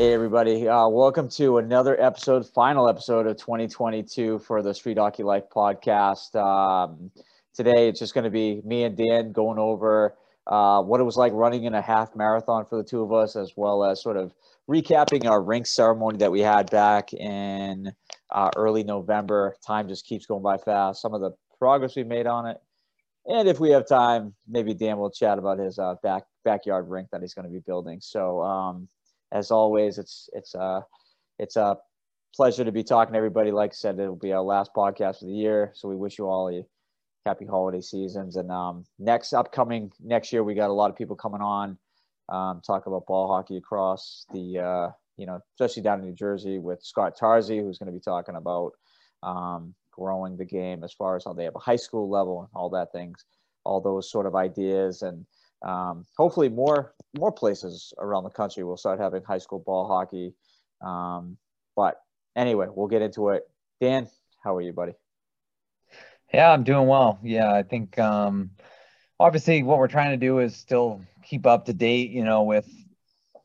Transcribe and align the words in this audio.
Hey, 0.00 0.14
everybody. 0.14 0.66
Uh, 0.66 0.88
welcome 0.88 1.28
to 1.32 1.58
another 1.58 2.00
episode, 2.00 2.48
final 2.48 2.88
episode 2.88 3.26
of 3.26 3.36
2022 3.36 4.38
for 4.38 4.62
the 4.62 4.72
Street 4.72 4.96
Hockey 4.96 5.22
Life 5.22 5.44
podcast. 5.54 6.34
Um, 6.36 7.10
today, 7.52 7.86
it's 7.86 7.98
just 7.98 8.14
going 8.14 8.24
to 8.24 8.30
be 8.30 8.62
me 8.64 8.84
and 8.84 8.96
Dan 8.96 9.30
going 9.30 9.58
over 9.58 10.16
uh, 10.46 10.80
what 10.80 11.00
it 11.00 11.04
was 11.04 11.18
like 11.18 11.34
running 11.34 11.64
in 11.64 11.74
a 11.74 11.82
half 11.82 12.16
marathon 12.16 12.64
for 12.64 12.76
the 12.76 12.82
two 12.82 13.02
of 13.02 13.12
us, 13.12 13.36
as 13.36 13.52
well 13.56 13.84
as 13.84 14.02
sort 14.02 14.16
of 14.16 14.32
recapping 14.70 15.26
our 15.26 15.42
rink 15.42 15.66
ceremony 15.66 16.16
that 16.16 16.32
we 16.32 16.40
had 16.40 16.70
back 16.70 17.12
in 17.12 17.92
uh, 18.30 18.48
early 18.56 18.82
November. 18.82 19.54
Time 19.62 19.86
just 19.86 20.06
keeps 20.06 20.24
going 20.24 20.42
by 20.42 20.56
fast. 20.56 21.02
Some 21.02 21.12
of 21.12 21.20
the 21.20 21.32
progress 21.58 21.94
we 21.94 22.04
made 22.04 22.26
on 22.26 22.46
it. 22.46 22.56
And 23.26 23.46
if 23.46 23.60
we 23.60 23.68
have 23.72 23.86
time, 23.86 24.32
maybe 24.48 24.72
Dan 24.72 24.96
will 24.96 25.10
chat 25.10 25.38
about 25.38 25.58
his 25.58 25.78
uh, 25.78 25.96
back 26.02 26.22
backyard 26.42 26.88
rink 26.88 27.08
that 27.12 27.20
he's 27.20 27.34
going 27.34 27.46
to 27.46 27.52
be 27.52 27.60
building. 27.60 27.98
So, 28.00 28.40
um, 28.40 28.88
as 29.32 29.50
always, 29.50 29.98
it's 29.98 30.28
it's 30.32 30.54
uh 30.54 30.80
it's 31.38 31.56
a 31.56 31.76
pleasure 32.34 32.64
to 32.64 32.72
be 32.72 32.84
talking 32.84 33.12
to 33.12 33.18
everybody. 33.18 33.50
Like 33.50 33.70
I 33.70 33.74
said, 33.74 33.98
it'll 33.98 34.16
be 34.16 34.32
our 34.32 34.42
last 34.42 34.72
podcast 34.74 35.22
of 35.22 35.28
the 35.28 35.34
year, 35.34 35.72
so 35.74 35.88
we 35.88 35.96
wish 35.96 36.18
you 36.18 36.26
all 36.26 36.48
a 36.48 36.64
happy 37.26 37.46
holiday 37.46 37.80
seasons. 37.80 38.36
And 38.36 38.50
um, 38.50 38.84
next 38.98 39.32
upcoming 39.32 39.92
next 40.00 40.32
year, 40.32 40.42
we 40.42 40.54
got 40.54 40.70
a 40.70 40.72
lot 40.72 40.90
of 40.90 40.96
people 40.96 41.16
coming 41.16 41.40
on, 41.40 41.78
um, 42.28 42.60
talk 42.66 42.86
about 42.86 43.06
ball 43.06 43.28
hockey 43.28 43.56
across 43.56 44.26
the 44.32 44.58
uh, 44.58 44.90
you 45.16 45.26
know 45.26 45.40
especially 45.54 45.82
down 45.82 46.00
in 46.00 46.06
New 46.06 46.14
Jersey 46.14 46.58
with 46.58 46.82
Scott 46.82 47.16
Tarzi, 47.18 47.60
who's 47.60 47.78
going 47.78 47.92
to 47.92 47.92
be 47.92 48.00
talking 48.00 48.36
about 48.36 48.72
um, 49.22 49.74
growing 49.92 50.36
the 50.36 50.44
game 50.44 50.82
as 50.84 50.92
far 50.92 51.16
as 51.16 51.24
how 51.24 51.32
they 51.32 51.44
have 51.44 51.56
a 51.56 51.60
high 51.60 51.76
school 51.76 52.08
level 52.08 52.40
and 52.40 52.48
all 52.54 52.70
that 52.70 52.92
things, 52.92 53.24
all 53.64 53.80
those 53.80 54.10
sort 54.10 54.26
of 54.26 54.34
ideas 54.34 55.02
and 55.02 55.26
um, 55.62 56.04
hopefully 56.16 56.48
more 56.48 56.94
more 57.16 57.32
places 57.32 57.92
around 57.98 58.24
the 58.24 58.30
country 58.30 58.64
will 58.64 58.76
start 58.76 59.00
having 59.00 59.22
high 59.22 59.38
school 59.38 59.58
ball 59.58 59.86
hockey. 59.88 60.34
Um, 60.80 61.36
but 61.76 62.00
anyway, 62.36 62.66
we'll 62.70 62.88
get 62.88 63.02
into 63.02 63.30
it. 63.30 63.48
Dan, 63.80 64.08
how 64.42 64.56
are 64.56 64.60
you, 64.60 64.72
buddy? 64.72 64.92
Yeah, 66.32 66.50
I'm 66.52 66.62
doing 66.62 66.86
well. 66.86 67.18
Yeah, 67.22 67.52
I 67.52 67.62
think 67.62 67.98
um, 67.98 68.50
obviously 69.18 69.62
what 69.62 69.78
we're 69.78 69.88
trying 69.88 70.12
to 70.12 70.26
do 70.26 70.38
is 70.38 70.54
still 70.54 71.00
keep 71.24 71.46
up 71.46 71.66
to 71.66 71.72
date, 71.72 72.10
you 72.10 72.24
know, 72.24 72.44
with 72.44 72.68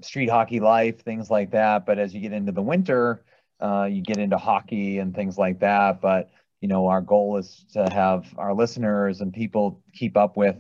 street 0.01 0.29
hockey 0.29 0.59
life, 0.59 1.01
things 1.01 1.29
like 1.29 1.51
that. 1.51 1.85
But 1.85 1.97
as 1.97 2.13
you 2.13 2.21
get 2.21 2.33
into 2.33 2.51
the 2.51 2.61
winter, 2.61 3.23
uh, 3.59 3.87
you 3.89 4.01
get 4.01 4.17
into 4.17 4.37
hockey 4.37 4.99
and 4.99 5.15
things 5.15 5.37
like 5.37 5.59
that. 5.59 6.01
But 6.01 6.29
you 6.61 6.67
know, 6.67 6.87
our 6.87 7.01
goal 7.01 7.37
is 7.37 7.65
to 7.73 7.87
have 7.91 8.25
our 8.37 8.53
listeners 8.53 9.21
and 9.21 9.33
people 9.33 9.81
keep 9.93 10.17
up 10.17 10.37
with 10.37 10.55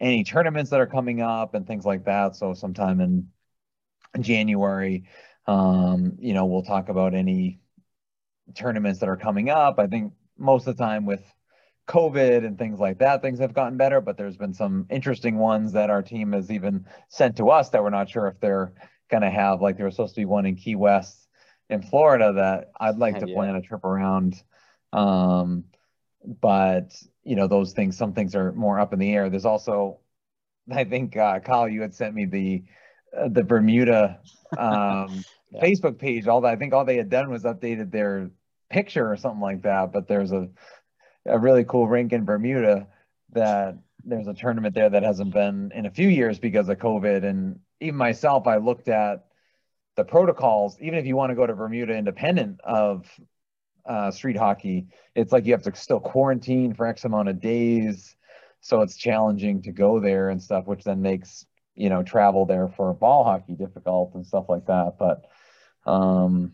any 0.00 0.24
tournaments 0.24 0.70
that 0.70 0.80
are 0.80 0.86
coming 0.86 1.20
up 1.20 1.54
and 1.54 1.66
things 1.66 1.84
like 1.84 2.04
that. 2.04 2.36
So 2.36 2.54
sometime 2.54 3.00
in 3.00 3.28
January, 4.20 5.04
um, 5.46 6.16
you 6.18 6.34
know, 6.34 6.46
we'll 6.46 6.62
talk 6.62 6.88
about 6.88 7.14
any 7.14 7.60
tournaments 8.54 9.00
that 9.00 9.08
are 9.08 9.16
coming 9.16 9.50
up. 9.50 9.78
I 9.78 9.86
think 9.86 10.12
most 10.36 10.66
of 10.66 10.76
the 10.76 10.82
time 10.82 11.06
with 11.06 11.22
COVID 11.88 12.44
and 12.46 12.58
things 12.58 12.78
like 12.78 12.98
that, 12.98 13.22
things 13.22 13.38
have 13.38 13.54
gotten 13.54 13.76
better, 13.76 14.00
but 14.00 14.16
there's 14.16 14.36
been 14.36 14.54
some 14.54 14.86
interesting 14.90 15.36
ones 15.36 15.72
that 15.72 15.90
our 15.90 16.02
team 16.02 16.32
has 16.32 16.50
even 16.50 16.86
sent 17.08 17.36
to 17.36 17.50
us 17.50 17.70
that 17.70 17.82
we're 17.82 17.90
not 17.90 18.08
sure 18.08 18.26
if 18.26 18.40
they're 18.40 18.72
going 19.10 19.22
to 19.22 19.30
have. 19.30 19.60
Like 19.60 19.76
there 19.76 19.86
was 19.86 19.96
supposed 19.96 20.14
to 20.14 20.20
be 20.20 20.24
one 20.24 20.46
in 20.46 20.56
Key 20.56 20.76
West 20.76 21.28
in 21.68 21.82
Florida 21.82 22.32
that 22.34 22.72
I'd 22.78 22.96
like 22.96 23.18
to 23.20 23.28
yeah. 23.28 23.34
plan 23.34 23.56
a 23.56 23.62
trip 23.62 23.84
around. 23.84 24.34
Um, 24.92 25.64
but 26.24 26.94
you 27.24 27.36
know 27.36 27.46
those 27.46 27.72
things 27.72 27.96
some 27.96 28.12
things 28.12 28.34
are 28.34 28.52
more 28.52 28.78
up 28.78 28.92
in 28.92 28.98
the 28.98 29.12
air. 29.12 29.28
There's 29.30 29.44
also 29.44 29.98
i 30.72 30.84
think 30.84 31.16
uh, 31.16 31.40
kyle 31.40 31.68
you 31.68 31.82
had 31.82 31.94
sent 31.94 32.14
me 32.14 32.24
the 32.24 32.64
uh, 33.16 33.28
the 33.28 33.44
bermuda 33.44 34.20
um, 34.56 35.24
yeah. 35.50 35.62
facebook 35.62 35.98
page. 35.98 36.26
All 36.26 36.40
that 36.42 36.52
i 36.52 36.56
think 36.56 36.72
all 36.72 36.84
they 36.84 36.96
had 36.96 37.10
done 37.10 37.30
was 37.30 37.44
updated 37.44 37.90
their 37.90 38.30
picture 38.70 39.10
or 39.10 39.16
something 39.16 39.42
like 39.42 39.62
that 39.62 39.92
but 39.92 40.08
there's 40.08 40.32
a 40.32 40.48
a 41.26 41.38
really 41.38 41.64
cool 41.64 41.86
rink 41.86 42.12
in 42.12 42.24
bermuda 42.24 42.86
that 43.32 43.76
there's 44.04 44.26
a 44.26 44.34
tournament 44.34 44.74
there 44.74 44.90
that 44.90 45.02
hasn't 45.02 45.32
been 45.32 45.72
in 45.74 45.86
a 45.86 45.90
few 45.90 46.08
years 46.08 46.38
because 46.38 46.68
of 46.68 46.78
covid. 46.78 47.24
And 47.24 47.60
even 47.80 47.96
myself 47.96 48.46
i 48.46 48.56
looked 48.56 48.88
at 48.88 49.26
the 49.96 50.04
protocols. 50.04 50.76
Even 50.80 50.98
if 50.98 51.06
you 51.06 51.16
want 51.16 51.30
to 51.30 51.36
go 51.36 51.46
to 51.46 51.54
bermuda 51.54 51.94
independent 51.94 52.60
of 52.62 53.06
uh, 53.86 54.10
street 54.10 54.36
hockey, 54.36 54.86
it's 55.14 55.32
like 55.32 55.46
you 55.46 55.52
have 55.52 55.62
to 55.62 55.74
still 55.74 56.00
quarantine 56.00 56.74
for 56.74 56.86
X 56.86 57.04
amount 57.04 57.28
of 57.28 57.40
days. 57.40 58.16
So 58.60 58.80
it's 58.80 58.96
challenging 58.96 59.62
to 59.62 59.72
go 59.72 60.00
there 60.00 60.30
and 60.30 60.42
stuff, 60.42 60.66
which 60.66 60.84
then 60.84 61.02
makes, 61.02 61.44
you 61.74 61.90
know, 61.90 62.02
travel 62.02 62.46
there 62.46 62.68
for 62.68 62.94
ball 62.94 63.24
hockey 63.24 63.54
difficult 63.54 64.14
and 64.14 64.26
stuff 64.26 64.46
like 64.48 64.66
that. 64.66 64.94
But 64.98 65.26
um, 65.90 66.52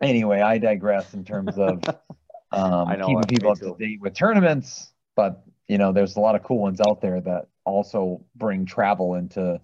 anyway, 0.00 0.40
I 0.40 0.58
digress 0.58 1.14
in 1.14 1.24
terms 1.24 1.56
of 1.56 1.82
um, 2.52 2.88
keeping 3.00 3.22
people 3.22 3.52
up 3.52 3.58
to 3.60 3.76
date 3.78 4.00
with 4.00 4.14
tournaments. 4.14 4.92
But, 5.16 5.42
you 5.68 5.78
know, 5.78 5.92
there's 5.92 6.16
a 6.16 6.20
lot 6.20 6.34
of 6.34 6.42
cool 6.42 6.58
ones 6.58 6.80
out 6.86 7.00
there 7.00 7.20
that 7.20 7.46
also 7.64 8.24
bring 8.34 8.66
travel 8.66 9.14
into 9.14 9.60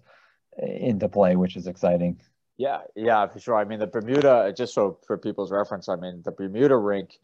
into 0.59 1.09
play, 1.09 1.37
which 1.37 1.57
is 1.57 1.67
exciting. 1.67 2.21
Yeah, 2.59 2.81
yeah, 2.97 3.27
for 3.29 3.39
sure. 3.39 3.57
I 3.57 3.65
mean, 3.65 3.79
the 3.79 3.87
Bermuda, 3.87 4.53
just 4.55 4.75
so 4.75 4.99
for 5.07 5.17
people's 5.17 5.53
reference, 5.53 5.89
I 5.89 5.95
mean, 5.95 6.23
the 6.25 6.33
Bermuda 6.33 6.77
rink 6.77 7.21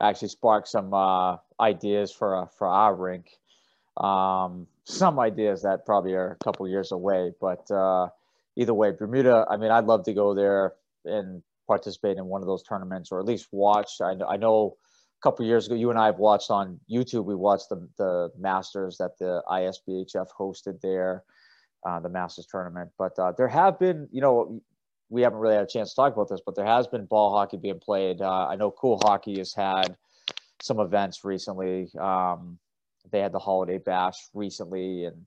actually 0.00 0.28
sparked 0.28 0.68
some 0.68 0.92
uh, 0.92 1.38
ideas 1.58 2.12
for 2.12 2.36
uh, 2.36 2.46
for 2.46 2.68
our 2.68 2.94
rink. 2.94 3.38
Um, 3.96 4.66
some 4.84 5.18
ideas 5.18 5.62
that 5.62 5.86
probably 5.86 6.12
are 6.12 6.32
a 6.32 6.44
couple 6.44 6.68
years 6.68 6.92
away, 6.92 7.32
but 7.40 7.70
uh, 7.70 8.08
either 8.56 8.74
way, 8.74 8.90
Bermuda. 8.90 9.46
I 9.48 9.56
mean, 9.56 9.70
I'd 9.70 9.86
love 9.86 10.04
to 10.04 10.12
go 10.12 10.34
there 10.34 10.74
and 11.06 11.42
participate 11.66 12.18
in 12.18 12.26
one 12.26 12.42
of 12.42 12.46
those 12.46 12.62
tournaments, 12.62 13.10
or 13.10 13.20
at 13.20 13.24
least 13.24 13.48
watch. 13.52 14.02
I 14.02 14.12
know, 14.12 14.26
I 14.26 14.36
know 14.36 14.76
a 15.18 15.22
couple 15.22 15.46
years 15.46 15.64
ago, 15.66 15.76
you 15.76 15.88
and 15.88 15.98
I 15.98 16.06
have 16.06 16.18
watched 16.18 16.50
on 16.50 16.78
YouTube. 16.90 17.24
We 17.24 17.34
watched 17.34 17.70
the 17.70 17.88
the 17.96 18.32
Masters 18.38 18.98
that 18.98 19.18
the 19.18 19.42
ISBHF 19.48 20.26
hosted 20.38 20.82
there. 20.82 21.24
Uh, 21.86 22.00
the 22.00 22.08
Masters 22.08 22.46
tournament. 22.46 22.90
But 22.98 23.18
uh, 23.18 23.32
there 23.32 23.48
have 23.48 23.78
been, 23.78 24.08
you 24.10 24.22
know, 24.22 24.62
we 25.10 25.22
haven't 25.22 25.38
really 25.38 25.54
had 25.54 25.64
a 25.64 25.68
chance 25.68 25.90
to 25.90 25.96
talk 25.96 26.12
about 26.12 26.28
this, 26.28 26.40
but 26.44 26.54
there 26.54 26.64
has 26.66 26.86
been 26.86 27.04
ball 27.04 27.30
hockey 27.30 27.56
being 27.56 27.78
played. 27.78 28.20
Uh, 28.20 28.46
I 28.46 28.56
know 28.56 28.70
Cool 28.70 29.00
Hockey 29.02 29.38
has 29.38 29.54
had 29.54 29.96
some 30.62 30.80
events 30.80 31.24
recently. 31.24 31.88
Um, 31.98 32.58
they 33.10 33.20
had 33.20 33.32
the 33.32 33.38
Holiday 33.38 33.78
Bash 33.78 34.16
recently, 34.32 35.04
and 35.04 35.26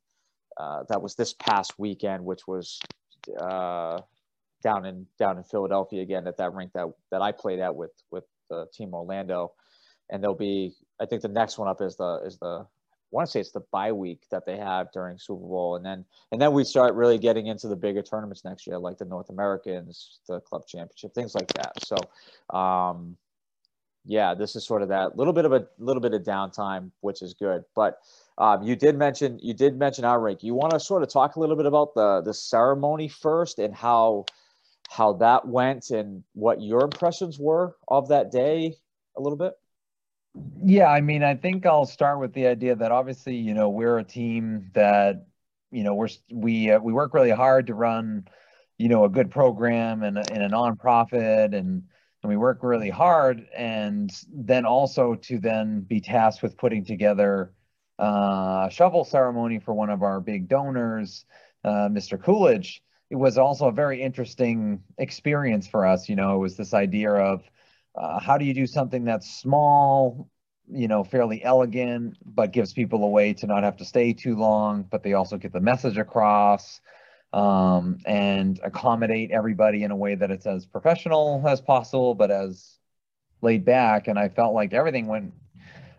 uh, 0.58 0.84
that 0.90 1.02
was 1.02 1.16
this 1.16 1.34
past 1.34 1.74
weekend, 1.78 2.26
which 2.26 2.48
was 2.48 2.80
uh, 3.40 4.00
down 4.64 4.86
in 4.86 5.06
down 5.20 5.38
in 5.38 5.44
Philadelphia 5.44 6.02
again 6.02 6.28
at 6.28 6.38
that 6.38 6.54
rink 6.54 6.72
that 6.74 6.88
that 7.12 7.22
I 7.22 7.32
played 7.32 7.60
at 7.60 7.76
with 7.76 7.92
with 8.12 8.24
team 8.74 8.94
Orlando. 8.94 9.54
And 10.10 10.24
there'll 10.24 10.38
be, 10.38 10.74
I 11.02 11.06
think 11.06 11.22
the 11.22 11.28
next 11.28 11.58
one 11.58 11.68
up 11.68 11.82
is 11.82 11.98
the 11.98 12.22
is 12.26 12.38
the 12.38 12.66
want 13.12 13.28
to 13.28 13.32
say 13.32 13.40
it's 13.40 13.52
the 13.52 13.62
bye 13.72 13.92
week 13.92 14.24
that 14.32 14.46
they 14.46 14.58
have 14.58 14.92
during 14.92 15.18
Super 15.18 15.46
Bowl, 15.46 15.76
and 15.76 15.86
then 15.86 16.06
and 16.32 16.42
then 16.42 16.54
we 16.54 16.64
start 16.64 16.94
really 16.96 17.18
getting 17.18 17.48
into 17.48 17.68
the 17.68 17.76
bigger 17.76 18.02
tournaments 18.02 18.44
next 18.44 18.68
year, 18.68 18.78
like 18.78 18.98
the 18.98 19.06
North 19.06 19.30
Americans, 19.30 20.20
the 20.28 20.40
Club 20.42 20.68
Championship, 20.68 21.14
things 21.14 21.34
like 21.34 21.48
that. 21.54 21.74
So, 21.84 21.96
um, 22.58 23.18
yeah, 24.06 24.34
this 24.34 24.56
is 24.56 24.66
sort 24.66 24.82
of 24.82 24.90
that 24.90 25.18
little 25.18 25.34
bit 25.34 25.46
of 25.46 25.54
a 25.54 25.68
little 25.80 26.02
bit 26.02 26.14
of 26.14 26.24
downtime, 26.24 26.92
which 27.02 27.22
is 27.22 27.34
good. 27.34 27.64
But 27.76 28.00
um, 28.38 28.64
you 28.64 28.76
did 28.76 28.98
mention 28.98 29.40
you 29.42 29.54
did 29.54 29.78
mention 29.78 30.06
our 30.06 30.20
rank. 30.20 30.44
You 30.44 30.54
want 30.54 30.74
to 30.74 30.80
sort 30.80 31.04
of 31.04 31.10
talk 31.10 31.36
a 31.36 31.40
little 31.40 31.56
bit 31.56 31.66
about 31.66 31.94
the 31.94 32.22
the 32.22 32.34
ceremony 32.34 33.08
first 33.08 33.60
and 33.60 33.74
how 33.74 34.26
how 34.90 35.14
that 35.14 35.48
went 35.48 35.92
and 35.92 36.24
what 36.34 36.62
your 36.62 36.82
impressions 36.82 37.38
were 37.40 37.76
of 37.88 38.08
that 38.10 38.32
day 38.32 38.76
a 39.18 39.22
little 39.22 39.38
bit. 39.38 39.54
Yeah, 40.64 40.88
I 40.88 41.02
mean, 41.02 41.24
I 41.24 41.36
think 41.36 41.66
I'll 41.66 41.86
start 41.86 42.20
with 42.20 42.34
the 42.34 42.48
idea 42.48 42.76
that 42.76 42.92
obviously, 42.92 43.36
you 43.36 43.54
know, 43.54 43.70
we're 43.70 44.00
a 44.00 44.04
team 44.04 44.70
that, 44.74 45.26
you 45.72 45.84
know, 45.84 45.94
we're 45.94 46.10
we 46.32 46.72
uh, 46.72 46.80
we 46.80 46.94
work 46.94 47.14
really 47.14 47.32
hard 47.32 47.68
to 47.68 47.74
run, 47.74 48.28
you 48.78 48.90
know, 48.90 49.06
a 49.06 49.10
good 49.10 49.32
program 49.32 50.04
and 50.04 50.18
in 50.30 50.42
a 50.42 50.50
nonprofit, 50.50 51.56
and 51.56 51.84
and 52.24 52.30
we 52.30 52.38
work 52.38 52.60
really 52.64 52.90
hard, 52.90 53.48
and 53.56 54.12
then 54.34 54.66
also 54.66 55.16
to 55.16 55.40
then 55.40 55.82
be 55.82 56.02
tasked 56.02 56.44
with 56.44 56.58
putting 56.58 56.84
together 56.84 57.54
uh, 58.00 58.68
a 58.68 58.72
shovel 58.72 59.04
ceremony 59.06 59.60
for 59.60 59.74
one 59.74 59.90
of 59.90 60.04
our 60.04 60.20
big 60.20 60.48
donors, 60.48 61.26
uh, 61.64 61.88
Mr. 61.90 62.22
Coolidge. 62.22 62.82
It 63.10 63.16
was 63.16 63.38
also 63.38 63.68
a 63.68 63.72
very 63.72 64.02
interesting 64.02 64.84
experience 64.98 65.68
for 65.68 65.86
us. 65.86 66.10
You 66.10 66.16
know, 66.16 66.36
it 66.36 66.40
was 66.40 66.58
this 66.58 66.74
idea 66.74 67.12
of 67.14 67.44
uh, 67.96 68.20
how 68.20 68.38
do 68.38 68.46
you 68.46 68.54
do 68.54 68.68
something 68.68 69.06
that's 69.06 69.40
small, 69.40 70.30
you 70.70 70.88
know, 70.88 71.04
fairly 71.04 71.44
elegant, 71.44 72.18
but 72.26 72.52
gives 72.52 72.74
people 72.74 73.04
a 73.04 73.08
way 73.08 73.34
to 73.34 73.48
not 73.48 73.64
have 73.64 73.78
to 73.78 73.86
stay 73.86 74.14
too 74.14 74.36
long, 74.36 74.84
but 74.84 75.04
they 75.04 75.14
also 75.14 75.38
get 75.38 75.54
the 75.54 75.62
message 75.62 75.98
across 75.98 76.82
um, 77.34 77.98
and 78.06 78.60
accommodate 78.64 79.32
everybody 79.32 79.84
in 79.84 79.92
a 79.92 79.96
way 79.96 80.16
that 80.16 80.32
it's 80.32 80.46
as 80.46 80.66
professional 80.66 81.44
as 81.48 81.62
possible, 81.62 82.16
but 82.16 82.32
as 82.32 82.78
laid 83.42 83.66
back. 83.66 84.08
And 84.08 84.18
I 84.18 84.30
felt 84.30 84.54
like 84.54 84.74
everything 84.74 85.08
went 85.08 85.34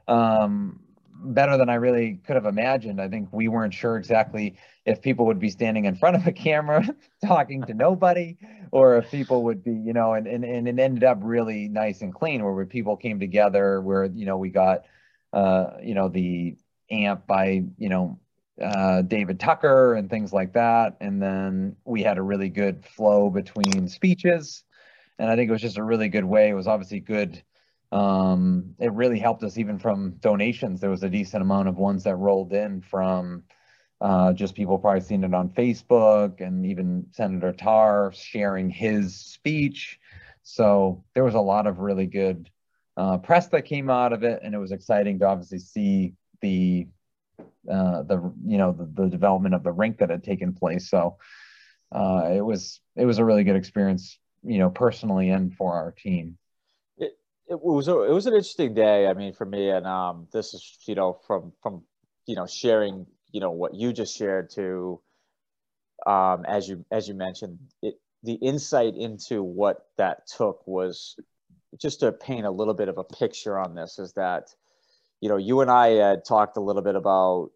um, 0.07 0.81
better 1.21 1.57
than 1.57 1.69
I 1.69 1.75
really 1.75 2.21
could 2.27 2.37
have 2.37 2.47
imagined. 2.47 3.01
I 3.01 3.09
think 3.09 3.29
we 3.33 3.49
weren't 3.49 3.75
sure 3.75 3.97
exactly 3.97 4.57
if 4.85 5.03
people 5.03 5.27
would 5.27 5.39
be 5.39 5.51
standing 5.51 5.85
in 5.85 5.97
front 5.97 6.17
of 6.17 6.27
a 6.27 6.33
camera 6.33 6.87
talking 7.25 7.63
to 7.65 7.75
nobody 7.75 8.37
or 8.71 8.97
if 8.97 9.11
people 9.11 9.45
would 9.45 9.63
be, 9.65 9.73
you 9.73 9.93
know, 9.93 10.15
and, 10.15 10.27
and, 10.27 10.45
and 10.45 10.69
it 10.69 10.79
ended 10.79 11.05
up 11.05 11.19
really 11.23 11.69
nice 11.69 12.03
and 12.03 12.15
clean 12.15 12.43
where 12.43 12.67
people 12.67 12.97
came 12.97 13.21
together 13.21 13.81
where, 13.81 14.05
you 14.05 14.27
know, 14.27 14.39
we 14.39 14.51
got, 14.51 14.85
uh, 15.33 15.73
you 15.83 15.95
know, 15.95 16.09
the 16.09 16.57
amp 16.91 17.27
by, 17.27 17.65
you 17.77 17.89
know, 17.89 18.19
uh, 18.63 19.03
David 19.03 19.39
Tucker 19.39 19.95
and 19.95 20.11
things 20.11 20.33
like 20.33 20.53
that. 20.55 20.97
And 21.01 21.23
then 21.23 21.77
we 21.85 22.03
had 22.03 22.19
a 22.19 22.23
really 22.23 22.49
good 22.49 22.85
flow 22.85 23.31
between 23.31 23.89
speeches. 23.89 24.65
And 25.19 25.31
I 25.31 25.37
think 25.37 25.49
it 25.49 25.53
was 25.53 25.63
just 25.63 25.79
a 25.79 25.85
really 25.85 26.09
good 26.09 26.25
way. 26.25 26.51
It 26.51 26.55
was 26.55 26.67
obviously 26.67 27.01
good 27.01 27.43
um, 27.91 28.75
it 28.79 28.93
really 28.93 29.19
helped 29.19 29.43
us 29.43 29.57
even 29.59 29.79
from 29.79 30.13
donations. 30.21 30.81
There 30.81 30.91
was 30.91 31.03
a 31.03 31.09
decent 31.09 31.43
amount 31.43 31.69
of 31.69 31.77
ones 31.77 32.05
that 32.05 32.17
rolled 32.17 32.53
in 32.53 32.83
from 32.83 33.45
uh, 34.01 34.33
just 34.33 34.55
people 34.55 34.79
probably 34.79 35.01
seeing 35.01 35.25
it 35.25 35.35
on 35.35 35.49
Facebook 35.51 36.41
and 36.41 36.67
even 36.67 37.07
Senator 37.13 37.53
Tarr 37.53 38.13
sharing 38.13 38.71
his 38.71 39.17
speech. 39.17 39.99
So 40.43 41.05
there 41.15 41.25
was 41.25 41.35
a 41.35 41.41
lot 41.41 41.67
of 41.67 41.79
really 41.79 42.07
good 42.07 42.51
uh, 42.97 43.19
press 43.19 43.49
that 43.49 43.63
came 43.63 43.91
out 43.91 44.13
of 44.13 44.23
it, 44.23 44.41
and 44.43 44.55
it 44.55 44.59
was 44.59 44.73
exciting 44.73 45.19
to 45.21 45.27
obviously 45.27 45.59
see 45.59 46.15
the 46.41 46.87
uh, 47.71 48.03
the 48.03 48.33
you 48.45 48.59
know 48.59 48.73
the, 48.73 49.03
the, 49.03 49.09
development 49.09 49.55
of 49.55 49.63
the 49.63 49.73
rink 49.73 49.99
that 49.99 50.11
had 50.11 50.25
taken 50.25 50.53
place. 50.53 50.91
So 50.91 51.17
uh, 51.93 52.31
it 52.33 52.41
was 52.41 52.81
it 52.97 53.05
was 53.05 53.19
a 53.19 53.25
really 53.25 53.45
good 53.45 53.57
experience, 53.57 54.19
you 54.43 54.59
know, 54.59 54.71
personally 54.71 55.31
and 55.31 55.55
for 55.55 55.75
our 55.75 55.93
team 55.93 56.39
it 57.49 57.61
was 57.61 57.89
a, 57.89 58.03
it 58.03 58.13
was 58.13 58.27
an 58.27 58.35
interesting 58.35 58.75
day. 58.75 59.07
I 59.07 59.15
mean, 59.15 59.33
for 59.33 59.47
me, 59.47 59.71
and 59.71 59.87
um, 59.87 60.29
this 60.33 60.55
is 60.55 60.79
you 60.87 60.95
know 60.95 61.19
from 61.27 61.53
from 61.63 61.83
you 62.27 62.37
know 62.37 62.47
sharing 62.47 63.07
you 63.33 63.41
know 63.41 63.51
what 63.51 63.75
you 63.75 63.93
just 63.93 64.17
shared 64.17 64.51
to 64.51 65.01
um, 66.07 66.45
as 66.47 66.69
you 66.69 66.85
as 66.91 67.09
you 67.09 67.15
mentioned 67.15 67.59
it 67.83 67.95
the 68.23 68.35
insight 68.35 68.95
into 68.97 69.43
what 69.43 69.87
that 69.97 70.27
took 70.27 70.67
was 70.67 71.17
just 71.81 72.01
to 72.01 72.13
paint 72.13 72.45
a 72.45 72.51
little 72.51 72.75
bit 72.75 72.89
of 72.89 72.99
a 72.99 73.05
picture 73.05 73.59
on 73.59 73.75
this 73.75 73.99
is 73.99 74.13
that 74.15 74.49
you 75.21 75.29
know 75.29 75.37
you 75.37 75.61
and 75.61 75.71
I 75.71 75.89
had 75.89 76.25
talked 76.25 76.57
a 76.57 76.61
little 76.61 76.83
bit 76.83 76.97
about 76.97 77.51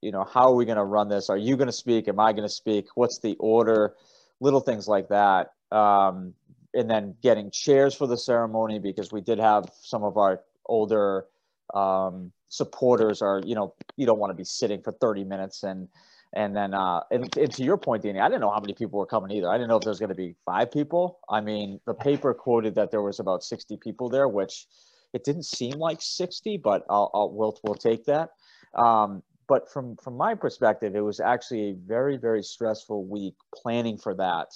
you 0.00 0.12
know 0.12 0.24
how 0.24 0.50
are 0.50 0.54
we 0.54 0.64
going 0.64 0.76
to 0.76 0.84
run 0.84 1.08
this? 1.08 1.30
Are 1.30 1.36
you 1.36 1.56
going 1.56 1.68
to 1.68 1.72
speak? 1.72 2.08
Am 2.08 2.20
I 2.20 2.32
going 2.32 2.48
to 2.48 2.54
speak? 2.54 2.86
What's 2.94 3.18
the 3.18 3.36
order? 3.38 3.94
Little 4.40 4.60
things 4.60 4.88
like 4.88 5.08
that. 5.08 5.52
Um, 5.70 6.34
and 6.74 6.90
then 6.90 7.14
getting 7.22 7.50
chairs 7.50 7.94
for 7.94 8.06
the 8.06 8.16
ceremony 8.16 8.78
because 8.78 9.12
we 9.12 9.20
did 9.20 9.38
have 9.38 9.64
some 9.80 10.02
of 10.02 10.16
our 10.16 10.40
older 10.66 11.26
um, 11.74 12.32
supporters 12.52 13.22
are 13.22 13.40
you 13.46 13.54
know 13.54 13.74
you 13.96 14.04
don't 14.04 14.18
want 14.18 14.30
to 14.30 14.34
be 14.34 14.44
sitting 14.44 14.82
for 14.82 14.92
30 14.92 15.24
minutes 15.24 15.62
and 15.62 15.88
and 16.34 16.54
then 16.54 16.74
uh 16.74 17.00
and, 17.10 17.34
and 17.38 17.50
to 17.50 17.64
your 17.64 17.78
point 17.78 18.02
Danny 18.02 18.20
I 18.20 18.28
didn't 18.28 18.42
know 18.42 18.50
how 18.50 18.60
many 18.60 18.74
people 18.74 18.98
were 18.98 19.06
coming 19.06 19.30
either. 19.30 19.48
I 19.48 19.54
didn't 19.56 19.70
know 19.70 19.76
if 19.76 19.82
there 19.82 19.90
was 19.90 19.98
going 19.98 20.10
to 20.10 20.14
be 20.14 20.34
five 20.44 20.70
people. 20.70 21.18
I 21.30 21.40
mean 21.40 21.80
the 21.86 21.94
paper 21.94 22.34
quoted 22.34 22.74
that 22.74 22.90
there 22.90 23.00
was 23.00 23.20
about 23.20 23.42
60 23.42 23.78
people 23.78 24.10
there 24.10 24.28
which 24.28 24.66
it 25.14 25.24
didn't 25.24 25.44
seem 25.44 25.72
like 25.72 26.02
60 26.02 26.58
but 26.58 26.84
I'll, 26.90 27.10
I'll 27.14 27.30
we'll, 27.30 27.58
we'll 27.64 27.74
take 27.74 28.04
that. 28.04 28.30
Um 28.74 29.22
but 29.48 29.70
from 29.70 29.96
from 29.96 30.16
my 30.16 30.34
perspective 30.34 30.94
it 30.94 31.00
was 31.00 31.20
actually 31.20 31.70
a 31.70 31.74
very 31.86 32.16
very 32.16 32.42
stressful 32.42 33.04
week 33.04 33.34
planning 33.54 33.96
for 33.96 34.14
that 34.14 34.48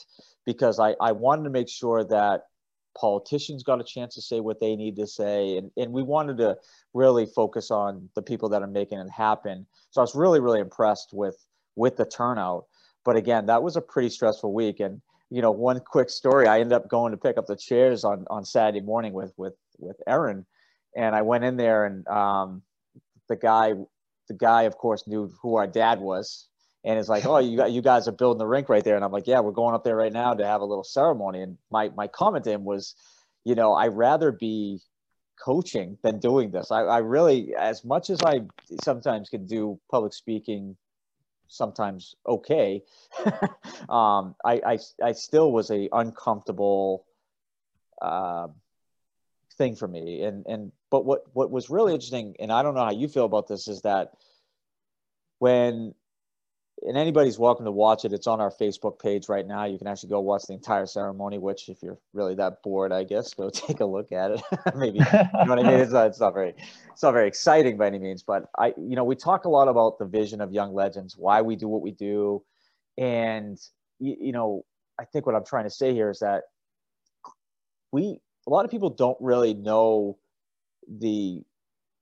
because 0.44 0.78
I, 0.78 0.94
I 1.00 1.12
wanted 1.12 1.44
to 1.44 1.50
make 1.50 1.68
sure 1.68 2.04
that 2.04 2.44
politicians 2.98 3.62
got 3.62 3.80
a 3.80 3.84
chance 3.84 4.14
to 4.14 4.22
say 4.22 4.40
what 4.40 4.58
they 4.58 4.74
need 4.74 4.96
to 4.96 5.06
say 5.06 5.58
and, 5.58 5.70
and 5.76 5.92
we 5.92 6.02
wanted 6.02 6.38
to 6.38 6.56
really 6.94 7.26
focus 7.26 7.70
on 7.70 8.08
the 8.14 8.22
people 8.22 8.48
that 8.48 8.62
are 8.62 8.68
making 8.68 8.98
it 8.98 9.10
happen. 9.10 9.66
So 9.90 10.00
i 10.00 10.02
was 10.02 10.14
really 10.14 10.40
really 10.40 10.60
impressed 10.60 11.10
with 11.12 11.36
with 11.74 11.96
the 11.96 12.06
turnout. 12.06 12.64
But 13.04 13.16
again 13.16 13.46
that 13.46 13.62
was 13.62 13.76
a 13.76 13.82
pretty 13.82 14.08
stressful 14.10 14.52
week. 14.52 14.80
And 14.80 15.00
you 15.30 15.42
know 15.42 15.50
one 15.50 15.80
quick 15.80 16.08
story 16.08 16.46
i 16.46 16.60
ended 16.60 16.72
up 16.72 16.88
going 16.88 17.10
to 17.10 17.18
pick 17.18 17.36
up 17.36 17.46
the 17.46 17.56
chairs 17.56 18.04
on 18.04 18.24
on 18.30 18.44
saturday 18.44 18.80
morning 18.80 19.12
with 19.12 19.32
with 19.36 19.54
with 19.78 19.96
Erin. 20.06 20.46
And 20.96 21.14
i 21.14 21.22
went 21.22 21.44
in 21.44 21.56
there 21.56 21.84
and 21.84 22.06
um, 22.08 22.62
the 23.28 23.36
guy 23.36 23.74
the 24.28 24.34
guy 24.34 24.62
of 24.62 24.76
course 24.76 25.06
knew 25.06 25.32
who 25.42 25.56
our 25.56 25.66
dad 25.66 26.00
was 26.00 26.48
and 26.86 27.00
it's 27.00 27.08
like, 27.08 27.26
oh, 27.26 27.38
you 27.38 27.56
got 27.56 27.72
you 27.72 27.82
guys 27.82 28.06
are 28.06 28.12
building 28.12 28.38
the 28.38 28.46
rink 28.46 28.68
right 28.68 28.82
there, 28.84 28.94
and 28.94 29.04
I'm 29.04 29.10
like, 29.10 29.26
yeah, 29.26 29.40
we're 29.40 29.50
going 29.50 29.74
up 29.74 29.82
there 29.82 29.96
right 29.96 30.12
now 30.12 30.34
to 30.34 30.46
have 30.46 30.60
a 30.60 30.64
little 30.64 30.84
ceremony. 30.84 31.42
And 31.42 31.58
my 31.68 31.90
my 31.96 32.06
comment 32.06 32.44
to 32.44 32.52
him 32.52 32.64
was, 32.64 32.94
you 33.44 33.56
know, 33.56 33.74
I'd 33.74 33.96
rather 33.96 34.30
be 34.30 34.78
coaching 35.44 35.98
than 36.04 36.20
doing 36.20 36.52
this. 36.52 36.70
I, 36.70 36.82
I 36.82 36.98
really, 36.98 37.56
as 37.56 37.84
much 37.84 38.08
as 38.08 38.20
I 38.24 38.42
sometimes 38.84 39.28
can 39.28 39.46
do 39.46 39.80
public 39.90 40.14
speaking, 40.14 40.76
sometimes 41.48 42.14
okay, 42.24 42.84
um, 43.88 44.36
I, 44.44 44.60
I 44.64 44.78
I 45.02 45.10
still 45.10 45.50
was 45.50 45.72
a 45.72 45.88
uncomfortable 45.92 47.04
uh, 48.00 48.46
thing 49.58 49.74
for 49.74 49.88
me. 49.88 50.22
And 50.22 50.46
and 50.46 50.70
but 50.90 51.04
what 51.04 51.24
what 51.32 51.50
was 51.50 51.70
really 51.70 51.92
interesting, 51.94 52.36
and 52.38 52.52
I 52.52 52.62
don't 52.62 52.74
know 52.74 52.84
how 52.84 52.92
you 52.92 53.08
feel 53.08 53.24
about 53.24 53.48
this, 53.48 53.68
is 53.68 53.82
that 53.82 54.12
when 55.38 55.94
and 56.82 56.96
anybody's 56.96 57.38
welcome 57.38 57.64
to 57.64 57.70
watch 57.70 58.04
it. 58.04 58.12
It's 58.12 58.26
on 58.26 58.40
our 58.40 58.50
Facebook 58.50 59.00
page 59.00 59.28
right 59.28 59.46
now. 59.46 59.64
You 59.64 59.78
can 59.78 59.86
actually 59.86 60.10
go 60.10 60.20
watch 60.20 60.42
the 60.46 60.52
entire 60.52 60.86
ceremony, 60.86 61.38
which 61.38 61.68
if 61.68 61.82
you're 61.82 61.98
really 62.12 62.34
that 62.34 62.62
bored, 62.62 62.92
I 62.92 63.04
guess, 63.04 63.32
go 63.32 63.48
take 63.52 63.80
a 63.80 63.86
look 63.86 64.12
at 64.12 64.32
it. 64.32 64.42
Maybe, 64.76 64.98
you 64.98 65.04
know 65.04 65.28
what 65.32 65.58
I 65.58 65.62
mean? 65.62 65.80
It's 65.80 65.92
not, 65.92 66.06
it's 66.08 66.20
not 66.20 66.34
very, 66.34 66.54
it's 66.92 67.02
not 67.02 67.12
very 67.12 67.28
exciting 67.28 67.78
by 67.78 67.86
any 67.86 67.98
means, 67.98 68.22
but 68.22 68.50
I, 68.58 68.74
you 68.76 68.94
know, 68.94 69.04
we 69.04 69.16
talk 69.16 69.46
a 69.46 69.48
lot 69.48 69.68
about 69.68 69.98
the 69.98 70.04
vision 70.04 70.40
of 70.40 70.52
Young 70.52 70.74
Legends, 70.74 71.16
why 71.16 71.40
we 71.40 71.56
do 71.56 71.66
what 71.66 71.80
we 71.80 71.92
do. 71.92 72.42
And, 72.98 73.58
you, 73.98 74.16
you 74.20 74.32
know, 74.32 74.64
I 75.00 75.04
think 75.04 75.24
what 75.24 75.34
I'm 75.34 75.44
trying 75.44 75.64
to 75.64 75.70
say 75.70 75.94
here 75.94 76.10
is 76.10 76.18
that 76.20 76.44
we, 77.90 78.20
a 78.46 78.50
lot 78.50 78.64
of 78.64 78.70
people 78.70 78.90
don't 78.90 79.18
really 79.20 79.54
know 79.54 80.18
the, 80.88 81.42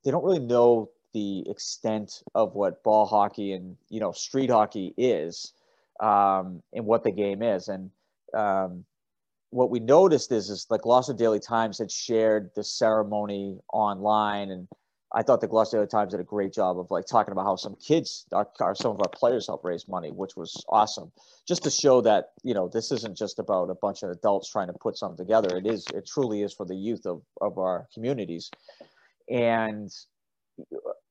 they 0.04 0.10
don't 0.10 0.24
really 0.24 0.38
know 0.38 0.90
the 1.12 1.48
extent 1.48 2.22
of 2.34 2.54
what 2.54 2.82
ball 2.82 3.06
hockey 3.06 3.52
and 3.52 3.76
you 3.88 4.00
know 4.00 4.10
street 4.12 4.50
hockey 4.50 4.92
is 4.98 5.52
um, 6.00 6.62
and 6.72 6.84
what 6.84 7.04
the 7.04 7.10
game 7.10 7.42
is. 7.42 7.68
And 7.68 7.90
um, 8.34 8.84
what 9.50 9.70
we 9.70 9.78
noticed 9.80 10.32
is 10.32 10.50
is 10.50 10.66
the 10.66 10.78
Gloucester 10.78 11.14
Daily 11.14 11.40
Times 11.40 11.78
had 11.78 11.90
shared 11.90 12.50
the 12.54 12.64
ceremony 12.64 13.58
online 13.72 14.50
and 14.50 14.68
I 15.14 15.22
thought 15.22 15.40
the 15.40 15.46
Gloucester 15.46 15.86
Times 15.86 16.10
did 16.10 16.20
a 16.20 16.24
great 16.24 16.52
job 16.52 16.78
of 16.78 16.90
like 16.90 17.06
talking 17.06 17.32
about 17.32 17.44
how 17.44 17.54
some 17.54 17.76
kids 17.76 18.26
are, 18.32 18.74
some 18.74 18.90
of 18.90 18.98
our 18.98 19.08
players 19.08 19.46
help 19.46 19.64
raise 19.64 19.86
money, 19.86 20.10
which 20.10 20.36
was 20.36 20.64
awesome. 20.68 21.12
Just 21.46 21.62
to 21.62 21.70
show 21.70 22.00
that 22.00 22.32
you 22.42 22.52
know 22.52 22.68
this 22.68 22.90
isn't 22.90 23.16
just 23.16 23.38
about 23.38 23.70
a 23.70 23.74
bunch 23.76 24.02
of 24.02 24.10
adults 24.10 24.50
trying 24.50 24.66
to 24.66 24.72
put 24.72 24.98
something 24.98 25.24
together. 25.24 25.56
It 25.56 25.66
is 25.66 25.86
it 25.94 26.06
truly 26.06 26.42
is 26.42 26.52
for 26.52 26.66
the 26.66 26.74
youth 26.74 27.06
of 27.06 27.22
of 27.40 27.58
our 27.58 27.86
communities, 27.94 28.50
and 29.30 29.90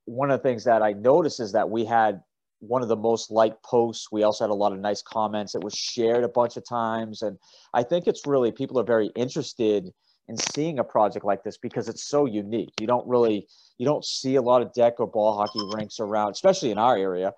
one 0.06 0.32
of 0.32 0.40
the 0.40 0.44
things 0.44 0.66
that 0.66 0.82
I 0.82 0.94
noticed 0.94 1.40
is 1.40 1.54
that 1.54 1.70
we 1.70 1.86
had 1.86 2.22
one 2.60 2.82
of 2.82 2.88
the 2.88 2.96
most 2.96 3.30
liked 3.30 3.62
posts. 3.64 4.10
We 4.12 4.24
also 4.24 4.46
had 4.46 4.52
a 4.52 4.56
lot 4.56 4.72
of 4.72 4.80
nice 4.80 5.02
comments. 5.02 5.54
It 5.54 5.64
was 5.64 5.76
shared 5.76 6.24
a 6.24 6.30
bunch 6.30 6.56
of 6.56 6.68
times. 6.68 7.22
And 7.22 7.38
I 7.74 7.84
think 7.84 8.08
it's 8.08 8.26
really, 8.26 8.52
people 8.52 8.80
are 8.80 8.86
very 8.86 9.08
interested 9.16 9.92
in 10.28 10.38
seeing 10.38 10.80
a 10.80 10.84
project 10.84 11.26
like 11.26 11.44
this 11.44 11.58
because 11.58 11.90
it's 11.90 12.04
so 12.04 12.26
unique. 12.26 12.74
You 12.80 12.88
don't 12.88 13.08
really, 13.08 13.48
you 13.78 13.86
don't 13.86 14.06
see 14.06 14.36
a 14.36 14.42
lot 14.42 14.62
of 14.62 14.74
deck 14.74 15.00
or 15.00 15.08
ball 15.08 15.38
hockey 15.38 15.60
rinks 15.76 16.00
around, 16.00 16.32
especially 16.32 16.72
in 16.72 16.78
our 16.78 16.98
area. 16.98 17.34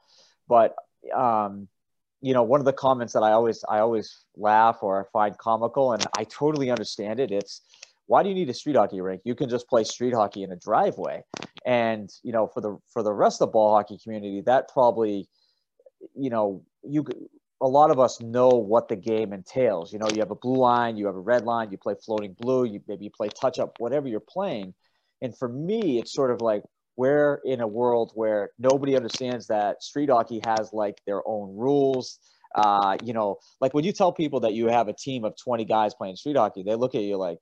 But, 0.47 0.75
um, 1.13 1.67
you 2.21 2.33
know, 2.33 2.43
one 2.43 2.59
of 2.59 2.65
the 2.65 2.73
comments 2.73 3.13
that 3.13 3.23
I 3.23 3.31
always, 3.31 3.63
I 3.67 3.79
always 3.79 4.25
laugh 4.35 4.77
or 4.81 5.07
find 5.11 5.37
comical, 5.37 5.93
and 5.93 6.05
I 6.17 6.23
totally 6.23 6.69
understand 6.71 7.19
it. 7.19 7.31
It's, 7.31 7.61
why 8.07 8.21
do 8.21 8.29
you 8.29 8.35
need 8.35 8.49
a 8.49 8.53
street 8.53 8.75
hockey 8.75 9.01
rink? 9.01 9.21
You 9.25 9.35
can 9.35 9.49
just 9.49 9.67
play 9.67 9.83
street 9.83 10.13
hockey 10.13 10.43
in 10.43 10.51
a 10.51 10.55
driveway. 10.55 11.23
And 11.65 12.09
you 12.21 12.31
know, 12.31 12.47
for 12.47 12.61
the 12.61 12.77
for 12.87 13.01
the 13.01 13.13
rest 13.13 13.41
of 13.41 13.47
the 13.47 13.51
ball 13.51 13.75
hockey 13.75 13.97
community, 13.97 14.41
that 14.41 14.69
probably, 14.71 15.27
you 16.15 16.29
know, 16.29 16.63
you 16.83 17.03
a 17.61 17.67
lot 17.67 17.91
of 17.91 17.99
us 17.99 18.21
know 18.21 18.49
what 18.49 18.87
the 18.87 18.95
game 18.95 19.33
entails. 19.33 19.93
You 19.93 19.99
know, 19.99 20.09
you 20.13 20.19
have 20.19 20.31
a 20.31 20.35
blue 20.35 20.57
line, 20.57 20.97
you 20.97 21.05
have 21.05 21.15
a 21.15 21.19
red 21.19 21.45
line, 21.45 21.71
you 21.71 21.77
play 21.77 21.95
floating 22.05 22.33
blue, 22.33 22.65
you 22.65 22.81
maybe 22.87 23.05
you 23.05 23.11
play 23.11 23.29
touch 23.29 23.59
up, 23.59 23.75
whatever 23.79 24.07
you're 24.07 24.19
playing. 24.19 24.73
And 25.21 25.37
for 25.37 25.47
me, 25.47 25.97
it's 25.99 26.13
sort 26.13 26.31
of 26.31 26.41
like 26.41 26.63
we're 26.97 27.41
in 27.45 27.61
a 27.61 27.67
world 27.67 28.11
where 28.15 28.51
nobody 28.59 28.95
understands 28.95 29.47
that 29.47 29.83
street 29.83 30.09
hockey 30.09 30.41
has 30.45 30.71
like 30.73 31.01
their 31.05 31.21
own 31.27 31.55
rules. 31.55 32.19
Uh, 32.53 32.97
you 33.03 33.13
know, 33.13 33.37
like 33.59 33.73
when 33.73 33.83
you 33.83 33.91
tell 33.91 34.11
people 34.13 34.41
that 34.41 34.53
you 34.53 34.67
have 34.67 34.87
a 34.87 34.93
team 34.93 35.25
of 35.25 35.33
20 35.43 35.65
guys 35.65 35.93
playing 35.93 36.15
street 36.15 36.37
hockey, 36.37 36.63
they 36.63 36.75
look 36.75 36.95
at 36.95 37.01
you 37.01 37.17
like, 37.17 37.37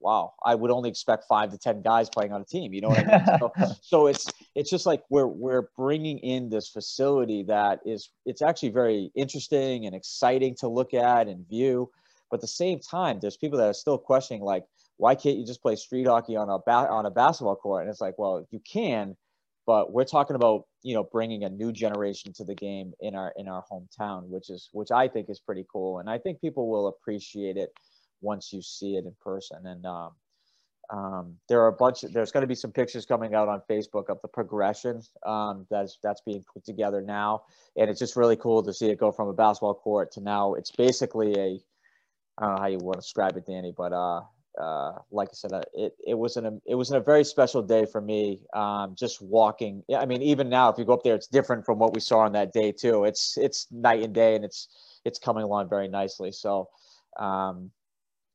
wow, 0.00 0.34
I 0.44 0.54
would 0.54 0.70
only 0.70 0.88
expect 0.88 1.24
five 1.24 1.50
to 1.50 1.58
ten 1.58 1.82
guys 1.82 2.08
playing 2.08 2.32
on 2.32 2.40
a 2.40 2.44
team. 2.44 2.72
You 2.72 2.80
know 2.80 2.88
what 2.88 3.06
I 3.06 3.16
mean? 3.16 3.38
so, 3.38 3.52
so 3.82 4.06
it's 4.06 4.26
it's 4.54 4.70
just 4.70 4.86
like 4.86 5.02
we're 5.10 5.26
we're 5.26 5.68
bringing 5.76 6.18
in 6.18 6.48
this 6.48 6.68
facility 6.68 7.42
that 7.44 7.80
is 7.84 8.10
it's 8.24 8.42
actually 8.42 8.70
very 8.70 9.10
interesting 9.14 9.86
and 9.86 9.94
exciting 9.94 10.54
to 10.56 10.68
look 10.68 10.94
at 10.94 11.28
and 11.28 11.48
view. 11.48 11.90
But 12.30 12.36
at 12.36 12.40
the 12.42 12.48
same 12.48 12.78
time, 12.78 13.20
there's 13.20 13.36
people 13.36 13.58
that 13.58 13.68
are 13.68 13.74
still 13.74 13.96
questioning 13.96 14.42
like, 14.42 14.64
why 14.98 15.14
can't 15.14 15.38
you 15.38 15.46
just 15.46 15.62
play 15.62 15.76
street 15.76 16.06
hockey 16.06 16.36
on 16.36 16.50
a 16.50 16.58
ba- 16.58 16.90
on 16.90 17.06
a 17.06 17.10
basketball 17.10 17.56
court? 17.56 17.82
And 17.82 17.90
it's 17.90 18.00
like, 18.00 18.18
well, 18.18 18.46
you 18.50 18.60
can, 18.60 19.16
but 19.66 19.92
we're 19.92 20.04
talking 20.04 20.36
about 20.36 20.64
you 20.82 20.94
know 20.94 21.04
bringing 21.04 21.44
a 21.44 21.48
new 21.48 21.72
generation 21.72 22.32
to 22.34 22.44
the 22.44 22.54
game 22.54 22.92
in 23.00 23.14
our 23.14 23.32
in 23.36 23.48
our 23.48 23.64
hometown, 23.70 24.28
which 24.28 24.50
is 24.50 24.68
which 24.72 24.90
I 24.90 25.08
think 25.08 25.28
is 25.28 25.40
pretty 25.40 25.66
cool, 25.72 25.98
and 25.98 26.08
I 26.08 26.18
think 26.18 26.40
people 26.40 26.68
will 26.68 26.88
appreciate 26.88 27.56
it 27.56 27.72
once 28.20 28.52
you 28.52 28.62
see 28.62 28.96
it 28.96 29.04
in 29.04 29.14
person. 29.20 29.66
And 29.66 29.84
um, 29.86 30.12
um, 30.90 31.36
there 31.48 31.60
are 31.60 31.68
a 31.68 31.72
bunch. 31.72 32.02
Of, 32.02 32.12
there's 32.12 32.32
going 32.32 32.42
to 32.42 32.46
be 32.46 32.54
some 32.54 32.72
pictures 32.72 33.04
coming 33.04 33.34
out 33.34 33.48
on 33.48 33.60
Facebook 33.68 34.08
of 34.08 34.20
the 34.22 34.28
progression 34.28 35.02
um, 35.26 35.66
that's 35.70 35.98
that's 36.02 36.22
being 36.22 36.44
put 36.52 36.64
together 36.64 37.02
now, 37.02 37.42
and 37.76 37.90
it's 37.90 37.98
just 37.98 38.16
really 38.16 38.36
cool 38.36 38.62
to 38.62 38.72
see 38.72 38.88
it 38.88 38.98
go 38.98 39.12
from 39.12 39.28
a 39.28 39.34
basketball 39.34 39.74
court 39.74 40.12
to 40.12 40.20
now 40.20 40.54
it's 40.54 40.70
basically 40.70 41.32
a 41.38 41.60
I 42.38 42.46
don't 42.46 42.54
know 42.54 42.62
how 42.62 42.68
you 42.68 42.78
want 42.78 42.94
to 42.94 43.00
describe 43.00 43.36
it, 43.36 43.46
Danny, 43.46 43.74
but 43.76 43.92
uh, 43.92 44.22
uh, 44.58 44.92
like 45.10 45.28
I 45.28 45.34
said, 45.34 45.52
uh, 45.52 45.62
it 45.74 45.92
it 46.06 46.14
was 46.14 46.36
in 46.36 46.46
a 46.46 46.52
it 46.66 46.74
was 46.74 46.90
a 46.90 47.00
very 47.00 47.24
special 47.24 47.62
day 47.62 47.84
for 47.84 48.00
me. 48.00 48.40
Um, 48.54 48.94
just 48.98 49.20
walking. 49.20 49.82
I 49.94 50.06
mean, 50.06 50.22
even 50.22 50.48
now, 50.48 50.70
if 50.70 50.78
you 50.78 50.84
go 50.84 50.94
up 50.94 51.02
there, 51.04 51.14
it's 51.14 51.26
different 51.26 51.66
from 51.66 51.78
what 51.78 51.94
we 51.94 52.00
saw 52.00 52.20
on 52.20 52.32
that 52.32 52.52
day 52.52 52.72
too. 52.72 53.04
It's 53.04 53.36
it's 53.36 53.66
night 53.70 54.02
and 54.02 54.14
day, 54.14 54.36
and 54.36 54.44
it's 54.44 54.68
it's 55.04 55.18
coming 55.18 55.44
along 55.44 55.68
very 55.68 55.88
nicely. 55.88 56.32
So, 56.32 56.68
um, 57.18 57.70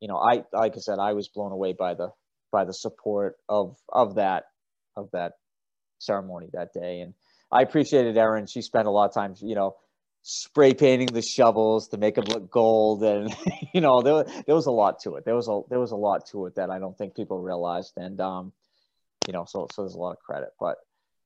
you 0.03 0.09
know, 0.09 0.17
I 0.17 0.43
like 0.51 0.73
I 0.75 0.79
said, 0.79 0.99
I 0.99 1.13
was 1.13 1.29
blown 1.29 1.53
away 1.53 1.71
by 1.71 1.93
the 1.93 2.09
by 2.51 2.65
the 2.65 2.73
support 2.73 3.37
of 3.47 3.77
of 3.87 4.15
that 4.15 4.47
of 4.97 5.09
that 5.11 5.35
ceremony 5.99 6.49
that 6.51 6.73
day. 6.73 6.99
And 6.99 7.13
I 7.49 7.61
appreciated 7.61 8.17
Erin. 8.17 8.45
She 8.45 8.61
spent 8.61 8.85
a 8.85 8.91
lot 8.91 9.05
of 9.05 9.13
time, 9.13 9.35
you 9.39 9.55
know, 9.55 9.77
spray 10.21 10.73
painting 10.73 11.07
the 11.07 11.21
shovels 11.21 11.87
to 11.87 11.97
make 11.97 12.15
them 12.15 12.25
look 12.25 12.51
gold, 12.51 13.01
and 13.01 13.33
you 13.73 13.79
know, 13.79 14.01
there 14.01 14.25
there 14.45 14.55
was 14.55 14.65
a 14.65 14.71
lot 14.71 14.99
to 15.03 15.15
it. 15.15 15.23
There 15.23 15.35
was 15.35 15.47
a 15.47 15.61
there 15.69 15.79
was 15.79 15.91
a 15.91 15.95
lot 15.95 16.27
to 16.31 16.47
it 16.47 16.55
that 16.55 16.69
I 16.69 16.79
don't 16.79 16.97
think 16.97 17.15
people 17.15 17.39
realized, 17.39 17.93
and 17.95 18.19
um, 18.19 18.51
you 19.25 19.31
know, 19.31 19.45
so 19.45 19.69
so 19.73 19.83
there's 19.83 19.95
a 19.95 19.99
lot 19.99 20.11
of 20.11 20.19
credit, 20.19 20.49
but. 20.59 20.79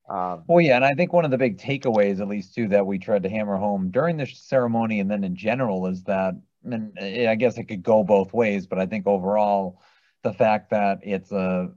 Um, 0.08 0.44
well, 0.46 0.62
yeah, 0.62 0.76
and 0.76 0.86
I 0.86 0.94
think 0.94 1.12
one 1.12 1.26
of 1.26 1.30
the 1.30 1.36
big 1.36 1.58
takeaways, 1.58 2.22
at 2.22 2.28
least 2.28 2.54
too, 2.54 2.68
that 2.68 2.86
we 2.86 2.98
tried 2.98 3.24
to 3.24 3.28
hammer 3.28 3.58
home 3.58 3.90
during 3.90 4.16
the 4.16 4.24
ceremony 4.24 5.00
and 5.00 5.10
then 5.10 5.22
in 5.22 5.36
general, 5.36 5.86
is 5.86 6.04
that, 6.04 6.32
and 6.72 7.28
I 7.28 7.34
guess 7.34 7.58
it 7.58 7.64
could 7.64 7.82
go 7.82 8.04
both 8.04 8.32
ways, 8.32 8.66
but 8.66 8.78
I 8.78 8.86
think 8.86 9.06
overall, 9.06 9.80
the 10.22 10.32
fact 10.32 10.70
that 10.70 10.98
it's 11.02 11.32
a 11.32 11.70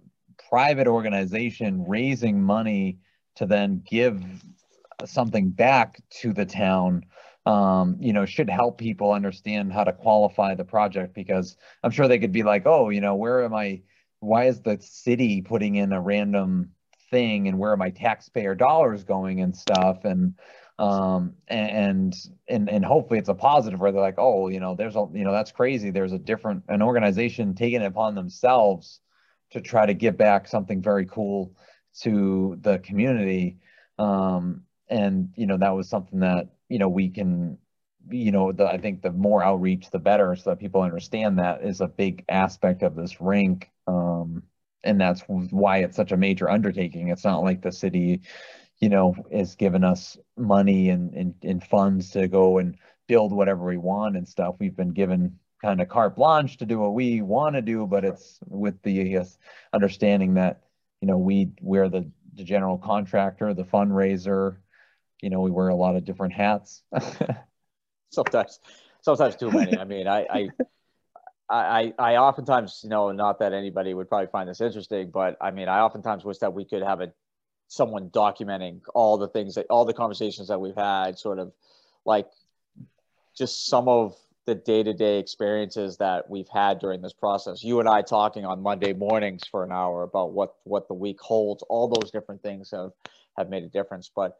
private 0.49 0.87
organization 0.87 1.85
raising 1.87 2.41
money 2.41 2.99
to 3.35 3.45
then 3.45 3.81
give 3.85 4.23
something 5.05 5.49
back 5.49 6.01
to 6.21 6.33
the 6.33 6.45
town 6.45 7.05
um, 7.45 7.97
you 7.99 8.13
know, 8.13 8.25
should 8.25 8.49
help 8.49 8.77
people 8.77 9.11
understand 9.11 9.73
how 9.73 9.83
to 9.83 9.93
qualify 9.93 10.53
the 10.53 10.65
project 10.65 11.15
because 11.15 11.57
I'm 11.83 11.91
sure 11.91 12.07
they 12.07 12.19
could 12.19 12.31
be 12.31 12.43
like, 12.43 12.63
oh, 12.65 12.89
you 12.89 13.01
know, 13.01 13.15
where 13.15 13.43
am 13.43 13.53
I? 13.53 13.81
Why 14.19 14.45
is 14.45 14.61
the 14.61 14.77
city 14.79 15.41
putting 15.41 15.75
in 15.75 15.91
a 15.91 16.01
random 16.01 16.71
thing 17.09 17.47
and 17.47 17.57
where 17.57 17.71
are 17.71 17.77
my 17.77 17.89
taxpayer 17.89 18.53
dollars 18.53 19.03
going 19.03 19.41
and 19.41 19.55
stuff? 19.55 20.05
And 20.05 20.35
um, 20.81 21.35
and 21.47 22.15
and 22.47 22.69
and 22.69 22.83
hopefully 22.83 23.19
it's 23.19 23.29
a 23.29 23.35
positive 23.35 23.79
where 23.79 23.91
they're 23.91 24.01
like, 24.01 24.17
oh, 24.17 24.47
you 24.47 24.59
know, 24.59 24.75
there's 24.75 24.95
a 24.95 25.05
you 25.13 25.23
know 25.23 25.31
that's 25.31 25.51
crazy. 25.51 25.91
There's 25.91 26.11
a 26.11 26.19
different 26.19 26.63
an 26.69 26.81
organization 26.81 27.53
taking 27.53 27.81
it 27.81 27.85
upon 27.85 28.15
themselves 28.15 28.99
to 29.51 29.61
try 29.61 29.85
to 29.85 29.93
give 29.93 30.17
back 30.17 30.47
something 30.47 30.81
very 30.81 31.05
cool 31.05 31.55
to 32.01 32.57
the 32.61 32.79
community. 32.79 33.57
Um, 33.99 34.63
and 34.89 35.29
you 35.35 35.45
know 35.45 35.57
that 35.57 35.75
was 35.75 35.87
something 35.87 36.19
that 36.19 36.47
you 36.67 36.79
know 36.79 36.89
we 36.89 37.09
can 37.09 37.57
you 38.09 38.31
know 38.31 38.51
the, 38.51 38.65
i 38.65 38.77
think 38.77 39.01
the 39.01 39.11
more 39.11 39.43
outreach 39.43 39.89
the 39.91 39.99
better 39.99 40.35
so 40.35 40.49
that 40.49 40.59
people 40.59 40.81
understand 40.81 41.37
that 41.37 41.63
is 41.63 41.81
a 41.81 41.87
big 41.87 42.25
aspect 42.27 42.81
of 42.81 42.95
this 42.95 43.21
rink 43.21 43.69
um, 43.87 44.43
and 44.83 44.99
that's 44.99 45.21
why 45.27 45.77
it's 45.77 45.95
such 45.95 46.11
a 46.11 46.17
major 46.17 46.49
undertaking 46.49 47.07
it's 47.09 47.23
not 47.23 47.43
like 47.43 47.61
the 47.61 47.71
city 47.71 48.21
you 48.81 48.89
know, 48.89 49.15
has 49.31 49.55
given 49.55 49.83
us 49.83 50.17
money 50.35 50.89
and, 50.89 51.13
and, 51.13 51.35
and 51.43 51.63
funds 51.63 52.09
to 52.11 52.27
go 52.27 52.57
and 52.57 52.75
build 53.07 53.31
whatever 53.31 53.63
we 53.63 53.77
want 53.77 54.17
and 54.17 54.27
stuff. 54.27 54.55
We've 54.59 54.75
been 54.75 54.91
given 54.91 55.37
kind 55.61 55.79
of 55.79 55.87
carte 55.87 56.15
blanche 56.15 56.57
to 56.57 56.65
do 56.65 56.79
what 56.79 56.95
we 56.95 57.21
want 57.21 57.55
to 57.55 57.61
do, 57.61 57.85
but 57.85 58.03
it's 58.03 58.39
with 58.47 58.81
the 58.81 59.11
guess, 59.11 59.37
understanding 59.71 60.33
that, 60.33 60.63
you 60.99 61.07
know, 61.07 61.19
we, 61.19 61.51
we're 61.61 61.89
the, 61.89 62.09
the 62.33 62.43
general 62.43 62.79
contractor, 62.79 63.53
the 63.53 63.63
fundraiser, 63.63 64.57
you 65.21 65.29
know, 65.29 65.41
we 65.41 65.51
wear 65.51 65.67
a 65.67 65.75
lot 65.75 65.95
of 65.95 66.03
different 66.03 66.33
hats. 66.33 66.81
sometimes, 68.09 68.59
sometimes 69.01 69.35
too 69.35 69.51
many. 69.51 69.77
I 69.77 69.83
mean, 69.83 70.07
I, 70.07 70.25
I, 70.27 70.49
I, 71.51 71.93
I 71.99 72.15
oftentimes, 72.15 72.79
you 72.83 72.89
know, 72.89 73.11
not 73.11 73.37
that 73.39 73.53
anybody 73.53 73.93
would 73.93 74.09
probably 74.09 74.27
find 74.31 74.49
this 74.49 74.61
interesting, 74.61 75.11
but 75.11 75.37
I 75.39 75.51
mean, 75.51 75.67
I 75.67 75.81
oftentimes 75.81 76.25
wish 76.25 76.39
that 76.39 76.53
we 76.53 76.65
could 76.65 76.81
have 76.81 77.01
a 77.01 77.11
someone 77.71 78.09
documenting 78.09 78.81
all 78.93 79.17
the 79.17 79.29
things 79.29 79.55
that 79.55 79.65
all 79.69 79.85
the 79.85 79.93
conversations 79.93 80.49
that 80.49 80.59
we've 80.59 80.75
had 80.75 81.17
sort 81.17 81.39
of 81.39 81.53
like 82.03 82.27
just 83.33 83.65
some 83.67 83.87
of 83.87 84.13
the 84.45 84.53
day-to-day 84.53 85.19
experiences 85.19 85.95
that 85.95 86.29
we've 86.29 86.49
had 86.49 86.79
during 86.79 87.01
this 87.01 87.13
process. 87.13 87.63
You 87.63 87.79
and 87.79 87.87
i 87.87 88.01
talking 88.01 88.43
on 88.43 88.61
monday 88.61 88.91
mornings 88.91 89.47
for 89.49 89.63
an 89.63 89.71
hour 89.71 90.03
about 90.03 90.33
what 90.33 90.55
what 90.65 90.89
the 90.89 90.93
week 90.93 91.21
holds. 91.21 91.63
All 91.69 91.87
those 91.87 92.11
different 92.11 92.43
things 92.43 92.71
have 92.71 92.91
have 93.37 93.49
made 93.49 93.63
a 93.63 93.69
difference. 93.69 94.11
But 94.13 94.37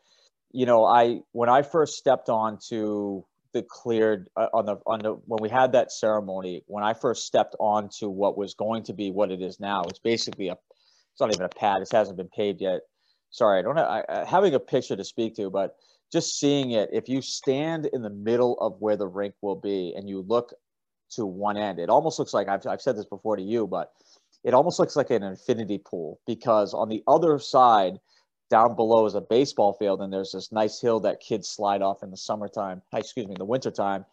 you 0.51 0.65
know 0.65 0.83
i 0.83 1.21
when 1.31 1.47
i 1.47 1.61
first 1.61 1.97
stepped 1.97 2.27
onto 2.27 3.23
the 3.53 3.63
cleared 3.63 4.27
uh, 4.35 4.47
on 4.53 4.65
the 4.65 4.75
on 4.85 4.99
the 4.99 5.13
when 5.13 5.41
we 5.41 5.47
had 5.47 5.71
that 5.71 5.93
ceremony 5.93 6.63
when 6.67 6.83
i 6.83 6.93
first 6.93 7.25
stepped 7.25 7.55
onto 7.57 8.09
what 8.09 8.37
was 8.37 8.53
going 8.53 8.83
to 8.83 8.91
be 8.91 9.11
what 9.11 9.31
it 9.31 9.41
is 9.41 9.61
now 9.61 9.81
it's 9.83 9.99
basically 9.99 10.49
a 10.49 10.57
it's 11.11 11.19
not 11.19 11.33
even 11.33 11.45
a 11.45 11.49
pad. 11.49 11.81
It 11.81 11.89
hasn't 11.91 12.17
been 12.17 12.29
paved 12.29 12.61
yet 12.61 12.81
sorry, 13.31 13.59
I 13.59 13.61
don't 13.61 13.77
have 13.77 13.87
I, 13.87 14.01
uh, 14.01 14.25
having 14.25 14.53
a 14.53 14.59
picture 14.59 14.95
to 14.95 15.03
speak 15.03 15.35
to, 15.37 15.49
but 15.49 15.75
just 16.11 16.39
seeing 16.39 16.71
it, 16.71 16.89
if 16.91 17.09
you 17.09 17.21
stand 17.21 17.87
in 17.93 18.01
the 18.01 18.09
middle 18.09 18.59
of 18.59 18.75
where 18.79 18.97
the 18.97 19.07
rink 19.07 19.33
will 19.41 19.55
be 19.55 19.93
and 19.95 20.07
you 20.07 20.23
look 20.27 20.53
to 21.11 21.25
one 21.25 21.57
end, 21.57 21.79
it 21.79 21.89
almost 21.89 22.19
looks 22.19 22.33
like 22.33 22.47
I've, 22.47 22.65
I've 22.67 22.81
said 22.81 22.97
this 22.97 23.05
before 23.05 23.37
to 23.37 23.41
you, 23.41 23.65
but 23.65 23.91
it 24.43 24.53
almost 24.53 24.79
looks 24.79 24.95
like 24.95 25.09
an 25.09 25.23
infinity 25.23 25.77
pool 25.77 26.19
because 26.27 26.73
on 26.73 26.89
the 26.89 27.03
other 27.07 27.39
side, 27.39 27.99
down 28.49 28.75
below 28.75 29.05
is 29.05 29.15
a 29.15 29.21
baseball 29.21 29.73
field 29.73 30.01
and 30.01 30.11
there's 30.11 30.33
this 30.33 30.51
nice 30.51 30.81
hill 30.81 30.99
that 30.99 31.21
kids 31.21 31.47
slide 31.47 31.81
off 31.81 32.03
in 32.03 32.11
the 32.11 32.17
summertime, 32.17 32.81
excuse 32.93 33.27
me, 33.27 33.35
the 33.37 33.45
wintertime. 33.45 34.05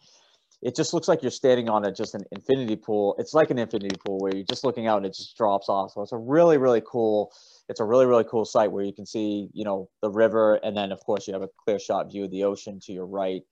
It 0.61 0.75
just 0.75 0.93
looks 0.93 1.07
like 1.07 1.21
you're 1.21 1.31
standing 1.31 1.69
on 1.69 1.85
a 1.85 1.91
just 1.91 2.15
an 2.15 2.23
infinity 2.31 2.75
pool. 2.75 3.15
It's 3.17 3.33
like 3.33 3.49
an 3.49 3.57
infinity 3.57 3.95
pool 4.05 4.19
where 4.19 4.35
you're 4.35 4.45
just 4.45 4.65
looking 4.65 4.87
out 4.87 4.97
and 4.97 5.05
it 5.05 5.13
just 5.15 5.37
drops 5.37 5.69
off. 5.69 5.91
So 5.93 6.01
it's 6.01 6.11
a 6.11 6.17
really, 6.17 6.57
really 6.57 6.81
cool 6.85 7.31
it's 7.69 7.79
a 7.79 7.85
really 7.85 8.07
really 8.07 8.23
cool 8.23 8.45
site 8.45 8.71
where 8.71 8.83
you 8.83 8.91
can 8.91 9.05
see 9.05 9.47
you 9.53 9.63
know 9.63 9.89
the 10.01 10.09
river. 10.09 10.55
And 10.55 10.75
then 10.75 10.91
of 10.91 10.99
course 11.05 11.27
you 11.27 11.33
have 11.33 11.43
a 11.43 11.49
clear 11.63 11.79
shot 11.79 12.11
view 12.11 12.25
of 12.25 12.31
the 12.31 12.43
ocean 12.43 12.79
to 12.81 12.91
your 12.91 13.05
right. 13.05 13.43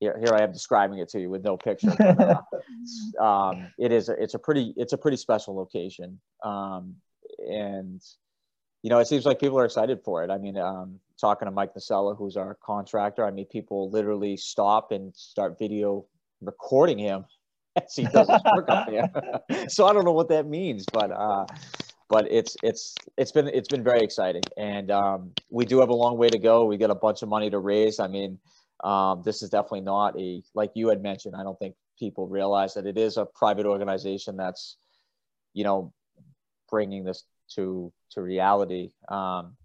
Here, 0.00 0.18
here 0.18 0.34
i 0.34 0.42
am 0.42 0.52
describing 0.52 0.98
it 0.98 1.08
to 1.10 1.20
you 1.20 1.30
with 1.30 1.44
no 1.44 1.56
picture. 1.56 1.92
But, 1.96 2.42
uh, 3.20 3.22
um, 3.24 3.68
it 3.78 3.92
is 3.92 4.08
a, 4.08 4.20
it's 4.20 4.34
a 4.34 4.38
pretty 4.38 4.74
it's 4.76 4.92
a 4.92 4.98
pretty 4.98 5.16
special 5.16 5.56
location. 5.56 6.20
Um, 6.42 6.96
and 7.38 8.02
you 8.82 8.90
know 8.90 8.98
it 8.98 9.06
seems 9.06 9.24
like 9.24 9.38
people 9.38 9.58
are 9.60 9.64
excited 9.64 10.00
for 10.04 10.24
it. 10.24 10.30
I 10.30 10.38
mean 10.38 10.58
um, 10.58 10.98
talking 11.20 11.46
to 11.46 11.52
mike 11.52 11.72
Nacella, 11.74 12.18
who's 12.18 12.36
our 12.36 12.58
contractor 12.64 13.24
i 13.24 13.30
mean 13.30 13.46
people 13.46 13.90
literally 13.90 14.36
stop 14.36 14.90
and 14.90 15.14
start 15.14 15.56
video 15.56 16.04
recording 16.42 16.98
him 16.98 17.24
as 17.76 17.94
he 17.94 18.04
does 18.04 18.28
his 18.28 18.42
work 18.54 18.68
so 19.68 19.86
i 19.86 19.92
don't 19.92 20.04
know 20.04 20.12
what 20.12 20.28
that 20.28 20.46
means 20.46 20.84
but 20.92 21.10
uh, 21.10 21.46
but 22.12 22.30
it's 22.30 22.58
it's 22.62 22.94
it's 23.16 23.32
been 23.32 23.48
it's 23.48 23.68
been 23.68 23.82
very 23.82 24.02
exciting, 24.04 24.42
and 24.58 24.90
um, 24.90 25.32
we 25.48 25.64
do 25.64 25.80
have 25.80 25.88
a 25.88 25.94
long 25.94 26.18
way 26.18 26.28
to 26.28 26.38
go. 26.38 26.66
We 26.66 26.76
got 26.76 26.90
a 26.90 26.94
bunch 26.94 27.22
of 27.22 27.30
money 27.30 27.48
to 27.48 27.58
raise. 27.58 27.98
I 27.98 28.06
mean, 28.06 28.38
um, 28.84 29.22
this 29.24 29.42
is 29.42 29.48
definitely 29.48 29.80
not 29.80 30.20
a 30.20 30.42
like 30.54 30.72
you 30.74 30.90
had 30.90 31.02
mentioned. 31.02 31.34
I 31.34 31.42
don't 31.42 31.58
think 31.58 31.74
people 31.98 32.28
realize 32.28 32.74
that 32.74 32.84
it 32.84 32.98
is 32.98 33.16
a 33.16 33.24
private 33.24 33.64
organization 33.64 34.36
that's, 34.36 34.76
you 35.54 35.64
know, 35.64 35.94
bringing 36.68 37.02
this 37.02 37.24
to 37.54 37.90
to 38.10 38.20
reality. 38.20 38.90
Um, 39.08 39.56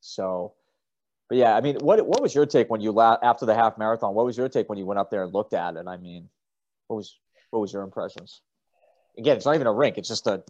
so, 0.00 0.54
but 1.28 1.38
yeah, 1.38 1.54
I 1.54 1.60
mean, 1.60 1.76
what 1.80 2.04
what 2.06 2.22
was 2.22 2.34
your 2.34 2.46
take 2.46 2.70
when 2.70 2.80
you 2.80 2.90
la- 2.90 3.18
after 3.22 3.44
the 3.46 3.54
half 3.54 3.76
marathon? 3.78 4.14
What 4.14 4.24
was 4.24 4.36
your 4.36 4.48
take 4.48 4.68
when 4.68 4.78
you 4.78 4.86
went 4.86 4.98
up 4.98 5.10
there 5.10 5.24
and 5.24 5.32
looked 5.32 5.52
at 5.52 5.76
it? 5.76 5.86
I 5.86 5.96
mean, 5.96 6.28
what 6.86 6.96
was 6.96 7.18
what 7.50 7.60
was 7.60 7.72
your 7.72 7.82
impressions? 7.82 8.40
Again, 9.18 9.36
it's 9.36 9.46
not 9.46 9.54
even 9.54 9.66
a 9.66 9.72
rink; 9.72 9.98
it's 9.98 10.08
just 10.08 10.26
a 10.26 10.42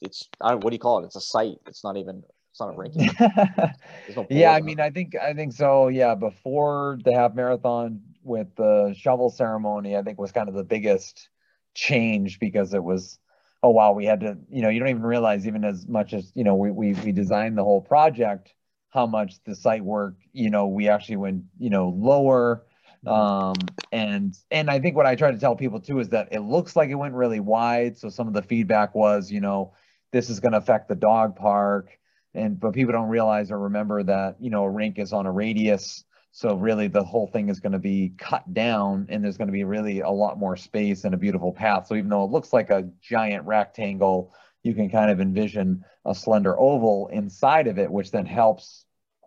it's 0.00 0.28
I 0.40 0.50
don't, 0.50 0.64
what 0.64 0.70
do 0.70 0.74
you 0.74 0.80
call 0.80 1.02
it? 1.02 1.06
It's 1.06 1.16
a 1.16 1.20
site. 1.20 1.58
It's 1.66 1.84
not 1.84 1.96
even 1.96 2.22
it's 2.50 2.60
not 2.60 2.74
a 2.74 2.78
rink. 2.78 2.94
no 4.16 4.26
yeah, 4.30 4.52
I 4.52 4.62
mean, 4.62 4.80
I 4.80 4.90
think 4.90 5.14
I 5.16 5.34
think 5.34 5.52
so. 5.52 5.88
Yeah, 5.88 6.14
before 6.14 6.98
the 7.04 7.12
half 7.12 7.34
marathon 7.34 8.00
with 8.22 8.48
the 8.56 8.94
shovel 8.98 9.28
ceremony, 9.28 9.96
I 9.96 10.02
think 10.02 10.18
was 10.18 10.32
kind 10.32 10.48
of 10.48 10.54
the 10.54 10.64
biggest 10.64 11.28
change 11.74 12.38
because 12.40 12.72
it 12.72 12.82
was 12.82 13.18
oh 13.62 13.70
wow, 13.70 13.92
we 13.92 14.06
had 14.06 14.20
to 14.20 14.38
you 14.50 14.62
know 14.62 14.70
you 14.70 14.80
don't 14.80 14.88
even 14.88 15.02
realize 15.02 15.46
even 15.46 15.64
as 15.64 15.86
much 15.86 16.14
as 16.14 16.32
you 16.34 16.44
know 16.44 16.54
we 16.54 16.70
we 16.70 16.94
we 16.94 17.12
designed 17.12 17.58
the 17.58 17.64
whole 17.64 17.82
project 17.82 18.54
how 18.96 19.06
much 19.06 19.44
the 19.44 19.54
site 19.54 19.84
work 19.84 20.14
you 20.32 20.48
know 20.48 20.66
we 20.66 20.88
actually 20.88 21.16
went 21.16 21.44
you 21.58 21.70
know 21.70 21.88
lower. 21.96 22.64
Mm-hmm. 23.04 23.12
um 23.12 23.56
and 23.92 24.34
and 24.50 24.70
i 24.70 24.80
think 24.80 24.96
what 24.96 25.04
i 25.04 25.14
try 25.14 25.30
to 25.30 25.38
tell 25.38 25.54
people 25.54 25.80
too 25.80 26.00
is 26.00 26.08
that 26.08 26.28
it 26.32 26.40
looks 26.40 26.74
like 26.74 26.88
it 26.88 26.94
went 26.94 27.14
really 27.14 27.40
wide. 27.40 27.98
So 27.98 28.08
some 28.08 28.26
of 28.26 28.32
the 28.32 28.42
feedback 28.42 28.94
was 28.94 29.30
you 29.30 29.42
know 29.42 29.74
this 30.12 30.30
is 30.30 30.40
going 30.40 30.52
to 30.52 30.58
affect 30.58 30.88
the 30.88 30.94
dog 30.94 31.36
park. 31.36 31.98
And 32.34 32.58
but 32.58 32.72
people 32.72 32.92
don't 32.92 33.08
realize 33.08 33.50
or 33.50 33.58
remember 33.58 34.02
that 34.02 34.36
you 34.40 34.50
know 34.50 34.64
a 34.64 34.70
rink 34.70 34.98
is 34.98 35.12
on 35.12 35.26
a 35.26 35.32
radius. 35.32 36.04
So 36.32 36.54
really 36.54 36.88
the 36.88 37.04
whole 37.04 37.26
thing 37.26 37.48
is 37.50 37.60
going 37.60 37.72
to 37.72 37.78
be 37.78 38.14
cut 38.18 38.52
down 38.52 39.06
and 39.10 39.22
there's 39.22 39.36
going 39.36 39.48
to 39.48 39.52
be 39.52 39.64
really 39.64 40.00
a 40.00 40.10
lot 40.10 40.38
more 40.38 40.56
space 40.56 41.04
and 41.04 41.14
a 41.14 41.18
beautiful 41.18 41.52
path. 41.52 41.86
So 41.86 41.94
even 41.96 42.10
though 42.10 42.24
it 42.24 42.30
looks 42.30 42.52
like 42.52 42.70
a 42.70 42.88
giant 43.02 43.46
rectangle 43.46 44.32
you 44.62 44.74
can 44.74 44.90
kind 44.90 45.12
of 45.12 45.20
envision 45.20 45.84
a 46.04 46.14
slender 46.14 46.58
oval 46.58 47.08
inside 47.12 47.68
of 47.68 47.78
it 47.78 47.90
which 47.90 48.10
then 48.10 48.26
helps 48.26 48.85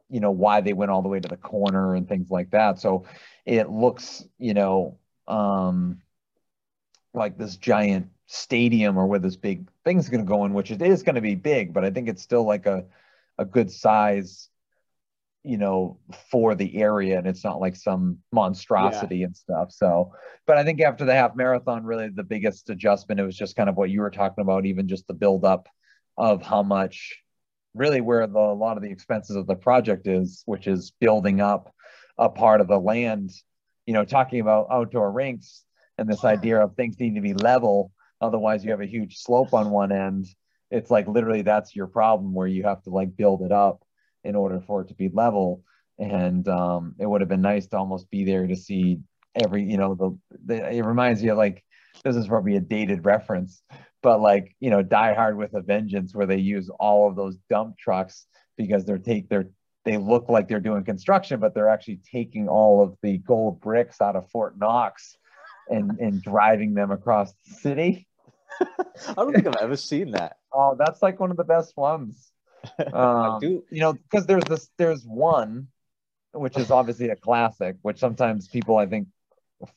you 0.09 0.19
know 0.19 0.31
why 0.31 0.61
they 0.61 0.73
went 0.73 0.91
all 0.91 1.01
the 1.01 1.09
way 1.09 1.19
to 1.19 1.29
the 1.29 1.37
corner 1.37 1.95
and 1.95 2.07
things 2.07 2.29
like 2.29 2.49
that 2.51 2.79
so 2.79 3.05
it 3.45 3.69
looks 3.69 4.25
you 4.37 4.53
know 4.53 4.97
um 5.27 6.01
like 7.13 7.37
this 7.37 7.57
giant 7.57 8.07
stadium 8.27 8.97
or 8.97 9.07
where 9.07 9.19
this 9.19 9.35
big 9.35 9.67
thing's 9.83 10.07
going 10.07 10.23
to 10.23 10.29
go 10.29 10.45
in, 10.45 10.53
which 10.53 10.69
it 10.69 10.81
is 10.81 11.01
going 11.01 11.15
to 11.15 11.21
be 11.21 11.35
big, 11.35 11.73
but 11.73 11.83
I 11.83 11.89
think 11.89 12.07
it's 12.07 12.21
still 12.21 12.43
like 12.43 12.67
a, 12.67 12.85
a 13.39 13.45
good 13.45 13.71
size, 13.71 14.49
you 15.43 15.57
know, 15.57 15.97
for 16.29 16.53
the 16.53 16.77
area. 16.77 17.17
And 17.17 17.25
it's 17.25 17.43
not 17.43 17.59
like 17.59 17.75
some 17.75 18.19
monstrosity 18.31 19.17
yeah. 19.17 19.25
and 19.25 19.35
stuff. 19.35 19.71
So, 19.71 20.13
but 20.45 20.57
I 20.57 20.63
think 20.63 20.79
after 20.79 21.05
the 21.05 21.13
half 21.15 21.35
marathon, 21.35 21.83
really 21.83 22.09
the 22.09 22.23
biggest 22.23 22.69
adjustment, 22.69 23.19
it 23.19 23.25
was 23.25 23.37
just 23.37 23.55
kind 23.55 23.69
of 23.69 23.77
what 23.77 23.89
you 23.89 24.01
were 24.01 24.11
talking 24.11 24.43
about, 24.43 24.67
even 24.67 24.87
just 24.87 25.07
the 25.07 25.13
build 25.15 25.43
up 25.43 25.67
of 26.15 26.43
how 26.43 26.61
much 26.61 27.17
really 27.73 28.01
where 28.01 28.25
the, 28.27 28.39
a 28.39 28.53
lot 28.53 28.77
of 28.77 28.83
the 28.83 28.91
expenses 28.91 29.35
of 29.35 29.47
the 29.47 29.55
project 29.55 30.07
is, 30.07 30.43
which 30.45 30.67
is 30.67 30.91
building 30.99 31.41
up 31.41 31.73
a 32.17 32.29
part 32.29 32.61
of 32.61 32.67
the 32.67 32.79
land, 32.79 33.31
you 33.85 33.93
know, 33.93 34.05
talking 34.05 34.39
about 34.39 34.67
outdoor 34.71 35.11
rinks 35.11 35.63
and 35.97 36.09
this 36.09 36.23
idea 36.23 36.59
of 36.59 36.75
things 36.75 36.99
need 36.99 37.15
to 37.15 37.21
be 37.21 37.33
level 37.33 37.91
Otherwise, 38.21 38.63
you 38.63 38.71
have 38.71 38.81
a 38.81 38.85
huge 38.85 39.17
slope 39.17 39.53
on 39.53 39.69
one 39.69 39.91
end. 39.91 40.27
It's 40.71 40.91
like 40.91 41.07
literally 41.07 41.41
that's 41.41 41.75
your 41.75 41.87
problem 41.87 42.33
where 42.33 42.47
you 42.47 42.63
have 42.63 42.83
to 42.83 42.89
like 42.89 43.15
build 43.15 43.41
it 43.41 43.51
up 43.51 43.83
in 44.23 44.35
order 44.35 44.59
for 44.59 44.81
it 44.81 44.89
to 44.89 44.93
be 44.93 45.09
level. 45.09 45.63
And 45.97 46.47
um, 46.47 46.95
it 46.99 47.05
would 47.05 47.21
have 47.21 47.29
been 47.29 47.41
nice 47.41 47.67
to 47.67 47.77
almost 47.77 48.09
be 48.09 48.25
there 48.25 48.45
to 48.45 48.55
see 48.55 48.99
every, 49.35 49.63
you 49.63 49.77
know, 49.77 49.95
the, 49.95 50.17
the 50.45 50.75
it 50.75 50.81
reminds 50.81 51.23
you 51.23 51.31
of 51.31 51.37
like 51.37 51.63
this 52.03 52.15
is 52.15 52.27
probably 52.27 52.55
a 52.55 52.61
dated 52.61 53.05
reference, 53.05 53.61
but 54.01 54.21
like 54.21 54.55
you 54.59 54.69
know, 54.69 54.81
Die 54.81 55.13
Hard 55.13 55.37
with 55.37 55.53
a 55.53 55.61
Vengeance, 55.61 56.15
where 56.15 56.25
they 56.25 56.37
use 56.37 56.69
all 56.79 57.07
of 57.07 57.15
those 57.15 57.37
dump 57.49 57.77
trucks 57.77 58.25
because 58.57 58.85
they're 58.85 58.97
take 58.97 59.29
they're 59.29 59.49
they 59.85 59.97
look 59.97 60.29
like 60.29 60.47
they're 60.47 60.59
doing 60.59 60.83
construction, 60.83 61.39
but 61.39 61.53
they're 61.53 61.69
actually 61.69 61.99
taking 62.11 62.47
all 62.47 62.83
of 62.83 62.95
the 63.01 63.17
gold 63.19 63.61
bricks 63.61 64.01
out 64.01 64.15
of 64.15 64.29
Fort 64.29 64.57
Knox 64.57 65.17
and 65.69 65.99
and 65.99 66.21
driving 66.21 66.73
them 66.73 66.91
across 66.91 67.31
the 67.47 67.53
city. 67.55 68.07
I 68.61 69.13
don't 69.15 69.33
think 69.33 69.47
I've 69.47 69.55
ever 69.61 69.77
seen 69.77 70.11
that. 70.11 70.37
Oh, 70.51 70.75
that's 70.77 71.01
like 71.01 71.19
one 71.19 71.31
of 71.31 71.37
the 71.37 71.43
best 71.43 71.75
ones. 71.77 72.31
Um, 72.93 73.39
do. 73.39 73.63
You 73.71 73.79
know, 73.79 73.93
because 73.93 74.25
there's 74.25 74.43
this, 74.43 74.69
there's 74.77 75.05
one, 75.05 75.67
which 76.33 76.57
is 76.57 76.71
obviously 76.71 77.07
a 77.07 77.15
classic, 77.15 77.77
which 77.83 77.99
sometimes 77.99 78.49
people 78.49 78.75
I 78.75 78.85
think 78.85 79.07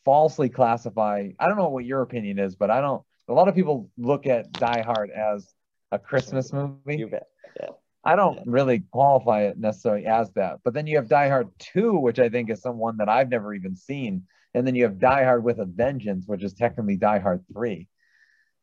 falsely 0.05 0.49
classify. 0.49 1.29
I 1.39 1.47
don't 1.47 1.57
know 1.57 1.69
what 1.69 1.85
your 1.85 2.03
opinion 2.03 2.41
is, 2.41 2.57
but 2.57 2.71
I 2.71 2.81
don't. 2.81 3.03
A 3.29 3.33
lot 3.33 3.49
of 3.49 3.55
people 3.55 3.91
look 3.97 4.27
at 4.27 4.53
Die 4.53 4.83
Hard 4.83 5.11
as 5.11 5.55
a 5.91 5.99
Christmas 5.99 6.53
movie. 6.53 6.97
You 6.97 7.09
bet. 7.09 7.27
Yeah. 7.61 7.71
I 8.05 8.17
don't 8.17 8.37
yeah. 8.37 8.43
really 8.47 8.81
qualify 8.91 9.43
it 9.43 9.59
necessarily 9.59 10.07
as 10.07 10.31
that. 10.33 10.59
But 10.65 10.75
then 10.75 10.87
you 10.87 10.97
have 10.97 11.09
Die 11.09 11.29
Hard 11.29 11.49
2, 11.59 11.99
which 11.99 12.19
I 12.19 12.29
think 12.29 12.51
is 12.51 12.61
someone 12.61 12.97
that 12.97 13.09
I've 13.09 13.29
never 13.29 13.55
even 13.55 13.77
seen. 13.77 14.25
And 14.55 14.67
then 14.67 14.75
you 14.75 14.85
have 14.85 14.99
Die 14.99 15.25
Hard 15.25 15.45
with 15.45 15.61
a 15.61 15.65
Vengeance, 15.65 16.27
which 16.27 16.43
is 16.43 16.53
technically 16.53 16.97
Die 16.97 17.19
Hard 17.21 17.45
3. 17.53 17.89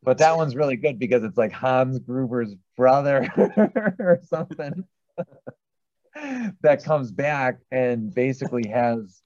But 0.03 0.19
that 0.19 0.37
one's 0.37 0.55
really 0.55 0.77
good 0.77 0.99
because 0.99 1.23
it's 1.23 1.37
like 1.37 1.51
Hans 1.51 1.99
Gruber's 1.99 2.55
brother 2.77 3.29
or 3.99 4.19
something 4.23 4.85
that 6.61 6.83
comes 6.83 7.11
back 7.11 7.59
and 7.71 8.13
basically 8.13 8.67
has 8.69 9.21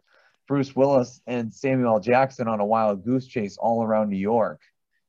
Bruce 0.48 0.76
Willis 0.76 1.22
and 1.28 1.54
Samuel 1.54 2.00
Jackson 2.00 2.48
on 2.48 2.60
a 2.60 2.66
wild 2.66 3.04
goose 3.04 3.28
chase 3.28 3.58
all 3.58 3.84
around 3.84 4.10
New 4.10 4.18
York, 4.18 4.62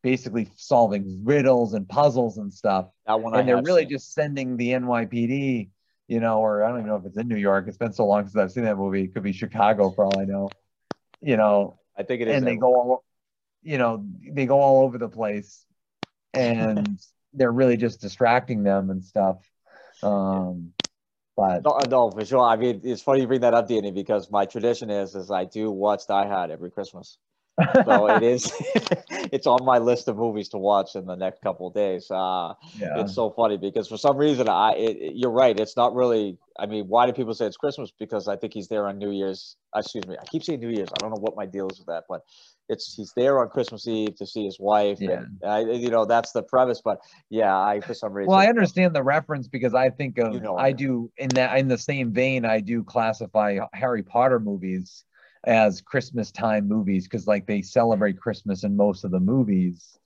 basically 0.05 0.51
solving 0.55 1.23
riddles 1.25 1.73
and 1.73 1.88
puzzles 1.88 2.37
and 2.37 2.53
stuff. 2.53 2.90
That 3.07 3.21
one, 3.23 3.33
and 3.33 3.43
I 3.43 3.47
they're 3.47 3.62
really 3.62 3.83
seen. 3.83 3.90
just 3.90 4.12
sending 4.12 4.59
the 4.59 4.69
NYPD, 4.69 5.71
you 6.09 6.21
know, 6.21 6.40
or 6.40 6.62
I 6.62 6.69
don't 6.69 6.81
even 6.81 6.90
know 6.90 6.97
if 6.97 7.07
it's 7.07 7.17
in 7.17 7.27
New 7.27 7.38
York. 7.38 7.64
It's 7.67 7.79
been 7.79 7.95
so 7.95 8.05
long 8.05 8.25
since 8.25 8.37
I've 8.37 8.53
seen 8.53 8.64
that 8.64 8.77
movie. 8.77 9.05
It 9.05 9.14
could 9.14 9.23
be 9.23 9.33
Chicago 9.33 9.90
for 9.90 10.05
all 10.05 10.21
I 10.21 10.27
know. 10.27 10.51
You 11.23 11.38
know, 11.38 11.81
I 11.99 12.03
think 12.03 12.21
it 12.21 12.29
is. 12.29 12.37
And 12.37 12.47
they 12.47 12.57
go 12.57 12.75
all, 12.75 13.05
you 13.62 13.79
know, 13.79 14.05
they 14.31 14.45
go 14.45 14.61
all 14.61 14.85
over 14.85 14.99
the 14.99 15.09
place 15.09 15.64
and 16.35 17.01
they're 17.33 17.51
really 17.51 17.79
just 17.79 18.03
distracting 18.03 18.62
them 18.62 18.90
and 18.90 19.03
stuff. 19.03 19.38
Um, 20.03 20.73
but 21.35 21.64
no, 21.64 21.79
no, 21.88 22.11
for 22.11 22.27
sure. 22.27 22.43
I 22.43 22.57
mean, 22.57 22.83
it's 22.85 23.01
funny 23.01 23.23
you 23.23 23.27
bring 23.27 23.40
that 23.40 23.55
up, 23.55 23.69
Danny, 23.69 23.90
because 23.90 24.31
my 24.31 24.45
tradition 24.45 24.90
is 24.90 25.14
is 25.14 25.31
I 25.31 25.47
do 25.47 25.71
watch 25.71 26.07
Die 26.07 26.27
Hard 26.29 26.51
every 26.51 26.71
Christmas. 26.71 27.17
So 27.85 28.09
it 28.09 28.23
is 28.35 28.53
it's 29.33 29.47
on 29.47 29.64
my 29.64 29.79
list 29.79 30.09
of 30.09 30.17
movies 30.17 30.49
to 30.49 30.59
watch 30.59 30.97
in 30.97 31.07
the 31.07 31.14
next 31.14 31.40
couple 31.43 31.67
of 31.67 31.75
days 31.75 32.11
uh 32.11 32.53
yeah. 32.79 33.01
it's 33.01 33.14
so 33.14 33.31
funny 33.31 33.57
because 33.57 33.88
for 33.88 33.97
some 33.97 34.17
reason 34.17 34.49
i 34.49 34.73
it, 34.73 34.97
it, 34.97 35.12
you're 35.14 35.31
right 35.31 35.59
it's 35.59 35.77
not 35.77 35.95
really 35.95 36.37
i 36.59 36.67
mean 36.67 36.85
why 36.88 37.07
do 37.07 37.12
people 37.12 37.35
say 37.35 37.47
it's 37.47 37.57
christmas 37.57 37.93
because 37.99 38.29
i 38.29 38.37
think 38.37 38.53
he's 38.53 38.69
there 38.69 38.87
on 38.87 38.99
new 38.99 39.11
year's 39.11 39.57
excuse 39.75 40.07
me 40.07 40.17
i 40.21 40.25
keep 40.27 40.43
saying 40.43 40.61
new 40.61 40.71
year's 40.71 40.88
i 40.90 40.97
don't 41.01 41.11
know 41.11 41.21
what 41.21 41.37
my 41.37 41.47
deal 41.47 41.69
is 41.69 41.79
with 41.79 41.87
that 41.87 42.05
but 42.09 42.23
it's 42.69 42.95
he's 42.95 43.12
there 43.14 43.40
on 43.40 43.49
Christmas 43.49 43.87
Eve 43.87 44.17
to 44.17 44.27
see 44.27 44.45
his 44.45 44.59
wife. 44.59 44.99
Yeah. 45.01 45.25
And, 45.43 45.45
uh, 45.45 45.73
you 45.73 45.90
know, 45.90 46.05
that's 46.05 46.33
the 46.33 46.43
premise. 46.43 46.81
But 46.83 46.99
yeah, 47.29 47.55
I 47.55 47.81
for 47.81 47.95
some 47.95 48.12
reason. 48.12 48.31
Well, 48.31 48.38
I 48.38 48.47
understand 48.47 48.95
the 48.95 49.03
reference 49.03 49.49
because 49.49 49.75
I 49.75 49.90
think 49.90 50.19
of 50.19 50.33
you 50.33 50.40
know, 50.40 50.57
I 50.57 50.73
do 50.73 51.11
in 51.19 51.29
that 51.31 51.59
in 51.59 51.69
the 51.69 51.79
same 51.79 52.12
vein. 52.12 52.45
I 52.45 52.61
do 52.61 52.83
classify 52.83 53.59
Harry 53.75 54.03
Potter 54.03 54.40
movies 54.40 55.05
as 55.44 55.80
Christmas 55.80 56.30
time 56.30 56.68
movies 56.68 57.04
because 57.04 57.26
like 57.26 57.46
they 57.46 57.62
celebrate 57.62 58.18
Christmas 58.18 58.64
in 58.64 58.76
most 58.76 59.04
of 59.04 59.11
the 59.11 59.20
movies, 59.20 59.98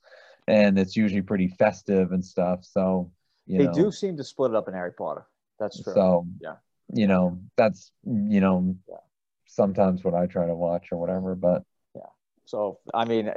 and 0.47 0.79
it's 0.79 0.97
usually 0.97 1.23
pretty 1.23 1.49
festive 1.49 2.13
and 2.13 2.25
stuff. 2.25 2.65
So 2.65 3.11
they 3.47 3.65
know. 3.65 3.73
do 3.73 3.93
seem 3.93 4.17
to 4.17 4.25
split 4.25 4.51
it 4.51 4.57
up 4.57 4.69
in 4.69 4.75
Harry 4.75 4.93
Potter. 4.93 5.27
That's 5.59 5.83
true. 5.83 5.95
So 5.95 6.27
yeah, 6.41 6.57
you 6.93 7.07
know, 7.07 7.39
that's 7.57 7.93
you 8.05 8.41
know. 8.41 8.77
Yeah. 8.89 8.97
Sometimes 9.51 10.05
what 10.05 10.15
I 10.15 10.27
try 10.27 10.47
to 10.47 10.55
watch 10.55 10.93
or 10.93 10.99
whatever, 10.99 11.35
but 11.35 11.65
yeah. 11.97 12.03
so 12.45 12.79
I 12.93 13.07
mean, 13.07 13.33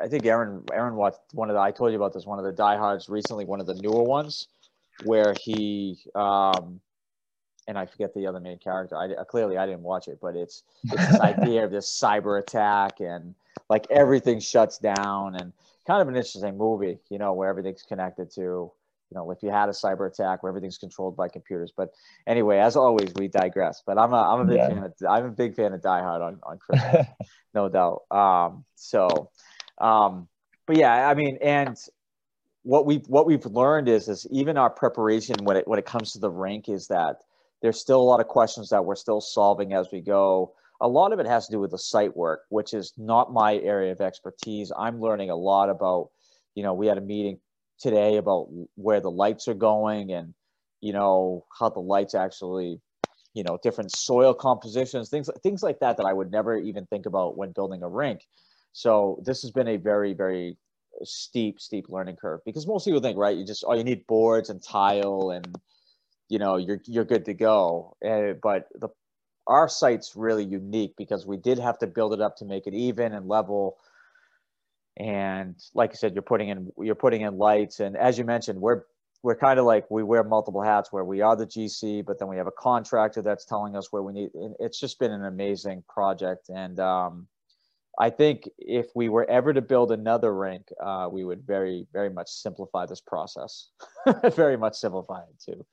I 0.00 0.08
think 0.08 0.26
Aaron 0.26 0.62
Aaron 0.72 0.94
watched 0.94 1.20
one 1.32 1.50
of 1.50 1.54
the 1.54 1.60
I 1.60 1.70
told 1.70 1.90
you 1.92 1.96
about 1.96 2.12
this 2.12 2.26
one 2.26 2.38
of 2.38 2.44
the 2.44 2.52
diehards 2.52 3.08
recently, 3.08 3.44
one 3.44 3.60
of 3.60 3.66
the 3.66 3.74
newer 3.74 4.02
ones, 4.02 4.48
where 5.04 5.34
he 5.40 5.98
um, 6.14 6.80
and 7.68 7.78
I 7.78 7.86
forget 7.86 8.12
the 8.14 8.26
other 8.26 8.40
main 8.40 8.58
character. 8.58 8.96
I 8.96 9.22
clearly 9.24 9.58
I 9.58 9.66
didn't 9.66 9.82
watch 9.82 10.08
it, 10.08 10.18
but 10.20 10.34
it's 10.34 10.64
it's 10.84 11.08
this 11.08 11.20
idea 11.20 11.64
of 11.64 11.70
this 11.70 11.88
cyber 12.02 12.40
attack 12.40 13.00
and 13.00 13.34
like 13.68 13.86
everything 13.90 14.40
shuts 14.40 14.78
down 14.78 15.36
and 15.36 15.52
kind 15.86 16.02
of 16.02 16.08
an 16.08 16.16
interesting 16.16 16.56
movie, 16.56 16.98
you 17.10 17.18
know, 17.18 17.34
where 17.34 17.48
everything's 17.48 17.82
connected 17.82 18.30
to 18.32 18.72
you 19.10 19.14
know, 19.14 19.30
if 19.30 19.42
you 19.42 19.50
had 19.50 19.70
a 19.70 19.72
cyber 19.72 20.06
attack 20.06 20.42
where 20.42 20.50
everything's 20.50 20.76
controlled 20.76 21.16
by 21.16 21.28
computers. 21.28 21.72
But 21.74 21.94
anyway, 22.26 22.58
as 22.58 22.76
always, 22.76 23.10
we 23.16 23.28
digress. 23.28 23.82
But 23.86 23.98
I'm 23.98 24.12
a 24.12 24.16
I'm 24.16 24.40
a 24.40 24.44
big 24.44 24.56
yeah. 24.58 24.68
fan 24.68 24.78
of 24.84 24.92
I'm 25.08 25.24
a 25.24 25.30
big 25.30 25.54
fan 25.54 25.72
of 25.72 25.82
Die 25.82 26.00
Hard 26.00 26.20
on 26.20 26.38
on 26.42 26.58
Christmas, 26.58 27.06
no 27.54 27.68
doubt. 27.68 28.02
Um, 28.10 28.64
so, 28.74 29.30
um, 29.78 30.28
but 30.66 30.76
yeah, 30.76 31.08
I 31.08 31.14
mean, 31.14 31.38
and 31.40 31.76
what 32.64 32.84
we 32.84 32.96
what 33.06 33.26
we've 33.26 33.46
learned 33.46 33.88
is 33.88 34.08
is 34.08 34.26
even 34.30 34.58
our 34.58 34.68
preparation 34.68 35.36
when 35.42 35.56
it 35.56 35.66
when 35.66 35.78
it 35.78 35.86
comes 35.86 36.12
to 36.12 36.18
the 36.18 36.30
rank 36.30 36.68
is 36.68 36.88
that 36.88 37.22
there's 37.62 37.80
still 37.80 38.00
a 38.00 38.02
lot 38.02 38.20
of 38.20 38.28
questions 38.28 38.68
that 38.70 38.84
we're 38.84 38.94
still 38.94 39.20
solving 39.20 39.72
as 39.72 39.88
we 39.92 40.00
go. 40.00 40.54
A 40.80 40.88
lot 40.88 41.12
of 41.12 41.18
it 41.18 41.26
has 41.26 41.46
to 41.46 41.52
do 41.52 41.60
with 41.60 41.72
the 41.72 41.78
site 41.78 42.16
work, 42.16 42.42
which 42.50 42.72
is 42.72 42.92
not 42.96 43.32
my 43.32 43.56
area 43.56 43.92
of 43.92 44.00
expertise. 44.00 44.70
I'm 44.78 45.00
learning 45.00 45.30
a 45.30 45.36
lot 45.36 45.70
about, 45.70 46.10
you 46.54 46.62
know, 46.62 46.72
we 46.72 46.86
had 46.86 46.98
a 46.98 47.02
meeting 47.02 47.40
today 47.78 48.16
about 48.16 48.48
where 48.74 49.00
the 49.00 49.10
lights 49.10 49.48
are 49.48 49.54
going 49.54 50.12
and 50.12 50.34
you 50.80 50.92
know 50.92 51.44
how 51.58 51.68
the 51.68 51.80
lights 51.80 52.14
actually 52.14 52.80
you 53.34 53.42
know 53.42 53.58
different 53.62 53.90
soil 53.92 54.34
compositions 54.34 55.08
things 55.08 55.30
things 55.42 55.62
like 55.62 55.78
that 55.80 55.96
that 55.96 56.06
i 56.06 56.12
would 56.12 56.30
never 56.30 56.56
even 56.56 56.86
think 56.86 57.06
about 57.06 57.36
when 57.36 57.52
building 57.52 57.82
a 57.82 57.88
rink 57.88 58.26
so 58.72 59.20
this 59.24 59.42
has 59.42 59.50
been 59.50 59.68
a 59.68 59.76
very 59.76 60.12
very 60.12 60.56
steep 61.02 61.60
steep 61.60 61.86
learning 61.88 62.16
curve 62.16 62.40
because 62.44 62.66
most 62.66 62.84
people 62.84 63.00
think 63.00 63.16
right 63.16 63.36
you 63.36 63.44
just 63.44 63.64
oh 63.66 63.74
you 63.74 63.84
need 63.84 64.06
boards 64.06 64.50
and 64.50 64.62
tile 64.62 65.30
and 65.30 65.56
you 66.28 66.38
know 66.38 66.56
you're 66.56 66.80
you're 66.86 67.04
good 67.04 67.24
to 67.24 67.34
go 67.34 67.96
uh, 68.06 68.32
but 68.42 68.68
the 68.74 68.88
our 69.46 69.68
site's 69.68 70.14
really 70.14 70.44
unique 70.44 70.94
because 70.98 71.26
we 71.26 71.36
did 71.36 71.58
have 71.58 71.78
to 71.78 71.86
build 71.86 72.12
it 72.12 72.20
up 72.20 72.36
to 72.36 72.44
make 72.44 72.66
it 72.66 72.74
even 72.74 73.14
and 73.14 73.26
level 73.26 73.78
and 74.98 75.54
like 75.74 75.90
I 75.90 75.94
said, 75.94 76.14
you're 76.14 76.22
putting 76.22 76.48
in 76.48 76.72
you're 76.78 76.96
putting 76.96 77.20
in 77.22 77.38
lights, 77.38 77.80
and 77.80 77.96
as 77.96 78.18
you 78.18 78.24
mentioned, 78.24 78.60
we're 78.60 78.82
we're 79.22 79.36
kind 79.36 79.58
of 79.58 79.64
like 79.64 79.88
we 79.90 80.02
wear 80.02 80.24
multiple 80.24 80.62
hats 80.62 80.92
where 80.92 81.04
we 81.04 81.20
are 81.20 81.36
the 81.36 81.46
GC, 81.46 82.04
but 82.04 82.18
then 82.18 82.28
we 82.28 82.36
have 82.36 82.46
a 82.46 82.52
contractor 82.52 83.22
that's 83.22 83.44
telling 83.44 83.76
us 83.76 83.92
where 83.92 84.02
we 84.02 84.12
need. 84.12 84.30
It's 84.58 84.78
just 84.78 84.98
been 84.98 85.12
an 85.12 85.24
amazing 85.24 85.84
project, 85.88 86.48
and 86.48 86.80
um, 86.80 87.28
I 87.98 88.10
think 88.10 88.48
if 88.58 88.86
we 88.96 89.08
were 89.08 89.28
ever 89.30 89.52
to 89.52 89.62
build 89.62 89.92
another 89.92 90.34
rink, 90.34 90.68
uh, 90.82 91.08
we 91.10 91.24
would 91.24 91.46
very 91.46 91.86
very 91.92 92.10
much 92.10 92.28
simplify 92.28 92.84
this 92.84 93.00
process, 93.00 93.68
very 94.34 94.56
much 94.56 94.74
simplify 94.74 95.20
it 95.20 95.40
too. 95.44 95.64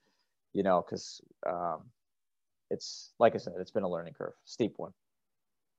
You 0.56 0.62
know, 0.62 0.82
because 0.84 1.20
um, 1.46 1.82
it's 2.70 3.12
like 3.18 3.34
I 3.34 3.38
said, 3.38 3.52
it's 3.60 3.70
been 3.70 3.82
a 3.82 3.90
learning 3.90 4.14
curve, 4.14 4.32
steep 4.46 4.72
one. 4.78 4.92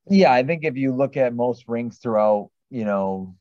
Yeah, 0.08 0.32
I 0.32 0.44
think 0.44 0.64
if 0.64 0.78
you 0.78 0.94
look 0.94 1.18
at 1.18 1.34
most 1.34 1.68
rinks 1.68 1.98
throughout, 1.98 2.52
you 2.70 2.86
know, 2.86 3.36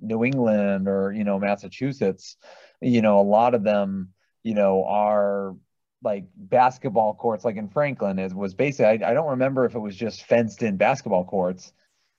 New 0.00 0.24
England 0.24 0.88
or 0.88 1.12
you 1.12 1.22
know 1.22 1.38
Massachusetts, 1.38 2.36
you 2.80 3.02
know, 3.02 3.20
a 3.20 3.22
lot 3.22 3.54
of 3.54 3.62
them, 3.62 4.12
you 4.42 4.54
know, 4.54 4.84
are 4.84 5.54
like 6.02 6.24
basketball 6.34 7.14
courts, 7.14 7.44
like 7.44 7.56
in 7.56 7.68
Franklin, 7.68 8.18
it 8.18 8.34
was 8.34 8.54
basically 8.54 9.04
I, 9.04 9.10
I 9.10 9.14
don't 9.14 9.30
remember 9.30 9.66
if 9.66 9.76
it 9.76 9.80
was 9.80 9.94
just 9.94 10.24
fenced 10.24 10.64
in 10.64 10.76
basketball 10.76 11.24
courts, 11.24 11.72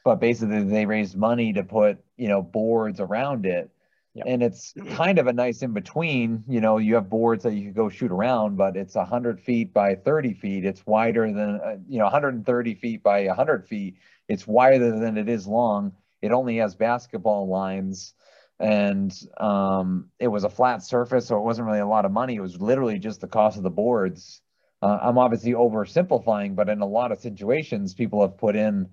but 0.05 0.21
basically 0.21 0.63
they 0.63 0.85
raised 0.85 1.17
money 1.17 1.51
to 1.53 1.63
put 1.63 1.97
you 2.15 2.29
know 2.29 2.41
boards 2.41 3.01
around 3.01 3.45
it 3.45 3.69
Yep. 4.13 4.25
And 4.27 4.43
it's 4.43 4.73
kind 4.89 5.19
of 5.19 5.27
a 5.27 5.33
nice 5.33 5.61
in 5.61 5.71
between. 5.73 6.43
You 6.47 6.59
know, 6.59 6.77
you 6.77 6.95
have 6.95 7.09
boards 7.09 7.43
that 7.43 7.53
you 7.53 7.67
could 7.67 7.75
go 7.75 7.89
shoot 7.89 8.11
around, 8.11 8.57
but 8.57 8.75
it's 8.75 8.95
100 8.95 9.39
feet 9.39 9.73
by 9.73 9.95
30 9.95 10.33
feet. 10.33 10.65
It's 10.65 10.85
wider 10.85 11.31
than, 11.31 11.61
uh, 11.63 11.77
you 11.87 11.97
know, 11.97 12.05
130 12.05 12.75
feet 12.75 13.03
by 13.03 13.25
100 13.25 13.67
feet. 13.67 13.95
It's 14.27 14.45
wider 14.45 14.99
than 14.99 15.17
it 15.17 15.29
is 15.29 15.47
long. 15.47 15.93
It 16.21 16.31
only 16.31 16.57
has 16.57 16.75
basketball 16.75 17.47
lines. 17.47 18.13
And 18.59 19.11
um, 19.37 20.09
it 20.19 20.27
was 20.27 20.43
a 20.43 20.49
flat 20.49 20.83
surface, 20.83 21.27
so 21.27 21.37
it 21.37 21.43
wasn't 21.43 21.67
really 21.67 21.79
a 21.79 21.87
lot 21.87 22.05
of 22.05 22.11
money. 22.11 22.35
It 22.35 22.41
was 22.41 22.61
literally 22.61 22.99
just 22.99 23.21
the 23.21 23.27
cost 23.27 23.57
of 23.57 23.63
the 23.63 23.71
boards. 23.71 24.41
Uh, 24.83 24.99
I'm 25.01 25.17
obviously 25.17 25.53
oversimplifying, 25.53 26.55
but 26.55 26.69
in 26.69 26.81
a 26.81 26.85
lot 26.85 27.11
of 27.11 27.19
situations, 27.19 27.93
people 27.93 28.21
have 28.21 28.37
put 28.37 28.55
in, 28.55 28.89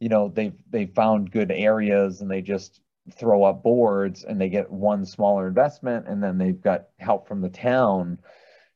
you 0.00 0.08
know, 0.08 0.28
they've 0.28 0.54
they 0.70 0.86
found 0.86 1.30
good 1.30 1.52
areas 1.52 2.20
and 2.20 2.30
they 2.30 2.42
just 2.42 2.80
throw 3.10 3.42
up 3.44 3.62
boards 3.62 4.24
and 4.24 4.40
they 4.40 4.48
get 4.48 4.70
one 4.70 5.04
smaller 5.04 5.48
investment 5.48 6.06
and 6.06 6.22
then 6.22 6.38
they've 6.38 6.60
got 6.60 6.88
help 6.98 7.26
from 7.26 7.40
the 7.40 7.48
town. 7.48 8.18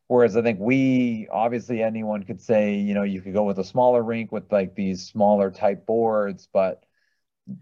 Whereas 0.08 0.36
i 0.36 0.42
think 0.42 0.60
we 0.60 1.26
obviously 1.32 1.82
anyone 1.82 2.22
could 2.22 2.40
say 2.40 2.74
you 2.76 2.94
know 2.94 3.02
you 3.02 3.20
could 3.20 3.32
go 3.34 3.42
with 3.42 3.58
a 3.58 3.64
smaller 3.64 4.02
rink 4.02 4.30
with 4.30 4.50
like 4.52 4.74
these 4.76 5.04
smaller 5.04 5.50
type 5.50 5.84
boards 5.84 6.48
but 6.52 6.84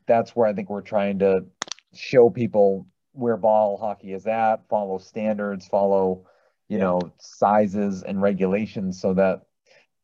that's 0.06 0.36
where 0.36 0.46
i 0.46 0.52
think 0.52 0.68
we're 0.68 0.82
trying 0.82 1.18
to 1.20 1.46
show 1.94 2.28
people 2.28 2.86
where 3.12 3.38
ball 3.38 3.78
hockey 3.78 4.12
is 4.12 4.26
at 4.26 4.68
follow 4.68 4.98
standards 4.98 5.66
follow 5.66 6.26
you 6.68 6.78
know 6.78 7.00
sizes 7.18 8.02
and 8.02 8.20
regulations 8.20 9.00
so 9.00 9.14
that 9.14 9.46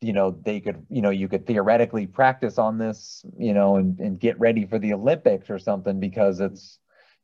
you 0.01 0.13
know 0.13 0.31
they 0.31 0.61
could 0.61 0.85
you 0.89 1.03
know 1.03 1.11
you 1.11 1.29
could 1.29 1.47
theoretically 1.47 2.07
practice 2.07 2.59
on 2.59 2.79
this 2.79 3.25
you 3.39 3.53
know 3.53 3.77
and, 3.77 3.99
and 3.99 4.19
get 4.19 4.39
ready 4.41 4.67
for 4.67 4.79
the 4.79 4.95
olympics 4.95 5.51
or 5.51 5.59
something 5.59 6.01
because 6.01 6.41
it's 6.41 6.79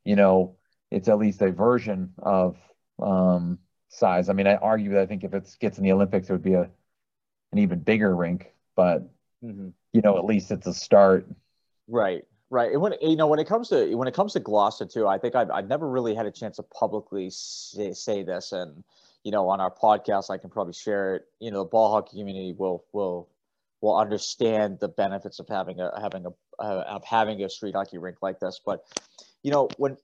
you 0.05 0.15
know 0.15 0.55
it's 0.91 1.07
at 1.07 1.17
least 1.17 1.41
a 1.41 1.51
version 1.51 2.13
of 2.19 2.57
um 3.01 3.59
size. 3.89 4.29
I 4.29 4.33
mean 4.33 4.47
i 4.47 4.55
argue 4.55 4.91
that 4.91 5.01
i 5.01 5.05
think 5.05 5.23
if 5.23 5.33
it 5.33 5.55
gets 5.59 5.77
in 5.77 5.83
the 5.83 5.91
olympics 5.91 6.29
it 6.29 6.33
would 6.33 6.43
be 6.43 6.53
a 6.53 6.69
an 7.51 7.57
even 7.57 7.79
bigger 7.79 8.15
rink 8.15 8.53
but 8.75 9.01
mm-hmm. 9.43 9.69
you 9.93 10.01
know 10.01 10.17
at 10.17 10.25
least 10.25 10.51
it's 10.51 10.67
a 10.67 10.73
start. 10.73 11.27
Right 11.87 12.25
right. 12.49 12.71
And 12.71 12.81
when 12.81 12.93
you 13.01 13.15
know 13.15 13.27
when 13.27 13.39
it 13.39 13.47
comes 13.47 13.69
to 13.69 13.95
when 13.95 14.07
it 14.07 14.13
comes 14.13 14.33
to 14.33 14.39
gloucester 14.39 14.85
too 14.85 15.07
i 15.07 15.17
think 15.17 15.35
i've, 15.35 15.49
I've 15.49 15.67
never 15.67 15.89
really 15.89 16.15
had 16.15 16.25
a 16.25 16.31
chance 16.31 16.57
to 16.57 16.63
publicly 16.63 17.29
say, 17.29 17.93
say 17.93 18.23
this. 18.23 18.51
And 18.51 18.83
you 19.27 19.31
know, 19.31 19.49
on 19.49 19.59
our 19.59 19.69
podcast, 19.69 20.29
I 20.29 20.37
can 20.37 20.49
probably 20.49 20.71
share 20.71 21.15
it. 21.15 21.25
You 21.41 21.51
know, 21.51 21.63
the 21.63 21.69
ball 21.69 21.91
hockey 21.91 22.17
community 22.17 22.55
will 22.57 22.85
will 22.93 23.27
will 23.81 23.97
understand 23.97 24.79
the 24.79 24.87
benefits 24.87 25.39
of 25.39 25.49
having 25.49 25.81
a 25.81 25.91
having 25.99 26.25
a 26.25 26.29
uh, 26.63 26.85
of 26.87 27.03
having 27.03 27.43
a 27.43 27.49
street 27.49 27.75
hockey 27.75 27.97
rink 27.97 28.19
like 28.21 28.39
this. 28.39 28.61
But 28.65 28.85
you 29.43 29.51
know, 29.51 29.67
when 29.75 29.97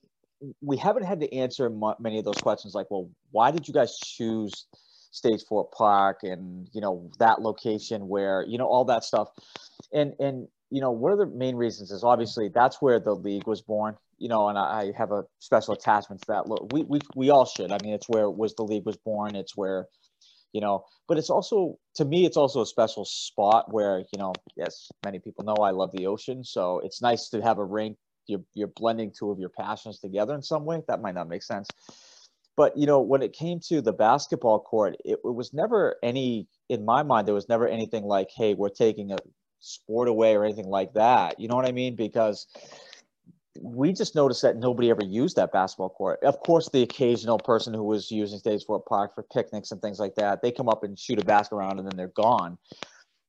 we 0.60 0.76
haven't 0.76 1.04
had 1.04 1.22
to 1.22 1.34
answer 1.34 1.72
many 2.02 2.20
of 2.20 2.26
those 2.26 2.36
questions, 2.36 2.76
like, 2.76 2.92
well, 2.92 3.10
why 3.32 3.50
did 3.52 3.66
you 3.66 3.74
guys 3.74 3.98
choose 3.98 4.66
Stage 5.12 5.46
Fort 5.48 5.72
Park 5.72 6.24
and 6.24 6.68
you 6.74 6.82
know 6.82 7.10
that 7.20 7.42
location 7.42 8.10
where 8.10 8.44
you 8.46 8.58
know 8.58 8.68
all 8.68 8.84
that 8.84 9.06
stuff, 9.06 9.30
and 9.94 10.16
and 10.20 10.50
you 10.74 10.82
know 10.82 10.92
one 10.92 11.12
of 11.12 11.20
the 11.20 11.28
main 11.28 11.56
reasons 11.56 11.92
is 11.92 12.04
obviously 12.04 12.50
that's 12.50 12.82
where 12.82 13.00
the 13.00 13.14
league 13.14 13.48
was 13.48 13.62
born 13.62 13.96
you 14.24 14.30
know, 14.30 14.48
and 14.48 14.58
I 14.58 14.94
have 14.98 15.12
a 15.12 15.26
special 15.40 15.74
attachment 15.74 16.22
to 16.22 16.28
that. 16.30 16.48
Look, 16.48 16.72
we 16.72 16.84
we 16.84 17.00
we 17.14 17.30
all 17.30 17.46
should. 17.46 17.74
I 17.74 17.78
mean, 17.84 17.94
it's 17.94 18.08
where 18.08 18.24
it 18.24 18.38
was 18.38 18.56
the 18.56 18.64
league 18.64 18.86
was 18.86 18.96
born. 18.96 19.36
It's 19.36 19.58
where, 19.58 19.88
you 20.54 20.62
know, 20.62 20.86
but 21.10 21.18
it's 21.18 21.30
also 21.30 21.78
to 21.96 22.06
me, 22.06 22.26
it's 22.26 22.38
also 22.38 22.62
a 22.62 22.66
special 22.66 23.04
spot 23.04 23.74
where 23.74 24.00
you 24.00 24.18
know, 24.18 24.34
yes, 24.56 24.90
many 25.04 25.20
people 25.20 25.44
know 25.44 25.56
I 25.56 25.72
love 25.72 25.92
the 25.92 26.08
ocean, 26.08 26.44
so 26.46 26.80
it's 26.86 27.02
nice 27.02 27.28
to 27.30 27.42
have 27.42 27.58
a 27.58 27.66
rink. 27.66 27.98
You're 28.28 28.46
you're 28.54 28.70
blending 28.70 29.12
two 29.12 29.30
of 29.30 29.40
your 29.40 29.50
passions 29.50 30.00
together 30.00 30.34
in 30.36 30.42
some 30.42 30.64
way. 30.64 30.82
That 30.88 31.02
might 31.02 31.16
not 31.16 31.28
make 31.28 31.44
sense, 31.44 31.68
but 32.56 32.78
you 32.78 32.86
know, 32.86 33.02
when 33.02 33.22
it 33.22 33.34
came 33.34 33.60
to 33.68 33.82
the 33.82 33.92
basketball 33.92 34.62
court, 34.62 34.96
it, 35.04 35.20
it 35.22 35.36
was 35.36 35.54
never 35.54 35.98
any 36.02 36.48
in 36.70 36.86
my 36.86 37.04
mind. 37.04 37.28
There 37.28 37.36
was 37.36 37.50
never 37.50 37.68
anything 37.68 38.06
like, 38.06 38.30
hey, 38.34 38.54
we're 38.54 38.70
taking 38.70 39.12
a 39.12 39.18
sport 39.64 40.10
away 40.10 40.36
or 40.36 40.44
anything 40.44 40.68
like 40.68 40.94
that. 40.94 41.40
You 41.40 41.48
know 41.48 41.56
what 41.56 41.66
I 41.66 41.72
mean? 41.72 41.96
Because 41.96 42.48
we 43.62 43.94
just 43.94 44.16
noticed 44.16 44.42
that 44.42 44.58
nobody 44.58 44.90
ever 44.90 45.04
used 45.04 45.38
that 45.38 45.54
basketball 45.54 45.90
court. 45.90 46.20
Of 46.24 46.40
course, 46.40 46.70
the 46.70 46.82
occasional 46.82 47.38
person 47.38 47.74
who 47.74 47.84
was 47.84 48.12
using 48.12 48.40
Stage 48.40 48.66
Fort 48.66 48.86
Park 48.86 49.16
for 49.16 49.24
picnics 49.24 49.72
and 49.72 49.82
things 49.82 50.00
like 50.00 50.16
that, 50.16 50.42
they 50.42 50.52
come 50.52 50.68
up 50.68 50.84
and 50.84 50.98
shoot 51.00 51.20
a 51.20 51.26
basket 51.26 51.56
around 51.56 51.80
and 51.80 51.88
then 51.88 51.96
they're 51.96 52.08
gone. 52.08 52.58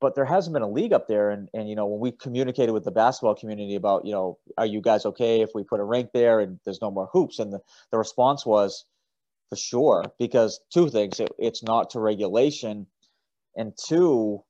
But 0.01 0.16
there 0.16 0.25
hasn't 0.25 0.53
been 0.53 0.62
a 0.62 0.68
league 0.68 0.92
up 0.92 1.07
there. 1.07 1.31
And, 1.31 1.49
and, 1.55 1.68
you 1.68 1.77
know, 1.77 1.87
when 1.87 2.01
we 2.01 2.11
communicated 2.11 2.73
with 2.73 2.85
the 2.85 2.90
basketball 2.90 3.37
community 3.37 3.77
about, 3.77 4.05
you 4.05 4.12
know, 4.12 4.38
are 4.59 4.66
you 4.66 4.81
guys 4.81 5.07
okay 5.07 5.40
if 5.40 5.51
we 5.55 5.62
put 5.62 5.81
a 5.81 5.85
rink 5.85 6.11
there 6.12 6.40
and 6.40 6.59
there's 6.64 6.83
no 6.83 6.90
more 6.90 7.09
hoops? 7.12 7.38
And 7.38 7.53
the, 7.53 7.61
the 7.92 7.99
response 7.99 8.44
was 8.44 8.87
for 9.51 9.57
sure, 9.57 10.05
because 10.18 10.61
two 10.73 10.88
things, 10.88 11.20
it, 11.20 11.31
it's 11.38 11.62
not 11.62 11.90
to 11.90 12.01
regulation. 12.01 12.87
And 13.57 13.73
two, 13.77 14.42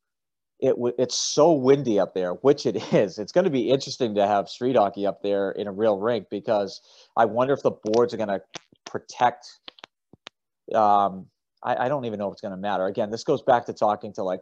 it 0.60 0.74
it's 0.98 1.16
so 1.16 1.52
windy 1.52 1.98
up 1.98 2.14
there, 2.14 2.32
which 2.32 2.66
it 2.66 2.92
is. 2.92 3.18
It's 3.18 3.32
going 3.32 3.44
to 3.44 3.50
be 3.50 3.70
interesting 3.70 4.14
to 4.14 4.26
have 4.26 4.48
street 4.48 4.76
hockey 4.76 5.06
up 5.06 5.22
there 5.22 5.50
in 5.52 5.66
a 5.66 5.72
real 5.72 5.98
rink 5.98 6.26
because 6.30 6.80
I 7.16 7.24
wonder 7.24 7.52
if 7.52 7.62
the 7.62 7.72
boards 7.72 8.14
are 8.14 8.16
going 8.16 8.28
to 8.28 8.42
protect. 8.84 9.46
Um, 10.74 11.26
I, 11.62 11.86
I 11.86 11.88
don't 11.88 12.04
even 12.04 12.18
know 12.18 12.28
if 12.28 12.32
it's 12.32 12.40
going 12.40 12.54
to 12.54 12.60
matter. 12.60 12.86
Again, 12.86 13.10
this 13.10 13.24
goes 13.24 13.42
back 13.42 13.66
to 13.66 13.72
talking 13.72 14.12
to 14.14 14.22
like 14.22 14.40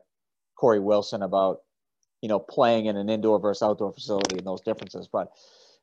Corey 0.56 0.80
Wilson 0.80 1.22
about 1.22 1.58
you 2.20 2.28
know 2.28 2.38
playing 2.38 2.86
in 2.86 2.96
an 2.96 3.08
indoor 3.08 3.40
versus 3.40 3.62
outdoor 3.62 3.92
facility 3.92 4.38
and 4.38 4.46
those 4.46 4.60
differences. 4.60 5.08
But 5.10 5.32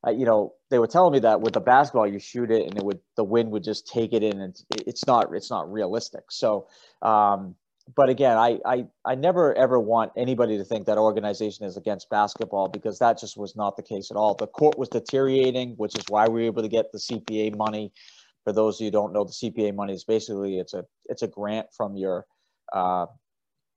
uh, 0.07 0.11
you 0.11 0.25
know 0.25 0.53
they 0.69 0.79
were 0.79 0.87
telling 0.87 1.11
me 1.11 1.19
that 1.19 1.41
with 1.41 1.53
the 1.53 1.59
basketball 1.59 2.07
you 2.07 2.19
shoot 2.19 2.51
it 2.51 2.65
and 2.65 2.77
it 2.77 2.83
would 2.83 2.99
the 3.17 3.23
wind 3.23 3.51
would 3.51 3.63
just 3.63 3.87
take 3.87 4.13
it 4.13 4.23
in 4.23 4.39
and 4.39 4.55
it's 4.87 5.05
not 5.05 5.33
it's 5.33 5.49
not 5.49 5.71
realistic. 5.71 6.23
So 6.29 6.67
um, 7.01 7.55
but 7.95 8.10
again, 8.10 8.38
I, 8.38 8.60
I 8.65 8.86
I 9.06 9.15
never 9.15 9.54
ever 9.56 9.80
want 9.80 10.12
anybody 10.15 10.58
to 10.58 10.63
think 10.63 10.86
that 10.86 10.97
organization 10.97 11.65
is 11.65 11.78
against 11.78 12.10
basketball 12.10 12.67
because 12.67 12.99
that 12.99 13.19
just 13.19 13.38
was 13.38 13.56
not 13.56 13.78
the 13.78 13.84
case 13.84 14.12
at 14.12 14.17
all. 14.17 14.36
The 14.36 14.47
court 14.47 14.78
was 14.78 14.89
deteriorating, 14.89 15.73
which 15.78 15.97
is 15.97 16.04
why 16.10 16.28
we 16.28 16.41
were 16.41 16.47
able 16.47 16.62
to 16.62 16.67
get 16.67 16.91
the 16.91 16.99
CPA 16.99 17.56
money. 17.58 17.91
For 18.43 18.54
those 18.54 18.78
of 18.78 18.82
you 18.82 18.88
who 18.88 18.91
don't 18.91 19.13
know, 19.13 19.23
the 19.23 19.32
CPA 19.32 19.75
money 19.75 19.93
is 19.93 20.04
basically 20.04 20.60
it's 20.60 20.73
a 20.73 20.86
it's 21.06 21.21
a 21.21 21.28
grant 21.28 21.67
from 21.75 21.95
your 21.95 22.25
uh, 22.73 23.08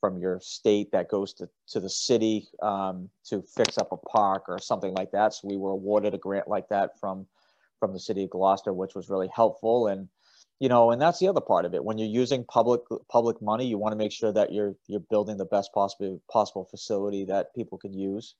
from 0.00 0.18
your 0.18 0.40
state 0.40 0.90
that 0.92 1.08
goes 1.08 1.32
to, 1.34 1.48
to 1.68 1.80
the 1.80 1.88
city 1.88 2.48
um, 2.60 3.08
to 3.24 3.42
fix 3.54 3.78
up 3.78 3.92
a 3.92 3.96
park 3.96 4.44
or 4.48 4.58
something 4.58 4.92
like 4.94 5.12
that. 5.12 5.32
So 5.32 5.48
we 5.48 5.56
were 5.56 5.70
awarded 5.70 6.12
a 6.12 6.18
grant 6.18 6.48
like 6.48 6.68
that 6.68 6.98
from 6.98 7.26
from 7.78 7.92
the 7.92 8.00
city 8.00 8.24
of 8.24 8.30
Gloucester, 8.30 8.72
which 8.72 8.94
was 8.94 9.08
really 9.08 9.30
helpful 9.34 9.88
and 9.88 10.08
you 10.62 10.68
know 10.68 10.92
and 10.92 11.02
that's 11.02 11.18
the 11.18 11.26
other 11.26 11.40
part 11.40 11.64
of 11.64 11.74
it. 11.74 11.84
When 11.84 11.98
you're 11.98 12.22
using 12.22 12.44
public 12.44 12.82
public 13.10 13.42
money 13.42 13.66
you 13.66 13.78
want 13.78 13.92
to 13.94 13.96
make 13.96 14.12
sure 14.12 14.32
that 14.32 14.52
you're 14.52 14.76
you're 14.86 15.08
building 15.10 15.36
the 15.36 15.44
best 15.44 15.72
possible 15.74 16.22
possible 16.30 16.68
facility 16.70 17.24
that 17.24 17.52
people 17.52 17.78
can 17.78 17.92
use. 17.92 18.36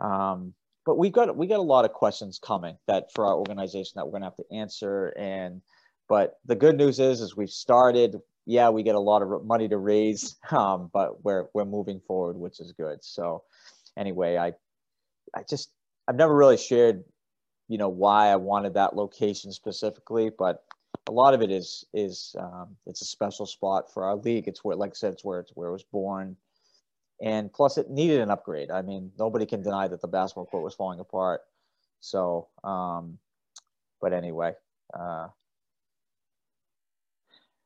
Um, 0.00 0.54
but 0.86 0.96
we've 0.96 1.12
got 1.12 1.36
we 1.36 1.46
got 1.46 1.58
a 1.58 1.70
lot 1.74 1.84
of 1.84 1.92
questions 1.92 2.40
coming 2.42 2.78
that 2.88 3.12
for 3.12 3.26
our 3.26 3.34
organization 3.34 3.92
that 3.96 4.06
we're 4.06 4.12
going 4.12 4.22
to 4.22 4.28
have 4.28 4.36
to 4.36 4.50
answer 4.50 5.08
and 5.18 5.60
but 6.08 6.38
the 6.46 6.56
good 6.56 6.78
news 6.78 6.98
is 6.98 7.20
is 7.20 7.36
we've 7.36 7.50
started. 7.50 8.16
Yeah 8.46 8.70
we 8.70 8.82
get 8.82 8.94
a 8.94 9.06
lot 9.10 9.20
of 9.20 9.44
money 9.44 9.68
to 9.68 9.76
raise 9.76 10.36
um, 10.50 10.88
but 10.90 11.22
we're 11.22 11.48
we're 11.52 11.66
moving 11.66 12.00
forward 12.06 12.38
which 12.38 12.60
is 12.60 12.72
good. 12.72 13.04
So 13.04 13.42
anyway 13.98 14.38
i 14.38 14.52
i 15.36 15.42
just 15.50 15.70
i've 16.08 16.16
never 16.16 16.34
really 16.34 16.56
shared 16.56 17.04
you 17.68 17.76
know 17.76 17.90
why 17.90 18.28
i 18.28 18.36
wanted 18.36 18.72
that 18.72 18.96
location 18.96 19.52
specifically 19.52 20.30
but 20.30 20.64
a 21.08 21.12
lot 21.12 21.34
of 21.34 21.42
it 21.42 21.50
is 21.50 21.84
is 21.92 22.36
um, 22.38 22.76
it's 22.86 23.02
a 23.02 23.04
special 23.04 23.46
spot 23.46 23.92
for 23.92 24.04
our 24.04 24.16
league. 24.16 24.46
It's 24.46 24.62
where, 24.64 24.76
like 24.76 24.90
I 24.90 24.94
said, 24.94 25.12
it's 25.12 25.24
where 25.24 25.40
it's 25.40 25.52
where 25.54 25.68
it 25.68 25.72
was 25.72 25.82
born, 25.82 26.36
and 27.20 27.52
plus 27.52 27.78
it 27.78 27.90
needed 27.90 28.20
an 28.20 28.30
upgrade. 28.30 28.70
I 28.70 28.82
mean, 28.82 29.10
nobody 29.18 29.46
can 29.46 29.62
deny 29.62 29.88
that 29.88 30.00
the 30.00 30.08
basketball 30.08 30.46
court 30.46 30.62
was 30.62 30.74
falling 30.74 31.00
apart. 31.00 31.42
So, 32.00 32.48
um, 32.64 33.18
but 34.00 34.12
anyway, 34.12 34.54
uh, 34.92 35.28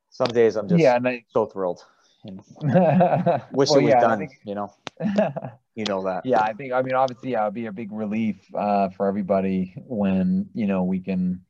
some 0.09 0.29
days 0.29 0.55
I'm 0.55 0.67
just 0.67 0.81
yeah, 0.81 0.95
and 0.95 1.07
I, 1.07 1.23
so 1.29 1.45
thrilled. 1.45 1.83
And 2.23 2.37
wish 2.37 2.59
well, 3.69 3.79
it 3.79 3.83
was 3.83 3.83
yeah, 3.83 3.99
done. 3.99 4.19
Think, 4.19 4.39
you 4.43 4.55
know, 4.55 4.73
you 5.75 5.85
know 5.85 6.03
that. 6.03 6.25
Yeah, 6.25 6.41
I 6.41 6.53
think. 6.53 6.73
I 6.73 6.81
mean, 6.81 6.95
obviously, 6.95 7.31
yeah, 7.31 7.43
it'd 7.43 7.53
be 7.53 7.67
a 7.67 7.71
big 7.71 7.91
relief 7.91 8.37
uh, 8.55 8.89
for 8.89 9.07
everybody 9.07 9.75
when 9.85 10.49
you 10.53 10.65
know 10.65 10.83
we 10.83 10.99
can 10.99 11.41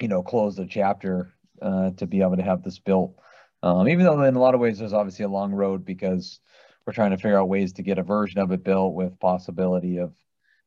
you 0.00 0.08
know, 0.08 0.22
close 0.22 0.56
the 0.56 0.66
chapter 0.66 1.34
uh, 1.60 1.90
to 1.92 2.06
be 2.06 2.20
able 2.22 2.36
to 2.36 2.42
have 2.42 2.62
this 2.62 2.78
built. 2.78 3.18
Um, 3.62 3.88
even 3.88 4.04
though 4.04 4.22
in 4.22 4.36
a 4.36 4.40
lot 4.40 4.54
of 4.54 4.60
ways 4.60 4.78
there's 4.78 4.92
obviously 4.92 5.24
a 5.24 5.28
long 5.28 5.52
road 5.52 5.84
because 5.84 6.40
we're 6.86 6.92
trying 6.92 7.10
to 7.10 7.16
figure 7.16 7.38
out 7.38 7.48
ways 7.48 7.74
to 7.74 7.82
get 7.82 7.98
a 7.98 8.02
version 8.02 8.40
of 8.40 8.52
it 8.52 8.64
built 8.64 8.94
with 8.94 9.18
possibility 9.18 9.98
of 9.98 10.14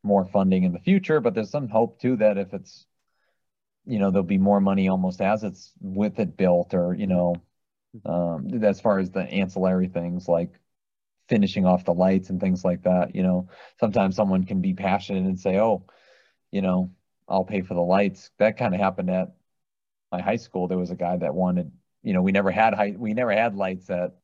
more 0.02 0.26
funding 0.26 0.64
in 0.64 0.72
the 0.72 0.78
future. 0.78 1.20
But 1.20 1.34
there's 1.34 1.50
some 1.50 1.68
hope 1.68 2.00
too 2.00 2.16
that 2.16 2.38
if 2.38 2.52
it's, 2.52 2.86
you 3.86 3.98
know, 3.98 4.10
there'll 4.10 4.22
be 4.24 4.38
more 4.38 4.60
money 4.60 4.88
almost 4.88 5.20
as 5.20 5.42
it's 5.42 5.72
with 5.80 6.18
it 6.18 6.36
built, 6.36 6.74
or 6.74 6.94
you 6.94 7.06
know, 7.06 7.36
um, 8.04 8.48
as 8.62 8.80
far 8.80 8.98
as 8.98 9.10
the 9.10 9.22
ancillary 9.22 9.88
things 9.88 10.28
like 10.28 10.50
finishing 11.28 11.66
off 11.66 11.84
the 11.84 11.94
lights 11.94 12.30
and 12.30 12.40
things 12.40 12.64
like 12.64 12.82
that. 12.82 13.14
You 13.14 13.22
know, 13.22 13.48
sometimes 13.80 14.14
someone 14.14 14.44
can 14.44 14.60
be 14.60 14.74
passionate 14.74 15.24
and 15.24 15.40
say, 15.40 15.58
"Oh, 15.58 15.86
you 16.52 16.62
know, 16.62 16.90
I'll 17.28 17.44
pay 17.44 17.62
for 17.62 17.74
the 17.74 17.80
lights." 17.80 18.30
That 18.38 18.56
kind 18.56 18.74
of 18.74 18.80
happened 18.80 19.10
at 19.10 19.32
my 20.10 20.20
high 20.20 20.36
school. 20.36 20.68
There 20.68 20.78
was 20.78 20.90
a 20.90 20.96
guy 20.96 21.16
that 21.16 21.34
wanted, 21.34 21.72
you 22.02 22.12
know, 22.12 22.22
we 22.22 22.32
never 22.32 22.50
had 22.50 22.74
high, 22.74 22.94
we 22.96 23.14
never 23.14 23.32
had 23.32 23.56
lights 23.56 23.90
at 23.90 24.14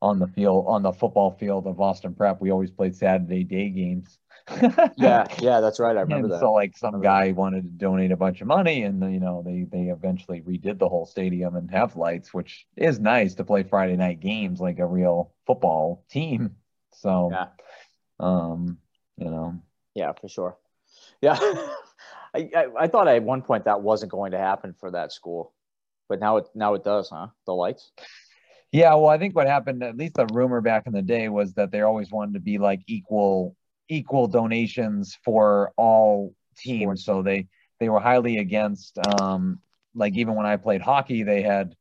on 0.00 0.18
the 0.18 0.26
field 0.28 0.64
on 0.68 0.82
the 0.82 0.92
football 0.92 1.32
field 1.32 1.66
of 1.66 1.80
Austin 1.80 2.14
Prep. 2.14 2.40
We 2.40 2.50
always 2.50 2.70
played 2.70 2.94
Saturday 2.94 3.44
day 3.44 3.70
games. 3.70 4.18
yeah, 4.96 5.26
yeah, 5.40 5.60
that's 5.60 5.80
right. 5.80 5.96
I 5.96 6.02
remember 6.02 6.26
and 6.26 6.32
that. 6.32 6.40
So 6.40 6.52
like 6.52 6.76
some 6.76 7.00
guy 7.02 7.32
wanted 7.32 7.62
to 7.62 7.68
donate 7.68 8.12
a 8.12 8.16
bunch 8.16 8.40
of 8.40 8.46
money, 8.46 8.82
and 8.82 9.00
you 9.12 9.20
know 9.20 9.42
they 9.44 9.66
they 9.70 9.90
eventually 9.90 10.40
redid 10.40 10.78
the 10.78 10.88
whole 10.88 11.06
stadium 11.06 11.56
and 11.56 11.70
have 11.70 11.96
lights, 11.96 12.32
which 12.32 12.66
is 12.76 13.00
nice 13.00 13.34
to 13.34 13.44
play 13.44 13.62
Friday 13.62 13.96
night 13.96 14.20
games 14.20 14.60
like 14.60 14.78
a 14.78 14.86
real 14.86 15.32
football 15.46 16.04
team. 16.08 16.56
So, 16.92 17.30
yeah, 17.32 17.46
um, 18.20 18.78
you 19.16 19.30
know, 19.30 19.60
yeah, 19.94 20.12
for 20.12 20.28
sure. 20.28 20.56
Yeah, 21.20 21.38
I, 22.34 22.50
I 22.54 22.66
I 22.80 22.86
thought 22.86 23.08
at 23.08 23.22
one 23.22 23.42
point 23.42 23.64
that 23.64 23.80
wasn't 23.80 24.12
going 24.12 24.32
to 24.32 24.38
happen 24.38 24.74
for 24.78 24.90
that 24.90 25.12
school, 25.12 25.54
but 26.08 26.20
now 26.20 26.38
it 26.38 26.46
now 26.54 26.74
it 26.74 26.84
does, 26.84 27.10
huh? 27.10 27.28
The 27.46 27.52
lights. 27.52 27.90
Yeah, 28.70 28.94
well, 28.94 29.08
I 29.08 29.18
think 29.18 29.34
what 29.34 29.46
happened, 29.46 29.82
at 29.82 29.96
least 29.96 30.14
the 30.14 30.26
rumor 30.26 30.60
back 30.60 30.86
in 30.86 30.92
the 30.92 31.00
day, 31.02 31.30
was 31.30 31.54
that 31.54 31.70
they 31.70 31.80
always 31.80 32.10
wanted 32.10 32.34
to 32.34 32.40
be 32.40 32.58
like 32.58 32.80
equal 32.86 33.56
equal 33.88 34.26
donations 34.26 35.16
for 35.24 35.72
all 35.76 36.34
teams. 36.56 37.04
So 37.04 37.22
they 37.22 37.46
they 37.80 37.88
were 37.88 38.00
highly 38.00 38.38
against 38.38 38.98
um 39.20 39.60
like 39.94 40.14
even 40.16 40.34
when 40.34 40.46
I 40.46 40.56
played 40.56 40.82
hockey, 40.82 41.22
they 41.22 41.42
had 41.42 41.74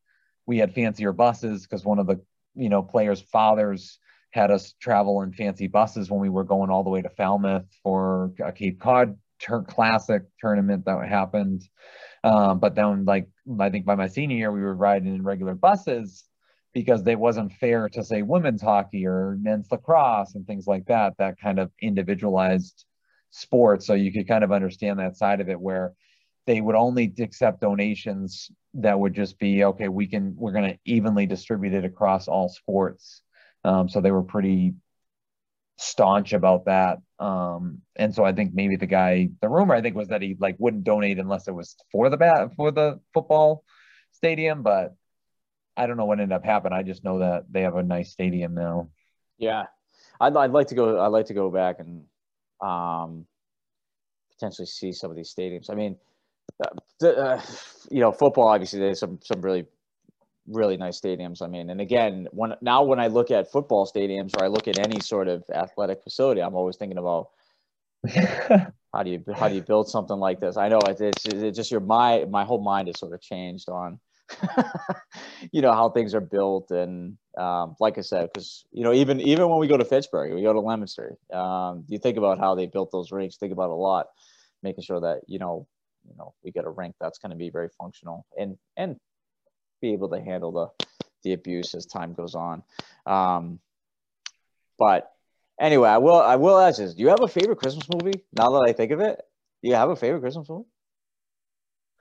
we 0.45 0.57
had 0.57 0.73
fancier 0.73 1.11
buses 1.11 1.63
because 1.63 1.83
one 1.83 1.99
of 1.99 2.07
the 2.07 2.21
you 2.55 2.69
know 2.69 2.81
players' 2.81 3.21
fathers 3.21 3.99
had 4.31 4.51
us 4.51 4.73
travel 4.79 5.21
in 5.21 5.33
fancy 5.33 5.67
buses 5.67 6.09
when 6.09 6.19
we 6.19 6.29
were 6.29 6.43
going 6.43 6.69
all 6.69 6.83
the 6.83 6.89
way 6.89 7.01
to 7.01 7.09
Falmouth 7.09 7.65
for 7.83 8.31
a 8.43 8.51
Cape 8.51 8.79
Cod 8.79 9.17
tur- 9.39 9.63
Classic 9.63 10.23
tournament 10.39 10.85
that 10.85 11.07
happened. 11.07 11.63
Um, 12.23 12.59
but 12.59 12.75
then, 12.75 13.05
like 13.05 13.27
I 13.59 13.69
think 13.69 13.85
by 13.85 13.95
my 13.95 14.07
senior 14.07 14.37
year, 14.37 14.51
we 14.51 14.61
were 14.61 14.75
riding 14.75 15.13
in 15.13 15.23
regular 15.23 15.55
buses 15.55 16.27
because 16.73 17.03
they 17.03 17.15
wasn't 17.15 17.51
fair 17.53 17.89
to 17.89 18.03
say 18.03 18.21
women's 18.21 18.61
hockey 18.61 19.05
or 19.07 19.35
men's 19.41 19.67
lacrosse 19.71 20.35
and 20.35 20.45
things 20.45 20.67
like 20.67 20.85
that 20.85 21.13
that 21.17 21.39
kind 21.39 21.57
of 21.57 21.71
individualized 21.81 22.85
sport 23.31 23.81
so 23.81 23.95
you 23.95 24.11
could 24.11 24.27
kind 24.27 24.43
of 24.43 24.51
understand 24.51 24.99
that 24.99 25.17
side 25.17 25.41
of 25.41 25.49
it 25.49 25.59
where 25.59 25.93
they 26.45 26.61
would 26.61 26.75
only 26.75 27.11
accept 27.19 27.61
donations 27.61 28.51
that 28.75 28.99
would 28.99 29.15
just 29.15 29.39
be 29.39 29.63
okay 29.63 29.87
we 29.87 30.05
can 30.05 30.35
we're 30.37 30.51
going 30.51 30.69
to 30.69 30.77
evenly 30.85 31.25
distribute 31.25 31.73
it 31.73 31.83
across 31.83 32.27
all 32.27 32.47
sports 32.47 33.23
um, 33.63 33.89
so 33.89 33.99
they 33.99 34.11
were 34.11 34.21
pretty 34.21 34.73
staunch 35.77 36.33
about 36.33 36.65
that 36.65 36.99
um, 37.19 37.81
and 37.95 38.13
so 38.13 38.23
i 38.23 38.33
think 38.33 38.53
maybe 38.53 38.75
the 38.75 38.87
guy 38.87 39.29
the 39.41 39.49
rumor 39.49 39.75
i 39.75 39.81
think 39.81 39.95
was 39.95 40.07
that 40.07 40.21
he 40.21 40.35
like 40.39 40.55
wouldn't 40.59 40.83
donate 40.83 41.19
unless 41.19 41.47
it 41.47 41.53
was 41.53 41.75
for 41.91 42.09
the 42.09 42.17
bat 42.17 42.49
for 42.55 42.71
the 42.71 42.99
football 43.13 43.63
stadium 44.11 44.63
but 44.63 44.95
I 45.77 45.85
don't 45.85 45.95
know 45.95 46.05
what 46.05 46.19
ended 46.19 46.35
up 46.35 46.43
happening. 46.43 46.77
I 46.77 46.81
just 46.81 47.03
know 47.03 47.19
that 47.19 47.45
they 47.51 47.61
have 47.61 47.75
a 47.75 47.83
nice 47.83 48.11
stadium 48.11 48.55
now. 48.55 48.89
Yeah, 49.37 49.65
I'd, 50.19 50.35
I'd 50.35 50.51
like 50.51 50.67
to 50.67 50.75
go. 50.75 50.99
I'd 50.99 51.07
like 51.07 51.27
to 51.27 51.35
go 51.35 51.51
back 51.51 51.79
and 51.79 52.03
um, 52.59 53.27
potentially 54.33 54.65
see 54.65 54.91
some 54.91 55.11
of 55.11 55.15
these 55.15 55.33
stadiums. 55.33 55.69
I 55.69 55.75
mean, 55.75 55.95
uh, 56.65 57.07
uh, 57.07 57.41
you 57.91 57.99
know, 57.99 58.11
football 58.11 58.47
obviously 58.47 58.79
there's 58.79 58.99
some 58.99 59.19
some 59.23 59.39
really 59.41 59.67
really 60.47 60.77
nice 60.77 60.99
stadiums. 60.99 61.41
I 61.41 61.47
mean, 61.47 61.69
and 61.69 61.81
again, 61.81 62.27
when 62.31 62.53
now 62.61 62.83
when 62.83 62.99
I 62.99 63.07
look 63.07 63.31
at 63.31 63.51
football 63.51 63.85
stadiums 63.85 64.35
or 64.37 64.43
I 64.43 64.47
look 64.47 64.67
at 64.67 64.79
any 64.79 64.99
sort 64.99 65.27
of 65.27 65.43
athletic 65.53 66.03
facility, 66.03 66.41
I'm 66.41 66.55
always 66.55 66.77
thinking 66.77 66.97
about 66.97 67.29
how 68.13 69.03
do 69.03 69.09
you 69.09 69.23
how 69.35 69.49
do 69.49 69.55
you 69.55 69.61
build 69.61 69.89
something 69.89 70.17
like 70.17 70.39
this? 70.39 70.57
I 70.57 70.69
know 70.69 70.79
it's, 70.87 71.01
it's, 71.01 71.25
it's 71.25 71.57
just 71.57 71.71
your 71.71 71.81
my 71.81 72.25
my 72.29 72.43
whole 72.43 72.61
mind 72.61 72.87
has 72.87 72.99
sort 72.99 73.13
of 73.13 73.21
changed 73.21 73.69
on 73.69 73.99
you 75.51 75.61
know 75.61 75.73
how 75.73 75.89
things 75.89 76.13
are 76.13 76.21
built 76.21 76.69
and 76.71 77.17
um, 77.37 77.75
like 77.79 77.97
i 77.97 78.01
said 78.01 78.29
because 78.33 78.65
you 78.71 78.83
know 78.83 78.93
even 78.93 79.21
even 79.21 79.47
when 79.49 79.59
we 79.59 79.67
go 79.67 79.77
to 79.77 79.85
fitchburg 79.85 80.33
we 80.33 80.41
go 80.41 80.53
to 80.53 80.59
leominster 80.59 81.17
um, 81.33 81.83
you 81.87 81.97
think 81.97 82.17
about 82.17 82.39
how 82.39 82.55
they 82.55 82.65
built 82.65 82.91
those 82.91 83.11
rinks 83.11 83.37
think 83.37 83.53
about 83.53 83.69
a 83.69 83.73
lot 83.73 84.07
making 84.63 84.83
sure 84.83 84.99
that 84.99 85.21
you 85.27 85.39
know 85.39 85.67
you 86.07 86.15
know 86.17 86.33
we 86.43 86.51
get 86.51 86.65
a 86.65 86.69
rink 86.69 86.95
that's 86.99 87.19
going 87.19 87.29
to 87.29 87.37
be 87.37 87.49
very 87.49 87.69
functional 87.77 88.25
and 88.37 88.57
and 88.75 88.97
be 89.81 89.93
able 89.93 90.09
to 90.09 90.19
handle 90.19 90.51
the 90.51 90.85
the 91.23 91.33
abuse 91.33 91.73
as 91.73 91.85
time 91.85 92.13
goes 92.13 92.35
on. 92.35 92.63
Um, 93.05 93.59
but 94.77 95.11
anyway 95.59 95.89
i 95.89 95.97
will 95.97 96.15
i 96.21 96.35
will 96.35 96.57
ask 96.57 96.77
this. 96.77 96.93
Do 96.93 97.01
you 97.01 97.09
have 97.09 97.21
a 97.21 97.27
favorite 97.27 97.57
christmas 97.57 97.87
movie? 97.89 98.23
Now 98.33 98.51
that 98.51 98.69
i 98.69 98.73
think 98.73 98.91
of 98.91 98.99
it 98.99 99.21
do 99.61 99.69
you 99.69 99.75
have 99.75 99.89
a 99.89 99.95
favorite 99.95 100.21
christmas 100.21 100.47
movie? 100.49 100.65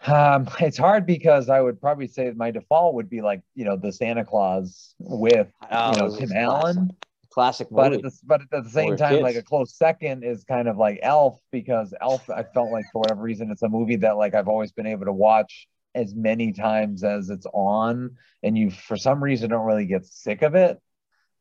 Um, 0.07 0.49
it's 0.61 0.79
hard 0.79 1.07
because 1.07 1.49
I 1.49 1.61
would 1.61 1.81
probably 1.81 2.07
say 2.07 2.31
my 2.37 2.51
default 2.51 2.95
would 2.95 3.09
be 3.09 3.23
like 3.23 3.43
you 3.55 3.65
know 3.65 3.77
the 3.77 3.93
Santa 3.93 4.25
Claus 4.25 4.95
with 4.99 5.49
oh, 5.71 5.93
you 5.93 5.97
know 5.97 6.17
Tim 6.17 6.33
Allen, 6.33 6.91
classic 7.31 7.71
movie. 7.71 7.83
But 7.83 7.93
at 7.95 8.03
the, 8.03 8.19
but 8.25 8.41
at 8.43 8.65
the 8.65 8.71
same 8.71 8.97
time, 8.97 9.15
kids. 9.15 9.23
like 9.23 9.37
a 9.37 9.43
close 9.43 9.75
second 9.75 10.23
is 10.23 10.45
kind 10.45 10.69
of 10.69 10.77
like 10.77 11.01
Elf 11.03 11.41
because 11.51 11.95
Elf 12.01 12.29
I 12.29 12.43
felt 12.43 12.71
like 12.71 12.85
for 12.93 13.01
whatever 13.01 13.23
reason 13.23 13.51
it's 13.51 13.63
a 13.63 13.69
movie 13.69 13.97
that 13.97 14.17
like 14.17 14.35
I've 14.35 14.49
always 14.49 14.71
been 14.71 14.87
able 14.87 15.07
to 15.07 15.13
watch 15.13 15.67
as 15.97 16.15
many 16.15 16.53
times 16.53 17.03
as 17.03 17.31
it's 17.31 17.47
on, 17.53 18.17
and 18.43 18.57
you 18.57 18.71
for 18.71 18.97
some 18.97 19.23
reason 19.23 19.51
don't 19.51 19.67
really 19.67 19.87
get 19.87 20.07
sick 20.07 20.43
of 20.43 20.55
it. 20.55 20.81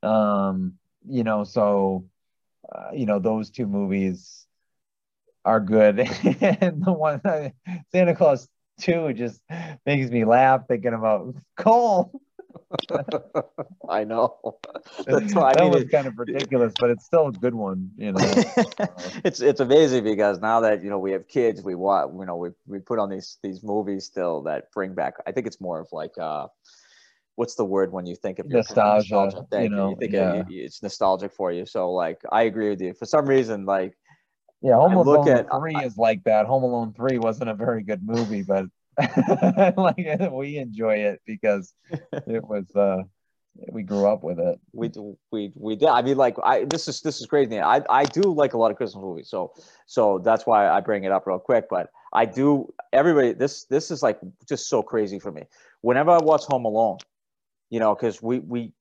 Um, 0.02 0.76
you 1.08 1.24
know, 1.24 1.44
so 1.44 2.06
uh, 2.74 2.92
you 2.94 3.06
know 3.06 3.20
those 3.20 3.52
two 3.52 3.68
movies 3.68 4.48
are 5.44 5.60
good. 5.60 6.00
and 6.42 6.84
the 6.84 6.92
one 6.92 7.22
Santa 7.92 8.16
Claus 8.16 8.50
2 8.82 9.14
just 9.14 9.42
makes 9.86 10.10
me 10.10 10.26
laugh 10.26 10.68
thinking 10.68 10.94
about 10.94 11.36
Cole. 11.56 12.12
I 13.90 14.04
know. 14.04 14.38
That's 15.06 15.34
why 15.34 15.54
that 15.54 15.62
I 15.62 15.64
mean, 15.64 15.74
was 15.74 15.84
it, 15.84 15.92
kind 15.92 16.08
of 16.08 16.18
ridiculous, 16.18 16.74
but 16.80 16.90
it's 16.90 17.06
still 17.06 17.28
a 17.28 17.32
good 17.32 17.54
one. 17.54 17.92
You 17.98 18.14
know, 18.14 18.20
it's 19.24 19.42
it's 19.42 19.60
amazing 19.60 20.04
because 20.04 20.40
now 20.40 20.62
that 20.62 20.84
you 20.84 20.90
know 20.90 21.00
we 21.00 21.12
have 21.12 21.28
kids, 21.28 21.64
we 21.64 21.76
watch. 21.76 22.10
You 22.18 22.26
know, 22.26 22.36
we 22.36 22.50
we 22.68 22.80
put 22.80 23.00
on 23.00 23.10
these 23.10 23.38
these 23.44 23.64
movies 23.64 24.06
still 24.06 24.42
that 24.44 24.72
bring 24.72 24.94
back. 24.94 25.16
I 25.28 25.32
think 25.32 25.48
it's 25.48 25.62
more 25.62 25.80
of 25.80 25.88
like 25.92 26.18
uh, 26.18 26.48
what's 27.36 27.56
the 27.56 27.66
word 27.66 27.92
when 27.92 28.06
you 28.06 28.16
think 28.16 28.40
of 28.40 28.48
nostalgia? 28.48 29.14
nostalgia 29.14 29.64
you 29.64 29.70
know, 29.70 29.92
you 29.92 29.98
think 29.98 30.14
yeah. 30.14 30.36
it, 30.36 30.46
it's 30.50 30.82
nostalgic 30.82 31.34
for 31.34 31.52
you. 31.52 31.66
So 31.66 31.92
like, 31.92 32.22
I 32.32 32.44
agree 32.44 32.70
with 32.70 32.82
you. 32.82 32.94
For 32.94 33.06
some 33.06 33.26
reason, 33.26 33.66
like 33.66 33.96
yeah, 34.62 34.76
Home 34.76 34.94
Alone 34.94 35.46
three 35.60 35.76
I, 35.76 35.84
is 35.84 35.98
like 35.98 36.24
that. 36.24 36.46
Home 36.48 36.64
Alone 36.64 36.94
three 36.94 37.20
wasn't 37.20 37.50
a 37.50 37.54
very 37.54 37.84
good 37.84 38.02
movie, 38.04 38.42
but 38.42 38.66
like 39.78 40.32
we 40.32 40.58
enjoy 40.58 40.96
it 40.96 41.22
because 41.26 41.74
it 42.28 42.44
was 42.44 42.74
uh 42.76 43.04
we 43.70 43.84
grew 43.84 44.06
up 44.08 44.24
with 44.24 44.40
it. 44.40 44.60
We 44.74 44.92
we 45.32 45.52
we 45.56 45.76
did. 45.76 45.88
I 45.90 46.02
mean, 46.02 46.18
like 46.18 46.36
I 46.44 46.66
this 46.66 46.88
is 46.88 47.02
this 47.02 47.22
is 47.22 47.28
crazy. 47.28 47.60
I 47.60 47.82
I 47.90 48.04
do 48.06 48.22
like 48.22 48.54
a 48.54 48.58
lot 48.58 48.72
of 48.72 48.78
Christmas 48.78 49.02
movies, 49.02 49.30
so 49.30 49.54
so 49.86 50.20
that's 50.20 50.46
why 50.46 50.68
I 50.68 50.82
bring 50.82 51.04
it 51.04 51.12
up 51.12 51.26
real 51.26 51.40
quick. 51.40 51.66
But 51.70 51.90
I 52.14 52.26
do 52.26 52.74
everybody. 52.92 53.34
This 53.34 53.66
this 53.66 53.92
is 53.92 54.04
like 54.04 54.20
just 54.48 54.68
so 54.70 54.82
crazy 54.82 55.20
for 55.20 55.32
me. 55.32 55.44
Whenever 55.82 56.12
I 56.12 56.18
watch 56.18 56.44
Home 56.46 56.66
Alone, 56.66 56.98
you 57.70 57.80
know, 57.80 57.96
because 57.96 58.22
we 58.22 58.40
we 58.40 58.74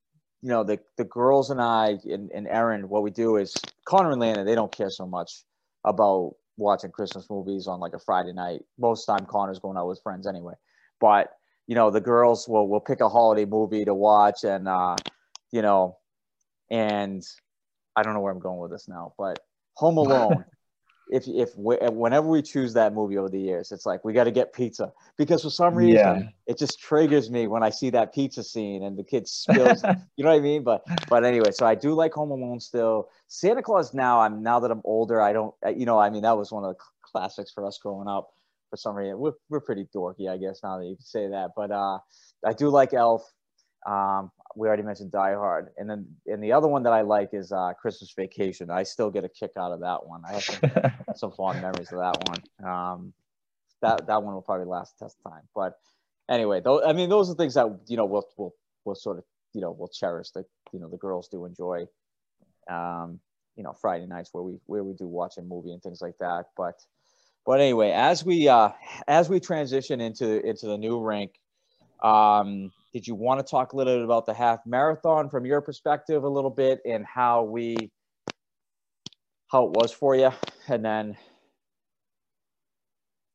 you 0.42 0.48
know 0.48 0.64
the 0.64 0.80
the 0.96 1.04
girls 1.04 1.50
and 1.50 1.60
I 1.60 1.98
and, 2.04 2.30
and 2.32 2.48
Erin, 2.48 2.88
what 2.88 3.02
we 3.02 3.10
do 3.10 3.36
is 3.36 3.54
Connor 3.84 4.10
and 4.10 4.20
Lana, 4.20 4.44
they 4.44 4.54
don't 4.54 4.72
care 4.72 4.90
so 4.90 5.06
much 5.06 5.44
about 5.84 6.34
watching 6.56 6.90
Christmas 6.90 7.28
movies 7.28 7.66
on 7.66 7.80
like 7.80 7.94
a 7.94 7.98
Friday 7.98 8.32
night. 8.32 8.62
Most 8.78 9.04
time 9.06 9.26
Connor's 9.26 9.58
going 9.58 9.76
out 9.76 9.88
with 9.88 10.02
friends 10.02 10.26
anyway. 10.26 10.54
But 11.00 11.30
you 11.66 11.74
know, 11.74 11.90
the 11.90 12.00
girls 12.00 12.48
will 12.48 12.68
will 12.68 12.80
pick 12.80 13.00
a 13.00 13.08
holiday 13.08 13.44
movie 13.44 13.84
to 13.84 13.94
watch 13.94 14.44
and 14.44 14.68
uh, 14.68 14.96
you 15.50 15.62
know, 15.62 15.98
and 16.70 17.22
I 17.96 18.02
don't 18.02 18.14
know 18.14 18.20
where 18.20 18.32
I'm 18.32 18.40
going 18.40 18.58
with 18.58 18.70
this 18.70 18.88
now, 18.88 19.14
but 19.18 19.38
Home 19.76 19.96
Alone 19.98 20.44
if 21.10 21.28
if 21.28 21.56
we, 21.56 21.76
whenever 21.76 22.28
we 22.28 22.42
choose 22.42 22.72
that 22.74 22.94
movie 22.94 23.18
over 23.18 23.28
the 23.28 23.40
years, 23.40 23.72
it's 23.72 23.84
like 23.84 24.04
we 24.04 24.12
got 24.12 24.24
to 24.24 24.30
get 24.30 24.52
pizza 24.52 24.92
because 25.16 25.42
for 25.42 25.50
some 25.50 25.74
reason 25.74 25.94
yeah. 25.94 26.28
it 26.46 26.58
just 26.58 26.80
triggers 26.80 27.30
me 27.30 27.46
when 27.46 27.62
I 27.62 27.70
see 27.70 27.90
that 27.90 28.14
pizza 28.14 28.42
scene 28.42 28.82
and 28.82 28.98
the 28.98 29.04
kid 29.04 29.28
spills. 29.28 29.82
you 30.16 30.24
know 30.24 30.30
what 30.30 30.36
I 30.36 30.40
mean? 30.40 30.62
But 30.62 30.84
but 31.08 31.24
anyway, 31.24 31.50
so 31.50 31.66
I 31.66 31.74
do 31.74 31.92
like 31.92 32.12
Home 32.14 32.30
Alone 32.30 32.60
still. 32.60 33.10
Santa 33.28 33.62
Claus 33.62 33.92
now. 33.92 34.20
I'm 34.20 34.42
now 34.42 34.60
that 34.60 34.70
I'm 34.70 34.82
older. 34.84 35.20
I 35.20 35.32
don't. 35.32 35.54
You 35.76 35.86
know, 35.86 35.98
I 35.98 36.10
mean, 36.10 36.22
that 36.22 36.36
was 36.36 36.52
one 36.52 36.64
of 36.64 36.74
the 36.76 36.82
classics 37.02 37.52
for 37.52 37.66
us 37.66 37.78
growing 37.78 38.08
up. 38.08 38.30
For 38.70 38.76
some 38.76 38.96
reason, 38.96 39.18
we're 39.18 39.32
we're 39.50 39.60
pretty 39.60 39.86
dorky, 39.94 40.28
I 40.28 40.36
guess. 40.36 40.60
Now 40.62 40.78
that 40.78 40.86
you 40.86 40.96
can 40.96 41.04
say 41.04 41.28
that, 41.28 41.50
but 41.54 41.70
uh, 41.70 41.98
I 42.44 42.52
do 42.52 42.70
like 42.70 42.94
Elf. 42.94 43.30
Um, 43.86 44.30
we 44.56 44.68
already 44.68 44.82
mentioned 44.82 45.12
Die 45.12 45.34
Hard, 45.34 45.70
and 45.76 45.88
then 45.90 46.06
and 46.26 46.42
the 46.42 46.52
other 46.52 46.68
one 46.68 46.84
that 46.84 46.92
I 46.92 47.02
like 47.02 47.30
is 47.32 47.52
uh, 47.52 47.72
Christmas 47.74 48.12
Vacation. 48.16 48.70
I 48.70 48.84
still 48.84 49.10
get 49.10 49.24
a 49.24 49.28
kick 49.28 49.52
out 49.58 49.72
of 49.72 49.80
that 49.80 50.06
one. 50.06 50.22
I 50.26 50.34
have 50.34 50.44
some, 50.44 50.70
some 51.16 51.32
fond 51.32 51.60
memories 51.60 51.92
of 51.92 51.98
that 51.98 52.28
one. 52.28 52.70
Um, 52.70 53.12
that 53.82 54.06
that 54.06 54.22
one 54.22 54.34
will 54.34 54.42
probably 54.42 54.66
last 54.66 54.98
test 54.98 55.16
time. 55.26 55.42
But 55.54 55.74
anyway, 56.28 56.60
though, 56.60 56.84
I 56.84 56.92
mean, 56.92 57.10
those 57.10 57.30
are 57.30 57.34
things 57.34 57.54
that 57.54 57.66
you 57.86 57.96
know 57.96 58.06
we'll 58.06 58.28
we'll 58.36 58.54
we'll 58.84 58.94
sort 58.94 59.18
of 59.18 59.24
you 59.52 59.60
know 59.60 59.74
we'll 59.76 59.88
cherish. 59.88 60.30
That 60.30 60.44
you 60.72 60.80
know 60.80 60.88
the 60.88 60.98
girls 60.98 61.28
do 61.28 61.44
enjoy. 61.44 61.86
Um, 62.70 63.20
you 63.56 63.62
know 63.62 63.72
Friday 63.72 64.06
nights 64.06 64.30
where 64.32 64.42
we 64.42 64.58
where 64.66 64.84
we 64.84 64.94
do 64.94 65.06
watch 65.06 65.36
a 65.38 65.42
movie 65.42 65.72
and 65.72 65.82
things 65.82 66.00
like 66.00 66.18
that. 66.18 66.46
But 66.56 66.80
but 67.46 67.60
anyway, 67.60 67.90
as 67.90 68.24
we 68.24 68.48
uh, 68.48 68.70
as 69.06 69.28
we 69.28 69.40
transition 69.40 70.00
into 70.00 70.44
into 70.46 70.66
the 70.66 70.78
new 70.78 71.00
rink, 71.00 71.32
um, 72.02 72.72
did 72.94 73.08
you 73.08 73.16
want 73.16 73.44
to 73.44 73.50
talk 73.50 73.72
a 73.72 73.76
little 73.76 73.96
bit 73.96 74.04
about 74.04 74.24
the 74.24 74.32
half 74.32 74.60
marathon 74.64 75.28
from 75.28 75.44
your 75.44 75.60
perspective 75.60 76.22
a 76.22 76.28
little 76.28 76.48
bit 76.48 76.80
and 76.86 77.04
how 77.04 77.42
we 77.42 77.90
how 79.50 79.64
it 79.64 79.72
was 79.72 79.92
for 79.92 80.14
you, 80.14 80.30
and 80.68 80.84
then 80.84 81.16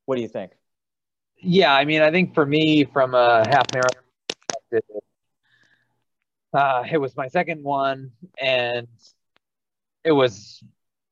what 0.06 0.15
do 0.15 0.22
you 0.22 0.30
think? 0.30 0.54
Yeah, 1.41 1.74
I 1.74 1.84
mean, 1.84 2.02
I 2.02 2.10
think 2.10 2.34
for 2.34 2.45
me, 2.45 2.86
from 2.86 3.13
a 3.13 3.45
half 3.45 3.72
marathon 3.74 4.02
perspective, 4.69 5.02
uh, 6.54 6.84
it 6.89 6.98
was 6.98 7.15
my 7.17 7.28
second 7.28 7.62
one, 7.62 8.12
and 8.41 8.88
it 10.06 10.13
was 10.13 10.63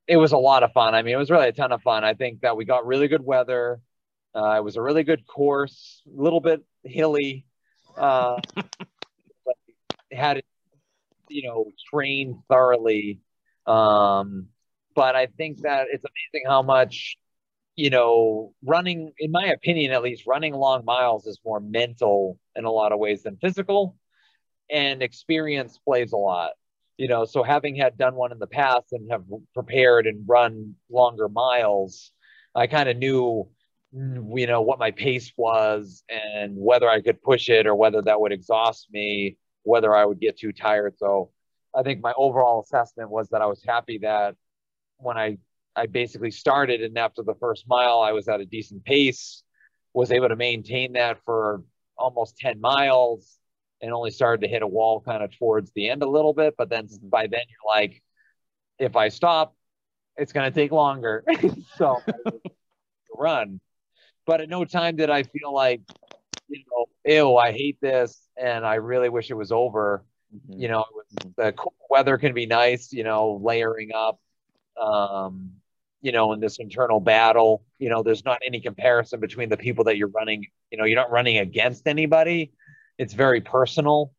it 0.07 0.15
was 0.15 0.31
a 0.31 0.37
lot 0.37 0.63
of 0.63 0.71
fun. 0.71 0.95
I 0.95 1.01
mean, 1.01 1.15
it 1.15 1.17
was 1.17 1.29
really 1.29 1.49
a 1.49 1.51
ton 1.51 1.73
of 1.73 1.81
fun. 1.81 2.05
I 2.05 2.13
think 2.13 2.41
that 2.41 2.55
we 2.55 2.63
got 2.63 2.87
really 2.87 3.09
good 3.09 3.23
weather. 3.25 3.81
Uh, 4.33 4.51
it 4.51 4.63
was 4.63 4.77
a 4.77 4.81
really 4.81 5.03
good 5.03 5.27
course, 5.27 6.01
a 6.07 6.21
little 6.21 6.39
bit 6.39 6.63
hilly. 6.83 7.46
Uh, 7.97 8.39
had 10.11 10.37
it, 10.37 10.45
you 11.29 11.47
know, 11.47 11.71
trained 11.91 12.35
thoroughly. 12.49 13.19
Um, 13.65 14.47
but 14.95 15.15
I 15.15 15.27
think 15.27 15.61
that 15.61 15.87
it's 15.91 16.03
amazing 16.05 16.47
how 16.47 16.61
much, 16.61 17.17
you 17.75 17.89
know, 17.89 18.53
running, 18.63 19.11
in 19.19 19.31
my 19.31 19.47
opinion, 19.47 19.91
at 19.91 20.01
least, 20.01 20.25
running 20.25 20.53
long 20.53 20.85
miles 20.85 21.25
is 21.27 21.39
more 21.45 21.59
mental 21.59 22.39
in 22.55 22.65
a 22.65 22.71
lot 22.71 22.91
of 22.91 22.99
ways 22.99 23.23
than 23.23 23.37
physical, 23.37 23.95
and 24.71 25.03
experience 25.03 25.77
plays 25.77 26.13
a 26.13 26.17
lot 26.17 26.51
you 26.97 27.07
know 27.07 27.25
so 27.25 27.43
having 27.43 27.75
had 27.75 27.97
done 27.97 28.15
one 28.15 28.31
in 28.31 28.39
the 28.39 28.47
past 28.47 28.91
and 28.91 29.09
have 29.11 29.23
prepared 29.53 30.07
and 30.07 30.27
run 30.27 30.75
longer 30.89 31.29
miles 31.29 32.11
i 32.55 32.67
kind 32.67 32.89
of 32.89 32.97
knew 32.97 33.47
you 33.93 34.47
know 34.47 34.61
what 34.61 34.79
my 34.79 34.91
pace 34.91 35.31
was 35.37 36.03
and 36.09 36.53
whether 36.55 36.89
i 36.89 37.01
could 37.01 37.21
push 37.21 37.49
it 37.49 37.65
or 37.65 37.75
whether 37.75 38.01
that 38.01 38.19
would 38.19 38.31
exhaust 38.31 38.87
me 38.91 39.37
whether 39.63 39.95
i 39.95 40.03
would 40.03 40.19
get 40.19 40.37
too 40.37 40.51
tired 40.51 40.93
so 40.97 41.31
i 41.75 41.81
think 41.81 42.01
my 42.01 42.13
overall 42.17 42.61
assessment 42.61 43.09
was 43.09 43.29
that 43.29 43.41
i 43.41 43.45
was 43.45 43.63
happy 43.65 43.99
that 43.99 44.35
when 44.97 45.17
i 45.17 45.37
i 45.75 45.85
basically 45.85 46.31
started 46.31 46.81
and 46.81 46.97
after 46.97 47.23
the 47.23 47.35
first 47.35 47.65
mile 47.67 48.01
i 48.01 48.11
was 48.11 48.27
at 48.27 48.41
a 48.41 48.45
decent 48.45 48.83
pace 48.83 49.43
was 49.93 50.11
able 50.11 50.29
to 50.29 50.35
maintain 50.35 50.93
that 50.93 51.17
for 51.25 51.63
almost 51.97 52.37
10 52.37 52.61
miles 52.61 53.39
and 53.81 53.91
only 53.91 54.11
started 54.11 54.41
to 54.41 54.47
hit 54.47 54.61
a 54.61 54.67
wall 54.67 55.01
kind 55.01 55.23
of 55.23 55.35
towards 55.37 55.71
the 55.71 55.89
end 55.89 56.03
a 56.03 56.09
little 56.09 56.33
bit. 56.33 56.55
But 56.57 56.69
then 56.69 56.85
mm-hmm. 56.85 57.09
by 57.09 57.27
then 57.27 57.41
you're 57.49 57.81
like, 57.81 58.01
if 58.79 58.95
I 58.95 59.09
stop, 59.09 59.55
it's 60.15 60.33
going 60.33 60.51
to 60.51 60.55
take 60.55 60.71
longer. 60.71 61.23
so 61.77 62.01
run. 63.15 63.59
But 64.27 64.41
at 64.41 64.49
no 64.49 64.65
time 64.65 64.95
did 64.97 65.09
I 65.09 65.23
feel 65.23 65.53
like, 65.53 65.81
you 66.47 66.63
know, 66.71 66.85
ew, 67.05 67.35
I 67.37 67.51
hate 67.51 67.81
this 67.81 68.21
and 68.37 68.65
I 68.65 68.75
really 68.75 69.09
wish 69.09 69.31
it 69.31 69.35
was 69.35 69.51
over. 69.51 70.05
Mm-hmm. 70.35 70.61
You 70.61 70.67
know, 70.67 70.85
the 71.35 71.53
cool 71.53 71.73
weather 71.89 72.17
can 72.19 72.33
be 72.33 72.45
nice, 72.45 72.93
you 72.93 73.03
know, 73.03 73.39
layering 73.41 73.91
up, 73.95 74.19
um, 74.79 75.53
you 76.01 76.11
know, 76.11 76.33
in 76.33 76.39
this 76.39 76.59
internal 76.59 76.99
battle. 76.99 77.63
You 77.79 77.89
know, 77.89 78.03
there's 78.03 78.25
not 78.25 78.41
any 78.45 78.61
comparison 78.61 79.19
between 79.19 79.49
the 79.49 79.57
people 79.57 79.85
that 79.85 79.97
you're 79.97 80.09
running, 80.09 80.45
you 80.69 80.77
know, 80.77 80.83
you're 80.83 80.99
not 80.99 81.09
running 81.09 81.39
against 81.39 81.87
anybody 81.87 82.51
it's 82.97 83.13
very 83.13 83.41
personal. 83.41 84.11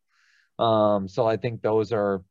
Um, 0.58 1.08
so 1.08 1.26
I 1.26 1.36
think 1.36 1.62
those 1.62 1.92
are 1.92 2.22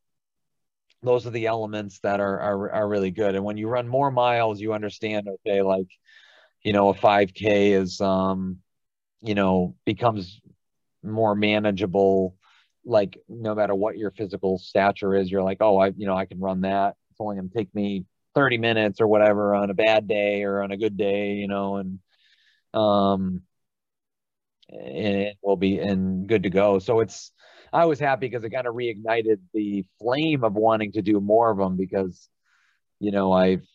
those 1.03 1.27
are 1.27 1.31
the 1.31 1.45
elements 1.45 1.99
that 1.99 2.19
are, 2.19 2.39
are 2.39 2.71
are 2.71 2.87
really 2.87 3.11
good. 3.11 3.35
And 3.35 3.43
when 3.43 3.57
you 3.57 3.67
run 3.67 3.87
more 3.87 4.11
miles, 4.11 4.59
you 4.59 4.73
understand. 4.73 5.27
Okay, 5.27 5.61
like 5.61 5.87
you 6.63 6.73
know, 6.73 6.89
a 6.89 6.93
5K 6.93 7.71
is 7.71 8.01
um, 8.01 8.59
you 9.21 9.35
know 9.35 9.75
becomes 9.85 10.39
more 11.03 11.35
manageable. 11.35 12.35
Like 12.85 13.17
no 13.27 13.55
matter 13.55 13.75
what 13.75 13.97
your 13.97 14.11
physical 14.11 14.57
stature 14.57 15.15
is, 15.15 15.29
you're 15.31 15.43
like, 15.43 15.57
oh, 15.61 15.77
I 15.79 15.87
you 15.97 16.07
know 16.07 16.15
I 16.15 16.25
can 16.25 16.39
run 16.39 16.61
that. 16.61 16.95
It's 17.11 17.19
only 17.19 17.37
going 17.37 17.49
to 17.49 17.57
take 17.57 17.73
me 17.75 18.05
30 18.35 18.57
minutes 18.57 19.01
or 19.01 19.07
whatever 19.07 19.55
on 19.55 19.69
a 19.69 19.73
bad 19.73 20.07
day 20.07 20.43
or 20.43 20.61
on 20.63 20.71
a 20.71 20.77
good 20.77 20.97
day, 20.97 21.33
you 21.33 21.47
know, 21.47 21.77
and 21.77 21.99
um 22.73 23.41
and 24.69 25.33
will 25.41 25.55
be 25.55 25.79
and 25.79 26.27
good 26.27 26.43
to 26.43 26.49
go. 26.49 26.79
So 26.79 26.99
it's 26.99 27.31
I 27.73 27.85
was 27.85 27.99
happy 27.99 28.27
because 28.27 28.43
it 28.43 28.49
kind 28.51 28.67
of 28.67 28.75
reignited 28.75 29.39
the 29.53 29.85
flame 29.99 30.43
of 30.43 30.53
wanting 30.53 30.93
to 30.93 31.01
do 31.01 31.19
more 31.19 31.51
of 31.51 31.57
them 31.57 31.77
because 31.77 32.29
you 32.99 33.11
know 33.11 33.31
I've 33.31 33.65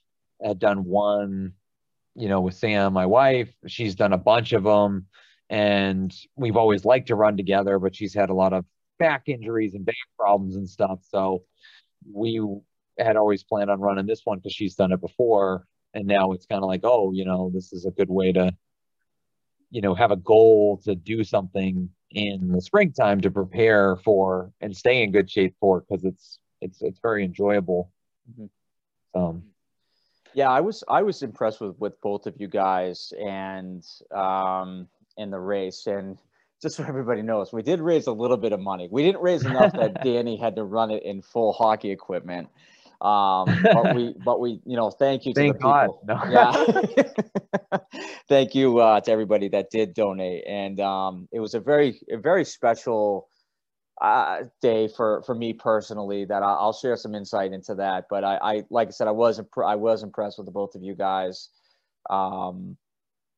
had 0.43 0.59
done 0.59 0.85
one 0.85 1.55
you 2.15 2.29
know 2.29 2.41
with 2.41 2.55
Sam 2.55 2.93
my 2.93 3.07
wife 3.07 3.53
she's 3.67 3.95
done 3.95 4.13
a 4.13 4.19
bunch 4.19 4.53
of 4.53 4.65
them 4.65 5.07
and 5.51 6.15
we've 6.37 6.57
always 6.57 6.85
liked 6.85 7.09
to 7.09 7.15
run 7.15 7.37
together 7.37 7.79
but 7.79 7.95
she's 7.95 8.15
had 8.15 8.31
a 8.31 8.35
lot 8.35 8.53
of 8.53 8.65
back 8.99 9.29
injuries 9.29 9.75
and 9.75 9.85
back 9.85 9.97
problems 10.19 10.57
and 10.57 10.69
stuff 10.69 11.01
so 11.09 11.45
we 12.13 12.41
had 12.99 13.17
always 13.17 13.43
planned 13.43 13.71
on 13.71 13.81
running 13.81 14.07
this 14.07 14.23
one 14.25 14.39
because 14.39 14.53
she's 14.53 14.75
done 14.75 14.93
it 14.93 15.01
before 15.01 15.67
and 15.95 16.07
now 16.07 16.33
it's 16.33 16.47
kind 16.47 16.63
of 16.63 16.69
like 16.69 16.81
oh 16.85 17.13
you 17.13 17.25
know 17.25 17.51
this 17.53 17.73
is 17.73 17.87
a 17.87 17.91
good 17.91 18.11
way 18.11 18.33
to 18.33 18.53
you 19.71 19.81
know 19.81 19.95
have 19.95 20.11
a 20.11 20.17
goal 20.17 20.81
to 20.85 20.95
do 20.95 21.25
something 21.25 21.89
in 22.11 22.49
the 22.49 22.61
springtime 22.61 23.21
to 23.21 23.31
prepare 23.31 23.97
for 23.97 24.53
and 24.61 24.77
stay 24.77 25.03
in 25.03 25.11
good 25.13 25.31
shape 25.31 25.57
for 25.59 25.81
because 25.81 26.05
it's 26.05 26.39
it's 26.61 26.83
it's 26.83 27.01
very 27.01 27.25
enjoyable 27.25 27.91
mm-hmm. 28.31 29.21
um 29.21 29.43
yeah 30.35 30.51
i 30.51 30.61
was 30.61 30.85
i 30.89 31.03
was 31.03 31.23
impressed 31.23 31.61
with 31.61 31.79
with 31.79 32.01
both 32.01 32.27
of 32.27 32.35
you 32.39 32.49
guys 32.49 33.13
and 33.21 33.85
um 34.15 34.89
in 35.17 35.31
the 35.31 35.39
race 35.39 35.87
and 35.87 36.19
just 36.61 36.77
so 36.77 36.85
everybody 36.85 37.23
knows 37.23 37.53
we 37.53 37.63
did 37.63 37.81
raise 37.81 38.07
a 38.07 38.13
little 38.13 38.37
bit 38.37 38.53
of 38.53 38.61
money 38.61 38.89
we 38.91 39.03
didn't 39.03 39.23
raise 39.23 39.45
enough 39.45 39.73
that 39.73 39.95
danny 40.05 40.37
had 40.37 40.57
to 40.57 40.65
run 40.65 40.91
it 40.91 41.03
in 41.03 41.23
full 41.23 41.53
hockey 41.53 41.91
equipment 41.91 42.49
um, 43.03 43.47
but 43.65 43.97
we, 43.97 44.15
but 44.25 44.41
we, 44.41 44.61
you 44.65 44.77
know, 44.77 44.91
thank 44.91 45.27
you 45.27 45.35
to 45.35 45.41
thank 45.41 45.55
the 45.55 45.59
people. 45.59 46.01
God. 46.07 46.31
No. 46.31 47.11
Yeah. 47.73 47.79
thank 48.29 48.55
you 48.55 48.79
uh, 48.79 49.01
to 49.01 49.11
everybody 49.11 49.49
that 49.49 49.71
did 49.71 49.93
donate, 49.93 50.45
and 50.47 50.79
um, 50.81 51.29
it 51.33 51.41
was 51.41 51.55
a 51.55 51.61
very, 51.61 52.01
a 52.11 52.17
very 52.17 52.45
special 52.45 53.29
uh, 54.03 54.45
day 54.61 54.89
for 54.89 55.23
for 55.23 55.35
me 55.35 55.53
personally. 55.53 56.25
That 56.25 56.43
I, 56.43 56.65
will 56.65 56.73
share 56.73 56.97
some 56.97 57.15
insight 57.15 57.53
into 57.53 57.77
that. 57.77 58.07
But 58.11 58.25
I, 58.25 58.37
I, 58.37 58.63
like 58.69 58.89
I 58.89 58.91
said, 58.91 59.09
I 59.09 59.13
was, 59.13 59.39
imp- 59.39 59.57
I 59.65 59.77
was 59.77 60.03
impressed 60.03 60.39
with 60.39 60.47
the 60.47 60.53
both 60.53 60.75
of 60.75 60.83
you 60.83 60.95
guys. 60.95 61.49
Um, 62.11 62.77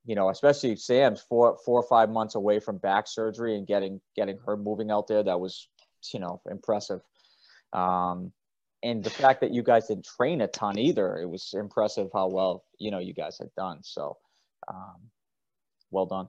you 0.07 0.15
know, 0.15 0.31
especially 0.31 0.77
Sam's 0.77 1.21
four, 1.21 1.59
four 1.65 1.81
or 1.81 1.87
five 1.87 2.11
months 2.11 2.35
away 2.35 2.61
from 2.61 2.79
back 2.79 3.07
surgery 3.07 3.57
and 3.57 3.67
getting, 3.67 4.01
getting 4.17 4.39
her 4.45 4.57
moving 4.57 4.91
out 4.91 5.07
there. 5.07 5.23
That 5.23 5.41
was, 5.41 5.69
you 6.13 6.21
know, 6.21 6.43
impressive. 6.51 7.01
Um, 7.73 8.33
and 8.83 9.03
the 9.03 9.11
fact 9.11 9.41
that 9.41 9.51
you 9.51 9.63
guys 9.63 9.89
didn't 9.89 10.05
train 10.05 10.43
a 10.43 10.47
ton 10.47 10.79
either, 10.79 11.17
it 11.17 11.29
was 11.29 11.55
impressive 11.55 12.11
how 12.13 12.29
well 12.29 12.65
you 12.79 12.91
know 12.91 12.99
you 12.99 13.15
guys 13.15 13.39
had 13.39 13.49
done. 13.57 13.81
So, 13.83 14.19
um, 14.69 14.97
well 15.91 16.07
done. 16.07 16.29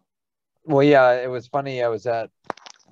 Well, 0.63 0.83
yeah, 0.83 1.21
it 1.21 1.29
was 1.29 1.47
funny. 1.47 1.83
I 1.83 1.89
was 1.89 2.07
at 2.07 2.31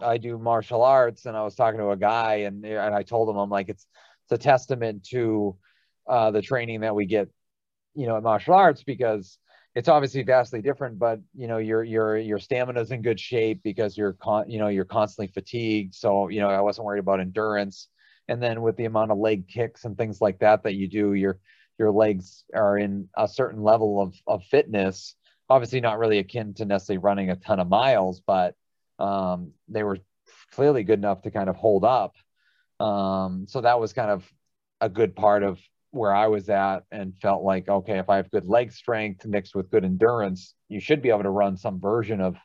I 0.01 0.17
do 0.17 0.37
martial 0.37 0.83
arts, 0.83 1.25
and 1.25 1.37
I 1.37 1.43
was 1.43 1.55
talking 1.55 1.79
to 1.79 1.91
a 1.91 1.97
guy, 1.97 2.35
and 2.47 2.65
and 2.65 2.95
I 2.95 3.03
told 3.03 3.29
him 3.29 3.37
I'm 3.37 3.49
like 3.49 3.69
it's 3.69 3.85
it's 4.25 4.31
a 4.31 4.43
testament 4.43 5.05
to 5.05 5.57
uh, 6.07 6.31
the 6.31 6.41
training 6.41 6.81
that 6.81 6.95
we 6.95 7.05
get, 7.05 7.29
you 7.93 8.07
know, 8.07 8.17
in 8.17 8.23
martial 8.23 8.53
arts 8.53 8.83
because 8.83 9.37
it's 9.75 9.89
obviously 9.89 10.23
vastly 10.23 10.61
different, 10.61 10.99
but 10.99 11.19
you 11.35 11.47
know 11.47 11.57
your 11.57 11.83
your 11.83 12.17
your 12.17 12.39
stamina's 12.39 12.91
in 12.91 13.01
good 13.01 13.19
shape 13.19 13.61
because 13.63 13.97
you're 13.97 14.13
con 14.13 14.49
you 14.49 14.59
know 14.59 14.67
you're 14.67 14.85
constantly 14.85 15.31
fatigued. 15.33 15.95
So 15.95 16.29
you 16.29 16.39
know 16.39 16.49
I 16.49 16.61
wasn't 16.61 16.85
worried 16.85 16.99
about 16.99 17.19
endurance 17.19 17.87
and 18.27 18.41
then 18.41 18.61
with 18.61 18.75
the 18.77 18.85
amount 18.85 19.11
of 19.11 19.17
leg 19.17 19.47
kicks 19.47 19.85
and 19.85 19.97
things 19.97 20.21
like 20.21 20.39
that 20.39 20.63
that 20.63 20.75
you 20.75 20.87
do 20.87 21.13
your 21.13 21.39
your 21.77 21.91
legs 21.91 22.43
are 22.53 22.77
in 22.77 23.09
a 23.17 23.27
certain 23.27 23.61
level 23.63 24.01
of, 24.01 24.15
of 24.27 24.43
fitness 24.45 25.15
obviously 25.49 25.81
not 25.81 25.99
really 25.99 26.19
akin 26.19 26.53
to 26.53 26.65
necessarily 26.65 26.99
running 26.99 27.29
a 27.29 27.35
ton 27.35 27.59
of 27.59 27.67
miles 27.67 28.21
but 28.25 28.55
um, 28.99 29.51
they 29.67 29.83
were 29.83 29.97
clearly 30.51 30.83
good 30.83 30.99
enough 30.99 31.21
to 31.23 31.31
kind 31.31 31.49
of 31.49 31.55
hold 31.55 31.83
up 31.83 32.15
um, 32.79 33.45
so 33.47 33.61
that 33.61 33.79
was 33.79 33.93
kind 33.93 34.11
of 34.11 34.29
a 34.81 34.89
good 34.89 35.15
part 35.15 35.43
of 35.43 35.59
where 35.91 36.13
I 36.13 36.27
was 36.27 36.49
at 36.49 36.83
and 36.91 37.15
felt 37.21 37.43
like, 37.43 37.69
okay, 37.69 37.99
if 37.99 38.09
I 38.09 38.17
have 38.17 38.31
good 38.31 38.45
leg 38.45 38.71
strength 38.71 39.25
mixed 39.25 39.55
with 39.55 39.69
good 39.69 39.85
endurance, 39.85 40.55
you 40.67 40.79
should 40.79 41.01
be 41.01 41.09
able 41.09 41.23
to 41.23 41.29
run 41.29 41.55
some 41.55 41.79
version 41.79 42.19
of, 42.19 42.35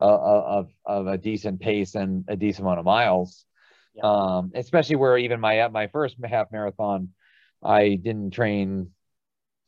uh, 0.00 0.04
of, 0.18 0.68
of 0.86 1.06
a 1.08 1.18
decent 1.18 1.60
pace 1.60 1.94
and 1.94 2.24
a 2.28 2.36
decent 2.36 2.64
amount 2.64 2.78
of 2.78 2.84
miles 2.84 3.44
Yeah. 3.94 4.04
Um, 4.04 4.52
especially 4.54 4.96
where 4.96 5.18
even 5.18 5.40
my 5.40 5.58
at 5.58 5.72
my 5.72 5.88
first 5.88 6.16
half 6.24 6.50
marathon, 6.50 7.10
I 7.62 7.96
didn't 7.96 8.30
train 8.30 8.90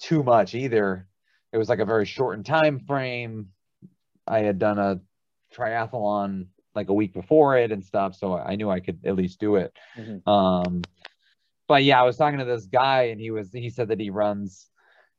too 0.01 0.23
much 0.23 0.55
either. 0.55 1.07
It 1.53 1.59
was 1.59 1.69
like 1.69 1.81
a 1.81 1.85
very 1.85 2.07
shortened 2.07 2.47
time 2.47 2.81
frame. 2.81 3.49
I 4.27 4.41
had 4.41 4.59
done 4.59 4.79
a 4.79 5.01
triathlon 5.55 6.47
like 6.75 6.89
a 6.89 6.95
week 6.95 7.13
before 7.13 7.57
it 7.57 7.71
and 7.71 7.85
stuff, 7.85 8.17
so 8.17 8.37
I 8.37 8.57
knew 8.57 8.69
I 8.71 8.81
could 8.81 9.01
at 9.05 9.17
least 9.17 9.39
do 9.39 9.57
it. 9.57 9.73
Mm-hmm. 9.97 10.29
Um, 10.29 10.83
but 11.69 11.85
yeah, 11.85 12.01
I 12.01 12.05
was 12.05 12.17
talking 12.17 12.41
to 12.41 12.45
this 12.45 12.67
guy, 12.67 13.05
and 13.05 13.21
he 13.21 13.31
was 13.31 13.53
he 13.53 13.71
said 13.71 13.89
that 13.89 14.01
he 14.01 14.11
runs, 14.11 14.69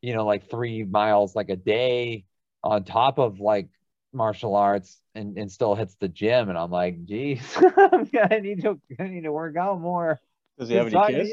you 0.01 0.13
know, 0.13 0.25
like 0.25 0.49
three 0.49 0.83
miles 0.83 1.35
like 1.35 1.49
a 1.49 1.55
day 1.55 2.25
on 2.63 2.83
top 2.83 3.19
of 3.19 3.39
like 3.39 3.69
martial 4.15 4.55
arts 4.55 4.99
and, 5.13 5.37
and 5.37 5.51
still 5.51 5.75
hits 5.75 5.95
the 5.99 6.07
gym 6.07 6.49
and 6.49 6.57
I'm 6.57 6.71
like, 6.71 7.05
geez, 7.05 7.41
I 7.57 8.39
need 8.41 8.61
to 8.61 8.79
I 8.99 9.03
need 9.07 9.23
to 9.23 9.31
work 9.31 9.55
out 9.57 9.79
more. 9.79 10.19
Does 10.57 10.69
he 10.69 10.75
have 10.75 10.93
any 10.93 11.13
kids? 11.13 11.31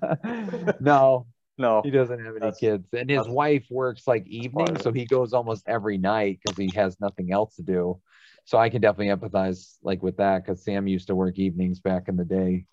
no. 0.80 1.26
No. 1.58 1.82
He 1.82 1.90
doesn't 1.90 2.24
have 2.24 2.36
any 2.40 2.52
kids. 2.52 2.86
And 2.92 3.10
his 3.10 3.28
wife 3.28 3.66
works 3.68 4.06
like 4.06 4.26
evenings, 4.28 4.82
so 4.82 4.92
he 4.92 5.04
goes 5.06 5.32
almost 5.32 5.64
every 5.66 5.98
night 5.98 6.38
because 6.42 6.56
he 6.56 6.70
has 6.76 7.00
nothing 7.00 7.32
else 7.32 7.56
to 7.56 7.62
do. 7.62 8.00
So 8.48 8.56
I 8.56 8.70
can 8.70 8.80
definitely 8.80 9.14
empathize 9.14 9.76
like 9.82 10.02
with 10.02 10.16
that 10.16 10.42
because 10.42 10.64
Sam 10.64 10.88
used 10.88 11.08
to 11.08 11.14
work 11.14 11.38
evenings 11.38 11.80
back 11.80 12.08
in 12.08 12.16
the 12.16 12.24
day. 12.24 12.64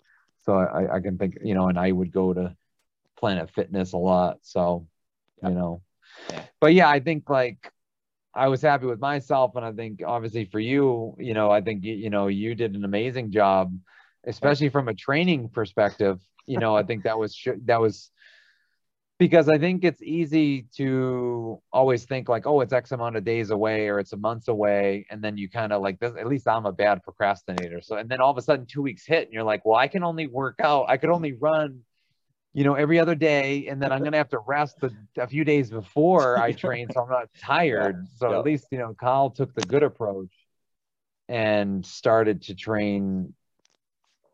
So 0.46 0.54
I, 0.54 0.96
I 0.96 1.00
can 1.00 1.18
think, 1.18 1.36
you 1.44 1.52
know, 1.52 1.68
and 1.68 1.78
I 1.78 1.92
would 1.92 2.10
go 2.10 2.32
to 2.32 2.56
Planet 3.18 3.50
Fitness 3.50 3.92
a 3.92 3.98
lot. 3.98 4.38
So, 4.40 4.88
you 5.42 5.50
know. 5.50 5.82
Yeah. 6.30 6.42
But 6.62 6.72
yeah, 6.72 6.88
I 6.88 7.00
think 7.00 7.28
like 7.28 7.70
I 8.34 8.48
was 8.48 8.62
happy 8.62 8.86
with 8.86 9.00
myself, 9.00 9.54
and 9.54 9.66
I 9.66 9.72
think 9.72 10.00
obviously 10.02 10.46
for 10.46 10.60
you, 10.60 11.14
you 11.18 11.34
know, 11.34 11.50
I 11.50 11.60
think 11.60 11.84
you, 11.84 11.92
you 11.92 12.08
know 12.08 12.28
you 12.28 12.54
did 12.54 12.74
an 12.74 12.86
amazing 12.86 13.30
job, 13.30 13.78
especially 14.26 14.70
from 14.70 14.88
a 14.88 14.94
training 14.94 15.50
perspective. 15.50 16.22
You 16.46 16.58
know, 16.58 16.74
I 16.74 16.84
think 16.84 17.04
that 17.04 17.18
was 17.18 17.38
that 17.66 17.82
was 17.82 18.10
because 19.18 19.48
I 19.48 19.58
think 19.58 19.84
it's 19.84 20.02
easy 20.02 20.66
to 20.76 21.60
always 21.72 22.04
think 22.04 22.28
like, 22.28 22.46
oh, 22.46 22.60
it's 22.60 22.72
X 22.72 22.92
amount 22.92 23.16
of 23.16 23.24
days 23.24 23.50
away 23.50 23.88
or 23.88 23.98
it's 23.98 24.12
a 24.12 24.16
month 24.16 24.48
away, 24.48 25.06
and 25.10 25.22
then 25.22 25.36
you 25.36 25.48
kind 25.48 25.72
of 25.72 25.82
like 25.82 25.98
this. 25.98 26.12
At 26.18 26.26
least 26.26 26.46
I'm 26.46 26.66
a 26.66 26.72
bad 26.72 27.02
procrastinator. 27.02 27.80
So, 27.80 27.96
and 27.96 28.08
then 28.08 28.20
all 28.20 28.30
of 28.30 28.38
a 28.38 28.42
sudden 28.42 28.66
two 28.66 28.82
weeks 28.82 29.06
hit, 29.06 29.24
and 29.24 29.32
you're 29.32 29.42
like, 29.42 29.64
well, 29.64 29.78
I 29.78 29.88
can 29.88 30.04
only 30.04 30.26
work 30.26 30.56
out. 30.60 30.86
I 30.88 30.96
could 30.96 31.10
only 31.10 31.32
run 31.32 31.82
you 32.56 32.64
know, 32.64 32.72
every 32.72 32.98
other 32.98 33.14
day, 33.14 33.66
and 33.66 33.82
then 33.82 33.92
I'm 33.92 34.02
gonna 34.02 34.16
have 34.16 34.30
to 34.30 34.38
rest 34.38 34.78
a, 34.82 34.90
a 35.18 35.26
few 35.26 35.44
days 35.44 35.68
before 35.68 36.38
I 36.38 36.52
train, 36.52 36.88
so 36.90 37.02
I'm 37.02 37.10
not 37.10 37.28
tired. 37.38 38.06
So 38.16 38.32
at 38.32 38.46
least 38.46 38.68
you 38.70 38.78
know, 38.78 38.94
Carl 38.98 39.28
took 39.28 39.54
the 39.54 39.62
good 39.62 39.82
approach 39.82 40.32
and 41.28 41.84
started 41.84 42.40
to 42.44 42.54
train 42.54 43.34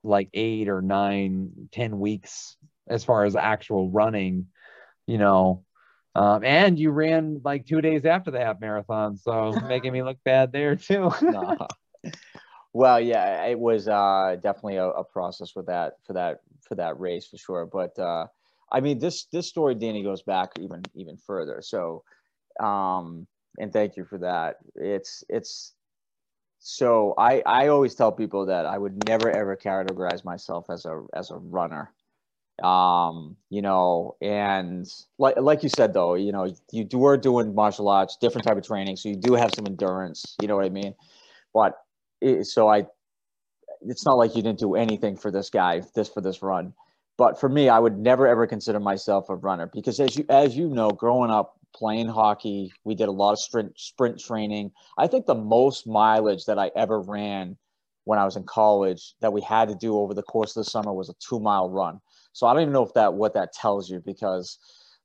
like 0.04 0.28
eight 0.34 0.68
or 0.68 0.80
nine, 0.80 1.68
ten 1.72 1.98
weeks 1.98 2.56
as 2.86 3.02
far 3.02 3.24
as 3.24 3.34
actual 3.34 3.90
running, 3.90 4.46
you 5.06 5.18
know. 5.18 5.64
Um, 6.14 6.44
and 6.44 6.78
you 6.78 6.90
ran 6.90 7.40
like 7.42 7.66
two 7.66 7.80
days 7.80 8.04
after 8.04 8.30
the 8.30 8.38
half 8.38 8.60
marathon, 8.60 9.16
so 9.16 9.52
making 9.68 9.92
me 9.92 10.02
look 10.02 10.18
bad 10.24 10.52
there 10.52 10.76
too. 10.76 11.10
Well, 12.74 13.00
yeah, 13.00 13.44
it 13.44 13.58
was 13.58 13.86
uh, 13.86 14.36
definitely 14.42 14.76
a, 14.76 14.88
a, 14.88 15.04
process 15.04 15.54
with 15.54 15.66
that 15.66 15.98
for 16.06 16.14
that 16.14 16.40
for 16.66 16.74
that 16.76 16.98
race 16.98 17.26
for 17.26 17.36
sure. 17.36 17.66
But 17.66 17.98
uh, 17.98 18.28
I 18.70 18.80
mean, 18.80 18.98
this 18.98 19.24
this 19.26 19.46
story, 19.46 19.74
Danny, 19.74 20.02
goes 20.02 20.22
back 20.22 20.52
even 20.58 20.82
even 20.94 21.18
further. 21.18 21.60
So, 21.60 22.02
um, 22.60 23.26
and 23.58 23.72
thank 23.72 23.96
you 23.96 24.04
for 24.04 24.18
that. 24.18 24.56
It's 24.74 25.22
it's 25.28 25.74
so 26.60 27.14
I 27.18 27.42
I 27.44 27.68
always 27.68 27.94
tell 27.94 28.10
people 28.10 28.46
that 28.46 28.64
I 28.64 28.78
would 28.78 29.06
never 29.06 29.30
ever 29.30 29.54
categorize 29.54 30.24
myself 30.24 30.70
as 30.70 30.86
a 30.86 31.04
as 31.12 31.30
a 31.30 31.36
runner. 31.36 31.92
Um, 32.62 33.36
you 33.50 33.62
know, 33.62 34.16
and 34.20 34.86
like 35.18 35.36
like 35.38 35.62
you 35.62 35.68
said 35.68 35.94
though, 35.94 36.14
you 36.14 36.32
know, 36.32 36.54
you 36.70 36.84
do 36.84 37.04
are 37.06 37.16
doing 37.16 37.54
martial 37.54 37.88
arts, 37.88 38.16
different 38.20 38.46
type 38.46 38.56
of 38.56 38.66
training, 38.66 38.96
so 38.96 39.08
you 39.08 39.16
do 39.16 39.34
have 39.34 39.52
some 39.54 39.66
endurance. 39.66 40.36
You 40.40 40.48
know 40.48 40.56
what 40.56 40.66
I 40.66 40.68
mean? 40.68 40.94
But 41.54 41.76
it, 42.20 42.46
so 42.46 42.68
I, 42.68 42.86
it's 43.80 44.04
not 44.04 44.14
like 44.14 44.36
you 44.36 44.42
didn't 44.42 44.58
do 44.58 44.74
anything 44.76 45.16
for 45.16 45.30
this 45.30 45.50
guy, 45.50 45.82
this 45.94 46.08
for 46.08 46.20
this 46.20 46.42
run. 46.42 46.72
But 47.16 47.38
for 47.40 47.48
me, 47.48 47.68
I 47.68 47.78
would 47.78 47.98
never 47.98 48.26
ever 48.26 48.46
consider 48.46 48.80
myself 48.80 49.28
a 49.28 49.34
runner 49.34 49.66
because 49.72 49.98
as 49.98 50.16
you 50.16 50.24
as 50.28 50.56
you 50.56 50.68
know, 50.68 50.90
growing 50.90 51.30
up 51.30 51.58
playing 51.74 52.08
hockey, 52.08 52.72
we 52.84 52.94
did 52.94 53.08
a 53.08 53.12
lot 53.12 53.32
of 53.32 53.40
sprint 53.40 53.78
sprint 53.78 54.20
training. 54.20 54.72
I 54.98 55.06
think 55.06 55.26
the 55.26 55.34
most 55.34 55.86
mileage 55.86 56.44
that 56.46 56.58
I 56.58 56.70
ever 56.76 57.00
ran 57.00 57.56
when 58.04 58.18
I 58.18 58.24
was 58.24 58.36
in 58.36 58.44
college 58.44 59.14
that 59.20 59.32
we 59.32 59.40
had 59.40 59.68
to 59.68 59.74
do 59.74 59.96
over 59.96 60.14
the 60.14 60.22
course 60.22 60.56
of 60.56 60.60
the 60.60 60.70
summer 60.70 60.92
was 60.92 61.08
a 61.08 61.14
two 61.14 61.40
mile 61.40 61.70
run. 61.70 62.00
So 62.32 62.46
I 62.46 62.52
don't 62.52 62.62
even 62.62 62.72
know 62.72 62.84
if 62.84 62.94
that 62.94 63.14
what 63.14 63.34
that 63.34 63.52
tells 63.52 63.90
you 63.90 64.00
because 64.04 64.58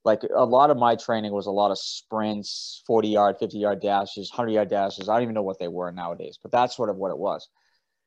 like 0.04 0.22
a 0.34 0.44
lot 0.44 0.70
of 0.70 0.76
my 0.76 0.96
training 0.96 1.32
was 1.32 1.46
a 1.46 1.50
lot 1.50 1.70
of 1.70 1.78
sprints, 1.78 2.82
40 2.86 3.08
yard, 3.08 3.36
50 3.38 3.58
yard 3.58 3.80
dashes, 3.80 4.30
100 4.30 4.52
yard 4.52 4.70
dashes. 4.70 5.08
I 5.08 5.14
don't 5.14 5.24
even 5.24 5.34
know 5.34 5.42
what 5.42 5.58
they 5.58 5.68
were 5.68 5.90
nowadays, 5.92 6.38
but 6.40 6.50
that's 6.50 6.76
sort 6.76 6.88
of 6.90 6.96
what 6.96 7.10
it 7.10 7.18
was. 7.18 7.48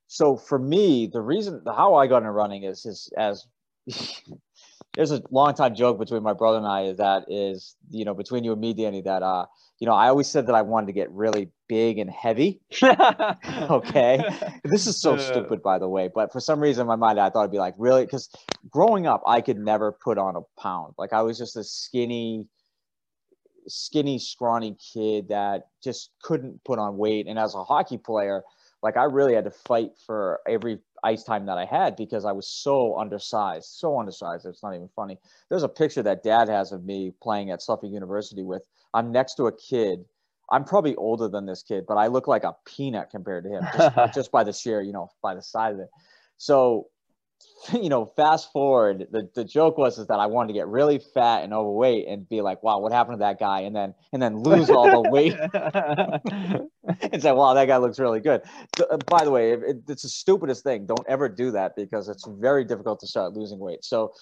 So 0.08 0.36
for 0.36 0.60
me, 0.60 1.08
the 1.08 1.22
reason 1.22 1.62
how 1.66 1.96
I 1.96 2.08
got 2.08 2.18
into 2.18 2.32
running 2.32 2.64
is 2.64 2.86
is 2.86 3.10
as 3.18 3.46
there's 4.96 5.12
a 5.12 5.22
long 5.32 5.54
time 5.54 5.74
joke 5.74 6.00
between 6.00 6.22
my 6.22 6.34
brother 6.34 6.58
and 6.58 6.68
I 6.68 6.92
that 6.94 7.26
is, 7.30 7.76
you 7.90 8.04
know, 8.04 8.14
between 8.14 8.44
you 8.44 8.52
and 8.52 8.60
me, 8.60 8.74
Danny, 8.74 9.02
that 9.02 9.24
uh, 9.24 9.46
you 9.80 9.88
know, 9.88 9.94
I 9.94 10.10
always 10.10 10.28
said 10.28 10.48
that 10.48 10.56
I 10.56 10.62
wanted 10.62 10.88
to 10.88 10.94
get 10.94 11.10
really 11.12 11.50
big 11.68 11.98
and 11.98 12.10
heavy. 12.10 12.60
okay. 12.84 14.24
This 14.64 14.86
is 14.88 15.02
so 15.02 15.18
stupid, 15.32 15.64
by 15.64 15.80
the 15.80 15.88
way. 15.88 16.10
But 16.14 16.32
for 16.32 16.40
some 16.40 16.60
reason 16.60 16.82
in 16.82 16.88
my 16.88 16.98
mind, 16.98 17.20
I 17.20 17.30
thought 17.30 17.42
it'd 17.42 17.52
be 17.52 17.58
like, 17.58 17.76
really? 17.78 18.06
Because 18.06 18.30
growing 18.70 19.08
up, 19.08 19.24
I 19.26 19.42
could 19.42 19.58
never 19.58 19.92
put 19.92 20.18
on 20.18 20.36
a 20.36 20.42
pound. 20.62 20.94
Like 20.98 21.14
I 21.14 21.22
was 21.22 21.38
just 21.38 21.56
a 21.56 21.64
skinny, 21.64 22.48
skinny, 23.68 24.20
scrawny 24.20 24.76
kid 24.94 25.30
that 25.30 25.68
just 25.84 26.12
couldn't 26.22 26.64
put 26.66 26.80
on 26.80 26.98
weight. 26.98 27.28
And 27.28 27.40
as 27.40 27.56
a 27.56 27.64
hockey 27.64 27.98
player, 27.98 28.44
like 28.84 28.98
I 28.98 29.06
really 29.06 29.36
had 29.36 29.46
to 29.46 29.52
fight 29.52 29.92
for 30.06 30.42
every 30.48 30.80
ice 31.04 31.24
time 31.24 31.46
that 31.46 31.58
I 31.58 31.66
had 31.66 31.96
because 31.96 32.26
I 32.26 32.32
was 32.32 32.48
so 32.48 32.98
undersized, 32.98 33.66
so 33.66 34.00
undersized. 34.00 34.46
It's 34.46 34.64
not 34.64 34.76
even 34.76 34.90
funny. 34.96 35.18
There's 35.50 35.64
a 35.64 35.70
picture 35.70 36.04
that 36.04 36.24
dad 36.24 36.50
has 36.50 36.72
of 36.72 36.84
me 36.84 37.14
playing 37.22 37.52
at 37.52 37.62
Suffolk 37.62 37.92
University 37.92 38.44
with 38.44 38.68
I'm 38.94 39.12
next 39.12 39.36
to 39.36 39.48
a 39.48 39.52
kid. 39.52 40.06
I'm 40.52 40.66
probably 40.66 40.96
older 40.96 41.30
than 41.30 41.46
this 41.46 41.64
kid, 41.64 41.86
but 41.88 41.96
I 41.96 42.08
look 42.08 42.28
like 42.28 42.44
a 42.44 42.56
peanut 42.66 43.10
compared 43.10 43.46
to 43.46 43.50
him 43.50 43.64
just, 43.76 43.96
just 44.14 44.32
by 44.32 44.44
the 44.44 44.52
sheer, 44.52 44.82
you 44.82 44.92
know, 44.92 45.10
by 45.22 45.34
the 45.34 45.42
side 45.42 45.74
of 45.74 45.80
it. 45.80 45.90
So, 46.38 46.88
you 47.74 47.90
know, 47.90 48.06
fast 48.16 48.52
forward, 48.52 49.08
the, 49.12 49.30
the 49.36 49.44
joke 49.44 49.78
was 49.78 49.98
is 49.98 50.08
that 50.08 50.20
I 50.20 50.26
wanted 50.26 50.48
to 50.48 50.54
get 50.54 50.68
really 50.68 51.00
fat 51.14 51.44
and 51.44 51.54
overweight 51.54 52.08
and 52.08 52.28
be 52.28 52.42
like, 52.42 52.64
wow, 52.64 52.80
what 52.80 52.92
happened 52.92 53.16
to 53.16 53.20
that 53.20 53.40
guy? 53.40 53.62
And 53.62 53.76
then 53.76 53.94
and 54.14 54.22
then 54.22 54.38
lose 54.38 54.70
all 54.70 55.04
the 55.04 55.10
weight 55.10 55.34
and 57.12 57.22
say, 57.22 57.32
wow, 57.32 57.54
that 57.54 57.66
guy 57.66 57.78
looks 57.78 58.00
really 58.00 58.20
good. 58.20 58.42
So, 58.78 58.86
uh, 58.86 58.98
by 59.08 59.24
the 59.24 59.32
way, 59.32 59.52
it, 59.52 59.84
it's 59.88 60.04
the 60.04 60.10
stupidest 60.10 60.64
thing. 60.64 60.86
Don't 60.86 61.06
ever 61.08 61.30
do 61.30 61.52
that 61.52 61.76
because 61.76 62.10
it's 62.10 62.28
very 62.28 62.64
difficult 62.64 63.00
to 63.02 63.08
start 63.08 63.34
losing 63.34 63.60
weight. 63.60 63.84
So 63.84 64.14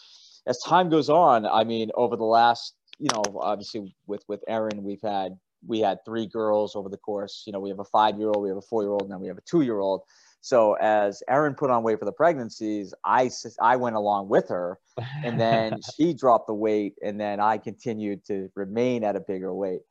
as 0.47 0.57
time 0.59 0.89
goes 0.89 1.09
on, 1.09 1.45
I 1.45 1.63
mean, 1.63 1.89
over 1.95 2.15
the 2.15 2.25
last 2.25 2.75
you 2.99 3.07
know, 3.13 3.23
obviously 3.39 3.95
with 4.07 4.23
with 4.27 4.43
Erin, 4.47 4.83
we've 4.83 5.01
had 5.01 5.37
we 5.65 5.79
had 5.79 5.99
three 6.05 6.27
girls 6.27 6.75
over 6.75 6.89
the 6.89 6.97
course. 6.97 7.43
You 7.47 7.53
know, 7.53 7.59
we 7.59 7.69
have 7.69 7.79
a 7.79 7.85
five 7.85 8.17
year 8.17 8.27
old, 8.27 8.43
we 8.43 8.49
have 8.49 8.57
a 8.57 8.61
four 8.61 8.83
year 8.83 8.91
old, 8.91 9.03
and 9.03 9.11
then 9.11 9.19
we 9.19 9.27
have 9.27 9.37
a 9.37 9.49
two 9.49 9.61
year 9.61 9.79
old. 9.79 10.01
So 10.41 10.73
as 10.73 11.21
Erin 11.27 11.55
put 11.55 11.69
on 11.69 11.83
weight 11.83 11.99
for 11.99 12.05
the 12.05 12.11
pregnancies, 12.11 12.93
I 13.05 13.29
I 13.61 13.75
went 13.75 13.95
along 13.95 14.29
with 14.29 14.49
her, 14.49 14.79
and 15.23 15.39
then 15.39 15.79
she 15.95 16.13
dropped 16.13 16.47
the 16.47 16.53
weight, 16.53 16.95
and 17.03 17.19
then 17.19 17.39
I 17.39 17.57
continued 17.57 18.25
to 18.25 18.49
remain 18.55 19.03
at 19.03 19.15
a 19.15 19.19
bigger 19.19 19.53
weight. 19.53 19.81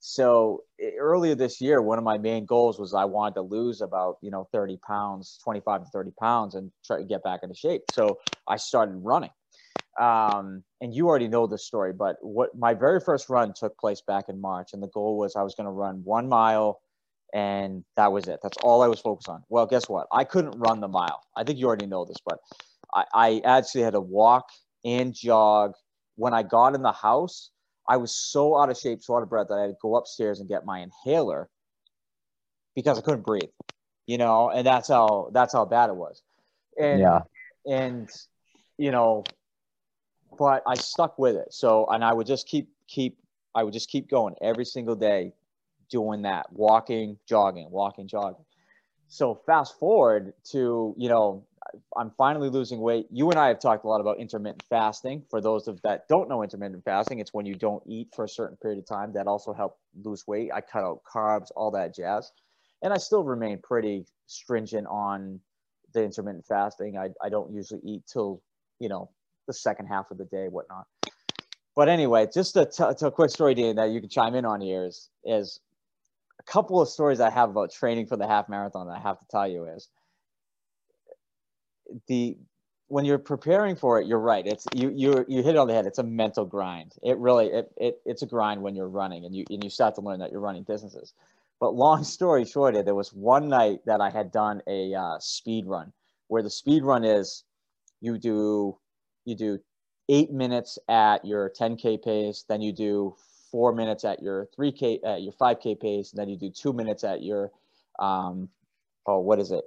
So 0.00 0.62
earlier 0.98 1.34
this 1.34 1.60
year, 1.60 1.82
one 1.82 1.98
of 1.98 2.04
my 2.04 2.18
main 2.18 2.46
goals 2.46 2.78
was 2.78 2.94
I 2.94 3.04
wanted 3.04 3.34
to 3.34 3.42
lose 3.42 3.80
about 3.80 4.18
you 4.22 4.30
know 4.30 4.48
30 4.52 4.78
pounds, 4.86 5.38
25 5.44 5.84
to 5.84 5.90
30 5.90 6.10
pounds, 6.20 6.54
and 6.54 6.70
try 6.84 6.98
to 6.98 7.04
get 7.04 7.22
back 7.22 7.40
into 7.42 7.54
shape. 7.54 7.82
So 7.86 8.18
I 8.46 8.56
started 8.56 8.96
running 8.96 9.30
um, 9.98 10.62
and 10.80 10.94
you 10.94 11.08
already 11.08 11.28
know 11.28 11.46
the 11.46 11.58
story, 11.58 11.92
but 11.92 12.16
what 12.20 12.56
my 12.56 12.72
very 12.72 13.00
first 13.00 13.28
run 13.28 13.52
took 13.52 13.76
place 13.78 14.00
back 14.00 14.28
in 14.28 14.40
March, 14.40 14.72
and 14.72 14.82
the 14.82 14.88
goal 14.88 15.18
was 15.18 15.34
I 15.34 15.42
was 15.42 15.54
going 15.54 15.66
to 15.66 15.72
run 15.72 16.02
one 16.04 16.28
mile, 16.28 16.80
and 17.34 17.84
that 17.96 18.12
was 18.12 18.28
it. 18.28 18.40
That's 18.42 18.56
all 18.62 18.82
I 18.82 18.88
was 18.88 19.00
focused 19.00 19.28
on. 19.28 19.42
Well, 19.48 19.66
guess 19.66 19.88
what? 19.88 20.06
I 20.12 20.24
couldn't 20.24 20.58
run 20.58 20.80
the 20.80 20.88
mile. 20.88 21.22
I 21.36 21.44
think 21.44 21.58
you 21.58 21.66
already 21.66 21.86
know 21.86 22.04
this, 22.04 22.18
but 22.24 22.38
I, 22.94 23.04
I 23.14 23.42
actually 23.44 23.82
had 23.82 23.92
to 23.94 24.00
walk 24.00 24.48
and 24.84 25.14
jog. 25.14 25.72
When 26.16 26.34
I 26.34 26.42
got 26.42 26.74
in 26.74 26.82
the 26.82 26.92
house, 26.92 27.50
I 27.88 27.96
was 27.96 28.12
so 28.12 28.58
out 28.58 28.70
of 28.70 28.76
shape, 28.76 29.02
so 29.02 29.16
out 29.16 29.22
of 29.22 29.30
breath 29.30 29.48
that 29.48 29.54
I 29.54 29.62
had 29.62 29.66
to 29.68 29.76
go 29.80 29.96
upstairs 29.96 30.40
and 30.40 30.48
get 30.48 30.64
my 30.64 30.80
inhaler 30.80 31.48
because 32.74 32.98
I 32.98 33.02
couldn't 33.02 33.24
breathe. 33.24 33.50
You 34.06 34.18
know, 34.18 34.50
and 34.50 34.66
that's 34.66 34.88
how 34.88 35.30
that's 35.32 35.52
how 35.52 35.64
bad 35.64 35.90
it 35.90 35.96
was. 35.96 36.22
And 36.80 37.00
yeah. 37.00 37.20
and 37.66 38.08
you 38.78 38.90
know, 38.90 39.24
but 40.38 40.62
I 40.66 40.74
stuck 40.74 41.18
with 41.18 41.36
it. 41.36 41.52
So, 41.52 41.86
and 41.90 42.04
I 42.04 42.12
would 42.12 42.26
just 42.26 42.46
keep, 42.46 42.68
keep, 42.86 43.18
I 43.54 43.64
would 43.64 43.72
just 43.72 43.90
keep 43.90 44.08
going 44.08 44.34
every 44.40 44.64
single 44.64 44.94
day 44.94 45.32
doing 45.90 46.22
that, 46.22 46.52
walking, 46.52 47.18
jogging, 47.26 47.70
walking, 47.70 48.06
jogging. 48.06 48.44
So 49.08 49.34
fast 49.46 49.78
forward 49.78 50.34
to, 50.50 50.94
you 50.96 51.08
know, 51.08 51.46
I'm 51.96 52.10
finally 52.16 52.48
losing 52.48 52.80
weight. 52.80 53.06
You 53.10 53.30
and 53.30 53.38
I 53.38 53.48
have 53.48 53.58
talked 53.58 53.84
a 53.84 53.88
lot 53.88 54.00
about 54.00 54.18
intermittent 54.18 54.62
fasting. 54.68 55.22
For 55.28 55.40
those 55.40 55.68
of 55.68 55.80
that 55.82 56.08
don't 56.08 56.28
know 56.28 56.42
intermittent 56.42 56.84
fasting, 56.84 57.18
it's 57.18 57.34
when 57.34 57.46
you 57.46 57.54
don't 57.54 57.82
eat 57.86 58.08
for 58.14 58.24
a 58.24 58.28
certain 58.28 58.56
period 58.56 58.78
of 58.78 58.86
time. 58.86 59.12
That 59.12 59.26
also 59.26 59.52
helped 59.52 59.78
lose 60.02 60.26
weight. 60.26 60.50
I 60.52 60.60
cut 60.60 60.84
out 60.84 61.00
carbs, 61.04 61.50
all 61.56 61.70
that 61.72 61.94
jazz, 61.94 62.32
and 62.82 62.92
I 62.92 62.98
still 62.98 63.24
remain 63.24 63.58
pretty 63.62 64.06
stringent 64.26 64.86
on 64.86 65.40
the 65.92 66.04
intermittent 66.04 66.46
fasting. 66.46 66.96
I, 66.96 67.08
I 67.22 67.28
don't 67.28 67.52
usually 67.52 67.80
eat 67.82 68.02
till 68.10 68.42
you 68.78 68.88
know 68.88 69.10
the 69.46 69.52
second 69.52 69.86
half 69.86 70.10
of 70.10 70.18
the 70.18 70.26
day, 70.26 70.48
whatnot. 70.48 70.86
But 71.74 71.88
anyway, 71.88 72.26
just 72.32 72.56
a, 72.56 72.66
t- 72.66 73.06
a 73.06 73.10
quick 73.10 73.30
story, 73.30 73.54
Dan, 73.54 73.76
that 73.76 73.90
you 73.90 74.00
can 74.00 74.08
chime 74.08 74.34
in 74.34 74.44
on 74.44 74.60
here 74.60 74.84
is 74.84 75.10
is 75.24 75.60
couple 76.48 76.80
of 76.80 76.88
stories 76.88 77.20
I 77.20 77.30
have 77.30 77.50
about 77.50 77.72
training 77.72 78.06
for 78.06 78.16
the 78.16 78.26
half 78.26 78.48
marathon 78.48 78.86
that 78.86 78.96
I 78.96 79.00
have 79.00 79.18
to 79.18 79.26
tell 79.30 79.46
you 79.46 79.64
is 79.64 79.88
the 82.06 82.36
when 82.88 83.04
you're 83.04 83.18
preparing 83.18 83.76
for 83.76 84.00
it, 84.00 84.06
you're 84.06 84.18
right. 84.18 84.46
It's 84.46 84.66
you 84.74 84.90
you 84.94 85.24
you 85.28 85.42
hit 85.42 85.54
it 85.54 85.58
on 85.58 85.68
the 85.68 85.74
head. 85.74 85.86
It's 85.86 85.98
a 85.98 86.02
mental 86.02 86.46
grind. 86.46 86.94
It 87.02 87.18
really 87.18 87.46
it, 87.48 87.70
it 87.76 88.00
it's 88.06 88.22
a 88.22 88.26
grind 88.26 88.62
when 88.62 88.74
you're 88.74 88.88
running 88.88 89.26
and 89.26 89.34
you 89.34 89.44
and 89.50 89.62
you 89.62 89.68
start 89.68 89.94
to 89.96 90.00
learn 90.00 90.20
that 90.20 90.32
you're 90.32 90.40
running 90.40 90.62
distances. 90.62 91.12
But 91.60 91.74
long 91.74 92.02
story 92.04 92.44
short, 92.44 92.74
there 92.84 92.94
was 92.94 93.12
one 93.12 93.48
night 93.48 93.80
that 93.84 94.00
I 94.00 94.10
had 94.10 94.32
done 94.32 94.62
a 94.66 94.94
uh, 94.94 95.18
speed 95.18 95.66
run 95.66 95.92
where 96.28 96.42
the 96.42 96.50
speed 96.50 96.82
run 96.82 97.04
is 97.04 97.44
you 98.00 98.16
do 98.16 98.78
you 99.26 99.34
do 99.34 99.58
eight 100.08 100.30
minutes 100.30 100.78
at 100.88 101.24
your 101.24 101.50
10k 101.50 102.02
pace, 102.02 102.44
then 102.48 102.62
you 102.62 102.72
do 102.72 103.14
four 103.50 103.72
minutes 103.72 104.04
at 104.04 104.22
your 104.22 104.48
3k 104.58 105.00
at 105.04 105.22
your 105.22 105.32
5k 105.32 105.80
pace, 105.80 106.12
and 106.12 106.18
then 106.18 106.28
you 106.28 106.36
do 106.36 106.50
two 106.50 106.72
minutes 106.72 107.04
at 107.04 107.22
your 107.22 107.50
um, 107.98 108.48
oh 109.06 109.20
what 109.20 109.38
is 109.38 109.50
it 109.50 109.64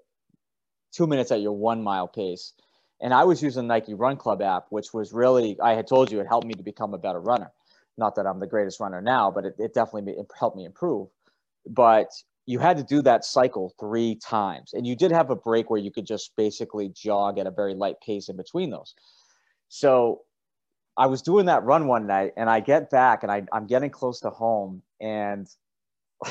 two 0.91 1.07
minutes 1.07 1.31
at 1.31 1.41
your 1.41 1.53
one 1.53 1.83
mile 1.83 2.07
pace. 2.07 2.53
And 3.01 3.13
I 3.13 3.23
was 3.23 3.41
using 3.41 3.67
Nike 3.67 3.93
Run 3.93 4.17
Club 4.17 4.41
app, 4.41 4.67
which 4.69 4.93
was 4.93 5.11
really, 5.11 5.57
I 5.61 5.73
had 5.73 5.87
told 5.87 6.11
you 6.11 6.19
it 6.19 6.27
helped 6.27 6.45
me 6.45 6.53
to 6.53 6.63
become 6.63 6.93
a 6.93 6.99
better 6.99 7.19
runner. 7.19 7.51
Not 7.97 8.15
that 8.15 8.27
I'm 8.27 8.39
the 8.39 8.47
greatest 8.47 8.79
runner 8.79 9.01
now, 9.01 9.31
but 9.31 9.45
it, 9.45 9.55
it 9.57 9.73
definitely 9.73 10.15
helped 10.37 10.55
me 10.55 10.65
improve. 10.65 11.07
But 11.67 12.11
you 12.45 12.59
had 12.59 12.77
to 12.77 12.83
do 12.83 13.01
that 13.03 13.25
cycle 13.25 13.73
three 13.79 14.15
times. 14.15 14.73
And 14.73 14.85
you 14.85 14.95
did 14.95 15.11
have 15.11 15.29
a 15.29 15.35
break 15.35 15.69
where 15.69 15.79
you 15.79 15.91
could 15.91 16.05
just 16.05 16.35
basically 16.35 16.89
jog 16.89 17.39
at 17.39 17.47
a 17.47 17.51
very 17.51 17.73
light 17.73 17.95
pace 18.05 18.29
in 18.29 18.37
between 18.37 18.69
those. 18.69 18.93
So 19.69 20.21
I 21.01 21.07
was 21.07 21.23
doing 21.23 21.47
that 21.47 21.63
run 21.63 21.87
one 21.87 22.05
night 22.05 22.33
and 22.37 22.47
I 22.47 22.59
get 22.59 22.91
back 22.91 23.23
and 23.23 23.31
I, 23.31 23.41
I'm 23.51 23.65
getting 23.65 23.89
close 23.89 24.19
to 24.19 24.29
home 24.29 24.83
and 24.99 25.47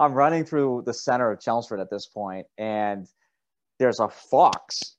I'm 0.00 0.12
running 0.12 0.44
through 0.44 0.82
the 0.86 0.92
center 0.92 1.30
of 1.30 1.40
Chelmsford 1.40 1.78
at 1.78 1.88
this 1.88 2.06
point, 2.06 2.48
and 2.58 3.06
there's 3.78 4.00
a 4.00 4.08
fox 4.08 4.96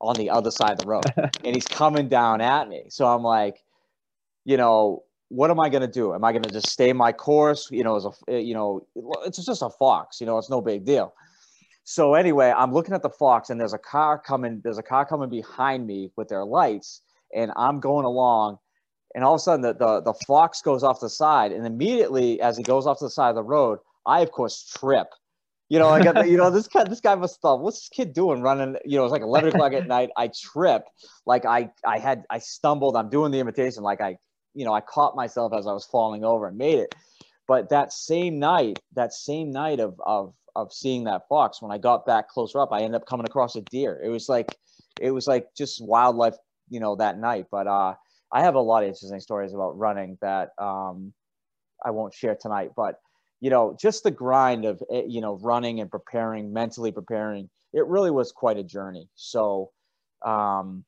on 0.00 0.14
the 0.14 0.30
other 0.30 0.52
side 0.52 0.70
of 0.70 0.78
the 0.78 0.86
road, 0.86 1.02
and 1.16 1.56
he's 1.56 1.66
coming 1.66 2.06
down 2.06 2.40
at 2.40 2.68
me. 2.68 2.84
So 2.90 3.08
I'm 3.08 3.24
like, 3.24 3.64
you 4.44 4.56
know, 4.56 5.02
what 5.26 5.50
am 5.50 5.58
I 5.58 5.68
going 5.68 5.82
to 5.82 5.88
do? 5.88 6.14
Am 6.14 6.22
I 6.22 6.30
going 6.30 6.44
to 6.44 6.52
just 6.52 6.70
stay 6.70 6.92
my 6.92 7.10
course? 7.10 7.66
You 7.72 7.82
know, 7.82 7.96
as 7.96 8.06
a, 8.06 8.40
you 8.40 8.54
know, 8.54 8.86
it's 9.26 9.44
just 9.44 9.62
a 9.62 9.70
fox. 9.70 10.20
You 10.20 10.28
know, 10.28 10.38
it's 10.38 10.48
no 10.48 10.60
big 10.60 10.84
deal. 10.84 11.12
So 11.82 12.14
anyway, 12.14 12.54
I'm 12.56 12.72
looking 12.72 12.94
at 12.94 13.02
the 13.02 13.10
fox, 13.10 13.50
and 13.50 13.60
there's 13.60 13.72
a 13.72 13.78
car 13.78 14.16
coming. 14.16 14.60
There's 14.62 14.78
a 14.78 14.84
car 14.84 15.04
coming 15.04 15.28
behind 15.28 15.88
me 15.88 16.12
with 16.14 16.28
their 16.28 16.44
lights, 16.44 17.02
and 17.34 17.52
I'm 17.56 17.80
going 17.80 18.04
along 18.04 18.58
and 19.14 19.24
all 19.24 19.34
of 19.34 19.38
a 19.38 19.42
sudden 19.42 19.62
the, 19.62 19.74
the, 19.74 20.00
the 20.00 20.14
fox 20.26 20.62
goes 20.62 20.82
off 20.82 21.00
the 21.00 21.10
side 21.10 21.52
and 21.52 21.66
immediately 21.66 22.40
as 22.40 22.56
he 22.56 22.62
goes 22.62 22.86
off 22.86 22.98
to 22.98 23.06
the 23.06 23.10
side 23.10 23.30
of 23.30 23.36
the 23.36 23.42
road 23.42 23.78
i 24.06 24.20
of 24.20 24.30
course 24.30 24.70
trip 24.78 25.08
you 25.68 25.78
know, 25.78 25.88
like 25.90 26.04
you 26.26 26.36
know, 26.38 26.50
this 26.50 26.66
guy, 26.66 26.84
this 26.84 27.00
guy 27.00 27.14
must 27.14 27.40
thought, 27.42 27.60
what's 27.60 27.80
this 27.80 27.88
kid 27.90 28.14
doing 28.14 28.40
running? 28.40 28.76
You 28.86 28.96
know, 28.96 29.04
it's 29.04 29.12
like 29.12 29.22
11 29.22 29.50
o'clock 29.50 29.74
at 29.74 29.86
night. 29.86 30.08
I 30.16 30.28
trip, 30.28 30.84
like 31.26 31.44
I, 31.44 31.70
I 31.86 31.98
had, 31.98 32.24
I 32.30 32.38
stumbled. 32.38 32.96
I'm 32.96 33.10
doing 33.10 33.32
the 33.32 33.38
imitation, 33.38 33.82
like 33.82 34.00
I, 34.00 34.16
you 34.54 34.64
know, 34.64 34.72
I 34.72 34.80
caught 34.80 35.14
myself 35.14 35.52
as 35.52 35.66
I 35.66 35.72
was 35.72 35.84
falling 35.84 36.24
over 36.24 36.48
and 36.48 36.56
made 36.56 36.78
it. 36.78 36.94
But 37.46 37.68
that 37.68 37.92
same 37.92 38.38
night, 38.38 38.78
that 38.94 39.12
same 39.12 39.50
night 39.50 39.80
of 39.80 40.00
of 40.04 40.34
of 40.56 40.72
seeing 40.72 41.04
that 41.04 41.28
fox, 41.28 41.62
when 41.62 41.70
I 41.70 41.78
got 41.78 42.06
back 42.06 42.28
closer 42.28 42.60
up, 42.60 42.72
I 42.72 42.80
ended 42.80 43.00
up 43.00 43.06
coming 43.06 43.26
across 43.26 43.54
a 43.54 43.60
deer. 43.62 44.00
It 44.02 44.08
was 44.08 44.28
like, 44.28 44.56
it 44.98 45.10
was 45.10 45.26
like 45.26 45.54
just 45.54 45.84
wildlife, 45.84 46.34
you 46.70 46.80
know, 46.80 46.96
that 46.96 47.18
night. 47.18 47.46
But 47.50 47.66
uh, 47.66 47.94
I 48.32 48.42
have 48.42 48.54
a 48.54 48.60
lot 48.60 48.82
of 48.82 48.88
interesting 48.88 49.20
stories 49.20 49.54
about 49.54 49.78
running 49.78 50.18
that 50.20 50.50
um, 50.58 51.12
I 51.84 51.90
won't 51.90 52.14
share 52.14 52.36
tonight, 52.40 52.70
but 52.76 53.00
you 53.40 53.50
know, 53.50 53.76
just 53.80 54.02
the 54.02 54.10
grind 54.10 54.64
of 54.64 54.82
eh, 54.90 55.02
you 55.06 55.20
know 55.20 55.38
running 55.42 55.80
and 55.80 55.90
preparing, 55.90 56.52
mentally 56.52 56.92
preparing. 56.92 57.48
It 57.72 57.86
really 57.86 58.10
was 58.10 58.32
quite 58.32 58.56
a 58.56 58.64
journey. 58.64 59.08
So, 59.14 59.70
um, 60.24 60.84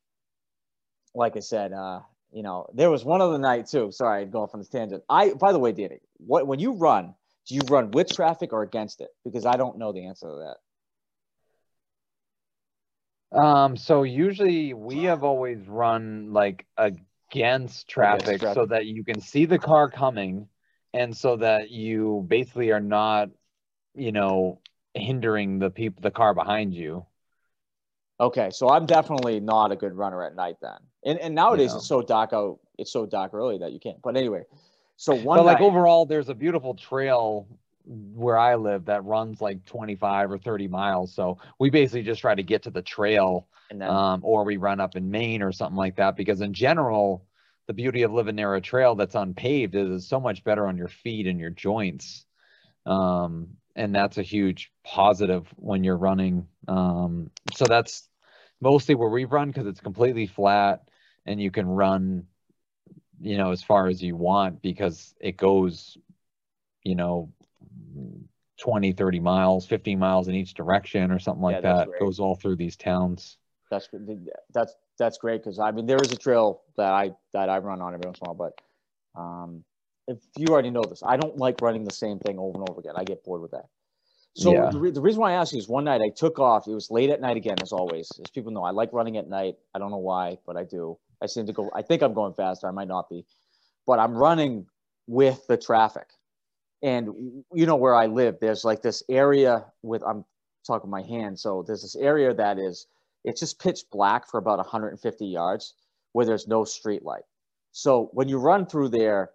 like 1.13 1.37
I 1.37 1.39
said, 1.39 1.73
uh, 1.73 2.01
you 2.31 2.43
know, 2.43 2.67
there 2.73 2.89
was 2.89 3.05
one 3.05 3.21
other 3.21 3.37
night 3.37 3.67
too. 3.67 3.91
Sorry, 3.91 4.21
I'd 4.21 4.31
go 4.31 4.43
off 4.43 4.53
on 4.53 4.59
this 4.59 4.69
tangent. 4.69 5.03
I, 5.09 5.33
by 5.33 5.51
the 5.51 5.59
way, 5.59 5.71
Danny, 5.71 5.99
what 6.17 6.47
when 6.47 6.59
you 6.59 6.73
run, 6.73 7.13
do 7.47 7.55
you 7.55 7.61
run 7.69 7.91
with 7.91 8.09
traffic 8.13 8.53
or 8.53 8.63
against 8.63 9.01
it? 9.01 9.09
Because 9.23 9.45
I 9.45 9.57
don't 9.57 9.77
know 9.77 9.91
the 9.91 10.05
answer 10.05 10.27
to 10.27 10.35
that. 10.37 10.57
Um, 13.31 13.77
so 13.77 14.03
usually 14.03 14.73
we 14.73 15.03
have 15.03 15.23
always 15.23 15.59
run 15.67 16.33
like 16.33 16.65
against 16.77 17.87
traffic, 17.87 18.41
traffic 18.41 18.55
so 18.55 18.65
that 18.65 18.85
you 18.85 19.03
can 19.03 19.21
see 19.21 19.45
the 19.45 19.59
car 19.59 19.89
coming 19.89 20.47
and 20.93 21.15
so 21.15 21.37
that 21.37 21.71
you 21.71 22.25
basically 22.27 22.71
are 22.71 22.81
not 22.81 23.29
you 23.95 24.11
know 24.11 24.59
hindering 24.93 25.59
the 25.59 25.69
people 25.69 26.01
the 26.01 26.11
car 26.11 26.33
behind 26.33 26.73
you. 26.73 27.05
Okay 28.19 28.49
so 28.51 28.69
i'm 28.69 28.85
definitely 28.85 29.39
not 29.39 29.71
a 29.71 29.75
good 29.75 29.93
runner 29.93 30.23
at 30.23 30.35
night 30.35 30.57
then. 30.61 30.77
And, 31.05 31.17
and 31.19 31.33
nowadays 31.33 31.73
it's 31.73 31.87
so 31.87 32.01
dark 32.01 32.33
out 32.33 32.59
it's 32.77 32.91
so 32.91 33.05
dark 33.05 33.33
early 33.33 33.57
that 33.59 33.71
you 33.71 33.79
can't. 33.79 34.01
But 34.01 34.17
anyway 34.17 34.43
so 34.97 35.15
one 35.15 35.37
but 35.37 35.45
like 35.45 35.61
overall 35.61 36.05
there's 36.05 36.29
a 36.29 36.35
beautiful 36.35 36.75
trail 36.75 37.47
where 37.85 38.37
i 38.37 38.55
live 38.55 38.85
that 38.85 39.03
runs 39.05 39.41
like 39.41 39.65
25 39.65 40.31
or 40.31 40.37
30 40.37 40.67
miles 40.67 41.13
so 41.13 41.37
we 41.59 41.69
basically 41.69 42.03
just 42.03 42.21
try 42.21 42.35
to 42.35 42.43
get 42.43 42.63
to 42.63 42.69
the 42.69 42.81
trail 42.81 43.47
then, 43.79 43.89
um, 43.89 44.21
or 44.23 44.43
we 44.43 44.57
run 44.57 44.79
up 44.79 44.95
in 44.95 45.09
Maine 45.09 45.41
or 45.41 45.51
something 45.51 45.77
like 45.77 45.95
that. 45.97 46.15
Because 46.15 46.41
in 46.41 46.53
general, 46.53 47.25
the 47.67 47.73
beauty 47.73 48.03
of 48.03 48.11
living 48.11 48.35
near 48.35 48.55
a 48.55 48.61
trail 48.61 48.95
that's 48.95 49.15
unpaved 49.15 49.75
is 49.75 50.07
so 50.07 50.19
much 50.19 50.43
better 50.43 50.67
on 50.67 50.77
your 50.77 50.87
feet 50.87 51.27
and 51.27 51.39
your 51.39 51.51
joints. 51.51 52.25
Um, 52.85 53.49
and 53.75 53.95
that's 53.95 54.17
a 54.17 54.23
huge 54.23 54.71
positive 54.83 55.47
when 55.55 55.83
you're 55.83 55.97
running. 55.97 56.47
Um, 56.67 57.31
so 57.53 57.65
that's 57.65 58.09
mostly 58.59 58.95
where 58.95 59.09
we 59.09 59.25
run 59.25 59.49
because 59.49 59.67
it's 59.67 59.79
completely 59.79 60.27
flat 60.27 60.89
and 61.25 61.41
you 61.41 61.51
can 61.51 61.67
run, 61.67 62.25
you 63.21 63.37
know, 63.37 63.51
as 63.51 63.63
far 63.63 63.87
as 63.87 64.01
you 64.01 64.15
want 64.15 64.61
because 64.61 65.13
it 65.19 65.37
goes, 65.37 65.97
you 66.83 66.95
know, 66.95 67.31
20, 68.59 68.91
30 68.91 69.19
miles, 69.19 69.65
15 69.65 69.97
miles 69.97 70.27
in 70.27 70.35
each 70.35 70.53
direction 70.53 71.11
or 71.11 71.19
something 71.19 71.41
like 71.41 71.55
yeah, 71.55 71.61
that. 71.61 71.87
Great. 71.87 71.99
Goes 71.99 72.19
all 72.19 72.35
through 72.35 72.57
these 72.57 72.75
towns 72.75 73.37
that's 73.71 73.87
that's 74.53 74.75
that's 74.99 75.17
great 75.17 75.41
because 75.41 75.57
I 75.57 75.71
mean 75.71 75.87
there 75.87 75.97
is 76.03 76.11
a 76.11 76.17
trail 76.17 76.61
that 76.77 76.91
I 76.91 77.11
that 77.33 77.49
I 77.49 77.57
run 77.57 77.81
on 77.81 77.93
every 77.93 78.05
once 78.05 78.19
in 78.19 78.27
a 78.27 78.33
while, 78.33 78.51
but 79.15 79.19
um, 79.19 79.63
if 80.07 80.19
you 80.37 80.47
already 80.47 80.69
know 80.69 80.83
this, 80.83 81.01
I 81.03 81.17
don't 81.17 81.37
like 81.37 81.61
running 81.61 81.85
the 81.85 81.93
same 81.93 82.19
thing 82.19 82.37
over 82.37 82.59
and 82.59 82.69
over 82.69 82.79
again. 82.79 82.93
I 82.95 83.03
get 83.03 83.23
bored 83.23 83.41
with 83.41 83.51
that. 83.51 83.65
So 84.35 84.53
yeah. 84.53 84.69
the, 84.69 84.79
re- 84.79 84.91
the, 84.91 85.01
reason 85.01 85.19
why 85.19 85.31
I 85.31 85.35
asked 85.35 85.51
you 85.51 85.59
is 85.59 85.67
one 85.67 85.83
night 85.83 85.99
I 85.99 86.09
took 86.09 86.39
off. 86.39 86.65
It 86.65 86.73
was 86.73 86.89
late 86.89 87.09
at 87.09 87.19
night 87.19 87.35
again, 87.35 87.57
as 87.61 87.73
always. 87.73 88.09
As 88.23 88.31
people 88.31 88.53
know, 88.53 88.63
I 88.63 88.71
like 88.71 88.93
running 88.93 89.17
at 89.17 89.27
night. 89.27 89.55
I 89.75 89.79
don't 89.79 89.91
know 89.91 89.97
why, 89.97 90.37
but 90.45 90.55
I 90.55 90.63
do. 90.63 90.97
I 91.21 91.25
seem 91.25 91.45
to 91.47 91.53
go. 91.53 91.69
I 91.75 91.81
think 91.81 92.01
I'm 92.01 92.13
going 92.13 92.33
faster. 92.33 92.67
I 92.67 92.71
might 92.71 92.87
not 92.87 93.09
be, 93.09 93.25
but 93.85 93.99
I'm 93.99 94.13
running 94.13 94.67
with 95.07 95.45
the 95.47 95.57
traffic. 95.57 96.07
And 96.83 97.43
you 97.53 97.65
know 97.65 97.75
where 97.75 97.95
I 97.95 98.07
live, 98.07 98.37
there's 98.41 98.65
like 98.65 98.81
this 98.81 99.03
area 99.09 99.65
with 99.83 100.03
I'm 100.03 100.25
talking 100.65 100.89
my 100.89 101.03
hand. 101.03 101.39
So 101.39 101.63
there's 101.65 101.83
this 101.83 101.95
area 101.95 102.33
that 102.33 102.57
is 102.57 102.87
it's 103.23 103.39
just 103.39 103.59
pitch 103.59 103.81
black 103.91 104.29
for 104.29 104.39
about 104.39 104.57
150 104.57 105.25
yards 105.25 105.75
where 106.13 106.25
there's 106.25 106.47
no 106.47 106.63
street 106.63 107.03
light. 107.03 107.23
So 107.71 108.09
when 108.13 108.27
you 108.27 108.37
run 108.37 108.65
through 108.65 108.89
there, 108.89 109.31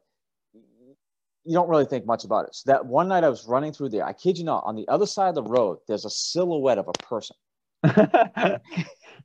you 1.45 1.55
don't 1.55 1.69
really 1.69 1.85
think 1.85 2.05
much 2.05 2.25
about 2.25 2.47
it. 2.47 2.55
So 2.55 2.73
that 2.73 2.85
one 2.85 3.09
night 3.09 3.23
I 3.23 3.29
was 3.29 3.47
running 3.47 3.73
through 3.73 3.91
there, 3.91 4.05
I 4.05 4.13
kid 4.13 4.37
you 4.37 4.45
not, 4.45 4.65
on 4.67 4.75
the 4.75 4.87
other 4.89 5.07
side 5.07 5.29
of 5.29 5.35
the 5.37 5.43
road, 5.45 5.79
there's 5.87 6.05
a 6.05 6.11
silhouette 6.11 6.79
of 6.79 6.89
a 6.89 6.93
person. 6.93 7.37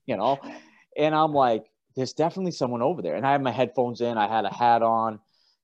you 0.05 0.15
know, 0.15 0.37
and 0.95 1.15
I'm 1.15 1.33
like, 1.33 1.65
there's 1.95 2.13
definitely 2.13 2.51
someone 2.51 2.83
over 2.83 3.01
there. 3.01 3.15
And 3.15 3.25
I 3.25 3.31
had 3.31 3.41
my 3.41 3.51
headphones 3.51 4.01
in, 4.01 4.17
I 4.17 4.27
had 4.27 4.45
a 4.45 4.53
hat 4.53 4.83
on, 4.83 5.19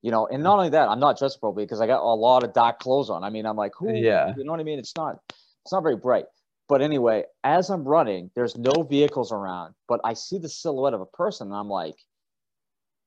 you 0.07 0.11
know, 0.11 0.25
and 0.27 0.41
not 0.41 0.55
only 0.57 0.69
that, 0.69 0.87
I'm 0.87 1.01
not 1.01 1.19
dressed 1.19 1.35
appropriately 1.35 1.65
because 1.65 1.81
I 1.81 1.85
got 1.85 2.01
a 2.01 2.15
lot 2.15 2.45
of 2.45 2.53
dark 2.53 2.79
clothes 2.79 3.09
on. 3.09 3.25
I 3.25 3.29
mean, 3.29 3.45
I'm 3.45 3.57
like, 3.57 3.73
who, 3.77 3.93
yeah, 3.93 4.33
you 4.37 4.45
know 4.45 4.51
what 4.51 4.61
I 4.61 4.63
mean? 4.63 4.79
It's 4.79 4.95
not, 4.95 5.19
it's 5.27 5.73
not 5.73 5.83
very 5.83 5.97
bright. 5.97 6.23
But 6.69 6.81
anyway, 6.81 7.25
as 7.43 7.69
I'm 7.69 7.83
running, 7.83 8.31
there's 8.33 8.57
no 8.57 8.83
vehicles 8.83 9.33
around, 9.33 9.73
but 9.85 9.99
I 10.05 10.13
see 10.13 10.37
the 10.37 10.47
silhouette 10.47 10.93
of 10.93 11.01
a 11.01 11.05
person, 11.07 11.47
and 11.47 11.55
I'm 11.57 11.67
like, 11.67 11.97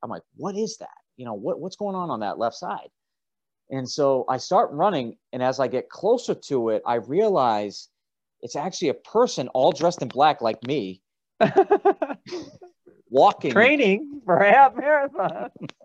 I'm 0.02 0.10
like, 0.10 0.24
what 0.36 0.58
is 0.58 0.76
that? 0.76 0.90
You 1.16 1.24
know, 1.24 1.32
what, 1.32 1.58
what's 1.58 1.76
going 1.76 1.96
on 1.96 2.10
on 2.10 2.20
that 2.20 2.38
left 2.38 2.56
side? 2.56 2.90
And 3.70 3.88
so 3.88 4.26
I 4.28 4.36
start 4.36 4.70
running, 4.70 5.16
and 5.32 5.42
as 5.42 5.58
I 5.58 5.68
get 5.68 5.88
closer 5.88 6.34
to 6.34 6.68
it, 6.68 6.82
I 6.84 6.96
realize 6.96 7.88
it's 8.42 8.56
actually 8.56 8.90
a 8.90 8.94
person 8.94 9.48
all 9.54 9.72
dressed 9.72 10.02
in 10.02 10.08
black 10.08 10.42
like 10.42 10.62
me 10.66 11.00
walking 13.08 13.52
training 13.52 14.20
for 14.26 14.36
a 14.36 14.52
half 14.52 14.76
marathon. 14.76 15.48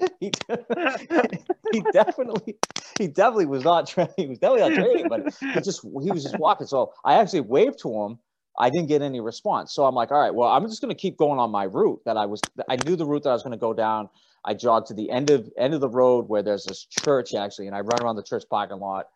he, 0.20 0.30
he 1.72 1.82
definitely 1.92 2.56
he 2.98 3.08
definitely 3.08 3.46
was 3.46 3.64
not 3.64 3.86
training. 3.86 4.14
He 4.16 4.26
was 4.26 4.38
definitely 4.38 4.68
not 4.68 4.74
training, 4.74 5.08
but 5.08 5.34
he 5.54 5.60
just 5.60 5.82
he 6.02 6.10
was 6.10 6.22
just 6.22 6.38
walking. 6.38 6.66
So 6.66 6.92
I 7.04 7.14
actually 7.14 7.40
waved 7.42 7.78
to 7.80 7.92
him. 7.92 8.18
I 8.58 8.70
didn't 8.70 8.88
get 8.88 9.02
any 9.02 9.20
response. 9.20 9.74
So 9.74 9.84
I'm 9.84 9.94
like, 9.94 10.10
all 10.10 10.18
right, 10.18 10.34
well, 10.34 10.48
I'm 10.48 10.66
just 10.66 10.80
gonna 10.80 10.94
keep 10.94 11.16
going 11.16 11.38
on 11.38 11.50
my 11.50 11.64
route 11.64 12.00
that 12.06 12.16
I 12.16 12.26
was 12.26 12.40
I 12.68 12.76
knew 12.76 12.96
the 12.96 13.06
route 13.06 13.22
that 13.24 13.30
I 13.30 13.34
was 13.34 13.42
gonna 13.42 13.56
go 13.56 13.72
down. 13.72 14.08
I 14.44 14.54
jogged 14.54 14.86
to 14.88 14.94
the 14.94 15.10
end 15.10 15.30
of 15.30 15.50
end 15.58 15.74
of 15.74 15.80
the 15.80 15.88
road 15.88 16.28
where 16.28 16.42
there's 16.42 16.64
this 16.64 16.84
church 16.84 17.34
actually, 17.34 17.66
and 17.66 17.76
I 17.76 17.80
run 17.80 18.02
around 18.02 18.16
the 18.16 18.22
church 18.22 18.44
parking 18.48 18.78
lot. 18.78 19.06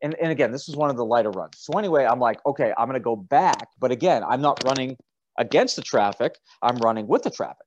And, 0.00 0.14
and 0.22 0.30
again, 0.30 0.52
this 0.52 0.68
is 0.68 0.76
one 0.76 0.90
of 0.90 0.96
the 0.96 1.04
lighter 1.04 1.30
runs. 1.30 1.58
So 1.58 1.76
anyway, 1.76 2.04
I'm 2.04 2.20
like, 2.20 2.38
okay, 2.46 2.72
I'm 2.78 2.86
gonna 2.86 3.00
go 3.00 3.16
back, 3.16 3.68
but 3.80 3.90
again, 3.90 4.22
I'm 4.22 4.40
not 4.40 4.64
running 4.64 4.96
against 5.38 5.74
the 5.74 5.82
traffic. 5.82 6.36
I'm 6.62 6.76
running 6.76 7.08
with 7.08 7.22
the 7.22 7.30
traffic. 7.30 7.66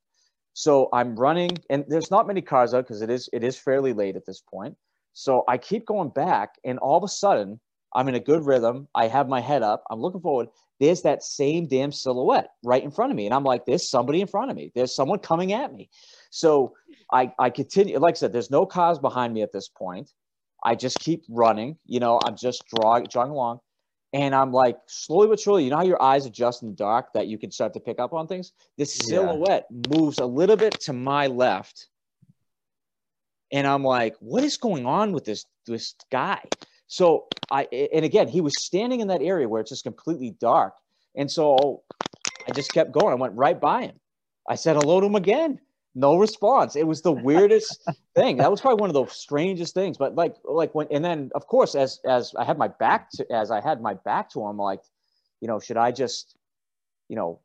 So 0.54 0.90
I'm 0.94 1.16
running, 1.16 1.58
and 1.70 1.86
there's 1.88 2.12
not 2.12 2.28
many 2.28 2.42
cars 2.42 2.74
out 2.74 2.86
because 2.86 3.02
it 3.02 3.10
is 3.10 3.30
it 3.34 3.44
is 3.44 3.58
fairly 3.58 3.94
late 3.94 4.16
at 4.16 4.26
this 4.26 4.42
point. 4.42 4.76
So 5.14 5.44
I 5.48 5.58
keep 5.58 5.86
going 5.86 6.10
back, 6.10 6.56
and 6.66 6.80
all 6.80 6.98
of 6.98 7.04
a 7.04 7.08
sudden, 7.08 7.60
I'm 7.94 8.08
in 8.08 8.16
a 8.16 8.20
good 8.20 8.46
rhythm. 8.46 8.88
I 8.96 9.08
have 9.08 9.28
my 9.28 9.42
head 9.42 9.64
up. 9.64 9.84
I'm 9.90 10.02
looking 10.02 10.22
forward. 10.22 10.50
There's 10.80 11.02
that 11.04 11.24
same 11.24 11.68
damn 11.68 11.92
silhouette 11.92 12.50
right 12.64 12.84
in 12.84 12.92
front 12.92 13.12
of 13.12 13.16
me, 13.16 13.26
and 13.26 13.34
I'm 13.34 13.44
like, 13.44 13.66
"There's 13.66 13.90
somebody 13.90 14.22
in 14.22 14.28
front 14.28 14.52
of 14.52 14.58
me. 14.58 14.72
There's 14.76 14.96
someone 14.96 15.20
coming 15.20 15.54
at 15.54 15.74
me." 15.74 15.90
So 16.32 16.74
I 17.12 17.34
I 17.40 17.50
continue. 17.50 17.98
Like 18.00 18.16
I 18.16 18.20
said, 18.20 18.34
there's 18.34 18.52
no 18.52 18.66
cars 18.66 19.00
behind 19.00 19.34
me 19.34 19.42
at 19.42 19.52
this 19.52 19.70
point. 19.70 20.12
I 20.64 20.76
just 20.76 21.00
keep 21.00 21.24
running. 21.30 21.78
You 21.86 22.00
know, 22.00 22.20
I'm 22.26 22.36
just 22.36 22.64
drawing, 22.68 23.06
drawing 23.06 23.32
along. 23.32 23.60
And 24.14 24.36
I'm 24.36 24.52
like, 24.52 24.78
slowly 24.88 25.28
but 25.28 25.40
surely, 25.40 25.64
you 25.64 25.70
know 25.70 25.78
how 25.78 25.84
your 25.84 26.02
eyes 26.02 26.26
adjust 26.26 26.64
in 26.64 26.70
the 26.70 26.76
dark 26.76 27.14
that 27.14 27.28
you 27.28 27.38
can 27.38 27.50
start 27.50 27.74
to 27.74 27.80
pick 27.80 28.00
up 28.00 28.14
on 28.14 28.28
things? 28.28 28.52
This 28.78 28.94
silhouette 28.94 29.68
yeah. 29.70 29.90
moves 29.90 30.20
a 30.20 30.26
little 30.26 30.58
bit 30.58 30.80
to 30.82 30.94
my 30.94 31.28
left. 31.28 31.88
And 33.54 33.66
I'm 33.66 33.84
like, 33.84 34.16
what 34.20 34.44
is 34.44 34.58
going 34.58 34.86
on 34.86 35.12
with 35.14 35.26
this 35.26 35.46
this 35.66 35.96
guy? 36.12 36.42
So 36.88 37.28
I 37.50 37.68
and 37.94 38.04
again, 38.04 38.28
he 38.28 38.42
was 38.42 38.54
standing 38.66 39.00
in 39.00 39.08
that 39.08 39.22
area 39.22 39.48
where 39.48 39.62
it's 39.62 39.70
just 39.70 39.84
completely 39.84 40.32
dark. 40.40 40.74
And 41.16 41.32
so 41.32 41.84
I 42.48 42.52
just 42.52 42.74
kept 42.74 42.92
going. 42.92 43.14
I 43.14 43.16
went 43.16 43.36
right 43.36 43.60
by 43.60 43.84
him. 43.84 44.00
I 44.48 44.56
said 44.56 44.76
hello 44.76 45.00
to 45.00 45.06
him 45.06 45.16
again 45.16 45.60
no 45.96 46.18
response. 46.18 46.76
It 46.76 46.88
was 46.88 47.02
the 47.02 47.12
weirdest 47.30 47.88
thing. 48.16 48.38
That 48.38 48.52
was 48.52 48.62
probably 48.62 48.82
one 48.82 48.90
of 48.90 48.94
the 48.94 49.06
strangest 49.14 49.74
things. 49.74 49.98
But 49.98 50.16
like, 50.16 50.36
like 50.44 50.74
when, 50.74 50.88
and 50.92 51.04
then 51.04 51.32
of 51.36 51.48
course, 51.48 51.76
as 51.76 52.00
as 52.06 52.34
I 52.36 52.44
had 52.44 52.58
my 52.58 52.68
back 52.68 53.10
to, 53.12 53.32
as 53.32 53.52
I 53.52 53.62
had 53.62 53.82
my 53.82 53.94
back 53.94 54.30
to 54.32 54.42
him, 54.46 54.58
like, 54.58 54.82
you 55.42 55.48
know, 55.48 55.60
should 55.60 55.78
I 55.78 55.92
just, 55.92 56.36
you 57.10 57.16
know, 57.16 57.40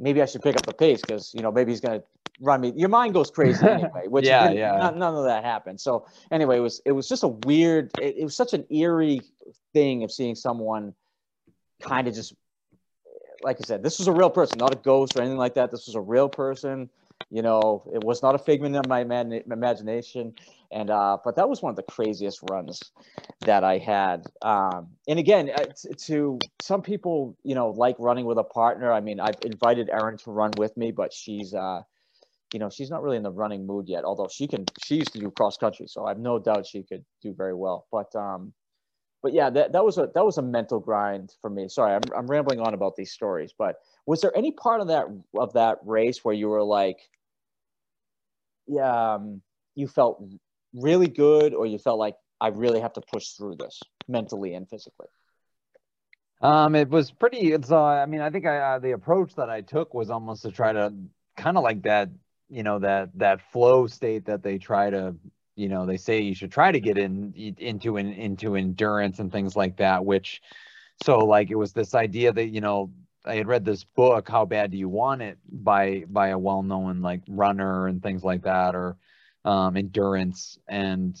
maybe 0.00 0.20
I 0.22 0.26
should 0.26 0.42
pick 0.42 0.56
up 0.56 0.66
the 0.66 0.74
pace 0.74 1.00
because 1.00 1.32
you 1.34 1.42
know 1.42 1.52
maybe 1.52 1.72
he's 1.72 1.80
gonna 1.80 2.02
run 2.40 2.60
me. 2.60 2.72
Your 2.76 2.88
mind 2.88 3.14
goes 3.14 3.30
crazy 3.30 3.66
anyway. 3.68 4.08
Which 4.08 4.26
yeah, 4.26 4.50
yeah. 4.50 4.76
None, 4.76 4.98
none, 4.98 5.14
of 5.14 5.24
that 5.24 5.44
happened. 5.44 5.80
So 5.80 6.06
anyway, 6.30 6.58
it 6.58 6.60
was 6.60 6.80
it 6.84 6.92
was 6.92 7.08
just 7.08 7.22
a 7.22 7.28
weird. 7.28 7.90
It, 8.00 8.16
it 8.18 8.24
was 8.24 8.36
such 8.36 8.52
an 8.52 8.64
eerie 8.70 9.22
thing 9.72 10.02
of 10.02 10.10
seeing 10.10 10.34
someone 10.34 10.94
kind 11.80 12.08
of 12.08 12.14
just 12.14 12.34
like 13.42 13.58
I 13.62 13.64
said, 13.64 13.82
this 13.82 13.98
was 13.98 14.08
a 14.08 14.12
real 14.12 14.30
person, 14.30 14.58
not 14.58 14.72
a 14.72 14.78
ghost 14.78 15.16
or 15.16 15.20
anything 15.20 15.38
like 15.38 15.54
that. 15.54 15.70
This 15.70 15.86
was 15.86 15.94
a 15.94 16.00
real 16.00 16.28
person 16.28 16.88
you 17.30 17.42
know, 17.42 17.84
it 17.92 18.02
was 18.02 18.22
not 18.22 18.34
a 18.34 18.38
figment 18.38 18.76
of 18.76 18.86
my 18.86 19.04
man- 19.04 19.32
imagination. 19.50 20.34
And 20.70 20.90
uh, 20.90 21.18
but 21.24 21.36
that 21.36 21.48
was 21.48 21.62
one 21.62 21.70
of 21.70 21.76
the 21.76 21.82
craziest 21.82 22.42
runs 22.42 22.90
that 23.42 23.64
I 23.64 23.78
had. 23.78 24.26
Um, 24.42 24.88
and 25.08 25.18
again, 25.18 25.50
uh, 25.50 25.66
t- 25.66 25.94
to 26.06 26.48
some 26.58 26.82
people, 26.82 27.36
you 27.44 27.54
know, 27.54 27.70
like 27.70 27.96
running 27.98 28.26
with 28.26 28.38
a 28.38 28.44
partner. 28.44 28.92
I 28.92 29.00
mean, 29.00 29.20
I've 29.20 29.38
invited 29.42 29.90
Erin 29.90 30.16
to 30.18 30.30
run 30.30 30.56
with 30.56 30.76
me, 30.76 30.90
but 30.90 31.12
she's, 31.12 31.54
uh, 31.54 31.82
you 32.52 32.58
know, 32.58 32.70
she's 32.70 32.90
not 32.90 33.02
really 33.02 33.16
in 33.16 33.22
the 33.22 33.30
running 33.30 33.66
mood 33.66 33.88
yet. 33.88 34.04
Although 34.04 34.28
she 34.28 34.48
can, 34.48 34.68
she 34.78 34.96
used 34.96 35.12
to 35.14 35.20
do 35.20 35.30
cross 35.30 35.56
country, 35.56 35.86
so 35.88 36.06
I 36.06 36.10
have 36.10 36.18
no 36.18 36.38
doubt 36.38 36.66
she 36.66 36.82
could 36.82 37.04
do 37.22 37.34
very 37.34 37.54
well. 37.54 37.86
But 37.92 38.14
um, 38.16 38.52
but 39.26 39.34
yeah, 39.34 39.50
that, 39.50 39.72
that 39.72 39.84
was 39.84 39.98
a 39.98 40.08
that 40.14 40.24
was 40.24 40.38
a 40.38 40.42
mental 40.42 40.78
grind 40.78 41.34
for 41.40 41.50
me. 41.50 41.66
Sorry, 41.66 41.92
I'm 41.92 42.02
I'm 42.16 42.28
rambling 42.28 42.60
on 42.60 42.74
about 42.74 42.94
these 42.94 43.10
stories, 43.10 43.52
but 43.58 43.74
was 44.06 44.20
there 44.20 44.30
any 44.36 44.52
part 44.52 44.80
of 44.80 44.86
that 44.86 45.06
of 45.36 45.52
that 45.54 45.78
race 45.84 46.24
where 46.24 46.32
you 46.32 46.46
were 46.46 46.62
like, 46.62 46.98
yeah, 48.68 49.14
um, 49.14 49.42
you 49.74 49.88
felt 49.88 50.22
really 50.74 51.08
good, 51.08 51.54
or 51.54 51.66
you 51.66 51.76
felt 51.76 51.98
like 51.98 52.14
I 52.40 52.50
really 52.50 52.78
have 52.78 52.92
to 52.92 53.00
push 53.00 53.30
through 53.30 53.56
this 53.56 53.80
mentally 54.06 54.54
and 54.54 54.70
physically? 54.70 55.08
Um, 56.40 56.76
it 56.76 56.88
was 56.88 57.10
pretty. 57.10 57.50
It's. 57.52 57.72
Uh, 57.72 57.82
I 57.82 58.06
mean, 58.06 58.20
I 58.20 58.30
think 58.30 58.46
I 58.46 58.76
uh, 58.76 58.78
the 58.78 58.92
approach 58.92 59.34
that 59.34 59.50
I 59.50 59.60
took 59.60 59.92
was 59.92 60.08
almost 60.08 60.42
to 60.42 60.52
try 60.52 60.72
to 60.72 60.94
kind 61.36 61.56
of 61.56 61.64
like 61.64 61.82
that. 61.82 62.10
You 62.48 62.62
know 62.62 62.78
that 62.78 63.10
that 63.18 63.40
flow 63.50 63.88
state 63.88 64.26
that 64.26 64.44
they 64.44 64.58
try 64.58 64.90
to. 64.90 65.16
You 65.56 65.68
know, 65.68 65.86
they 65.86 65.96
say 65.96 66.20
you 66.20 66.34
should 66.34 66.52
try 66.52 66.70
to 66.70 66.80
get 66.80 66.98
in 66.98 67.32
into 67.58 67.96
an 67.96 68.12
into 68.12 68.56
endurance 68.56 69.18
and 69.18 69.32
things 69.32 69.56
like 69.56 69.78
that. 69.78 70.04
Which, 70.04 70.42
so 71.02 71.18
like 71.20 71.50
it 71.50 71.56
was 71.56 71.72
this 71.72 71.94
idea 71.94 72.32
that 72.32 72.48
you 72.48 72.60
know 72.60 72.92
I 73.24 73.36
had 73.36 73.48
read 73.48 73.64
this 73.64 73.84
book, 73.84 74.28
How 74.28 74.44
Bad 74.44 74.70
Do 74.70 74.76
You 74.76 74.88
Want 74.88 75.22
It, 75.22 75.38
by 75.50 76.04
by 76.08 76.28
a 76.28 76.38
well-known 76.38 77.00
like 77.00 77.22
runner 77.26 77.86
and 77.88 78.02
things 78.02 78.22
like 78.22 78.42
that, 78.42 78.74
or 78.74 78.96
um, 79.44 79.76
endurance. 79.76 80.58
And 80.68 81.18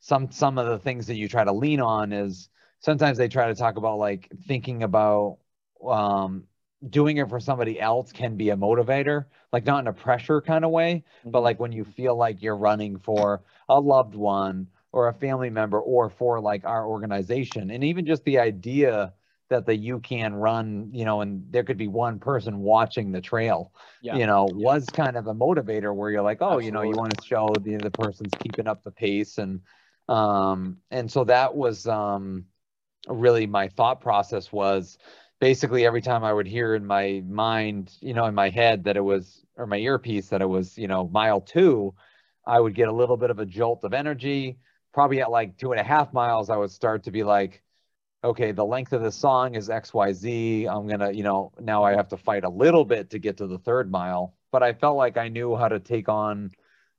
some 0.00 0.30
some 0.30 0.58
of 0.58 0.66
the 0.66 0.78
things 0.78 1.06
that 1.06 1.16
you 1.16 1.28
try 1.28 1.44
to 1.44 1.52
lean 1.52 1.80
on 1.80 2.12
is 2.12 2.50
sometimes 2.80 3.18
they 3.18 3.28
try 3.28 3.48
to 3.48 3.54
talk 3.54 3.76
about 3.76 3.98
like 3.98 4.28
thinking 4.46 4.82
about 4.82 5.38
um, 5.84 6.44
doing 6.90 7.16
it 7.16 7.28
for 7.28 7.40
somebody 7.40 7.80
else 7.80 8.12
can 8.12 8.36
be 8.36 8.50
a 8.50 8.56
motivator, 8.56 9.24
like 9.52 9.64
not 9.66 9.80
in 9.80 9.88
a 9.88 9.92
pressure 9.92 10.40
kind 10.40 10.64
of 10.64 10.70
way, 10.70 11.04
mm-hmm. 11.20 11.30
but 11.30 11.42
like 11.42 11.58
when 11.58 11.72
you 11.72 11.84
feel 11.84 12.16
like 12.16 12.42
you're 12.42 12.56
running 12.56 12.98
for 12.98 13.42
a 13.68 13.78
loved 13.78 14.14
one 14.14 14.66
or 14.92 15.08
a 15.08 15.14
family 15.14 15.50
member 15.50 15.80
or 15.80 16.08
for 16.08 16.40
like 16.40 16.64
our 16.64 16.86
organization, 16.86 17.70
and 17.70 17.82
even 17.82 18.06
just 18.06 18.24
the 18.24 18.38
idea 18.38 19.12
that 19.50 19.66
the 19.66 19.74
you 19.74 19.98
can 20.00 20.34
run, 20.34 20.90
you 20.92 21.04
know, 21.04 21.22
and 21.22 21.42
there 21.50 21.64
could 21.64 21.78
be 21.78 21.88
one 21.88 22.18
person 22.18 22.58
watching 22.58 23.10
the 23.10 23.20
trail, 23.20 23.72
yeah. 24.02 24.14
you 24.16 24.26
know, 24.26 24.46
yeah. 24.50 24.64
was 24.66 24.86
kind 24.86 25.16
of 25.16 25.26
a 25.26 25.34
motivator 25.34 25.94
where 25.94 26.10
you're 26.10 26.22
like, 26.22 26.42
oh, 26.42 26.58
Absolutely. 26.58 26.66
you 26.66 26.72
know, 26.72 26.82
you 26.82 26.92
want 26.92 27.16
to 27.16 27.26
show 27.26 27.48
the 27.60 27.76
the 27.76 27.90
person's 27.90 28.32
keeping 28.40 28.66
up 28.66 28.84
the 28.84 28.90
pace 28.90 29.38
and 29.38 29.60
um 30.08 30.78
and 30.90 31.10
so 31.10 31.24
that 31.24 31.54
was 31.54 31.86
um 31.86 32.44
really 33.08 33.46
my 33.46 33.68
thought 33.68 34.00
process 34.00 34.52
was 34.52 34.98
basically 35.40 35.86
every 35.86 36.02
time 36.02 36.24
I 36.24 36.32
would 36.32 36.46
hear 36.46 36.74
in 36.74 36.86
my 36.86 37.22
mind, 37.26 37.92
you 38.00 38.14
know, 38.14 38.26
in 38.26 38.34
my 38.34 38.48
head 38.48 38.84
that 38.84 38.96
it 38.96 39.04
was 39.04 39.44
or 39.56 39.66
my 39.66 39.78
earpiece 39.78 40.28
that 40.28 40.42
it 40.42 40.48
was, 40.48 40.78
you 40.78 40.88
know, 40.88 41.08
mile 41.08 41.40
two, 41.40 41.94
I 42.46 42.60
would 42.60 42.74
get 42.74 42.88
a 42.88 42.92
little 42.92 43.16
bit 43.16 43.30
of 43.30 43.38
a 43.38 43.46
jolt 43.46 43.84
of 43.84 43.92
energy. 43.94 44.58
Probably 44.92 45.20
at 45.20 45.30
like 45.30 45.56
two 45.58 45.72
and 45.72 45.80
a 45.80 45.84
half 45.84 46.12
miles, 46.12 46.50
I 46.50 46.56
would 46.56 46.70
start 46.70 47.04
to 47.04 47.10
be 47.10 47.22
like, 47.24 47.62
okay, 48.24 48.52
the 48.52 48.64
length 48.64 48.92
of 48.92 49.02
the 49.02 49.12
song 49.12 49.54
is 49.54 49.68
XYZ. 49.68 50.68
I'm 50.68 50.86
going 50.88 51.00
to, 51.00 51.14
you 51.14 51.22
know, 51.22 51.52
now 51.60 51.84
I 51.84 51.94
have 51.94 52.08
to 52.08 52.16
fight 52.16 52.44
a 52.44 52.48
little 52.48 52.84
bit 52.84 53.10
to 53.10 53.18
get 53.18 53.36
to 53.38 53.46
the 53.46 53.58
third 53.58 53.90
mile. 53.90 54.34
But 54.50 54.62
I 54.62 54.72
felt 54.72 54.96
like 54.96 55.16
I 55.16 55.28
knew 55.28 55.54
how 55.56 55.68
to 55.68 55.78
take 55.78 56.08
on 56.08 56.50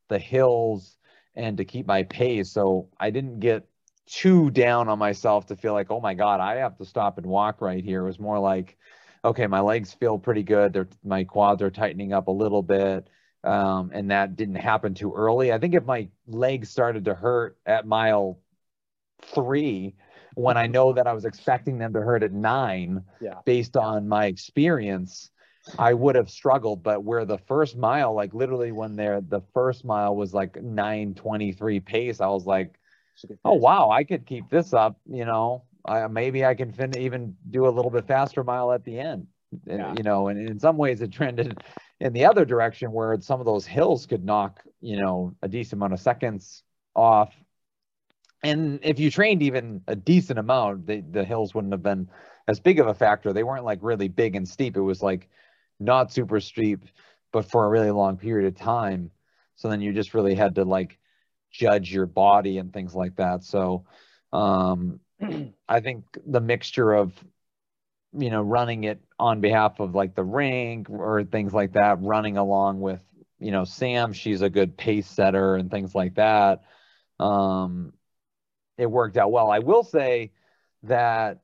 the 0.08 0.20
hills 0.20 0.98
and 1.36 1.58
to 1.58 1.66
keep 1.66 1.88
my 1.88 2.04
pace. 2.04 2.52
So 2.52 2.90
I 3.00 3.10
didn't 3.10 3.40
get 3.40 3.68
too 4.10 4.50
down 4.50 4.90
on 4.90 4.98
myself 4.98 5.46
to 5.48 5.56
feel 5.56 5.74
like, 5.74 5.92
oh 5.92 6.02
my 6.02 6.14
God, 6.14 6.40
I 6.40 6.56
have 6.58 6.78
to 6.78 6.86
stop 6.86 7.18
and 7.18 7.28
walk 7.28 7.62
right 7.62 7.84
here. 7.84 8.02
It 8.02 8.08
was 8.08 8.20
more 8.20 8.40
like, 8.40 8.78
okay, 9.24 9.46
my 9.48 9.60
legs 9.60 9.94
feel 9.94 10.18
pretty 10.18 10.44
good. 10.44 10.74
They're, 10.74 10.90
my 11.04 11.24
quads 11.24 11.62
are 11.62 11.70
tightening 11.70 12.12
up 12.12 12.28
a 12.28 12.32
little 12.32 12.64
bit. 12.64 13.08
Um, 13.44 13.92
and 13.94 14.12
that 14.12 14.36
didn't 14.36 14.56
happen 14.56 14.94
too 14.96 15.14
early. 15.14 15.54
I 15.54 15.60
think 15.60 15.76
if 15.76 15.86
my 15.86 16.10
legs 16.28 16.70
started 16.70 17.06
to 17.06 17.14
hurt 17.14 17.58
at 17.66 17.86
mile 17.86 18.40
three, 19.34 19.96
when 20.36 20.58
I 20.58 20.68
know 20.68 20.94
that 20.94 21.08
I 21.08 21.14
was 21.14 21.26
expecting 21.26 21.78
them 21.78 21.94
to 21.94 22.02
hurt 22.02 22.24
at 22.24 22.34
nine 22.34 23.04
yeah. 23.22 23.36
based 23.46 23.78
on 23.78 24.08
my 24.08 24.26
experience, 24.26 25.30
I 25.78 25.94
would 25.94 26.16
have 26.16 26.30
struggled. 26.30 26.82
But 26.82 27.04
where 27.04 27.26
the 27.26 27.38
first 27.38 27.78
mile, 27.78 28.14
like 28.14 28.34
literally 28.34 28.72
when 28.72 28.96
they're 28.96 29.22
the 29.22 29.42
first 29.54 29.86
mile 29.86 30.16
was 30.16 30.34
like 30.34 30.62
923 30.62 31.80
pace, 31.82 32.22
I 32.22 32.28
was 32.28 32.46
like, 32.46 32.79
oh 33.46 33.54
wow, 33.54 33.90
I 33.90 34.04
could 34.04 34.26
keep 34.26 34.50
this 34.50 34.74
up, 34.74 35.00
you 35.10 35.26
know. 35.26 35.64
I, 35.86 36.08
maybe 36.08 36.46
I 36.46 36.56
can 36.56 36.74
fin- 36.74 36.98
even 36.98 37.36
do 37.50 37.68
a 37.68 37.70
little 37.70 37.92
bit 37.92 38.06
faster 38.06 38.44
mile 38.44 38.72
at 38.72 38.84
the 38.84 39.00
end. 39.00 39.28
Yeah. 39.66 39.94
You 39.98 40.04
know, 40.04 40.28
and 40.28 40.48
in 40.48 40.60
some 40.60 40.78
ways 40.78 41.02
it 41.02 41.12
trended 41.12 41.64
in 42.00 42.14
the 42.14 42.26
other 42.26 42.46
direction 42.46 42.92
where 42.92 43.20
some 43.22 43.40
of 43.40 43.46
those 43.46 43.66
hills 43.66 44.06
could 44.06 44.24
knock, 44.24 44.62
you 44.82 44.98
know, 44.98 45.36
a 45.42 45.48
decent 45.48 45.80
amount 45.80 45.94
of 45.94 46.00
seconds 46.00 46.64
off 46.96 47.34
and 48.44 48.80
if 48.84 49.00
you 49.00 49.12
trained 49.12 49.42
even 49.42 49.82
a 49.88 49.96
decent 49.96 50.40
amount, 50.40 50.88
the 50.88 51.02
the 51.02 51.24
hills 51.24 51.54
wouldn't 51.54 51.74
have 51.74 51.84
been 51.84 52.10
as 52.48 52.60
big 52.60 52.80
of 52.80 52.88
a 52.88 52.94
factor. 52.94 53.34
They 53.34 53.44
weren't 53.44 53.66
like 53.66 53.80
really 53.82 54.08
big 54.08 54.36
and 54.36 54.48
steep. 54.48 54.78
It 54.78 54.82
was 54.82 55.02
like 55.02 55.30
not 55.80 56.12
super 56.12 56.40
steep, 56.40 56.86
but 57.32 57.46
for 57.46 57.66
a 57.66 57.70
really 57.70 57.92
long 57.92 58.18
period 58.18 58.48
of 58.48 58.60
time. 58.60 59.12
So 59.56 59.70
then 59.70 59.82
you 59.82 59.92
just 59.92 60.14
really 60.14 60.36
had 60.36 60.56
to 60.56 60.64
like 60.64 60.99
judge 61.52 61.92
your 61.92 62.06
body 62.06 62.58
and 62.58 62.74
things 62.74 62.96
like 62.96 63.16
that. 63.18 63.44
So 63.44 63.86
um, 64.32 65.00
I 65.70 65.80
think 65.80 66.06
the 66.26 66.42
mixture 66.42 66.94
of 66.94 67.14
you 68.18 68.30
know, 68.30 68.42
running 68.42 68.86
it 68.86 69.02
on 69.20 69.42
behalf 69.42 69.80
of 69.80 69.94
like 69.94 70.16
the 70.16 70.24
rink 70.24 70.90
or 70.90 71.24
things 71.24 71.54
like 71.54 71.74
that, 71.74 72.02
running 72.02 72.38
along 72.38 72.80
with, 72.80 73.02
you 73.40 73.52
know, 73.52 73.64
Sam, 73.64 74.14
she's 74.14 74.42
a 74.42 74.50
good 74.50 74.78
pace 74.78 75.08
setter 75.08 75.56
and 75.56 75.70
things 75.70 75.94
like 75.94 76.16
that. 76.16 76.64
Um, 77.20 77.94
it 78.78 78.90
worked 78.90 79.18
out 79.18 79.32
well. 79.32 79.52
I 79.52 79.60
will 79.60 79.84
say 79.84 80.32
that 80.84 81.42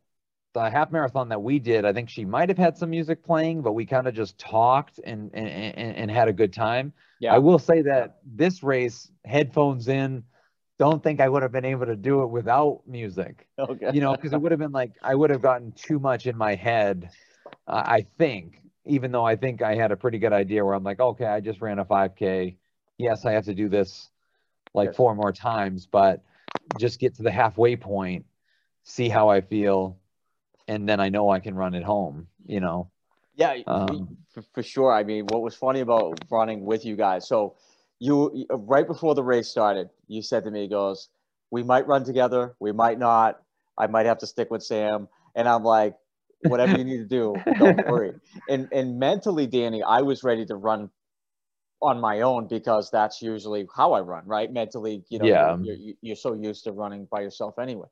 the 0.55 0.69
half 0.69 0.91
marathon 0.91 1.29
that 1.29 1.41
we 1.41 1.59
did, 1.59 1.83
I 1.83 1.91
think 1.91 2.09
she 2.09 2.23
might 2.23 2.47
have 2.47 2.57
had 2.57 2.77
some 2.77 2.89
music 2.89 3.23
playing, 3.23 3.61
but 3.61 3.73
we 3.73 3.85
kind 3.85 4.07
of 4.07 4.15
just 4.15 4.37
talked 4.37 4.99
and, 4.99 5.29
and 5.33 5.97
and 5.97 6.09
had 6.09 6.29
a 6.29 6.33
good 6.33 6.53
time. 6.53 6.93
Yeah. 7.19 7.35
I 7.35 7.39
will 7.39 7.59
say 7.59 7.81
that 7.81 8.19
this 8.25 8.63
race, 8.63 9.11
headphones 9.25 9.89
in, 9.89 10.23
don't 10.79 11.03
think 11.03 11.19
I 11.19 11.27
would 11.27 11.43
have 11.43 11.51
been 11.51 11.65
able 11.65 11.85
to 11.85 11.95
do 11.97 12.23
it 12.23 12.27
without 12.27 12.81
music. 12.87 13.47
Okay. 13.59 13.91
You 13.93 13.99
know, 13.99 14.15
because 14.15 14.31
it 14.31 14.41
would 14.41 14.51
have 14.53 14.59
been 14.59 14.71
like 14.71 14.93
I 15.03 15.13
would 15.13 15.29
have 15.29 15.41
gotten 15.41 15.73
too 15.73 15.99
much 15.99 16.25
in 16.25 16.37
my 16.37 16.55
head. 16.55 17.09
Uh, 17.67 17.83
I 17.85 18.05
think, 18.17 18.61
even 18.85 19.11
though 19.11 19.25
I 19.25 19.35
think 19.35 19.61
I 19.61 19.75
had 19.75 19.91
a 19.91 19.97
pretty 19.97 20.19
good 20.19 20.33
idea 20.33 20.63
where 20.63 20.73
I'm 20.73 20.83
like, 20.83 21.01
okay, 21.01 21.25
I 21.25 21.41
just 21.41 21.59
ran 21.59 21.79
a 21.79 21.85
5K. 21.85 22.55
Yes, 22.97 23.25
I 23.25 23.33
have 23.33 23.45
to 23.45 23.53
do 23.53 23.67
this 23.67 24.09
like 24.73 24.87
yes. 24.87 24.95
four 24.95 25.15
more 25.15 25.33
times, 25.33 25.85
but 25.85 26.23
just 26.79 26.99
get 26.99 27.15
to 27.15 27.23
the 27.23 27.31
halfway 27.31 27.75
point, 27.75 28.25
see 28.83 29.09
how 29.09 29.27
I 29.27 29.41
feel, 29.41 29.97
and 30.67 30.87
then 30.87 30.99
I 30.99 31.09
know 31.09 31.29
I 31.29 31.39
can 31.39 31.55
run 31.55 31.73
it 31.73 31.83
home. 31.83 32.27
You 32.45 32.59
know. 32.59 32.91
Yeah, 33.35 33.57
um, 33.67 34.17
for, 34.53 34.63
sure. 34.63 34.93
I 34.93 35.03
mean, 35.03 35.25
what 35.25 35.41
was 35.41 35.55
funny 35.55 35.81
about 35.81 36.19
running 36.31 36.63
with 36.63 36.85
you 36.85 36.95
guys? 36.95 37.27
So 37.27 37.55
you 37.99 38.45
right 38.49 38.87
before 38.87 39.13
the 39.13 39.23
race 39.23 39.49
started, 39.49 39.89
you 40.07 40.21
said 40.21 40.45
to 40.45 40.51
me, 40.51 40.63
he 40.63 40.67
goes, 40.69 41.09
"We 41.51 41.63
might 41.63 41.85
run 41.87 42.05
together, 42.05 42.55
we 42.59 42.71
might 42.71 42.97
not. 42.97 43.41
I 43.77 43.87
might 43.87 44.05
have 44.05 44.19
to 44.19 44.27
stick 44.27 44.49
with 44.51 44.63
Sam." 44.63 45.09
And 45.35 45.49
I'm 45.49 45.63
like, 45.63 45.95
"Whatever 46.43 46.77
you 46.77 46.85
need 46.85 46.97
to 46.97 47.05
do, 47.05 47.35
don't 47.59 47.85
worry." 47.89 48.13
And 48.47 48.69
and 48.71 48.99
mentally, 48.99 49.47
Danny, 49.47 49.83
I 49.83 50.01
was 50.01 50.23
ready 50.23 50.45
to 50.45 50.55
run 50.55 50.89
on 51.81 51.99
my 51.99 52.21
own 52.21 52.47
because 52.47 52.89
that's 52.89 53.21
usually 53.21 53.67
how 53.75 53.93
I 53.93 53.99
run, 54.01 54.25
right? 54.25 54.51
Mentally, 54.51 55.03
you 55.09 55.19
know, 55.19 55.25
yeah. 55.25 55.57
you're, 55.61 55.93
you're 56.01 56.15
so 56.15 56.33
used 56.33 56.63
to 56.63 56.71
running 56.71 57.05
by 57.11 57.21
yourself 57.21 57.59
anyway. 57.59 57.87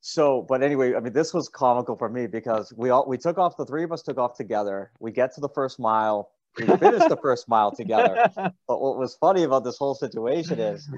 So, 0.00 0.42
but 0.48 0.62
anyway, 0.62 0.94
I 0.94 1.00
mean, 1.00 1.12
this 1.12 1.34
was 1.34 1.48
comical 1.48 1.96
for 1.96 2.08
me 2.08 2.26
because 2.26 2.72
we 2.76 2.90
all 2.90 3.04
we 3.06 3.18
took 3.18 3.36
off. 3.36 3.56
The 3.56 3.66
three 3.66 3.84
of 3.84 3.92
us 3.92 4.02
took 4.02 4.18
off 4.18 4.36
together. 4.36 4.92
We 5.00 5.10
get 5.10 5.34
to 5.34 5.40
the 5.40 5.48
first 5.48 5.80
mile 5.80 6.30
we 6.58 6.66
finished 6.76 7.08
the 7.08 7.18
first 7.22 7.48
mile 7.48 7.72
together. 7.74 8.30
But 8.66 8.80
what 8.82 8.98
was 8.98 9.14
funny 9.14 9.44
about 9.44 9.64
this 9.64 9.78
whole 9.78 9.94
situation 9.94 10.58
is 10.58 10.88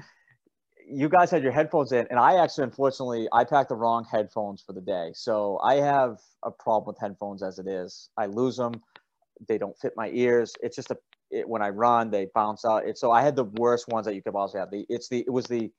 you 0.85 1.07
guys 1.07 1.31
had 1.31 1.43
your 1.43 1.51
headphones 1.51 1.91
in, 1.91 2.05
and 2.09 2.19
I 2.19 2.35
actually, 2.35 2.65
unfortunately, 2.65 3.27
I 3.31 3.43
packed 3.43 3.69
the 3.69 3.75
wrong 3.75 4.05
headphones 4.09 4.61
for 4.61 4.73
the 4.73 4.81
day. 4.81 5.11
So 5.13 5.59
I 5.63 5.75
have 5.75 6.19
a 6.43 6.51
problem 6.51 6.87
with 6.87 6.99
headphones 6.99 7.43
as 7.43 7.59
it 7.59 7.67
is. 7.67 8.09
I 8.17 8.25
lose 8.25 8.57
them. 8.57 8.73
They 9.47 9.57
don't 9.57 9.77
fit 9.79 9.93
my 9.95 10.09
ears. 10.09 10.53
It's 10.61 10.75
just 10.75 10.91
a 10.91 10.97
it, 11.29 11.47
when 11.47 11.61
I 11.61 11.69
run, 11.69 12.11
they 12.11 12.27
bounce 12.35 12.65
out. 12.65 12.85
It, 12.85 12.97
so 12.97 13.11
I 13.11 13.21
had 13.21 13.37
the 13.37 13.45
worst 13.45 13.87
ones 13.87 14.05
that 14.05 14.15
you 14.15 14.21
could 14.21 14.33
possibly 14.33 14.59
have. 14.59 14.71
The 14.71 14.85
it's 14.89 15.07
the 15.07 15.19
it 15.19 15.31
was 15.31 15.45
the 15.45 15.71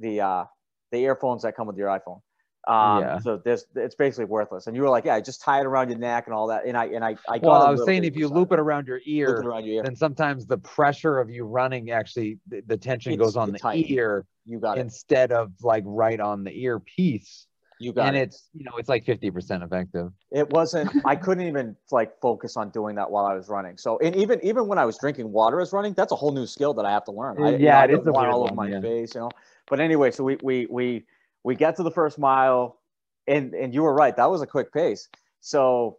the 0.00 0.20
uh 0.20 0.44
the 0.90 0.98
earphones 0.98 1.42
that 1.42 1.56
come 1.56 1.68
with 1.68 1.76
your 1.76 1.88
iPhone. 1.88 2.20
Um, 2.66 3.00
yeah. 3.00 3.18
So 3.18 3.36
this 3.36 3.66
it's 3.74 3.94
basically 3.94 4.24
worthless. 4.24 4.66
And 4.66 4.76
you 4.76 4.82
were 4.82 4.88
like, 4.88 5.04
yeah, 5.04 5.20
just 5.20 5.42
tie 5.42 5.60
it 5.60 5.66
around 5.66 5.90
your 5.90 5.98
neck 5.98 6.26
and 6.26 6.34
all 6.34 6.46
that. 6.48 6.64
And 6.66 6.76
I 6.76 6.86
and 6.86 7.04
I 7.04 7.16
I 7.28 7.38
well, 7.42 7.62
I 7.62 7.70
was 7.70 7.84
saying 7.84 8.04
if 8.04 8.16
you 8.16 8.28
loop 8.28 8.52
it 8.52 8.58
around 8.58 8.86
your 8.86 9.00
ear, 9.04 9.30
around 9.30 9.64
your 9.64 9.76
ear, 9.76 9.82
then 9.82 9.96
sometimes 9.96 10.46
the 10.46 10.58
pressure 10.58 11.18
of 11.18 11.30
you 11.30 11.44
running 11.44 11.90
actually 11.90 12.38
the, 12.48 12.62
the 12.66 12.76
tension 12.76 13.12
it's, 13.12 13.20
goes 13.20 13.36
on 13.36 13.52
the 13.52 13.58
tight. 13.58 13.84
ear. 13.88 14.24
You 14.46 14.60
got 14.60 14.78
instead 14.78 15.32
of 15.32 15.52
like 15.62 15.84
right 15.86 16.20
on 16.20 16.44
the 16.44 16.52
earpiece. 16.52 17.46
You 17.80 17.92
got 17.92 18.08
and 18.08 18.16
it. 18.16 18.22
it's 18.22 18.48
you 18.54 18.64
know 18.64 18.72
it's 18.78 18.88
like 18.88 19.04
50% 19.04 19.64
effective. 19.64 20.10
It 20.30 20.48
wasn't 20.50 20.90
I 21.04 21.16
couldn't 21.16 21.46
even 21.46 21.76
like 21.90 22.18
focus 22.20 22.56
on 22.56 22.70
doing 22.70 22.94
that 22.96 23.10
while 23.10 23.26
I 23.26 23.34
was 23.34 23.48
running. 23.48 23.76
So 23.76 23.98
and 23.98 24.16
even 24.16 24.40
even 24.42 24.68
when 24.68 24.78
I 24.78 24.86
was 24.86 24.96
drinking 24.96 25.30
water 25.32 25.60
as 25.60 25.72
running, 25.72 25.92
that's 25.92 26.12
a 26.12 26.16
whole 26.16 26.32
new 26.32 26.46
skill 26.46 26.72
that 26.74 26.86
I 26.86 26.92
have 26.92 27.04
to 27.04 27.12
learn. 27.12 27.42
I, 27.42 27.56
yeah, 27.56 27.82
you 27.82 27.88
know, 27.88 27.94
it 27.94 28.00
is 28.00 28.06
all 28.08 28.44
over 28.44 28.54
my 28.54 28.68
yeah. 28.68 28.80
face, 28.80 29.14
you 29.14 29.22
know. 29.22 29.30
But 29.68 29.80
anyway, 29.80 30.12
so 30.12 30.24
we 30.24 30.38
we 30.42 30.66
we 30.70 31.04
we 31.44 31.54
get 31.54 31.76
to 31.76 31.82
the 31.82 31.90
first 31.90 32.18
mile 32.18 32.80
and 33.28 33.54
and 33.54 33.72
you 33.72 33.82
were 33.82 33.94
right 33.94 34.16
that 34.16 34.28
was 34.28 34.42
a 34.42 34.46
quick 34.46 34.72
pace. 34.72 35.08
So 35.40 35.98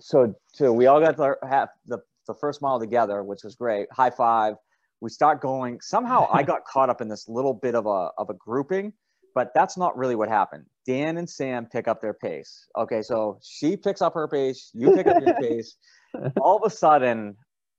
so 0.00 0.34
so 0.52 0.72
we 0.72 0.86
all 0.86 1.00
got 1.00 1.16
the 1.16 1.36
half 1.46 1.68
the, 1.86 1.98
the 2.26 2.34
first 2.34 2.62
mile 2.62 2.80
together 2.80 3.22
which 3.22 3.44
was 3.44 3.56
great. 3.56 3.88
High 3.92 4.10
five. 4.10 4.54
We 5.00 5.10
start 5.10 5.42
going. 5.42 5.80
Somehow 5.82 6.28
i 6.32 6.42
got 6.52 6.64
caught 6.64 6.88
up 6.88 7.00
in 7.00 7.08
this 7.08 7.28
little 7.28 7.52
bit 7.52 7.74
of 7.74 7.86
a 7.86 8.10
of 8.16 8.30
a 8.30 8.34
grouping 8.34 8.92
but 9.34 9.52
that's 9.54 9.76
not 9.76 9.94
really 9.98 10.14
what 10.14 10.30
happened. 10.30 10.64
Dan 10.86 11.18
and 11.18 11.28
sam 11.28 11.66
pick 11.66 11.88
up 11.88 12.00
their 12.00 12.14
pace. 12.14 12.66
Okay 12.78 13.02
so 13.02 13.38
she 13.42 13.76
picks 13.76 14.00
up 14.00 14.14
her 14.14 14.28
pace 14.28 14.70
you 14.72 14.94
pick 14.94 15.06
up 15.06 15.22
your 15.22 15.34
pace. 15.40 15.76
All 16.40 16.56
of 16.56 16.62
a 16.64 16.74
sudden 16.74 17.36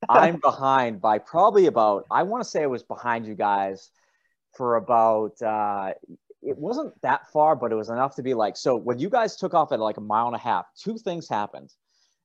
i'm 0.10 0.40
behind 0.42 1.02
by 1.02 1.18
probably 1.18 1.66
about 1.66 2.06
i 2.12 2.22
want 2.22 2.44
to 2.44 2.48
say 2.48 2.62
i 2.62 2.68
was 2.68 2.84
behind 2.84 3.26
you 3.26 3.34
guys 3.34 3.90
for 4.58 4.76
about 4.76 5.40
uh, 5.42 5.92
it 6.48 6.58
wasn't 6.58 7.00
that 7.02 7.30
far, 7.32 7.56
but 7.56 7.72
it 7.72 7.76
was 7.76 7.90
enough 7.90 8.16
to 8.16 8.24
be 8.24 8.34
like, 8.34 8.56
so 8.56 8.76
when 8.76 8.98
you 8.98 9.10
guys 9.10 9.36
took 9.36 9.54
off 9.54 9.72
at 9.74 9.80
like 9.80 9.98
a 9.98 10.02
mile 10.02 10.28
and 10.28 10.36
a 10.36 10.40
half, 10.40 10.66
two 10.82 10.98
things 10.98 11.28
happened. 11.28 11.74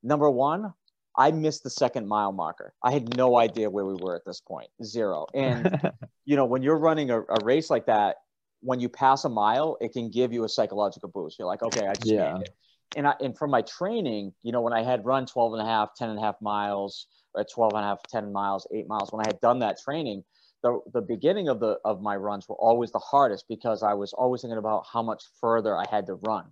Number 0.03 0.31
one, 0.31 0.73
I 1.19 1.33
missed 1.33 1.65
the 1.65 1.71
second 1.71 2.07
mile 2.07 2.33
marker. 2.33 2.73
I 2.83 2.93
had 2.93 3.17
no 3.17 3.37
idea 3.37 3.69
where 3.69 3.85
we 3.85 3.95
were 3.95 4.15
at 4.15 4.25
this 4.25 4.41
point, 4.41 4.69
zero. 4.83 5.27
And, 5.35 5.93
you 6.25 6.37
know, 6.37 6.45
when 6.45 6.63
you're 6.63 6.79
running 6.79 7.11
a, 7.11 7.21
a, 7.21 7.45
race 7.45 7.69
like 7.69 7.87
that, 7.87 8.17
when 8.61 8.79
you 8.79 8.89
pass 8.89 9.25
a 9.25 9.29
mile, 9.29 9.77
it 9.81 9.93
can 9.93 10.09
give 10.09 10.33
you 10.33 10.45
a 10.45 10.49
psychological 10.49 11.09
boost. 11.09 11.39
You're 11.39 11.49
like, 11.49 11.63
okay, 11.63 11.87
I 11.87 11.95
just 11.95 12.07
yeah. 12.07 12.35
made 12.35 12.43
it. 12.43 12.55
And, 12.95 13.07
I, 13.09 13.15
and 13.21 13.37
from 13.37 13.51
my 13.51 13.63
training, 13.63 14.33
you 14.43 14.53
know, 14.53 14.61
when 14.61 14.73
I 14.73 14.83
had 14.83 15.05
run 15.05 15.27
12 15.27 15.55
and 15.55 15.63
a 15.63 15.65
half, 15.65 15.95
10 15.97 16.11
and 16.11 16.19
a 16.19 16.23
half 16.23 16.41
miles, 16.41 17.09
or 17.35 17.45
12 17.45 17.73
and 17.75 17.85
a 17.85 17.89
half, 17.89 18.03
10 18.09 18.33
miles, 18.33 18.67
eight 18.73 18.87
miles, 18.87 19.11
when 19.13 19.27
I 19.27 19.29
had 19.29 19.41
done 19.41 19.59
that 19.61 19.81
training, 19.81 20.23
the, 20.63 20.81
the 20.93 21.03
beginning 21.03 21.49
of 21.49 21.61
the 21.61 21.79
of 21.85 22.01
my 22.01 22.17
runs 22.17 22.49
were 22.49 22.57
always 22.57 22.93
the 22.93 22.99
hardest 22.99 23.47
because 23.49 23.83
I 23.83 23.95
was 23.95 24.13
always 24.13 24.43
thinking 24.43 24.59
about 24.59 24.87
how 24.91 25.03
much 25.03 25.25
further 25.41 25.77
I 25.77 25.85
had 25.91 26.07
to 26.07 26.15
run. 26.15 26.47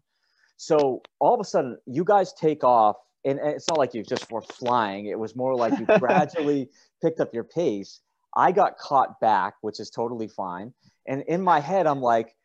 So 0.57 1.03
all 1.21 1.35
of 1.35 1.41
a 1.41 1.45
sudden, 1.45 1.79
you 1.87 2.05
guys 2.05 2.33
take 2.35 2.65
off, 2.65 2.97
and, 3.25 3.39
and 3.39 3.51
it's 3.51 3.69
not 3.69 3.79
like 3.79 3.95
you 3.95 4.03
just 4.03 4.31
were 4.31 4.43
flying. 4.43 5.07
It 5.07 5.19
was 5.19 5.35
more 5.35 5.55
like 5.55 5.79
you 5.79 5.87
gradually 5.99 6.69
picked 7.01 7.21
up 7.21 7.33
your 7.33 7.45
pace. 7.45 8.01
I 8.37 8.53
got 8.53 8.77
caught 8.79 9.21
back, 9.21 9.55
which 9.63 9.81
is 9.81 9.91
totally 9.91 10.29
fine. 10.29 10.73
And 11.07 11.23
in 11.23 11.43
my 11.43 11.61
head, 11.61 11.87
I'm 11.87 12.01
like, 12.01 12.37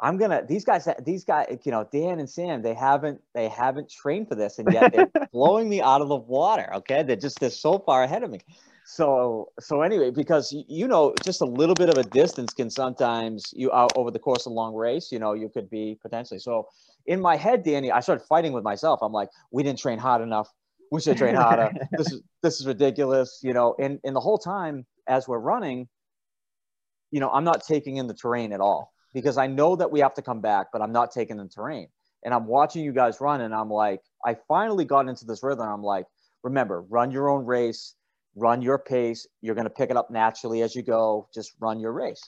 I'm 0.00 0.18
gonna 0.18 0.44
these 0.46 0.64
guys 0.64 0.88
these 1.04 1.24
guys 1.24 1.56
you 1.64 1.70
know 1.70 1.88
Dan 1.90 2.18
and 2.18 2.28
Sam 2.28 2.62
they 2.62 2.74
haven't 2.74 3.20
they 3.32 3.48
haven't 3.48 3.88
trained 3.88 4.28
for 4.28 4.34
this 4.34 4.58
and 4.58 4.70
yet 4.72 4.92
they're 4.92 5.10
blowing 5.32 5.68
me 5.68 5.80
out 5.80 6.02
of 6.02 6.08
the 6.08 6.16
water 6.16 6.68
okay 6.74 7.04
they're 7.04 7.16
just 7.16 7.38
they're 7.38 7.48
so 7.48 7.78
far 7.78 8.02
ahead 8.02 8.24
of 8.24 8.30
me 8.30 8.40
so 8.84 9.48
so 9.58 9.80
anyway 9.80 10.10
because 10.10 10.54
you 10.68 10.86
know 10.86 11.14
just 11.24 11.40
a 11.40 11.44
little 11.44 11.74
bit 11.74 11.88
of 11.88 11.96
a 11.96 12.02
distance 12.02 12.52
can 12.52 12.68
sometimes 12.68 13.52
you 13.56 13.72
out 13.72 13.90
over 13.96 14.10
the 14.10 14.18
course 14.18 14.44
of 14.44 14.52
a 14.52 14.54
long 14.54 14.74
race 14.74 15.10
you 15.10 15.18
know 15.18 15.32
you 15.32 15.48
could 15.48 15.70
be 15.70 15.98
potentially. 16.02 16.38
So 16.38 16.68
in 17.06 17.20
my 17.20 17.36
head 17.36 17.62
danny 17.62 17.90
i 17.90 18.00
started 18.00 18.24
fighting 18.26 18.52
with 18.52 18.62
myself. 18.62 19.00
I'm 19.02 19.12
like 19.12 19.30
we 19.50 19.62
didn't 19.62 19.78
train 19.78 19.98
hard 19.98 20.20
enough. 20.20 20.48
We 20.92 21.00
should 21.00 21.16
train 21.16 21.34
harder. 21.34 21.72
This 21.96 22.12
is 22.12 22.22
this 22.42 22.60
is 22.60 22.66
ridiculous 22.66 23.40
you 23.42 23.54
know? 23.54 23.74
And 23.78 24.00
and 24.04 24.14
the 24.14 24.20
whole 24.20 24.38
time 24.38 24.84
as 25.08 25.26
we're 25.26 25.38
running 25.38 25.88
you 27.10 27.20
know 27.20 27.30
i'm 27.30 27.44
not 27.44 27.64
taking 27.64 27.96
in 27.96 28.06
the 28.06 28.14
terrain 28.14 28.52
at 28.52 28.60
all 28.60 28.92
because 29.14 29.38
i 29.38 29.46
know 29.46 29.76
that 29.76 29.90
we 29.90 30.00
have 30.00 30.14
to 30.14 30.22
come 30.22 30.40
back 30.40 30.66
but 30.72 30.82
i'm 30.82 30.92
not 30.92 31.10
taking 31.10 31.38
the 31.38 31.48
terrain. 31.48 31.88
And 32.22 32.34
i'm 32.34 32.46
watching 32.46 32.84
you 32.84 32.92
guys 32.92 33.18
run 33.18 33.40
and 33.40 33.54
i'm 33.54 33.70
like 33.70 34.02
i 34.26 34.36
finally 34.46 34.84
got 34.84 35.08
into 35.08 35.24
this 35.24 35.42
rhythm. 35.42 35.66
I'm 35.66 35.82
like 35.82 36.04
remember 36.42 36.82
run 36.82 37.10
your 37.10 37.30
own 37.30 37.46
race 37.46 37.94
run 38.36 38.62
your 38.62 38.78
pace. 38.78 39.26
You're 39.40 39.54
going 39.54 39.66
to 39.66 39.70
pick 39.70 39.90
it 39.90 39.96
up 39.96 40.10
naturally 40.10 40.62
as 40.62 40.74
you 40.74 40.82
go. 40.82 41.28
Just 41.34 41.52
run 41.60 41.80
your 41.80 41.92
race. 41.92 42.22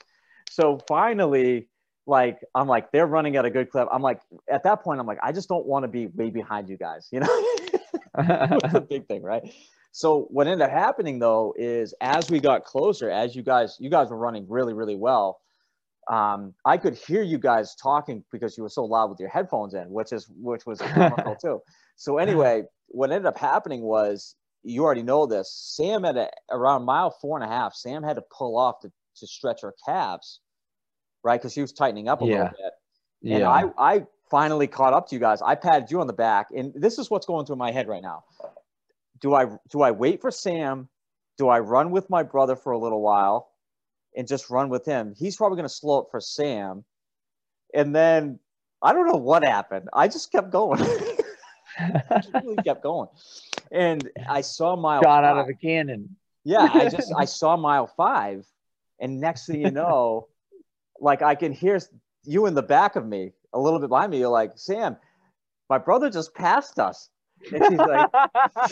So 0.49 0.79
finally, 0.87 1.67
like 2.05 2.39
I'm 2.55 2.67
like 2.67 2.91
they're 2.91 3.07
running 3.07 3.35
at 3.35 3.45
a 3.45 3.49
good 3.49 3.69
clip. 3.69 3.87
I'm 3.91 4.01
like 4.01 4.21
at 4.49 4.63
that 4.63 4.81
point, 4.83 4.99
I'm 4.99 5.05
like 5.05 5.19
I 5.21 5.31
just 5.31 5.49
don't 5.49 5.65
want 5.65 5.83
to 5.83 5.87
be 5.87 6.07
way 6.07 6.29
behind 6.29 6.69
you 6.69 6.77
guys. 6.77 7.09
You 7.17 7.19
know, 7.19 8.57
it's 8.63 8.73
a 8.73 8.81
big 8.81 9.07
thing, 9.07 9.21
right? 9.21 9.43
So 9.91 10.27
what 10.31 10.47
ended 10.47 10.67
up 10.67 10.71
happening 10.71 11.19
though 11.19 11.53
is 11.55 11.93
as 12.01 12.31
we 12.31 12.39
got 12.39 12.63
closer, 12.63 13.11
as 13.11 13.35
you 13.35 13.43
guys 13.43 13.77
you 13.79 13.91
guys 13.91 14.09
were 14.09 14.17
running 14.17 14.47
really 14.49 14.73
really 14.73 14.95
well. 14.95 15.39
Um, 16.09 16.53
I 16.63 16.77
could 16.77 16.95
hear 16.95 17.21
you 17.21 17.37
guys 17.37 17.75
talking 17.75 18.23
because 18.31 18.57
you 18.57 18.63
were 18.63 18.69
so 18.69 18.85
loud 18.85 19.09
with 19.09 19.19
your 19.19 19.29
headphones 19.29 19.73
in, 19.73 19.89
which 19.91 20.13
is 20.13 20.27
which 20.37 20.65
was 20.65 20.79
comical 20.93 21.35
too. 21.35 21.61
So 21.97 22.17
anyway, 22.17 22.63
what 22.87 23.11
ended 23.11 23.25
up 23.25 23.37
happening 23.37 23.81
was 23.81 24.35
you 24.63 24.83
already 24.83 25.03
know 25.03 25.25
this. 25.25 25.51
Sam 25.53 26.03
had 26.03 26.17
a, 26.17 26.29
around 26.51 26.83
mile 26.83 27.11
four 27.11 27.37
and 27.39 27.49
a 27.49 27.53
half. 27.53 27.73
Sam 27.73 28.03
had 28.03 28.15
to 28.15 28.23
pull 28.35 28.57
off 28.57 28.79
to, 28.81 28.91
to 29.17 29.27
stretch 29.27 29.61
her 29.61 29.73
calves, 29.85 30.41
right? 31.23 31.39
Because 31.39 31.53
she 31.53 31.61
was 31.61 31.71
tightening 31.71 32.07
up 32.07 32.21
a 32.21 32.25
yeah. 32.25 32.31
little 32.31 32.49
bit. 32.49 33.31
And 33.31 33.41
yeah. 33.41 33.49
I, 33.49 33.65
I 33.77 34.05
finally 34.29 34.67
caught 34.67 34.93
up 34.93 35.07
to 35.09 35.15
you 35.15 35.19
guys. 35.19 35.41
I 35.41 35.55
patted 35.55 35.89
you 35.91 36.01
on 36.01 36.07
the 36.07 36.13
back, 36.13 36.47
and 36.55 36.73
this 36.75 36.99
is 36.99 37.09
what's 37.09 37.25
going 37.25 37.45
through 37.45 37.55
my 37.55 37.71
head 37.71 37.87
right 37.87 38.01
now. 38.01 38.23
Do 39.19 39.33
I 39.33 39.47
do 39.69 39.81
I 39.81 39.91
wait 39.91 40.21
for 40.21 40.31
Sam? 40.31 40.89
Do 41.37 41.49
I 41.49 41.59
run 41.59 41.91
with 41.91 42.09
my 42.09 42.23
brother 42.23 42.55
for 42.55 42.71
a 42.71 42.77
little 42.77 43.01
while, 43.01 43.49
and 44.15 44.27
just 44.27 44.49
run 44.49 44.69
with 44.69 44.85
him? 44.85 45.13
He's 45.17 45.35
probably 45.35 45.55
going 45.55 45.67
to 45.67 45.73
slow 45.73 45.99
up 45.99 46.07
for 46.11 46.19
Sam, 46.19 46.83
and 47.73 47.95
then 47.95 48.39
I 48.81 48.93
don't 48.93 49.07
know 49.07 49.17
what 49.17 49.43
happened. 49.43 49.89
I 49.93 50.07
just 50.07 50.31
kept 50.31 50.51
going. 50.51 50.79
we 52.45 52.55
kept 52.57 52.83
going. 52.83 53.07
And 53.71 54.09
I 54.29 54.41
saw 54.41 54.75
mile 54.75 55.01
Shot 55.01 55.23
out 55.23 55.37
of 55.37 55.49
a 55.49 55.53
cannon. 55.53 56.15
Yeah, 56.43 56.69
I 56.73 56.89
just 56.89 57.13
I 57.15 57.25
saw 57.25 57.57
mile 57.57 57.87
five, 57.87 58.45
and 58.99 59.19
next 59.19 59.47
thing 59.47 59.61
you 59.61 59.71
know, 59.71 60.27
like 60.99 61.21
I 61.21 61.35
can 61.35 61.51
hear 61.51 61.79
you 62.23 62.45
in 62.45 62.53
the 62.53 62.63
back 62.63 62.95
of 62.95 63.05
me, 63.05 63.33
a 63.53 63.59
little 63.59 63.79
bit 63.79 63.89
behind 63.89 64.11
me. 64.11 64.19
You're 64.19 64.29
like, 64.29 64.53
Sam, 64.55 64.97
my 65.69 65.77
brother 65.77 66.09
just 66.09 66.33
passed 66.33 66.79
us, 66.79 67.09
and 67.51 67.63
she's 67.65 67.77
like, 67.77 68.09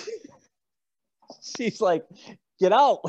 she's 1.57 1.81
like, 1.81 2.05
get 2.59 2.71
out. 2.71 3.01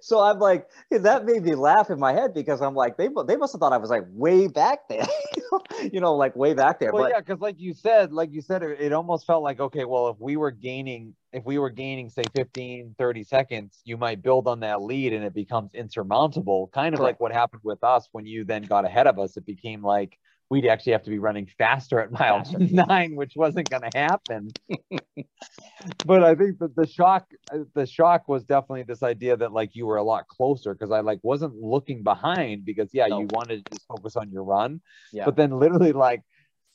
So 0.00 0.20
I'm 0.20 0.38
like, 0.38 0.66
that 0.90 1.24
made 1.24 1.42
me 1.42 1.54
laugh 1.54 1.90
in 1.90 1.98
my 1.98 2.12
head 2.12 2.34
because 2.34 2.60
I'm 2.60 2.74
like, 2.74 2.96
they 2.96 3.08
they 3.26 3.36
must 3.36 3.52
have 3.52 3.60
thought 3.60 3.72
I 3.72 3.76
was 3.76 3.90
like 3.90 4.04
way 4.10 4.48
back 4.48 4.88
there, 4.88 5.06
you 5.92 6.00
know, 6.00 6.14
like 6.14 6.36
way 6.36 6.54
back 6.54 6.80
there. 6.80 6.92
Well, 6.92 7.04
but 7.04 7.12
yeah, 7.12 7.20
because 7.20 7.40
like 7.40 7.58
you 7.58 7.74
said, 7.74 8.12
like 8.12 8.32
you 8.32 8.40
said, 8.40 8.62
it, 8.62 8.80
it 8.80 8.92
almost 8.92 9.26
felt 9.26 9.42
like 9.42 9.60
okay, 9.60 9.84
well, 9.84 10.08
if 10.08 10.16
we 10.18 10.36
were 10.36 10.50
gaining, 10.50 11.14
if 11.32 11.44
we 11.44 11.58
were 11.58 11.70
gaining, 11.70 12.08
say 12.08 12.24
15, 12.34 12.94
30 12.98 13.24
seconds, 13.24 13.80
you 13.84 13.96
might 13.96 14.22
build 14.22 14.48
on 14.48 14.60
that 14.60 14.82
lead 14.82 15.12
and 15.12 15.24
it 15.24 15.34
becomes 15.34 15.74
insurmountable. 15.74 16.68
Kind 16.72 16.94
of 16.94 17.00
Correct. 17.00 17.14
like 17.14 17.20
what 17.20 17.32
happened 17.32 17.62
with 17.64 17.82
us 17.84 18.08
when 18.12 18.26
you 18.26 18.44
then 18.44 18.62
got 18.62 18.84
ahead 18.84 19.06
of 19.06 19.18
us. 19.18 19.36
It 19.36 19.46
became 19.46 19.82
like 19.82 20.18
we'd 20.50 20.66
actually 20.66 20.92
have 20.92 21.02
to 21.02 21.10
be 21.10 21.18
running 21.18 21.46
faster 21.58 22.00
at 22.00 22.12
mile 22.12 22.42
nine, 22.58 23.16
which 23.16 23.32
wasn't 23.36 23.68
going 23.68 23.82
to 23.82 23.98
happen. 23.98 24.48
but 26.06 26.22
I 26.22 26.34
think 26.34 26.58
that 26.60 26.76
the 26.76 26.86
shock, 26.86 27.26
uh, 27.52 27.58
the 27.74 27.86
shock 27.86 28.28
was 28.28 28.44
definitely 28.44 28.84
this 28.84 29.02
idea 29.02 29.36
that 29.36 29.52
like 29.52 29.74
you 29.74 29.86
were 29.86 29.96
a 29.96 30.02
lot 30.02 30.28
closer 30.28 30.74
because 30.74 30.92
I 30.92 31.00
like 31.00 31.18
wasn't 31.22 31.54
looking 31.56 32.02
behind 32.02 32.64
because 32.64 32.90
yeah, 32.92 33.06
No. 33.08 33.20
you 33.20 33.26
wanted 33.30 33.64
to 33.66 33.72
just 33.72 33.86
focus 33.86 34.16
on 34.16 34.30
your 34.30 34.44
run, 34.44 34.80
yeah, 35.12 35.24
but 35.24 35.36
then 35.36 35.50
literally 35.50 35.92
like 35.92 36.22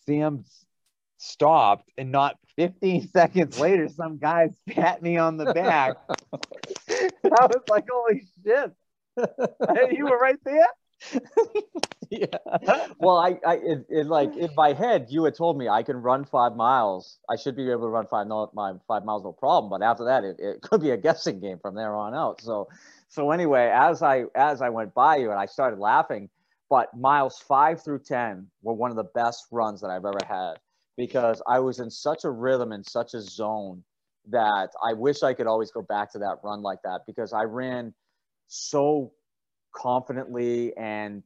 Sam 0.06 0.44
stopped 1.18 1.90
and 1.98 2.12
not 2.12 2.38
15 2.58 3.08
seconds 3.14 3.60
later, 3.60 3.88
some 3.88 4.18
guy 4.18 4.50
pat 4.70 5.02
me 5.02 5.18
on 5.18 5.38
the 5.38 5.54
back. 5.54 5.96
I 6.90 7.46
was 7.46 7.62
like, 7.70 7.86
holy 7.90 8.24
shit. 8.44 8.72
you 9.96 10.06
were 10.06 10.18
right 10.18 10.40
there. 10.44 11.22
Yeah. 12.12 12.26
Well, 13.00 13.18
I, 13.18 13.40
I, 13.46 13.56
in, 13.56 13.86
in 13.90 14.08
like 14.10 14.36
in 14.36 14.52
my 14.56 14.74
head, 14.74 15.08
you 15.10 15.24
had 15.24 15.36
told 15.36 15.58
me 15.58 15.70
I 15.70 15.82
can 15.82 15.98
run 15.98 16.26
five 16.26 16.56
miles. 16.56 17.20
I 17.30 17.36
should 17.36 17.56
be 17.56 17.70
able 17.72 17.84
to 17.84 17.88
run 17.88 18.06
five, 18.08 18.28
no, 18.28 18.52
my 18.54 18.74
five 18.88 19.06
miles, 19.06 19.24
no 19.24 19.32
problem. 19.32 19.70
But 19.70 19.84
after 19.84 20.06
that, 20.06 20.24
it, 20.24 20.36
it 20.40 20.62
could 20.62 20.82
be 20.82 20.92
a 20.92 20.98
guessing 20.98 21.40
game 21.40 21.58
from 21.60 21.74
there 21.76 21.96
on 21.96 22.14
out. 22.14 22.42
So, 22.42 22.68
so 23.10 23.32
anyway, 23.32 23.72
as 23.74 24.04
I 24.04 24.26
as 24.36 24.62
I 24.62 24.70
went 24.70 24.94
by 24.94 25.18
you 25.18 25.32
and 25.32 25.40
I 25.40 25.46
started 25.46 25.80
laughing, 25.80 26.30
but 26.70 26.96
miles 26.96 27.40
five 27.40 27.84
through 27.84 28.00
ten 28.00 28.48
were 28.62 28.74
one 28.74 28.92
of 28.92 28.98
the 28.98 29.10
best 29.16 29.46
runs 29.52 29.82
that 29.82 29.90
I've 29.90 30.06
ever 30.06 30.20
had 30.28 30.56
because 30.98 31.42
I 31.48 31.60
was 31.60 31.80
in 31.80 31.90
such 31.90 32.26
a 32.26 32.30
rhythm 32.30 32.72
and 32.74 32.86
such 32.86 33.14
a 33.14 33.22
zone 33.22 33.84
that 34.30 34.70
I 34.86 34.94
wish 34.94 35.24
I 35.24 35.34
could 35.34 35.48
always 35.48 35.72
go 35.72 35.82
back 35.82 36.12
to 36.12 36.20
that 36.20 36.38
run 36.44 36.62
like 36.62 36.80
that 36.84 37.02
because 37.08 37.34
I 37.34 37.44
ran 37.44 37.94
so 38.48 39.14
confidently 39.74 40.76
and 40.78 41.24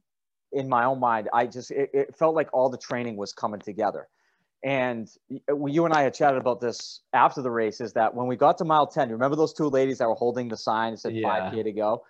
in 0.52 0.68
my 0.68 0.84
own 0.84 1.00
mind 1.00 1.28
i 1.32 1.46
just 1.46 1.70
it, 1.70 1.90
it 1.92 2.16
felt 2.16 2.34
like 2.34 2.48
all 2.52 2.68
the 2.70 2.78
training 2.78 3.16
was 3.16 3.32
coming 3.32 3.60
together. 3.60 4.08
And 4.64 5.08
you 5.28 5.84
and 5.84 5.94
i 5.94 6.02
had 6.02 6.14
chatted 6.14 6.40
about 6.40 6.60
this 6.60 7.00
after 7.12 7.42
the 7.42 7.50
race 7.50 7.80
is 7.80 7.92
that 7.92 8.14
when 8.14 8.26
we 8.26 8.36
got 8.36 8.58
to 8.58 8.64
mile 8.64 8.86
10 8.86 9.10
remember 9.10 9.36
those 9.36 9.52
two 9.52 9.68
ladies 9.68 9.98
that 9.98 10.08
were 10.08 10.14
holding 10.14 10.48
the 10.48 10.56
sign 10.56 10.92
that 10.92 10.98
said 10.98 11.14
Yeah. 11.14 11.50
5k 11.50 11.64
to 11.64 11.72
go? 11.72 12.04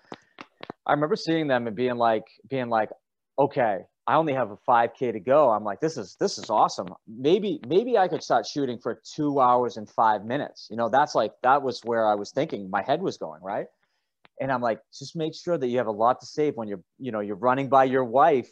I 0.87 0.93
remember 0.93 1.17
seeing 1.17 1.49
them 1.49 1.67
and 1.67 1.75
being 1.75 1.97
like 1.97 2.25
being 2.49 2.69
like 2.69 2.91
okay 3.39 3.81
i 4.07 4.15
only 4.15 4.33
have 4.33 4.53
a 4.53 4.57
5k 4.69 5.13
to 5.13 5.21
go. 5.21 5.51
I'm 5.51 5.65
like 5.65 5.81
this 5.81 5.97
is 5.97 6.17
this 6.21 6.39
is 6.39 6.49
awesome. 6.49 6.89
Maybe 7.09 7.61
maybe 7.67 7.99
i 7.99 8.07
could 8.09 8.23
start 8.23 8.47
shooting 8.47 8.79
for 8.79 9.01
two 9.17 9.41
hours 9.41 9.77
and 9.77 9.89
five 9.91 10.25
minutes. 10.25 10.69
You 10.71 10.77
know 10.77 10.89
that's 10.89 11.15
like 11.15 11.33
that 11.43 11.63
was 11.63 11.81
where 11.85 12.07
i 12.07 12.15
was 12.15 12.31
thinking 12.31 12.71
my 12.71 12.83
head 12.83 13.03
was 13.03 13.17
going 13.19 13.43
right 13.43 13.67
and 14.41 14.53
i'm 14.53 14.61
like 14.61 14.81
just 14.97 15.17
make 15.17 15.35
sure 15.35 15.57
that 15.59 15.69
you 15.69 15.79
have 15.79 15.87
a 15.87 15.93
lot 15.93 16.21
to 16.21 16.27
save 16.27 16.55
when 16.57 16.69
you're 16.69 16.83
you 16.99 17.13
know 17.13 17.21
you're 17.21 17.37
running 17.37 17.69
by 17.69 17.85
your 17.85 18.05
wife 18.05 18.51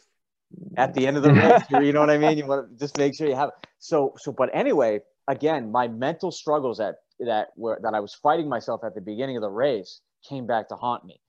at 0.77 0.93
the 0.93 1.05
end 1.07 1.17
of 1.17 1.23
the 1.23 1.31
race 1.41 1.63
you 1.69 1.93
know 1.93 1.99
what 1.99 2.09
i 2.09 2.17
mean? 2.17 2.37
You 2.37 2.45
want 2.45 2.69
to 2.69 2.77
just 2.77 2.97
make 2.97 3.15
sure 3.15 3.27
you 3.27 3.35
have 3.35 3.51
so 3.79 4.13
so 4.17 4.31
but 4.31 4.49
anyway 4.53 4.99
again 5.27 5.71
my 5.71 5.87
mental 5.87 6.31
struggles 6.31 6.77
that 6.77 6.95
that 7.19 7.49
were 7.55 7.79
that 7.81 7.93
i 7.93 7.99
was 7.99 8.13
fighting 8.13 8.49
myself 8.49 8.83
at 8.83 8.95
the 8.95 9.01
beginning 9.01 9.37
of 9.37 9.41
the 9.41 9.49
race 9.49 10.01
came 10.27 10.47
back 10.47 10.69
to 10.69 10.75
haunt 10.75 11.05
me. 11.05 11.19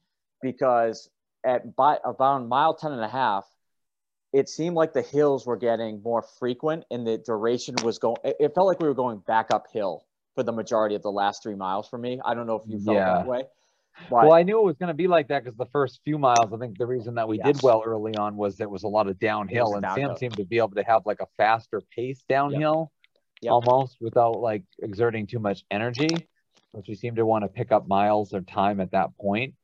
Because 0.42 1.08
at 1.44 1.76
by 1.76 1.98
about 2.04 2.46
mile 2.46 2.74
10 2.74 2.92
and 2.92 3.02
a 3.02 3.08
half 3.08 3.44
it 4.32 4.48
seemed 4.48 4.74
like 4.74 4.92
the 4.92 5.02
hills 5.02 5.46
were 5.46 5.56
getting 5.56 6.02
more 6.02 6.22
frequent 6.38 6.84
and 6.90 7.06
the 7.06 7.18
duration 7.18 7.74
was 7.82 7.98
going 7.98 8.16
it, 8.24 8.36
it 8.40 8.54
felt 8.54 8.66
like 8.66 8.80
we 8.80 8.88
were 8.88 8.94
going 8.94 9.18
back 9.26 9.50
uphill 9.50 10.04
for 10.34 10.42
the 10.42 10.52
majority 10.52 10.94
of 10.94 11.02
the 11.02 11.10
last 11.10 11.42
three 11.42 11.54
miles 11.54 11.88
for 11.88 11.98
me. 11.98 12.20
I 12.24 12.34
don't 12.34 12.46
know 12.46 12.56
if 12.56 12.62
you 12.68 12.78
felt 12.78 12.96
Yeah. 12.96 13.04
that 13.04 13.26
way 13.26 13.44
but 14.10 14.24
Well, 14.24 14.32
I 14.32 14.42
knew 14.42 14.58
it 14.58 14.64
was 14.64 14.76
going 14.76 14.88
to 14.88 14.94
be 14.94 15.08
like 15.08 15.28
that 15.28 15.44
because 15.44 15.56
the 15.56 15.66
first 15.66 16.00
few 16.04 16.18
miles, 16.18 16.52
I 16.52 16.58
think 16.58 16.78
the 16.78 16.86
reason 16.86 17.14
that 17.16 17.28
we 17.28 17.38
Yes. 17.38 17.46
did 17.46 17.62
well 17.62 17.82
early 17.84 18.14
on 18.14 18.36
was 18.36 18.56
there 18.56 18.68
was 18.68 18.84
a 18.84 18.88
lot 18.88 19.08
of 19.08 19.18
downhill, 19.18 19.74
and 19.74 19.82
downhill. 19.82 20.10
Sam 20.10 20.16
seemed 20.18 20.36
to 20.36 20.44
be 20.44 20.58
able 20.58 20.70
to 20.70 20.82
have 20.82 21.02
like 21.06 21.20
a 21.20 21.26
faster 21.36 21.80
pace 21.94 22.22
downhill, 22.28 22.92
Yep. 23.40 23.52
almost 23.52 23.96
without 24.00 24.40
like 24.40 24.64
exerting 24.80 25.26
too 25.26 25.38
much 25.38 25.64
energy. 25.70 26.28
So 26.74 26.82
she 26.84 26.94
seemed 26.94 27.16
to 27.16 27.26
want 27.26 27.44
to 27.44 27.48
pick 27.48 27.72
up 27.72 27.88
miles 27.88 28.34
or 28.34 28.42
time 28.42 28.80
at 28.80 28.90
that 28.92 29.16
point. 29.18 29.54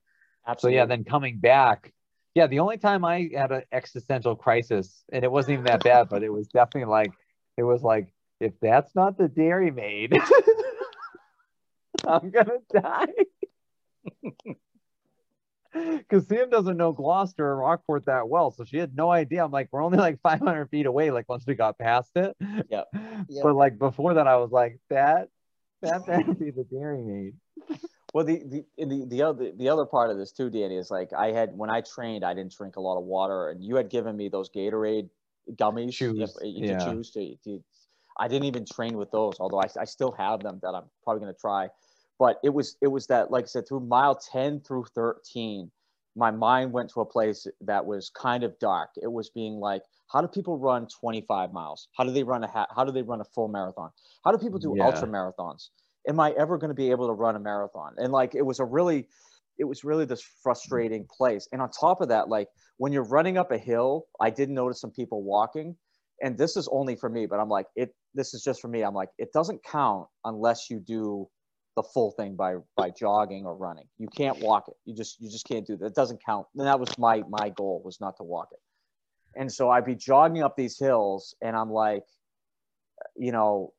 So 0.45 0.51
absolutely 0.51 0.77
yeah, 0.77 0.87
then 0.87 1.05
coming 1.05 1.39
back, 1.39 1.93
yeah, 2.35 2.47
the 2.47 2.59
only 2.61 2.79
time 2.79 3.05
I 3.05 3.29
had 3.35 3.53
an 3.53 3.63
existential 3.71 4.35
crisis, 4.35 5.05
and 5.13 5.23
it 5.25 5.31
wasn't 5.31 5.55
even 5.55 5.65
that 5.67 5.85
bad, 5.85 6.09
but 6.09 6.23
it 6.23 6.31
was 6.31 6.49
definitely 6.49 6.91
like 6.91 7.13
it 7.57 7.63
was 7.63 7.83
like 7.83 8.13
if 8.41 8.53
that's 8.61 8.95
not 8.95 9.19
the 9.19 9.29
Dairy 9.29 9.71
Maid, 9.71 10.15
I'm 12.07 12.31
gonna 12.31 12.59
die. 12.73 13.07
Because 15.73 16.27
Sam 16.29 16.51
doesn't 16.51 16.77
know 16.77 16.93
Gloucester 16.93 17.47
or 17.47 17.57
Rockport 17.57 18.05
that 18.05 18.29
well, 18.29 18.51
so 18.51 18.63
she 18.63 18.77
had 18.77 18.95
no 18.95 19.11
idea. 19.11 19.43
I'm 19.43 19.51
like, 19.51 19.69
we're 19.73 19.83
only 19.83 19.97
like 19.97 20.21
500 20.23 20.69
feet 20.69 20.85
away. 20.85 21.11
Like 21.11 21.29
once 21.31 21.45
we 21.47 21.55
got 21.55 21.79
past 21.79 22.11
it, 22.15 22.37
yeah. 22.69 22.83
Yep. 23.29 23.43
But 23.43 23.55
like 23.55 23.79
before 23.79 24.15
that, 24.15 24.27
I 24.27 24.37
was 24.37 24.51
like, 24.51 24.79
that 24.91 25.29
that 25.81 26.07
better 26.07 26.35
be 26.35 26.51
the 26.51 26.65
Dairy 26.65 27.01
Maid. 27.03 27.35
Well, 28.13 28.27
the 28.27 28.43
the 28.45 28.85
the 28.85 29.07
the 29.07 29.23
other 29.23 29.53
the 29.53 29.69
other 29.71 29.87
part 29.87 30.11
of 30.11 30.19
this 30.19 30.33
too, 30.33 30.51
Danny, 30.51 30.77
is 30.77 30.91
like 30.91 31.13
I 31.17 31.33
had 31.33 31.57
when 31.57 31.71
I 31.71 31.81
trained, 31.81 32.25
I 32.25 32.35
didn't 32.35 32.55
drink 32.55 32.77
a 32.77 32.81
lot 32.81 32.99
of 32.99 33.05
water, 33.05 33.49
and 33.49 33.65
you 33.65 33.77
had 33.77 33.89
given 33.89 34.15
me 34.15 34.29
those 34.29 34.51
Gatorade 34.51 35.09
gummies 35.53 35.95
Chews, 35.95 36.37
if- 36.37 36.47
you 36.47 36.69
yeah. 36.69 36.85
choose 36.85 37.11
to, 37.13 37.35
to. 37.45 37.63
I 38.19 38.29
didn't 38.29 38.45
even 38.45 38.67
train 38.67 38.99
with 38.99 39.11
those, 39.11 39.37
although 39.41 39.61
I, 39.61 39.69
I 39.81 39.85
still 39.87 40.13
have 40.13 40.41
them 40.41 40.61
that 40.63 40.75
I'm 40.75 40.85
probably 41.03 41.21
going 41.23 41.35
to 41.35 41.41
try. 41.41 41.69
But 42.23 42.39
it 42.45 42.51
was 42.51 42.77
it 42.81 42.87
was 42.87 43.09
that 43.09 43.33
like 43.33 43.45
I 43.45 43.47
said 43.49 43.67
through 43.67 43.81
mile 43.81 44.15
ten 44.15 44.61
through 44.61 44.85
thirteen, 44.95 45.73
my 46.15 46.31
mind 46.31 46.73
went 46.73 46.89
to 46.91 47.01
a 47.01 47.05
place 47.05 47.49
that 47.63 47.85
was 47.85 48.11
kind 48.11 48.45
of 48.45 48.57
dark. 48.61 48.91
It 49.03 49.11
was 49.11 49.31
being 49.31 49.55
like, 49.55 49.83
how 50.13 50.21
do 50.21 50.29
people 50.29 50.57
run 50.57 50.87
25 50.87 51.53
miles? 51.53 51.89
How 51.97 52.05
do 52.05 52.13
they 52.13 52.23
run 52.23 52.45
a 52.45 52.47
ha- 52.47 52.69
how 52.77 52.85
do 52.85 52.93
they 52.93 53.03
run 53.03 53.21
a 53.21 53.25
full 53.25 53.49
marathon? 53.49 53.91
How 54.25 54.31
do 54.31 54.39
people 54.39 54.61
do 54.61 54.77
Yeah. 54.77 54.85
ultra 54.85 55.09
marathons? 55.09 55.71
Am 56.07 56.21
I 56.21 56.31
ever 56.39 56.59
going 56.59 56.69
to 56.69 56.77
be 56.77 56.93
able 56.93 57.09
to 57.09 57.13
run 57.13 57.35
a 57.35 57.41
marathon? 57.41 57.97
And 57.99 58.13
like 58.13 58.37
it 58.37 58.47
was 58.47 58.61
a 58.61 58.65
really 58.65 59.09
it 59.59 59.65
was 59.65 59.83
really 59.83 60.05
this 60.05 60.23
frustrating 60.45 61.05
place. 61.11 61.49
And 61.51 61.61
on 61.61 61.71
top 61.71 62.01
of 62.01 62.09
that, 62.11 62.29
like 62.29 62.47
when 62.77 62.93
you're 62.93 63.03
running 63.17 63.37
up 63.37 63.51
a 63.51 63.59
hill, 63.59 64.07
I 64.21 64.31
did 64.31 64.49
notice 64.49 64.81
some 64.81 64.93
people 64.93 65.25
walking. 65.25 65.77
And 66.23 66.39
this 66.39 66.57
is 66.57 66.69
only 66.71 66.95
for 66.95 67.09
me, 67.09 67.27
but 67.27 67.41
I'm 67.41 67.49
like, 67.49 67.67
it 67.75 67.97
this 68.15 68.33
is 68.33 68.45
just 68.45 68.61
for 68.61 68.69
me. 68.69 68.83
I'm 68.83 68.95
like, 68.95 69.11
it 69.19 69.33
doesn't 69.33 69.65
count 69.65 70.07
unless 70.25 70.71
you 70.71 70.79
do 70.79 71.29
the 71.77 71.83
full 71.83 72.11
thing 72.13 72.37
by 72.37 72.57
by 72.77 72.91
jogging 72.91 73.47
or 73.47 73.55
running. 73.55 73.87
You 73.99 74.09
can't 74.09 74.39
walk 74.41 74.69
it. 74.69 74.75
You 74.85 74.95
just 74.95 75.21
you 75.21 75.31
just 75.31 75.47
can't 75.47 75.67
do 75.67 75.77
that. 75.77 75.87
It 75.87 75.95
doesn't 75.95 76.25
count. 76.25 76.47
And 76.57 76.67
that 76.67 76.79
was 76.79 76.97
my 76.99 77.23
my 77.29 77.49
goal 77.51 77.83
was 77.85 78.01
not 78.01 78.17
to 78.19 78.23
walk 78.23 78.49
it. 78.53 78.61
And 79.35 79.51
so 79.51 79.71
I'd 79.71 79.87
be 79.87 79.95
jogging 79.95 80.43
up 80.43 80.57
these 80.57 80.79
hills 80.79 81.35
and 81.41 81.57
I'm 81.57 81.71
like, 81.71 82.05
you 83.17 83.33
know, 83.33 83.73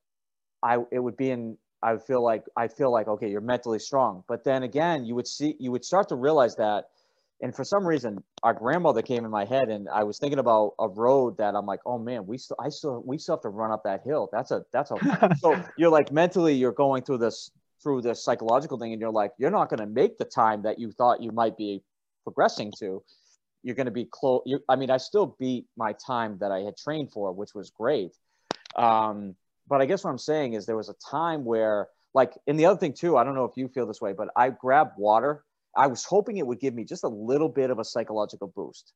I 0.64 0.78
it 0.92 1.00
would 1.00 1.18
be 1.18 1.30
in 1.30 1.58
I 1.84 1.94
would 1.94 2.04
feel 2.04 2.24
like 2.24 2.44
I 2.56 2.68
feel 2.68 2.92
like 2.92 3.08
okay, 3.08 3.30
you're 3.30 3.42
mentally 3.42 3.80
strong. 3.80 4.24
But 4.28 4.44
then 4.44 4.64
again, 4.64 5.06
you 5.06 5.16
would 5.16 5.28
see 5.28 5.56
you 5.60 5.72
would 5.72 5.86
start 5.86 6.10
to 6.10 6.16
realize 6.16 6.56
that 6.56 6.86
and 7.42 7.54
for 7.54 7.64
some 7.64 7.86
reason 7.86 8.24
our 8.42 8.54
grandmother 8.54 9.02
came 9.02 9.26
in 9.26 9.32
my 9.32 9.46
head 9.46 9.70
and 9.70 9.88
I 9.90 10.04
was 10.04 10.18
thinking 10.18 10.40
about 10.40 10.74
a 10.80 10.88
road 10.88 11.38
that 11.38 11.56
I'm 11.56 11.66
like, 11.66 11.82
oh 11.86 12.00
man, 12.00 12.26
we 12.26 12.40
still 12.40 12.58
I 12.60 12.70
still 12.70 13.04
we 13.06 13.20
still 13.20 13.36
have 13.36 13.44
to 13.44 13.50
run 13.50 13.72
up 13.72 13.84
that 13.84 14.02
hill. 14.04 14.30
That's 14.32 14.50
a 14.50 14.66
that's 14.72 14.90
a 14.90 15.36
so 15.40 15.62
you're 15.78 15.92
like 15.92 16.12
mentally 16.12 16.56
you're 16.56 16.72
going 16.72 17.04
through 17.04 17.20
this 17.20 17.52
through 17.84 18.02
the 18.02 18.16
psychological 18.16 18.80
thing 18.80 18.94
and 18.94 19.02
you're 19.02 19.12
like 19.12 19.32
you're 19.38 19.52
not 19.52 19.70
going 19.70 19.80
to 19.80 19.86
make 19.86 20.18
the 20.18 20.26
time 20.26 20.62
that 20.64 20.80
you 20.80 20.92
thought 20.92 21.22
you 21.22 21.32
might 21.32 21.58
be 21.58 21.82
progressing 22.24 22.72
to 22.80 23.04
you're 23.62 23.76
going 23.76 23.86
to 23.86 23.92
be 23.92 24.08
close 24.10 24.42
i 24.70 24.76
mean 24.76 24.90
i 24.90 24.98
still 24.98 25.36
beat 25.40 25.66
my 25.78 25.94
time 26.06 26.38
that 26.40 26.52
i 26.52 26.60
had 26.60 26.76
trained 26.78 27.12
for 27.12 27.32
which 27.32 27.54
was 27.54 27.70
great 27.70 28.12
um, 28.76 29.36
but 29.68 29.82
i 29.82 29.86
guess 29.86 30.04
what 30.04 30.10
i'm 30.10 30.18
saying 30.18 30.54
is 30.54 30.66
there 30.66 30.78
was 30.78 30.90
a 30.90 30.96
time 31.12 31.44
where 31.44 31.88
like 32.14 32.34
and 32.48 32.60
the 32.60 32.66
other 32.66 32.80
thing 32.80 32.94
too 32.94 33.18
i 33.18 33.24
don't 33.24 33.36
know 33.36 33.46
if 33.46 33.58
you 33.58 33.68
feel 33.68 33.86
this 33.86 34.02
way 34.02 34.14
but 34.14 34.30
i 34.36 34.50
grabbed 34.50 34.98
water 34.98 35.44
i 35.76 35.86
was 35.86 36.04
hoping 36.04 36.38
it 36.38 36.48
would 36.48 36.60
give 36.60 36.74
me 36.74 36.84
just 36.84 37.04
a 37.04 37.10
little 37.10 37.50
bit 37.50 37.70
of 37.70 37.80
a 37.80 37.84
psychological 37.84 38.48
boost 38.56 38.94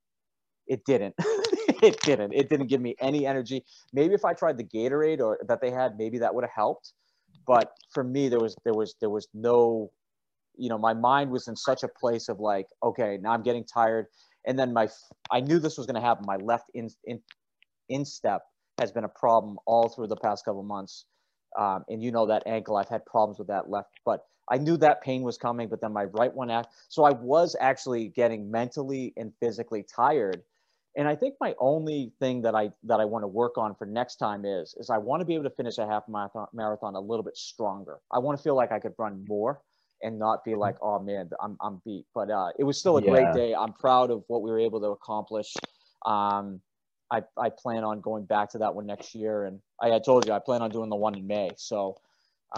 it 0.68 0.84
didn't 0.86 1.16
it 1.84 2.00
didn't. 2.02 2.34
It 2.34 2.50
didn't 2.50 2.68
give 2.68 2.82
me 2.82 2.96
any 3.00 3.26
energy. 3.26 3.64
Maybe 3.94 4.14
if 4.14 4.26
I 4.26 4.34
tried 4.34 4.58
the 4.58 4.64
Gatorade 4.64 5.20
or 5.20 5.40
that 5.48 5.62
they 5.62 5.72
had, 5.72 5.98
maybe 5.98 6.20
that 6.20 6.34
would 6.34 6.44
have 6.44 6.52
helped. 6.54 6.94
But 7.48 7.72
for 7.94 8.04
me, 8.04 8.28
there 8.30 8.40
was 8.40 8.56
there 8.66 8.74
was 8.74 8.96
there 9.00 9.10
was 9.10 9.28
no, 9.34 9.92
you 10.58 10.70
know, 10.70 10.78
my 10.78 10.94
mind 10.94 11.32
was 11.32 11.48
in 11.48 11.56
such 11.56 11.84
a 11.84 11.88
place 11.88 12.28
of 12.30 12.40
like, 12.40 12.68
okay, 12.84 13.18
now 13.22 13.32
I'm 13.32 13.42
getting 13.42 13.64
tired. 13.64 14.08
And 14.46 14.58
then 14.58 14.72
my, 14.74 14.88
I 15.30 15.42
knew 15.42 15.60
this 15.60 15.78
was 15.78 15.88
going 15.88 15.96
to 15.96 16.02
happen. 16.02 16.26
My 16.26 16.38
left 16.38 16.70
in, 16.74 16.90
in 17.04 17.22
instep 17.90 18.44
has 18.80 18.92
been 18.92 19.04
a 19.04 19.10
problem 19.10 19.58
all 19.66 19.90
through 19.90 20.08
the 20.08 20.16
past 20.16 20.46
couple 20.46 20.64
months. 20.64 21.06
Um, 21.58 21.84
and 21.90 22.04
you 22.04 22.12
know 22.12 22.28
that 22.28 22.44
ankle, 22.46 22.78
I've 22.78 22.88
had 22.88 23.06
problems 23.06 23.40
with 23.40 23.48
that 23.48 23.70
left, 23.70 23.90
but 24.06 24.26
I 24.50 24.58
knew 24.58 24.78
that 24.78 25.02
pain 25.02 25.24
was 25.24 25.38
coming, 25.38 25.68
but 25.68 25.82
then 25.82 25.92
my 25.92 26.06
right 26.06 26.34
one 26.34 26.50
act. 26.50 26.70
So 26.88 27.04
I 27.04 27.12
was 27.12 27.56
actually 27.60 28.10
getting 28.10 28.50
mentally 28.50 29.14
and 29.18 29.34
physically 29.42 29.84
tired. 29.84 30.44
And 30.98 31.08
I 31.08 31.16
think 31.16 31.36
my 31.40 31.54
only 31.60 32.12
thing 32.20 32.42
that 32.42 32.56
I 32.56 32.72
that 32.84 33.00
I 33.00 33.06
want 33.06 33.24
to 33.24 33.28
work 33.28 33.58
on 33.58 33.76
for 33.76 33.86
next 33.86 34.16
time 34.16 34.46
is 34.46 34.76
is 34.80 34.90
I 34.90 34.98
want 34.98 35.22
to 35.22 35.26
be 35.26 35.36
able 35.36 35.46
to 35.46 35.56
finish 35.56 35.78
a 35.78 35.86
half 35.86 36.04
marathon 36.10 36.48
marathon 36.54 36.96
a 36.96 37.00
little 37.00 37.24
bit 37.24 37.38
stronger. 37.38 38.00
I 38.12 38.20
want 38.20 38.38
to 38.38 38.44
feel 38.44 38.56
like 38.56 38.72
I 38.72 38.80
could 38.80 38.94
run 38.98 39.24
more 39.28 39.62
and 40.02 40.18
not 40.20 40.44
be 40.44 40.56
like, 40.56 40.76
oh 40.82 41.00
man, 41.00 41.30
I'm 41.42 41.56
I'm 41.62 41.82
beat. 41.86 42.06
But 42.14 42.32
uh, 42.32 42.50
it 42.58 42.64
was 42.64 42.80
still 42.80 42.98
a 42.98 43.04
yeah. 43.04 43.12
great 43.12 43.34
day. 43.34 43.54
I'm 43.54 43.74
proud 43.74 44.10
of 44.10 44.24
what 44.28 44.42
we 44.42 44.50
were 44.50 44.60
able 44.60 44.80
to 44.82 44.88
accomplish. 44.88 45.54
Um, 46.06 46.62
I, 47.12 47.24
I 47.38 47.50
plan 47.50 47.84
on 47.84 48.02
going 48.02 48.26
back 48.26 48.50
to 48.52 48.58
that 48.58 48.76
one 48.76 48.86
next 48.86 49.16
year. 49.16 49.46
And 49.46 49.60
I 49.82 49.88
had 49.90 50.04
told 50.04 50.26
you 50.26 50.34
I 50.34 50.40
plan 50.40 50.62
on 50.62 50.70
doing 50.70 50.90
the 50.90 50.96
one 50.96 51.16
in 51.16 51.26
May. 51.26 51.52
So 51.58 51.98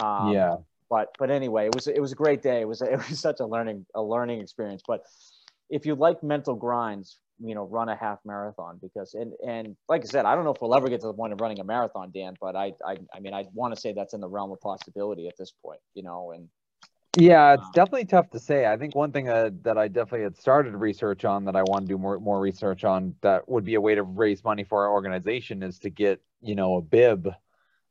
um, 0.00 0.32
yeah. 0.32 0.56
But 0.88 1.14
but 1.18 1.30
anyway, 1.30 1.66
it 1.66 1.74
was 1.74 1.86
it 1.86 2.00
was 2.00 2.12
a 2.12 2.16
great 2.16 2.42
day. 2.42 2.62
It 2.62 2.68
was 2.68 2.82
it 2.82 2.96
was 2.96 3.20
such 3.20 3.40
a 3.40 3.46
learning 3.46 3.86
a 3.94 4.02
learning 4.02 4.40
experience. 4.40 4.82
But 4.86 5.04
if 5.68 5.86
you 5.86 5.94
like 5.94 6.22
mental 6.22 6.54
grinds, 6.54 7.18
you 7.42 7.54
know, 7.54 7.64
run 7.64 7.88
a 7.88 7.96
half 7.96 8.18
marathon 8.24 8.78
because 8.80 9.14
and 9.14 9.32
and 9.46 9.76
like 9.88 10.02
I 10.02 10.04
said, 10.04 10.24
I 10.26 10.34
don't 10.34 10.44
know 10.44 10.52
if 10.52 10.60
we'll 10.60 10.74
ever 10.74 10.88
get 10.88 11.00
to 11.00 11.06
the 11.06 11.14
point 11.14 11.32
of 11.32 11.40
running 11.40 11.60
a 11.60 11.64
marathon, 11.64 12.10
Dan. 12.12 12.34
But 12.40 12.56
I 12.56 12.74
I 12.84 12.98
I 13.14 13.20
mean, 13.20 13.34
I 13.34 13.46
want 13.54 13.74
to 13.74 13.80
say 13.80 13.92
that's 13.92 14.14
in 14.14 14.20
the 14.20 14.28
realm 14.28 14.52
of 14.52 14.60
possibility 14.60 15.28
at 15.28 15.36
this 15.38 15.52
point. 15.64 15.80
You 15.94 16.02
know, 16.02 16.32
and 16.32 16.48
yeah, 17.16 17.54
it's 17.54 17.64
um, 17.64 17.70
definitely 17.74 18.04
tough 18.04 18.30
to 18.30 18.38
say. 18.38 18.66
I 18.66 18.76
think 18.76 18.94
one 18.94 19.10
thing 19.10 19.28
uh, 19.28 19.50
that 19.62 19.76
I 19.76 19.88
definitely 19.88 20.22
had 20.22 20.36
started 20.36 20.74
research 20.74 21.24
on 21.24 21.44
that 21.46 21.56
I 21.56 21.62
want 21.62 21.86
to 21.86 21.88
do 21.88 21.98
more 21.98 22.20
more 22.20 22.40
research 22.40 22.84
on 22.84 23.14
that 23.22 23.48
would 23.48 23.64
be 23.64 23.74
a 23.74 23.80
way 23.80 23.94
to 23.94 24.02
raise 24.02 24.44
money 24.44 24.62
for 24.62 24.84
our 24.84 24.92
organization 24.92 25.62
is 25.62 25.78
to 25.80 25.90
get 25.90 26.20
you 26.40 26.54
know 26.54 26.76
a 26.76 26.82
bib 26.82 27.28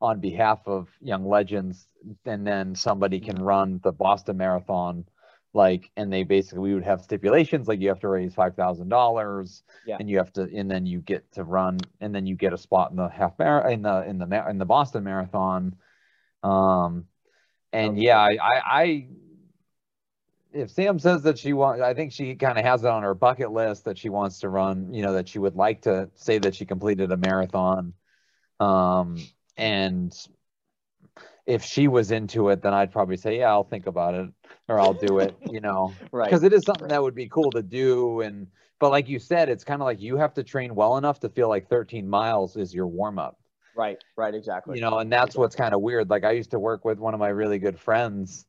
on 0.02 0.22
behalf 0.22 0.60
of 0.66 0.88
young 1.02 1.28
legends, 1.28 1.88
and 2.26 2.48
then 2.48 2.76
somebody 2.76 3.20
can 3.20 3.36
mm-hmm. 3.36 3.44
run 3.44 3.80
the 3.84 3.92
Boston 3.92 4.38
Marathon, 4.38 5.06
like, 5.54 5.92
and 5.98 6.12
they 6.14 6.24
basically 6.24 6.60
we 6.60 6.74
would 6.74 6.84
have 6.84 7.02
stipulations 7.02 7.68
like 7.68 7.80
you 7.80 7.90
have 7.90 8.00
to 8.02 8.08
raise 8.08 8.34
five 8.34 8.56
thousand 8.56 8.90
dollars, 8.90 9.64
and 10.00 10.10
you 10.10 10.18
have 10.18 10.32
to, 10.34 10.44
and 10.56 10.70
then 10.70 10.86
you 10.86 11.00
get 11.00 11.32
to 11.34 11.44
run, 11.44 11.80
and 12.02 12.14
then 12.14 12.28
you 12.28 12.36
get 12.36 12.54
a 12.54 12.58
spot 12.58 12.92
in 12.92 12.98
the 12.98 13.10
half 13.10 13.38
mar 13.40 13.70
in 13.70 13.82
the 13.82 14.04
in 14.08 14.20
the 14.20 14.50
in 14.50 14.58
the 14.58 14.66
Boston 14.66 15.04
Marathon. 15.04 15.76
Um, 16.44 17.06
and 17.74 17.94
okay. 17.94 18.02
yeah, 18.02 18.20
I, 18.20 18.38
I, 18.42 18.62
I, 18.66 19.08
if 20.54 20.72
Sam 20.72 21.00
says 21.00 21.24
that 21.24 21.38
she 21.38 21.54
wants, 21.54 21.82
I 21.82 21.94
think 21.94 22.12
she 22.12 22.36
kind 22.36 22.58
of 22.58 22.66
has 22.66 22.84
it 22.84 22.90
on 22.90 23.04
her 23.04 23.14
bucket 23.14 23.52
list 23.52 23.86
that 23.86 23.98
she 23.98 24.10
wants 24.10 24.40
to 24.40 24.50
run. 24.50 24.94
You 24.94 25.02
know, 25.02 25.14
that 25.14 25.28
she 25.28 25.40
would 25.40 25.56
like 25.56 25.82
to 25.84 26.10
say 26.16 26.38
that 26.40 26.56
she 26.56 26.66
completed 26.66 27.12
a 27.12 27.18
marathon. 27.18 27.94
Um, 28.60 29.18
and 29.58 30.14
if 31.50 31.64
she 31.64 31.88
was 31.88 32.12
into 32.12 32.50
it, 32.50 32.62
then 32.62 32.76
I'd 32.76 32.92
probably 32.92 33.18
say, 33.18 33.40
yeah, 33.40 33.48
I'll 33.50 33.64
think 33.64 33.88
about 33.88 34.14
it 34.14 34.30
or 34.68 34.80
I'll 34.80 34.94
do 34.94 35.18
it. 35.18 35.36
You 35.52 35.62
know, 35.62 35.94
right? 36.12 36.26
Because 36.26 36.44
it 36.44 36.54
is 36.54 36.64
something 36.64 36.90
that 36.90 37.02
would 37.02 37.16
be 37.16 37.28
cool 37.28 37.50
to 37.52 37.64
do. 37.64 38.22
And 38.22 38.46
but 38.80 38.92
like 38.92 39.10
you 39.10 39.18
said, 39.18 39.50
it's 39.50 39.64
kind 39.64 39.82
of 39.82 39.86
like 39.86 40.00
you 40.00 40.16
have 40.18 40.34
to 40.36 40.44
train 40.44 40.76
well 40.76 40.98
enough 40.98 41.20
to 41.22 41.30
feel 41.30 41.50
like 41.50 41.68
13 41.68 42.08
miles 42.08 42.56
is 42.56 42.72
your 42.72 42.86
warm 42.86 43.18
up. 43.18 43.40
Right, 43.76 43.98
right, 44.16 44.36
exactly. 44.36 44.76
You 44.76 44.82
know, 44.82 45.00
and 45.00 45.12
that's 45.12 45.36
what's 45.36 45.56
kind 45.56 45.74
of 45.74 45.82
weird. 45.82 46.12
Like 46.12 46.24
I 46.24 46.32
used 46.32 46.52
to 46.52 46.60
work 46.60 46.86
with 46.86 47.00
one 47.00 47.16
of 47.16 47.20
my 47.20 47.30
really 47.30 47.58
good 47.58 47.80
friends 47.80 48.46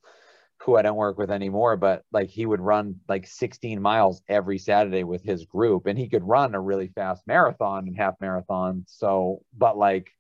who 0.59 0.77
I 0.77 0.83
don't 0.83 0.97
work 0.97 1.17
with 1.17 1.31
anymore, 1.31 1.79
but 1.79 2.05
like 2.13 2.29
he 2.29 2.45
would 2.45 2.61
run 2.61 2.97
like 3.09 3.27
16 3.27 3.81
miles 3.81 4.21
every 4.29 4.59
Saturday 4.59 5.05
with 5.05 5.23
his 5.23 5.47
group 5.47 5.87
and 5.87 5.99
he 5.99 6.11
could 6.11 6.23
run 6.23 6.55
a 6.55 6.61
really 6.61 6.89
fast 6.89 7.23
marathon 7.27 7.89
and 7.89 7.97
half 7.97 8.15
marathon. 8.21 8.85
So, 8.87 9.43
but 9.57 9.79
like 9.79 10.11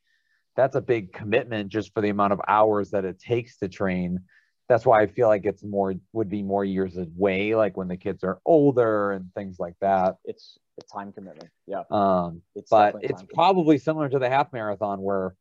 that's 0.56 0.76
a 0.76 0.80
big 0.80 1.12
commitment 1.12 1.68
just 1.68 1.92
for 1.94 2.00
the 2.00 2.08
amount 2.08 2.32
of 2.32 2.40
hours 2.46 2.90
that 2.90 3.04
it 3.04 3.18
takes 3.18 3.58
to 3.58 3.68
train. 3.68 4.20
That's 4.68 4.86
why 4.86 5.02
I 5.02 5.06
feel 5.06 5.28
like 5.28 5.44
it's 5.44 5.64
more 5.64 5.94
would 6.12 6.28
be 6.28 6.42
more 6.42 6.64
years 6.64 6.96
away, 6.96 7.54
like 7.54 7.76
when 7.76 7.88
the 7.88 7.96
kids 7.96 8.22
are 8.22 8.40
older 8.44 9.12
and 9.12 9.32
things 9.34 9.58
like 9.58 9.74
that. 9.80 10.16
It's 10.24 10.58
a 10.78 10.84
time 10.92 11.12
commitment. 11.12 11.50
Yeah. 11.66 11.82
Um, 11.90 12.42
it's 12.54 12.70
but 12.70 12.96
it's 13.00 13.24
probably 13.34 13.78
similar 13.78 14.08
to 14.08 14.18
the 14.18 14.28
half 14.28 14.52
marathon 14.52 15.00
where 15.00 15.34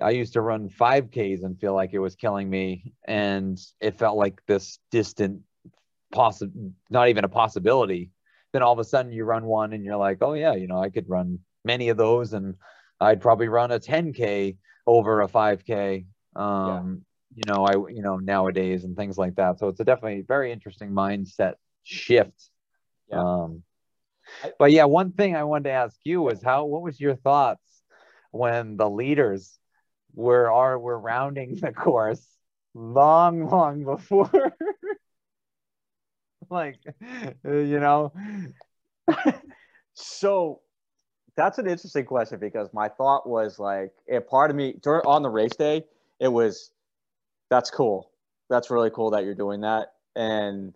I 0.00 0.10
used 0.10 0.34
to 0.34 0.40
run 0.40 0.68
5Ks 0.68 1.42
and 1.42 1.58
feel 1.58 1.74
like 1.74 1.94
it 1.94 1.98
was 1.98 2.16
killing 2.16 2.48
me. 2.50 2.92
And 3.06 3.58
it 3.80 3.98
felt 3.98 4.16
like 4.16 4.40
this 4.46 4.78
distant, 4.90 5.40
possible, 6.12 6.72
not 6.90 7.08
even 7.08 7.24
a 7.24 7.28
possibility. 7.28 8.10
Then 8.52 8.62
all 8.62 8.72
of 8.72 8.78
a 8.78 8.84
sudden 8.84 9.12
you 9.12 9.24
run 9.24 9.44
one 9.44 9.72
and 9.72 9.84
you're 9.84 9.96
like, 9.96 10.18
oh, 10.20 10.34
yeah, 10.34 10.54
you 10.54 10.66
know, 10.66 10.80
I 10.80 10.90
could 10.90 11.08
run 11.08 11.40
many 11.64 11.88
of 11.88 11.96
those 11.96 12.32
and 12.32 12.54
I'd 13.00 13.20
probably 13.20 13.48
run 13.48 13.70
a 13.70 13.78
10K 13.78 14.56
over 14.86 15.22
a 15.22 15.28
5K. 15.28 16.06
Um, 16.34 17.02
yeah. 17.34 17.34
You 17.34 17.52
know, 17.52 17.66
I, 17.66 17.72
you 17.92 18.02
know, 18.02 18.16
nowadays 18.16 18.84
and 18.84 18.96
things 18.96 19.18
like 19.18 19.36
that. 19.36 19.58
So 19.58 19.68
it's 19.68 19.80
a 19.80 19.84
definitely 19.84 20.24
very 20.26 20.52
interesting 20.52 20.90
mindset 20.90 21.54
shift. 21.82 22.50
Yeah. 23.10 23.20
Um, 23.20 23.62
but 24.58 24.72
yeah, 24.72 24.84
one 24.84 25.12
thing 25.12 25.36
I 25.36 25.44
wanted 25.44 25.64
to 25.64 25.70
ask 25.70 25.96
you 26.04 26.22
was 26.22 26.42
how 26.42 26.64
what 26.64 26.82
was 26.82 26.98
your 26.98 27.14
thoughts 27.14 27.62
when 28.30 28.76
the 28.76 28.88
leaders 28.88 29.58
were 30.14 30.50
are 30.50 30.78
were 30.78 30.98
rounding 30.98 31.56
the 31.56 31.72
course 31.72 32.26
long, 32.74 33.48
long 33.48 33.84
before 33.84 34.30
like 36.50 36.78
you 37.44 37.80
know 37.80 38.12
so 39.94 40.60
that's 41.36 41.58
an 41.58 41.66
interesting 41.66 42.04
question 42.04 42.38
because 42.38 42.68
my 42.72 42.88
thought 42.88 43.28
was 43.28 43.58
like 43.58 43.92
a 44.10 44.20
part 44.20 44.50
of 44.50 44.56
me 44.56 44.74
during 44.82 45.02
on 45.06 45.22
the 45.22 45.28
race 45.30 45.54
day 45.56 45.84
it 46.20 46.28
was 46.28 46.70
that's 47.50 47.70
cool. 47.70 48.10
That's 48.50 48.70
really 48.70 48.90
cool 48.90 49.10
that 49.10 49.24
you're 49.24 49.34
doing 49.34 49.60
that 49.62 49.92
and 50.14 50.72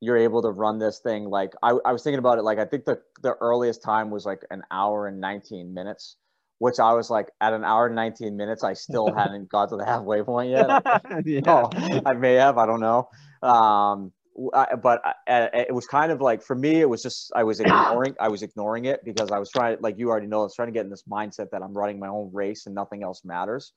you're 0.00 0.16
able 0.16 0.42
to 0.42 0.50
run 0.50 0.78
this 0.78 0.98
thing. 0.98 1.24
Like 1.30 1.52
I, 1.62 1.70
I 1.84 1.92
was 1.92 2.02
thinking 2.02 2.18
about 2.18 2.38
it 2.38 2.42
like 2.42 2.58
i 2.58 2.64
think 2.64 2.84
the 2.84 3.00
the 3.22 3.34
earliest 3.40 3.82
time 3.82 4.10
was 4.10 4.26
like 4.26 4.42
an 4.50 4.62
hour 4.70 5.06
and 5.06 5.20
19 5.20 5.72
minutes 5.72 6.16
which 6.58 6.78
i 6.78 6.92
was 6.92 7.10
like 7.10 7.30
at 7.40 7.52
an 7.52 7.64
hour 7.64 7.86
and 7.86 7.94
19 7.96 8.36
minutes 8.36 8.62
i 8.64 8.72
still 8.74 9.12
hadn't 9.16 9.48
got 9.48 9.68
to 9.70 9.76
the 9.76 9.84
halfway 9.84 10.22
point 10.30 10.50
yet. 10.50 10.66
Yeah. 11.24 11.40
oh, 11.46 11.70
i 12.04 12.12
may 12.12 12.34
have 12.34 12.58
i 12.58 12.66
don't 12.66 12.80
know. 12.80 13.08
Um 13.42 14.12
I, 14.52 14.74
but 14.74 15.00
I, 15.04 15.66
it 15.68 15.74
was 15.74 15.86
kind 15.86 16.10
of 16.10 16.20
like 16.20 16.42
for 16.42 16.56
me 16.56 16.80
it 16.80 16.88
was 16.88 17.02
just 17.02 17.30
i 17.36 17.44
was 17.44 17.60
ignoring 17.60 18.16
i 18.18 18.26
was 18.26 18.42
ignoring 18.42 18.86
it 18.86 19.04
because 19.04 19.30
i 19.30 19.38
was 19.38 19.48
trying 19.48 19.76
like 19.80 19.96
you 19.96 20.10
already 20.10 20.26
know 20.26 20.40
i 20.40 20.42
was 20.44 20.54
trying 20.56 20.66
to 20.68 20.72
get 20.72 20.84
in 20.84 20.90
this 20.90 21.04
mindset 21.04 21.50
that 21.50 21.62
i'm 21.62 21.72
running 21.72 22.00
my 22.00 22.08
own 22.08 22.30
race 22.32 22.66
and 22.66 22.74
nothing 22.74 23.04
else 23.04 23.24
matters 23.24 23.72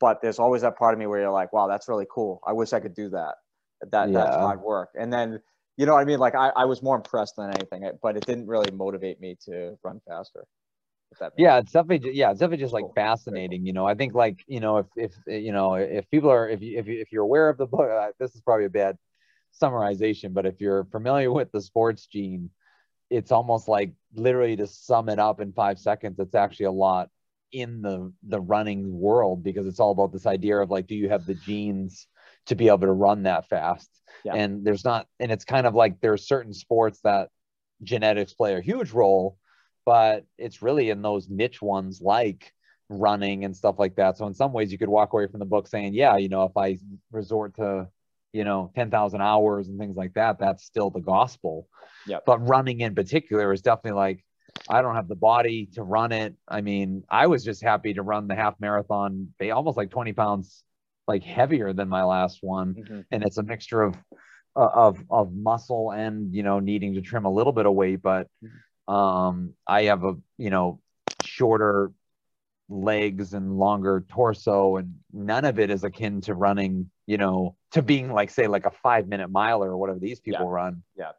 but 0.00 0.22
there's 0.22 0.38
always 0.38 0.62
that 0.62 0.78
part 0.78 0.94
of 0.94 0.98
me 0.98 1.06
where 1.06 1.20
you're 1.20 1.30
like 1.30 1.52
wow 1.52 1.68
that's 1.68 1.88
really 1.90 2.06
cool 2.10 2.40
i 2.46 2.52
wish 2.52 2.72
i 2.72 2.80
could 2.80 2.94
do 2.94 3.10
that 3.10 3.34
that 3.90 4.10
yeah. 4.10 4.18
that's 4.18 4.36
hard 4.36 4.60
work. 4.60 4.90
And 4.98 5.12
then 5.12 5.40
you 5.76 5.86
know 5.86 5.94
what 5.94 6.00
I 6.00 6.04
mean? 6.04 6.18
Like 6.18 6.34
I, 6.34 6.50
I 6.50 6.64
was 6.66 6.82
more 6.82 6.96
impressed 6.96 7.36
than 7.36 7.50
anything, 7.50 7.88
but 8.02 8.16
it 8.16 8.24
didn't 8.26 8.46
really 8.46 8.70
motivate 8.70 9.20
me 9.20 9.36
to 9.46 9.76
run 9.82 10.00
faster. 10.06 10.44
Yeah, 11.36 11.58
it's 11.58 11.72
definitely 11.72 12.12
yeah, 12.12 12.30
it's 12.30 12.40
definitely 12.40 12.64
just 12.64 12.72
like 12.72 12.86
fascinating. 12.94 13.64
You 13.64 13.72
know, 13.72 13.86
I 13.86 13.94
think 13.94 14.14
like 14.14 14.40
you 14.46 14.60
know 14.60 14.78
if 14.78 14.86
if 14.96 15.12
you 15.26 15.52
know 15.52 15.74
if 15.74 16.08
people 16.10 16.30
are 16.30 16.48
if 16.48 16.60
you 16.60 16.78
if, 16.78 16.86
you, 16.86 17.00
if 17.00 17.12
you're 17.12 17.22
aware 17.22 17.48
of 17.48 17.56
the 17.56 17.66
book, 17.66 17.88
uh, 17.88 18.08
this 18.18 18.34
is 18.34 18.40
probably 18.40 18.66
a 18.66 18.70
bad 18.70 18.96
summarization, 19.60 20.32
but 20.34 20.46
if 20.46 20.60
you're 20.60 20.84
familiar 20.86 21.32
with 21.32 21.50
the 21.52 21.60
sports 21.60 22.06
gene, 22.06 22.50
it's 23.10 23.32
almost 23.32 23.68
like 23.68 23.92
literally 24.14 24.56
to 24.56 24.66
sum 24.66 25.08
it 25.08 25.18
up 25.18 25.40
in 25.40 25.52
five 25.52 25.78
seconds. 25.78 26.18
It's 26.18 26.34
actually 26.34 26.66
a 26.66 26.72
lot 26.72 27.10
in 27.52 27.82
the 27.82 28.12
the 28.26 28.40
running 28.40 28.92
world 28.92 29.44
because 29.44 29.66
it's 29.66 29.78
all 29.78 29.92
about 29.92 30.12
this 30.12 30.26
idea 30.26 30.58
of 30.58 30.70
like, 30.70 30.86
do 30.86 30.94
you 30.94 31.08
have 31.08 31.26
the 31.26 31.34
genes 31.34 32.08
to 32.46 32.54
be 32.54 32.68
able 32.68 32.78
to 32.78 32.92
run 32.92 33.22
that 33.24 33.48
fast. 33.48 33.88
Yeah. 34.24 34.34
And 34.34 34.64
there's 34.64 34.84
not, 34.84 35.06
and 35.18 35.30
it's 35.32 35.44
kind 35.44 35.66
of 35.66 35.74
like 35.74 36.00
there's 36.00 36.26
certain 36.26 36.52
sports 36.52 37.00
that 37.04 37.30
genetics 37.82 38.34
play 38.34 38.54
a 38.54 38.60
huge 38.60 38.92
role, 38.92 39.38
but 39.84 40.24
it's 40.38 40.62
really 40.62 40.90
in 40.90 41.02
those 41.02 41.28
niche 41.28 41.62
ones 41.62 42.00
like 42.02 42.52
running 42.88 43.44
and 43.44 43.56
stuff 43.56 43.76
like 43.78 43.96
that. 43.96 44.16
So 44.16 44.26
in 44.26 44.34
some 44.34 44.52
ways, 44.52 44.72
you 44.72 44.78
could 44.78 44.88
walk 44.88 45.12
away 45.12 45.26
from 45.26 45.40
the 45.40 45.46
book 45.46 45.66
saying, 45.66 45.94
yeah, 45.94 46.16
you 46.16 46.28
know, 46.28 46.44
if 46.44 46.56
I 46.56 46.78
resort 47.10 47.56
to, 47.56 47.88
you 48.34 48.44
know, 48.44 48.70
10,000 48.74 49.20
hours 49.22 49.68
and 49.68 49.78
things 49.78 49.96
like 49.96 50.12
that, 50.14 50.38
that's 50.38 50.64
still 50.64 50.90
the 50.90 51.00
gospel. 51.00 51.68
Yeah. 52.06 52.18
But 52.26 52.46
running 52.46 52.80
in 52.80 52.94
particular 52.94 53.52
is 53.52 53.62
definitely 53.62 53.98
like, 53.98 54.24
I 54.68 54.82
don't 54.82 54.94
have 54.96 55.08
the 55.08 55.16
body 55.16 55.68
to 55.74 55.82
run 55.82 56.12
it. 56.12 56.34
I 56.46 56.60
mean, 56.60 57.04
I 57.08 57.28
was 57.28 57.44
just 57.44 57.62
happy 57.62 57.94
to 57.94 58.02
run 58.02 58.28
the 58.28 58.34
half 58.34 58.54
marathon, 58.60 59.28
almost 59.52 59.76
like 59.76 59.90
20 59.90 60.12
pounds 60.12 60.62
like 61.06 61.22
heavier 61.22 61.72
than 61.72 61.88
my 61.88 62.02
last 62.04 62.38
one, 62.40 62.74
mm-hmm. 62.74 63.00
and 63.10 63.24
it's 63.24 63.38
a 63.38 63.42
mixture 63.42 63.82
of 63.82 63.94
uh, 64.56 64.68
of 64.72 65.04
of 65.10 65.34
muscle 65.34 65.90
and 65.90 66.32
you 66.32 66.42
know 66.42 66.60
needing 66.60 66.94
to 66.94 67.02
trim 67.02 67.24
a 67.24 67.30
little 67.30 67.52
bit 67.52 67.66
of 67.66 67.74
weight. 67.74 68.00
But 68.02 68.28
mm-hmm. 68.42 68.56
Um, 68.86 69.54
I 69.66 69.84
have 69.84 70.04
a 70.04 70.14
you 70.36 70.50
know 70.50 70.80
shorter 71.24 71.90
legs 72.68 73.34
and 73.34 73.58
longer 73.58 74.04
torso, 74.08 74.76
and 74.76 74.94
none 75.12 75.44
of 75.44 75.58
it 75.58 75.70
is 75.70 75.84
akin 75.84 76.20
to 76.22 76.34
running. 76.34 76.90
You 77.06 77.18
know, 77.18 77.56
to 77.72 77.82
being 77.82 78.12
like 78.12 78.30
say 78.30 78.46
like 78.46 78.64
a 78.64 78.70
five 78.70 79.08
minute 79.08 79.30
miler 79.30 79.70
or 79.70 79.76
whatever 79.76 79.98
these 79.98 80.20
people 80.20 80.46
Yeah. 80.46 80.52
run. 80.52 80.82
Yeah. 80.96 81.10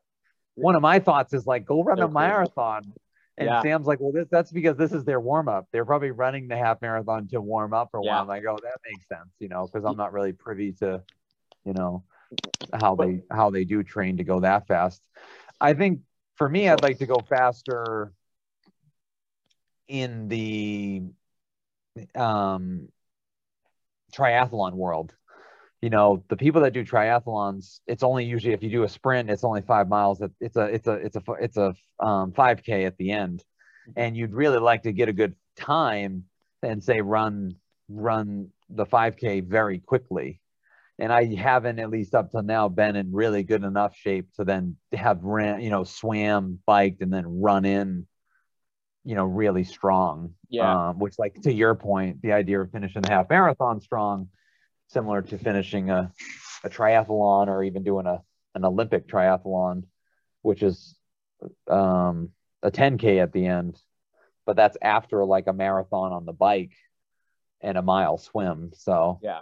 One 0.56 0.76
of 0.76 0.82
my 0.82 1.00
thoughts 1.00 1.34
is 1.34 1.46
like 1.46 1.66
go 1.66 1.84
run 1.84 1.98
They're 1.98 2.06
a 2.06 2.12
marathon. 2.12 2.94
And 3.38 3.48
Yeah. 3.48 3.62
Sam's 3.62 3.86
like, 3.86 4.00
well, 4.00 4.14
this, 4.14 4.28
that's 4.32 4.52
because 4.52 4.78
this 4.78 4.94
is 4.94 5.04
their 5.04 5.20
warm 5.20 5.50
up. 5.50 5.68
They're 5.72 5.86
probably 5.86 6.12
running 6.12 6.48
the 6.48 6.56
half 6.58 6.82
marathon 6.82 7.28
to 7.28 7.42
warm 7.42 7.74
up 7.74 7.92
for 7.92 8.00
a 8.00 8.04
Yeah. 8.04 8.14
while. 8.14 8.22
I'm 8.22 8.28
like, 8.30 8.46
oh, 8.50 8.58
that 8.64 8.80
makes 8.90 9.08
sense, 9.10 9.30
you 9.40 9.50
know, 9.50 9.68
because 9.68 9.86
I'm 9.86 9.98
not 9.98 10.14
really 10.14 10.32
privy 10.34 10.72
to, 10.80 11.04
you 11.66 11.74
know, 11.74 12.04
how 12.74 12.96
they 12.96 13.22
how 13.30 13.50
they 13.52 13.66
do 13.66 13.84
train 13.84 14.18
to 14.18 14.24
go 14.24 14.40
that 14.40 14.66
fast. 14.68 15.04
I 15.62 15.74
think 15.74 16.00
for 16.36 16.50
me, 16.50 16.68
I'd 16.70 16.82
like 16.82 16.98
to 17.00 17.06
go 17.06 17.20
faster 17.20 18.14
in 19.88 20.30
the 20.30 21.04
um, 22.16 22.88
triathlon 24.14 24.74
world. 24.74 25.14
You 25.82 25.90
know, 25.90 26.24
the 26.30 26.38
people 26.38 26.62
that 26.62 26.74
do 26.74 26.84
triathlons, 26.84 27.80
it's 27.86 28.04
only 28.04 28.26
usually 28.26 28.54
if 28.54 28.64
you 28.64 28.70
do 28.70 28.84
a 28.84 28.90
sprint, 28.90 29.30
it's 29.30 29.44
only 29.44 29.62
five 29.62 29.88
miles. 29.88 30.22
It's 30.40 30.56
a 30.56 30.64
it's 30.66 30.88
a 30.88 30.94
it's 30.94 31.16
a 31.16 31.24
it's 31.40 31.58
a 31.58 31.76
um, 32.00 32.32
5k 32.32 32.88
at 32.88 32.98
the 32.98 33.12
end, 33.12 33.44
and 33.96 34.18
you'd 34.18 34.34
really 34.34 34.60
like 34.60 34.84
to 34.84 34.92
get 34.92 35.10
a 35.10 35.14
good 35.14 35.36
time 35.56 36.24
and 36.64 36.84
say 36.84 37.02
run 37.02 37.56
run 37.90 38.50
the 38.70 38.86
5k 38.86 39.46
very 39.46 39.80
quickly. 39.80 40.42
And 40.98 41.12
I 41.12 41.36
haven't, 41.36 41.80
at 41.80 41.90
least 41.90 42.16
up 42.16 42.32
to 42.32 42.42
now, 42.42 42.70
been 42.70 42.96
in 42.96 43.12
really 43.12 43.44
good 43.44 43.64
enough 43.64 43.96
shape 43.98 44.30
to 44.38 44.46
then 44.46 44.78
have 44.94 45.24
ran, 45.24 45.62
you 45.62 45.70
know, 45.70 45.84
swam, 45.84 46.60
biked, 46.66 47.02
and 47.02 47.14
then 47.14 47.42
run 47.42 47.66
in, 47.66 48.08
you 49.06 49.16
know, 49.16 49.26
really 49.26 49.64
strong. 49.64 50.34
Yeah. 50.50 50.90
Um, 50.90 51.00
which, 51.00 51.18
like 51.18 51.42
to 51.44 51.54
your 51.54 51.76
point, 51.76 52.22
the 52.22 52.34
idea 52.34 52.60
of 52.60 52.72
finishing 52.72 53.04
the 53.04 53.10
half 53.10 53.30
marathon 53.30 53.80
strong, 53.80 54.30
similar 54.90 55.22
to 55.22 55.38
finishing 55.38 55.90
a, 55.90 56.12
a 56.64 56.70
triathlon 56.70 57.48
or 57.48 57.64
even 57.64 57.84
doing 57.84 58.08
a 58.08 58.22
an 58.56 58.66
Olympic 58.66 59.08
triathlon, 59.08 59.84
which 60.42 60.64
is 60.64 60.98
um, 61.70 62.32
a 62.64 62.72
10k 62.72 63.22
at 63.22 63.34
the 63.34 63.46
end, 63.46 63.80
but 64.46 64.56
that's 64.56 64.78
after 64.82 65.24
like 65.26 65.48
a 65.48 65.54
marathon 65.54 66.14
on 66.14 66.26
the 66.26 66.34
bike 66.34 66.74
and 67.62 67.78
a 67.78 67.82
mile 67.82 68.18
swim. 68.18 68.72
So. 68.76 69.20
Yeah. 69.22 69.42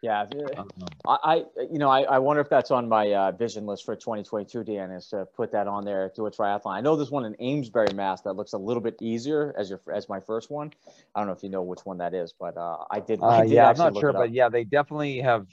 Yeah. 0.00 0.26
um, 0.56 0.70
I, 1.06 1.18
I 1.24 1.34
you 1.70 1.78
know, 1.78 1.88
I, 1.88 2.02
I 2.02 2.18
wonder 2.18 2.40
if 2.40 2.48
that's 2.48 2.70
on 2.70 2.88
my 2.88 3.12
uh, 3.12 3.32
vision 3.32 3.66
list 3.66 3.84
for 3.84 3.96
2022, 3.96 4.62
Dan, 4.62 4.92
is 4.92 5.08
to 5.08 5.26
put 5.26 5.50
that 5.52 5.66
on 5.66 5.84
there, 5.84 6.12
do 6.14 6.26
a 6.26 6.30
triathlon. 6.30 6.72
I 6.74 6.80
know 6.80 6.94
there's 6.94 7.10
one 7.10 7.24
in 7.24 7.34
Amesbury, 7.40 7.92
Mass, 7.94 8.20
that 8.22 8.34
looks 8.34 8.52
a 8.52 8.58
little 8.58 8.82
bit 8.82 8.96
easier 9.00 9.54
as 9.58 9.70
your 9.70 9.80
as 9.92 10.08
my 10.08 10.20
first 10.20 10.50
one. 10.50 10.72
I 11.14 11.20
don't 11.20 11.26
know 11.26 11.32
if 11.32 11.42
you 11.42 11.48
know 11.48 11.62
which 11.62 11.80
one 11.84 11.98
that 11.98 12.14
is, 12.14 12.32
but 12.38 12.56
uh, 12.56 12.84
I 12.90 13.00
did. 13.00 13.20
I 13.20 13.40
Uh, 13.40 13.42
did 13.42 13.50
yeah, 13.50 13.70
I'm 13.70 13.76
not 13.76 13.96
sure, 13.96 14.12
but 14.12 14.30
yeah, 14.30 14.48
they 14.48 14.64
definitely 14.64 15.18
have 15.18 15.46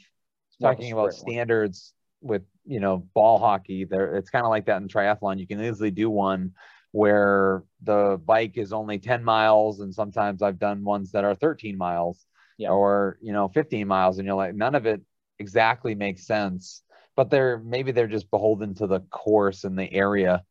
It's 0.49 0.59
more 0.59 0.71
of 0.73 0.77
a 0.77 0.81
talking 0.81 0.93
about 0.93 1.13
sprint 1.13 1.25
one. 1.25 1.33
standards 1.33 1.93
with 2.21 2.43
you 2.65 2.79
know 2.79 3.07
ball 3.15 3.39
hockey. 3.39 3.85
There, 3.85 4.15
it's 4.15 4.29
kind 4.29 4.45
of 4.45 4.51
like 4.51 4.67
that 4.67 4.79
in 4.81 4.87
triathlon. 4.87 5.39
You 5.39 5.47
can 5.47 5.63
easily 5.63 5.91
do 5.91 6.09
one 6.09 6.51
where 6.91 7.63
the 7.83 8.21
bike 8.23 8.57
is 8.57 8.71
only 8.71 8.99
10 8.99 9.23
miles, 9.23 9.79
and 9.79 9.93
sometimes 9.93 10.41
I've 10.41 10.59
done 10.59 10.83
ones 10.83 11.11
that 11.11 11.25
are 11.25 11.35
13 11.35 11.77
miles 11.77 12.25
Yeah. 12.57 12.69
or 12.69 13.17
you 13.21 13.33
know 13.33 13.49
15 13.49 13.87
miles, 13.87 14.17
and 14.17 14.25
you're 14.25 14.35
like, 14.35 14.55
none 14.55 14.75
of 14.75 14.85
it 14.85 15.01
exactly 15.39 15.95
makes 15.95 16.25
sense. 16.25 16.83
But 17.15 17.29
they're 17.29 17.57
maybe 17.59 17.91
they're 17.91 18.07
just 18.07 18.29
beholden 18.31 18.73
to 18.75 18.87
the 18.87 18.99
course 19.01 19.63
and 19.63 19.77
the 19.77 19.91
area. 19.91 20.43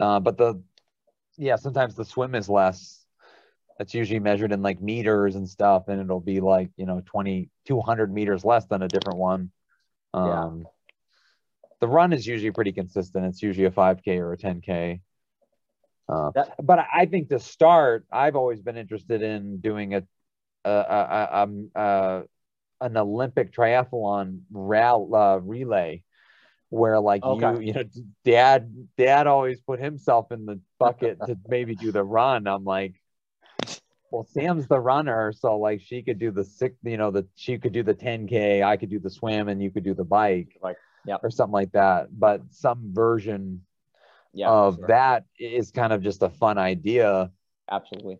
Uh, 0.00 0.20
but 0.20 0.36
the 0.38 0.62
yeah, 1.36 1.56
sometimes 1.56 1.94
the 1.94 2.04
swim 2.04 2.34
is 2.34 2.48
less 2.48 2.98
that's 3.78 3.94
usually 3.94 4.20
measured 4.20 4.52
in 4.52 4.62
like 4.62 4.80
meters 4.80 5.34
and 5.34 5.48
stuff 5.48 5.88
and 5.88 6.00
it'll 6.00 6.20
be 6.20 6.40
like 6.40 6.70
you 6.76 6.86
know 6.86 7.02
20 7.06 7.48
200 7.66 8.12
meters 8.12 8.44
less 8.44 8.66
than 8.66 8.82
a 8.82 8.88
different 8.88 9.18
one 9.18 9.50
um 10.14 10.58
Yeah. 10.60 10.64
the 11.80 11.88
run 11.88 12.12
is 12.12 12.26
usually 12.26 12.50
pretty 12.52 12.72
consistent 12.72 13.24
it's 13.24 13.42
usually 13.42 13.66
a 13.66 13.70
5k 13.70 14.18
or 14.18 14.32
a 14.34 14.36
10k 14.36 15.00
uh, 16.08 16.30
That- 16.34 16.54
but 16.62 16.80
i 16.94 17.06
think 17.06 17.30
to 17.30 17.38
start 17.38 18.04
i've 18.12 18.36
always 18.36 18.60
been 18.60 18.76
interested 18.76 19.22
in 19.22 19.58
doing 19.58 19.94
a, 19.94 20.02
a, 20.64 20.70
a, 20.70 21.28
a, 21.32 21.42
um, 21.42 21.70
uh, 21.74 22.22
an 22.80 22.96
olympic 22.96 23.52
triathlon 23.52 24.40
rally, 24.50 25.10
uh, 25.14 25.38
relay 25.38 26.02
where 26.70 26.98
like 27.00 27.22
you 27.24 27.30
Okay. 27.30 27.66
you 27.66 27.72
know 27.74 27.84
dad 28.24 28.88
dad 28.96 29.26
always 29.26 29.60
put 29.60 29.78
himself 29.78 30.32
in 30.32 30.46
the 30.46 30.58
bucket 30.78 31.18
to 31.26 31.36
maybe 31.48 31.74
do 31.74 31.92
the 31.92 32.02
run 32.02 32.46
i'm 32.46 32.64
like 32.64 32.94
well 34.10 34.24
sam's 34.32 34.66
the 34.68 34.78
runner 34.80 35.32
so 35.32 35.58
like 35.58 35.80
she 35.80 36.02
could 36.02 36.18
do 36.18 36.30
the 36.30 36.44
six 36.44 36.74
you 36.82 36.96
know 36.96 37.10
the 37.10 37.26
she 37.34 37.58
could 37.58 37.72
do 37.72 37.82
the 37.82 37.94
10k 37.94 38.62
i 38.62 38.76
could 38.76 38.90
do 38.90 38.98
the 38.98 39.10
swim 39.10 39.48
and 39.48 39.62
you 39.62 39.70
could 39.70 39.84
do 39.84 39.94
the 39.94 40.04
bike 40.04 40.56
Like, 40.62 40.76
yep. 41.06 41.20
or 41.22 41.30
something 41.30 41.52
like 41.52 41.72
that 41.72 42.08
but 42.10 42.40
some 42.50 42.90
version 42.92 43.62
Yeah. 44.34 44.48
of 44.48 44.76
sure. 44.76 44.86
that 44.88 45.24
is 45.38 45.70
kind 45.70 45.92
of 45.92 46.02
just 46.02 46.22
a 46.22 46.30
fun 46.30 46.58
idea 46.58 47.30
Absolutely. 47.70 48.18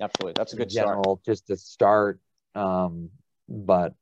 Absolutely. 0.00 0.34
That's 0.36 0.52
a 0.52 0.56
good 0.56 0.70
start. 0.70 0.88
general 0.88 1.20
just 1.24 1.46
to 1.48 1.56
start 1.56 2.20
um 2.54 3.10
but 3.48 3.94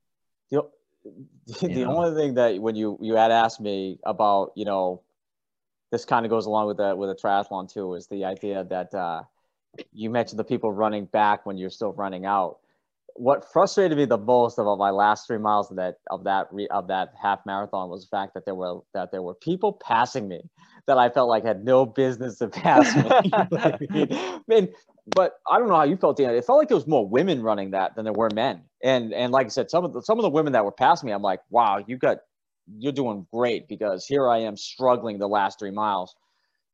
The, 1.46 1.68
the 1.68 1.84
only 1.84 2.20
thing 2.20 2.34
that 2.34 2.60
when 2.60 2.76
you 2.76 2.98
you 3.00 3.14
had 3.14 3.30
asked 3.30 3.60
me 3.60 3.98
about, 4.04 4.52
you 4.54 4.64
know, 4.64 5.02
this 5.90 6.04
kind 6.04 6.26
of 6.26 6.30
goes 6.30 6.46
along 6.46 6.66
with 6.66 6.76
that 6.78 6.98
with 6.98 7.10
a 7.10 7.14
triathlon 7.14 7.72
too, 7.72 7.94
is 7.94 8.06
the 8.08 8.24
idea 8.24 8.64
that 8.64 8.94
uh, 8.94 9.22
you 9.92 10.10
mentioned 10.10 10.38
the 10.38 10.44
people 10.44 10.72
running 10.72 11.06
back 11.06 11.46
when 11.46 11.56
you're 11.56 11.70
still 11.70 11.92
running 11.92 12.26
out. 12.26 12.58
What 13.14 13.50
frustrated 13.52 13.98
me 13.98 14.04
the 14.04 14.18
most 14.18 14.58
about 14.58 14.78
my 14.78 14.90
last 14.90 15.26
three 15.26 15.38
miles 15.38 15.70
of 15.70 15.76
that 15.78 15.96
of 16.10 16.24
that 16.24 16.48
re, 16.52 16.68
of 16.68 16.88
that 16.88 17.14
half 17.20 17.44
marathon 17.46 17.88
was 17.90 18.02
the 18.02 18.16
fact 18.16 18.34
that 18.34 18.44
there 18.44 18.54
were 18.54 18.80
that 18.94 19.10
there 19.10 19.22
were 19.22 19.34
people 19.34 19.72
passing 19.72 20.28
me 20.28 20.42
that 20.86 20.98
I 20.98 21.10
felt 21.10 21.28
like 21.28 21.44
had 21.44 21.64
no 21.64 21.84
business 21.84 22.38
to 22.38 22.48
pass 22.48 22.94
me. 22.94 23.30
I 23.32 24.40
mean, 24.46 24.68
but 25.14 25.40
I 25.50 25.58
don't 25.58 25.68
know 25.68 25.76
how 25.76 25.84
you 25.84 25.96
felt, 25.96 26.16
Dan. 26.16 26.34
It 26.34 26.44
felt 26.44 26.58
like 26.58 26.68
there 26.68 26.76
was 26.76 26.86
more 26.86 27.06
women 27.06 27.42
running 27.42 27.70
that 27.72 27.96
than 27.96 28.04
there 28.04 28.12
were 28.12 28.30
men. 28.34 28.62
And 28.82 29.12
and 29.12 29.32
like 29.32 29.46
I 29.46 29.48
said, 29.50 29.70
some 29.70 29.84
of 29.84 29.92
the 29.92 30.02
some 30.02 30.18
of 30.18 30.22
the 30.22 30.30
women 30.30 30.52
that 30.52 30.64
were 30.64 30.72
past 30.72 31.04
me, 31.04 31.12
I'm 31.12 31.22
like, 31.22 31.40
wow, 31.50 31.82
you 31.86 31.96
got 31.96 32.18
you're 32.78 32.92
doing 32.92 33.26
great 33.32 33.68
because 33.68 34.06
here 34.06 34.28
I 34.28 34.38
am 34.38 34.56
struggling 34.56 35.18
the 35.18 35.28
last 35.28 35.58
three 35.58 35.70
miles, 35.70 36.14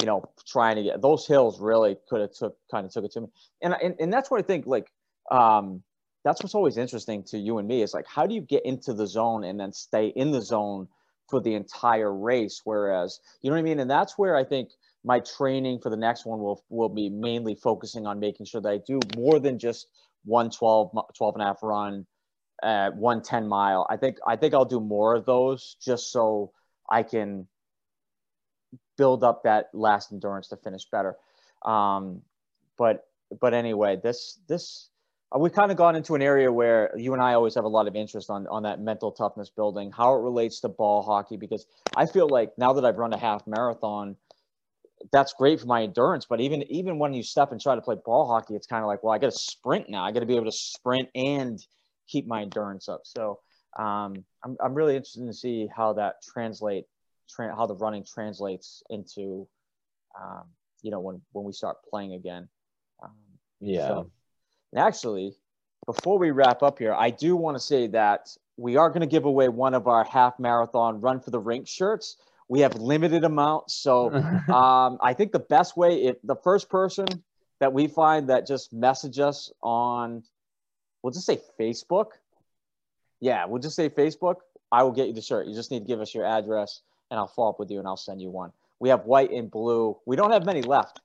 you 0.01 0.07
know, 0.07 0.25
trying 0.47 0.77
to 0.77 0.83
get 0.83 1.03
those 1.03 1.27
hills 1.27 1.61
really 1.61 1.97
could 2.09 2.21
have 2.21 2.33
took 2.33 2.57
kind 2.71 2.87
of 2.87 2.93
took 2.93 3.05
it 3.05 3.13
to 3.13 3.23
me. 3.23 3.29
And 3.63 3.75
and, 3.83 3.95
and 4.01 4.13
that's 4.13 4.31
what 4.31 4.39
I 4.41 4.43
think 4.43 4.67
like 4.67 4.91
um 5.31 5.83
that's 6.25 6.43
what's 6.43 6.55
always 6.55 6.77
interesting 6.77 7.23
to 7.25 7.39
you 7.39 7.59
and 7.59 7.69
me 7.69 7.83
is 7.83 7.95
like 7.95 8.07
how 8.07 8.27
do 8.27 8.35
you 8.35 8.41
get 8.41 8.65
into 8.65 8.93
the 8.93 9.07
zone 9.07 9.45
and 9.45 9.61
then 9.61 9.73
stay 9.73 10.09
in 10.09 10.31
the 10.33 10.43
zone 10.43 10.89
for 11.29 11.41
the 11.41 11.55
entire 11.55 12.13
race 12.13 12.63
whereas 12.65 13.21
you 13.41 13.51
know 13.51 13.55
what 13.57 13.61
i 13.61 13.63
mean 13.63 13.81
and 13.81 13.91
that's 13.91 14.19
where 14.19 14.37
i 14.37 14.45
think 14.45 14.71
my 15.05 15.21
training 15.21 15.79
for 15.79 15.91
the 15.91 15.97
next 15.97 16.25
one 16.25 16.41
will 16.41 16.65
will 16.71 16.89
be 16.89 17.09
mainly 17.09 17.55
focusing 17.55 18.07
on 18.07 18.19
making 18.19 18.47
sure 18.47 18.61
that 18.61 18.71
i 18.71 18.79
do 18.79 18.99
more 19.17 19.39
than 19.39 19.59
just 19.59 19.87
one 20.25 20.51
12 20.51 20.91
12 21.17 21.35
and 21.35 21.43
a 21.43 21.47
half 21.47 21.63
run 21.63 22.07
uh 22.63 22.91
one 22.91 23.23
10 23.23 23.47
mile 23.47 23.87
i 23.91 23.97
think 23.97 24.17
i 24.27 24.35
think 24.37 24.55
i'll 24.55 24.65
do 24.65 24.81
more 24.81 25.15
of 25.15 25.27
those 25.27 25.77
just 25.81 26.11
so 26.11 26.51
i 26.91 27.03
can 27.03 27.47
build 28.97 29.23
up 29.23 29.43
that 29.45 29.67
last 29.73 30.13
endurance 30.13 30.49
to 30.49 30.57
finish 30.57 30.87
better 30.91 31.17
um 31.65 32.23
but 32.79 33.07
but 33.41 33.55
anyway 33.55 33.99
this 34.03 34.39
this 34.49 34.89
uh, 35.35 35.39
we've 35.39 35.53
kind 35.53 35.71
of 35.71 35.77
gone 35.77 35.97
into 35.97 36.15
an 36.15 36.23
area 36.23 36.51
where 36.51 36.93
you 36.97 37.13
and 37.13 37.23
I 37.23 37.35
always 37.35 37.55
have 37.55 37.65
a 37.65 37.69
lot 37.69 37.89
of 37.89 37.97
interest 37.97 38.31
on 38.31 38.47
on 38.47 38.63
that 38.65 38.81
mental 38.81 39.11
toughness 39.11 39.51
building, 39.51 39.91
how 39.91 40.15
it 40.15 40.23
relates 40.23 40.61
to 40.61 40.69
ball 40.69 41.03
hockey. 41.03 41.37
Because 41.37 41.67
I 41.97 42.07
feel 42.07 42.29
like 42.29 42.53
now 42.59 42.75
that 42.75 42.85
I've 42.85 42.99
run 42.99 43.13
a 43.13 43.19
half 43.19 43.47
marathon, 43.47 44.17
that's 45.13 45.33
great 45.35 45.61
for 45.61 45.67
my 45.67 45.83
endurance. 45.83 46.27
But 46.29 46.41
even 46.41 46.63
even 46.65 46.99
when 46.99 47.13
you 47.13 47.23
step 47.23 47.53
and 47.53 47.61
try 47.61 47.75
to 47.75 47.81
play 47.81 47.97
ball 48.05 48.27
hockey, 48.27 48.55
it's 48.55 48.67
kind 48.67 48.83
of 48.83 48.89
like, 48.89 49.03
well, 49.03 49.13
I 49.13 49.19
got 49.19 49.33
to 49.33 49.39
sprint 49.39 49.89
now. 49.89 50.05
I 50.05 50.13
got 50.13 50.21
to 50.21 50.27
be 50.27 50.37
able 50.37 50.47
to 50.47 50.53
sprint 50.53 51.09
and 51.15 51.65
keep 52.09 52.27
my 52.27 52.43
endurance 52.43 52.89
up. 52.89 53.03
So 53.05 53.41
um, 53.79 54.25
I'm 54.45 54.57
I'm 54.63 54.75
really 54.75 54.97
interested 54.97 55.27
to 55.27 55.33
see 55.33 55.69
how 55.75 55.95
that 55.95 56.17
translate, 56.23 56.85
tra- 57.29 57.55
how 57.55 57.67
the 57.67 57.77
running 57.77 58.05
translates 58.05 58.83
into, 58.91 59.47
um, 60.21 60.45
you 60.83 60.91
know, 60.91 61.01
when 61.01 61.21
when 61.33 61.45
we 61.45 61.53
start 61.53 61.79
playing 61.89 62.15
again. 62.15 62.49
Um, 63.03 63.13
yeah 63.61 63.89
so- 63.89 64.11
and 64.73 64.83
actually, 64.83 65.37
before 65.87 66.19
we 66.19 66.33
wrap 66.33 66.65
up 66.65 66.81
here, 66.81 66.95
I 66.95 67.11
do 67.11 67.37
want 67.37 67.57
to 67.57 67.61
say 67.61 67.87
that 67.89 68.37
we 68.57 68.77
are 68.77 68.89
going 68.89 69.03
to 69.03 69.07
give 69.07 69.25
away 69.25 69.49
one 69.49 69.73
of 69.73 69.87
our 69.87 70.03
half 70.05 70.39
marathon 70.41 71.01
run 71.01 71.21
for 71.21 71.31
the 71.31 71.39
rink 71.39 71.69
shirts. 71.69 72.17
We 72.55 72.61
have 72.61 72.77
limited 72.77 73.25
amounts, 73.25 73.75
so 73.75 74.13
um, 74.49 74.99
I 75.03 75.13
think 75.13 75.33
the 75.33 75.41
best 75.41 75.77
way 75.77 76.05
if 76.05 76.19
the 76.23 76.37
first 76.37 76.69
person 76.69 77.09
that 77.59 77.73
we 77.73 77.89
find 77.89 78.29
that 78.29 78.47
just 78.47 78.73
message 78.73 79.19
us 79.19 79.51
on, 79.61 80.23
we'll 81.03 81.13
just 81.13 81.27
say 81.27 81.41
Facebook. 81.59 82.13
Yeah, 83.19 83.45
we'll 83.47 83.61
just 83.61 83.75
say 83.75 83.89
Facebook. 83.89 84.37
I 84.71 84.85
will 84.85 84.93
get 84.93 85.09
you 85.09 85.15
the 85.15 85.21
shirt. 85.21 85.49
You 85.49 85.55
just 85.57 85.73
need 85.73 85.81
to 85.81 85.85
give 85.85 86.01
us 86.01 86.15
your 86.15 86.25
address, 86.25 86.83
and 87.11 87.19
I'll 87.19 87.27
follow 87.27 87.51
up 87.51 87.59
with 87.59 87.73
you, 87.73 87.81
and 87.81 87.89
I'll 87.89 87.97
send 87.97 88.23
you 88.23 88.31
one. 88.31 88.53
We 88.79 88.89
have 88.91 89.05
white 89.05 89.33
and 89.33 89.51
blue. 89.51 89.97
We 90.07 90.15
don't 90.15 90.31
have 90.31 90.47
many 90.47 90.63
left. 90.63 91.01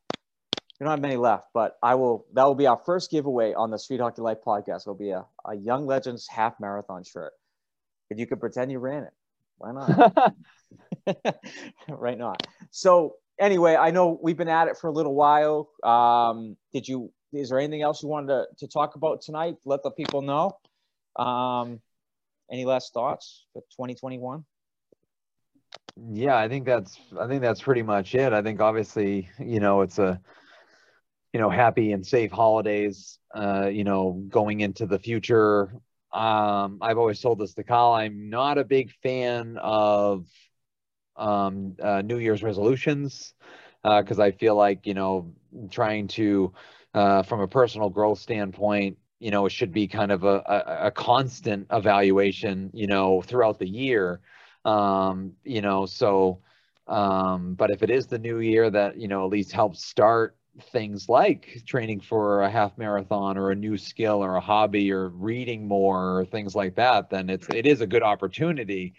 we 0.80 0.84
don't 0.84 0.92
have 0.92 1.02
many 1.02 1.18
left, 1.18 1.48
but 1.56 1.80
I 1.82 1.96
will. 1.96 2.28
That 2.34 2.44
will 2.44 2.54
be 2.54 2.68
our 2.68 2.78
first 2.78 3.10
giveaway 3.10 3.56
on 3.56 3.72
the 3.72 3.80
Street 3.80 4.02
Hockey 4.02 4.22
Life 4.22 4.44
podcast. 4.46 4.82
It'll 4.82 4.94
be 4.94 5.10
a, 5.10 5.26
a 5.46 5.56
Young 5.56 5.88
Legends 5.88 6.28
half 6.28 6.60
marathon 6.60 7.04
shirt. 7.04 7.34
If 8.12 8.20
you 8.20 8.28
could 8.28 8.40
pretend 8.40 8.72
you 8.72 8.78
ran 8.78 9.02
it, 9.02 9.14
why 9.60 9.72
not? 9.72 10.36
right 11.90 12.18
not. 12.18 12.42
So 12.72 13.16
anyway, 13.40 13.76
I 13.76 13.92
know 13.92 14.20
we've 14.22 14.38
been 14.38 14.50
at 14.50 14.68
it 14.68 14.78
for 14.78 14.88
a 14.88 14.92
little 14.92 15.16
while. 15.16 15.70
Um, 15.84 16.58
did 16.74 16.88
you? 16.88 17.12
Is 17.32 17.50
there 17.50 17.60
anything 17.60 17.84
else 17.84 18.02
you 18.02 18.10
wanted 18.10 18.28
to, 18.28 18.46
to 18.58 18.68
talk 18.68 18.96
about 18.96 19.22
tonight? 19.22 19.56
Let 19.64 19.84
the 19.84 19.92
people 19.92 20.24
know. 20.24 20.58
Um, 21.24 21.80
any 22.52 22.66
last 22.66 22.92
thoughts 22.94 23.46
for 23.54 23.62
2021? 23.62 24.44
Yeah, 26.12 26.36
I 26.36 26.48
think 26.48 26.66
that's 26.66 27.00
I 27.20 27.28
think 27.28 27.42
that's 27.42 27.62
pretty 27.62 27.84
much 27.84 28.16
it. 28.16 28.34
I 28.34 28.42
think 28.42 28.60
obviously, 28.60 29.30
you 29.38 29.60
know, 29.60 29.82
it's 29.82 30.00
a 30.00 30.20
you 31.34 31.40
know, 31.40 31.50
happy 31.50 31.92
and 31.92 32.06
safe 32.06 32.32
holidays, 32.32 33.20
uh, 33.36 33.70
you 33.72 33.84
know, 33.84 34.24
going 34.30 34.62
into 34.62 34.86
the 34.86 34.98
future. 34.98 35.72
Um, 36.12 36.80
I've 36.82 36.98
always 36.98 37.22
told 37.22 37.40
this 37.40 37.54
to 37.56 37.64
Carl, 37.64 37.94
I'm 37.94 38.30
not 38.30 38.58
a 38.58 38.64
big 38.64 38.92
fan 39.04 39.58
of 39.62 40.26
um, 41.18 41.76
uh, 41.82 42.02
New 42.02 42.18
Year's 42.18 42.44
resolutions 42.44 43.34
uh, 43.84 44.02
because 44.02 44.20
uh, 44.20 44.24
I 44.24 44.32
feel 44.32 44.56
like, 44.56 44.86
you 44.88 44.94
know, 44.94 45.34
trying 45.70 46.08
to, 46.10 46.54
uh, 46.94 47.24
from 47.24 47.42
a 47.42 47.48
personal 47.48 47.90
growth 47.90 48.20
standpoint, 48.20 48.98
you 49.20 49.32
know, 49.32 49.46
it 49.46 49.52
should 49.52 49.74
be 49.74 49.88
kind 49.88 50.12
of 50.12 50.24
a, 50.24 50.44
a, 50.48 50.88
a 50.88 50.92
constant 50.92 51.68
evaluation, 51.72 52.72
you 52.74 52.88
know, 52.88 53.22
throughout 53.22 53.60
the 53.60 53.68
year. 53.68 54.22
Um, 54.66 55.34
you 55.44 55.62
know, 55.62 55.86
so, 55.86 56.42
um, 56.88 57.54
but 57.56 57.70
if 57.72 57.84
it 57.84 57.90
is 57.92 58.08
the 58.08 58.20
new 58.20 58.40
year 58.40 58.70
that, 58.70 58.98
you 58.98 59.08
know, 59.08 59.26
at 59.26 59.32
least 59.32 59.52
helps 59.52 59.86
start 59.86 60.36
things 60.64 61.10
like 61.10 61.64
training 61.66 62.02
for 62.02 62.44
a 62.44 62.50
half 62.50 62.78
marathon 62.78 63.38
or 63.38 63.52
a 63.52 63.56
new 63.56 63.78
skill 63.78 64.24
or 64.24 64.36
a 64.36 64.42
hobby 64.42 64.92
or 64.92 65.10
reading 65.10 65.68
more 65.68 66.20
or 66.20 66.26
things 66.26 66.56
like 66.56 66.76
that, 66.76 67.10
then 67.10 67.30
it's 67.30 67.48
it 67.50 67.66
is 67.66 67.82
a 67.82 67.88
good 67.88 68.04
opportunity. 68.04 68.94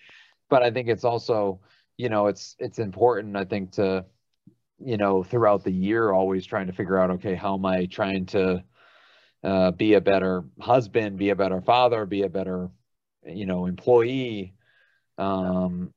But 0.49 0.63
I 0.63 0.71
think 0.71 0.89
it's 0.89 1.05
also, 1.05 1.61
you 1.97 2.09
know, 2.09 2.27
it's 2.27 2.57
it's 2.59 2.79
important, 2.79 3.37
I 3.37 3.45
think, 3.45 3.73
to, 3.73 4.05
you 4.79 4.97
know, 4.97 5.23
throughout 5.23 5.65
the 5.65 5.73
year 5.73 6.13
always 6.13 6.47
trying 6.47 6.67
to 6.69 6.73
figure 6.73 6.99
out, 6.99 7.11
okay, 7.13 7.35
how 7.35 7.55
am 7.57 7.67
I 7.67 7.87
trying 7.87 8.27
to 8.27 8.65
uh, 9.45 9.71
be 9.73 9.95
a 9.95 10.01
better 10.01 10.45
husband, 10.61 11.19
be 11.19 11.31
a 11.31 11.37
better 11.37 11.61
father, 11.61 12.07
be 12.07 12.23
a 12.23 12.29
better, 12.29 12.71
you 13.27 13.47
know, 13.47 13.67
employee, 13.67 14.55
um, 15.19 15.93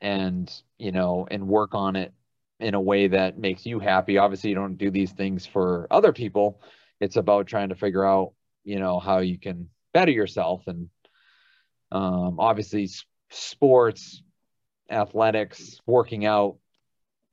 and 0.00 0.52
you 0.78 0.92
know, 0.92 1.26
and 1.30 1.48
work 1.48 1.74
on 1.74 1.96
it 1.96 2.12
in 2.60 2.74
a 2.74 2.80
way 2.80 3.08
that 3.08 3.38
makes 3.38 3.66
you 3.66 3.78
happy. 3.78 4.18
Obviously, 4.18 4.50
you 4.50 4.56
don't 4.56 4.78
do 4.78 4.90
these 4.90 5.12
things 5.12 5.46
for 5.46 5.86
other 5.90 6.12
people. 6.12 6.60
It's 7.00 7.16
about 7.16 7.46
trying 7.46 7.68
to 7.68 7.74
figure 7.74 8.04
out, 8.04 8.32
you 8.64 8.78
know, 8.78 8.98
how 8.98 9.18
you 9.18 9.38
can 9.38 9.68
better 9.92 10.12
yourself. 10.12 10.66
And 10.66 10.88
um, 11.92 12.40
obviously, 12.40 12.88
sports, 13.30 14.22
athletics, 14.90 15.80
working 15.86 16.24
out 16.24 16.56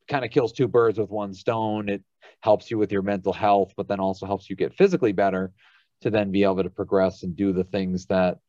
kind 0.07 0.25
of 0.25 0.31
kills 0.31 0.51
two 0.51 0.67
birds 0.67 0.99
with 0.99 1.09
one 1.09 1.33
stone. 1.33 1.89
It 1.89 2.03
helps 2.41 2.69
you 2.69 2.77
with 2.77 2.91
your 2.91 3.01
mental 3.01 3.33
health, 3.33 3.73
but 3.77 3.87
then 3.87 3.99
also 3.99 4.25
helps 4.25 4.49
you 4.49 4.55
get 4.55 4.75
physically 4.75 5.13
better 5.13 5.53
to 6.01 6.09
then 6.09 6.31
be 6.31 6.43
able 6.43 6.63
to 6.63 6.69
progress 6.69 7.23
and 7.23 7.35
do 7.35 7.53
the 7.53 7.63
things 7.63 8.07
that 8.07 8.39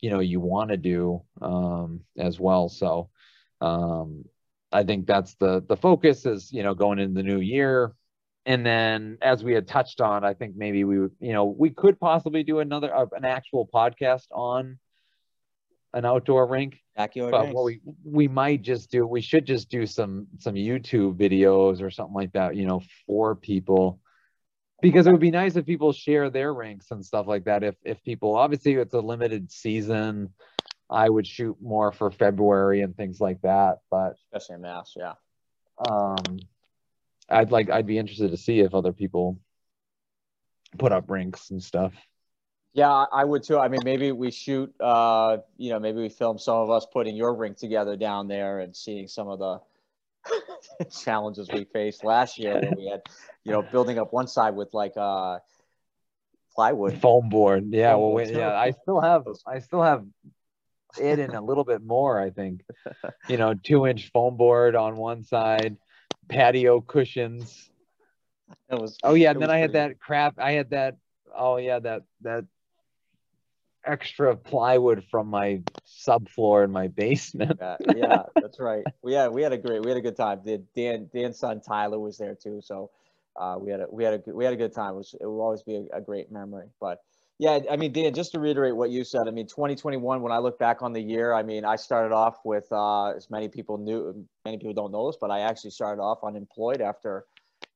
you 0.00 0.10
know 0.10 0.20
you 0.20 0.40
want 0.40 0.70
to 0.70 0.76
do 0.76 1.22
um, 1.40 2.00
as 2.18 2.38
well. 2.38 2.68
So 2.68 3.08
um, 3.60 4.24
I 4.72 4.84
think 4.84 5.06
that's 5.06 5.34
the 5.36 5.64
the 5.66 5.76
focus 5.76 6.26
is 6.26 6.52
you 6.52 6.62
know 6.62 6.74
going 6.74 6.98
into 6.98 7.14
the 7.14 7.22
new 7.22 7.40
year, 7.40 7.92
and 8.46 8.64
then 8.64 9.18
as 9.22 9.42
we 9.42 9.54
had 9.54 9.66
touched 9.66 10.00
on, 10.00 10.24
I 10.24 10.34
think 10.34 10.56
maybe 10.56 10.84
we 10.84 10.96
you 11.20 11.32
know 11.32 11.44
we 11.44 11.70
could 11.70 11.98
possibly 11.98 12.42
do 12.42 12.60
another 12.60 12.94
uh, 12.94 13.06
an 13.12 13.24
actual 13.24 13.68
podcast 13.72 14.26
on 14.30 14.78
an 15.94 16.04
outdoor 16.04 16.46
rink. 16.46 16.78
Backyard 16.96 17.30
but 17.30 17.48
what 17.54 17.64
we 17.64 17.80
we 18.04 18.26
might 18.26 18.62
just 18.62 18.90
do 18.90 19.06
we 19.06 19.20
should 19.20 19.46
just 19.46 19.70
do 19.70 19.86
some 19.86 20.26
some 20.38 20.54
YouTube 20.54 21.14
videos 21.14 21.80
or 21.80 21.90
something 21.90 22.14
like 22.14 22.32
that, 22.32 22.56
you 22.56 22.66
know, 22.66 22.82
for 23.06 23.36
people 23.36 24.00
because 24.80 25.06
it 25.06 25.12
would 25.12 25.20
be 25.20 25.30
nice 25.30 25.56
if 25.56 25.66
people 25.66 25.92
share 25.92 26.30
their 26.30 26.52
rinks 26.54 26.90
and 26.90 27.04
stuff 27.04 27.26
like 27.26 27.44
that. 27.44 27.62
If 27.62 27.76
if 27.84 28.02
people 28.02 28.36
obviously 28.36 28.74
it's 28.74 28.94
a 28.94 29.00
limited 29.00 29.50
season, 29.50 30.30
I 30.90 31.08
would 31.08 31.26
shoot 31.26 31.56
more 31.60 31.92
for 31.92 32.10
February 32.10 32.80
and 32.80 32.96
things 32.96 33.20
like 33.20 33.42
that. 33.42 33.80
But 33.90 34.14
especially 34.32 34.56
in 34.56 34.62
Mass, 34.62 34.94
yeah. 34.96 35.14
Um, 35.88 36.40
I'd 37.28 37.50
like 37.50 37.70
I'd 37.70 37.86
be 37.86 37.98
interested 37.98 38.30
to 38.30 38.36
see 38.36 38.60
if 38.60 38.74
other 38.74 38.92
people 38.92 39.38
put 40.78 40.92
up 40.92 41.10
rinks 41.10 41.50
and 41.50 41.62
stuff. 41.62 41.92
Yeah, 42.72 42.90
I 42.90 43.24
would 43.24 43.42
too. 43.42 43.58
I 43.58 43.68
mean, 43.68 43.80
maybe 43.84 44.12
we 44.12 44.30
shoot. 44.30 44.72
Uh, 44.80 45.38
you 45.56 45.70
know, 45.70 45.80
maybe 45.80 46.00
we 46.00 46.08
film 46.08 46.38
some 46.38 46.56
of 46.56 46.70
us 46.70 46.86
putting 46.92 47.16
your 47.16 47.34
rink 47.34 47.56
together 47.56 47.96
down 47.96 48.28
there 48.28 48.60
and 48.60 48.74
seeing 48.74 49.08
some 49.08 49.28
of 49.28 49.38
the 49.38 49.60
challenges 51.04 51.48
we 51.52 51.64
faced 51.64 52.04
last 52.04 52.38
year 52.38 52.54
when 52.54 52.74
we 52.76 52.86
had, 52.86 53.02
you 53.44 53.52
know, 53.52 53.62
building 53.62 53.98
up 53.98 54.12
one 54.12 54.26
side 54.26 54.54
with 54.54 54.72
like 54.74 54.92
uh 54.96 55.38
plywood 56.54 57.00
foam 57.00 57.28
board. 57.28 57.64
Yeah, 57.70 57.92
foam 57.92 58.00
well, 58.00 58.10
board 58.10 58.30
yeah, 58.30 58.52
I 58.52 58.70
still 58.70 59.00
have 59.00 59.24
I 59.46 59.58
still 59.58 59.82
have 59.82 60.04
it 61.00 61.18
in 61.18 61.34
a 61.34 61.40
little 61.40 61.64
bit 61.64 61.82
more, 61.82 62.20
I 62.20 62.30
think. 62.30 62.62
You 63.28 63.36
know, 63.36 63.52
two 63.52 63.86
inch 63.86 64.10
foam 64.10 64.38
board 64.38 64.74
on 64.74 64.96
one 64.96 65.22
side, 65.22 65.76
patio 66.28 66.80
cushions. 66.80 67.70
It 68.70 68.80
was 68.80 68.96
oh 69.04 69.12
yeah, 69.12 69.32
and 69.32 69.42
then 69.42 69.50
I 69.50 69.58
had 69.58 69.74
that 69.74 70.00
crap. 70.00 70.38
I 70.38 70.52
had 70.52 70.70
that 70.70 70.96
oh 71.36 71.58
yeah, 71.58 71.78
that 71.80 72.02
that 72.22 72.46
extra 73.84 74.36
plywood 74.36 75.04
from 75.10 75.28
my 75.28 75.62
subfloor 75.86 76.64
in 76.64 76.70
my 76.70 76.88
basement. 76.88 77.58
yeah, 77.60 77.76
yeah, 77.94 78.22
that's 78.34 78.58
right. 78.58 78.84
We 79.02 79.14
had 79.14 79.28
we 79.28 79.42
had 79.42 79.52
a 79.52 79.58
great 79.58 79.82
we 79.82 79.90
had 79.90 79.98
a 79.98 80.02
good 80.02 80.16
time. 80.16 80.40
Dan 80.74 81.10
Dan's 81.12 81.38
son 81.38 81.60
Tyler 81.60 81.98
was 81.98 82.16
there 82.18 82.34
too, 82.34 82.60
so 82.62 82.90
uh, 83.36 83.56
we 83.60 83.70
had 83.70 83.80
a 83.80 83.86
we 83.90 84.04
had 84.04 84.14
a 84.14 84.32
we 84.32 84.44
had 84.44 84.52
a 84.52 84.56
good 84.56 84.74
time. 84.74 84.94
It, 84.94 84.96
was, 84.96 85.14
it 85.20 85.26
will 85.26 85.40
always 85.40 85.62
be 85.62 85.76
a, 85.92 85.98
a 85.98 86.00
great 86.00 86.32
memory. 86.32 86.66
But 86.80 87.02
yeah, 87.38 87.60
I 87.70 87.76
mean, 87.76 87.92
Dan, 87.92 88.14
just 88.14 88.32
to 88.32 88.40
reiterate 88.40 88.74
what 88.74 88.90
you 88.90 89.04
said, 89.04 89.28
I 89.28 89.30
mean, 89.30 89.46
2021, 89.46 90.22
when 90.22 90.32
I 90.32 90.38
look 90.38 90.58
back 90.58 90.82
on 90.82 90.92
the 90.92 91.00
year, 91.00 91.32
I 91.32 91.44
mean, 91.44 91.64
I 91.64 91.76
started 91.76 92.12
off 92.12 92.38
with, 92.44 92.66
uh, 92.72 93.10
as 93.10 93.30
many 93.30 93.48
people 93.48 93.78
knew, 93.78 94.26
many 94.44 94.58
people 94.58 94.74
don't 94.74 94.90
know 94.90 95.06
this, 95.06 95.16
but 95.20 95.30
I 95.30 95.40
actually 95.40 95.70
started 95.70 96.02
off 96.02 96.18
unemployed 96.24 96.80
after, 96.80 97.26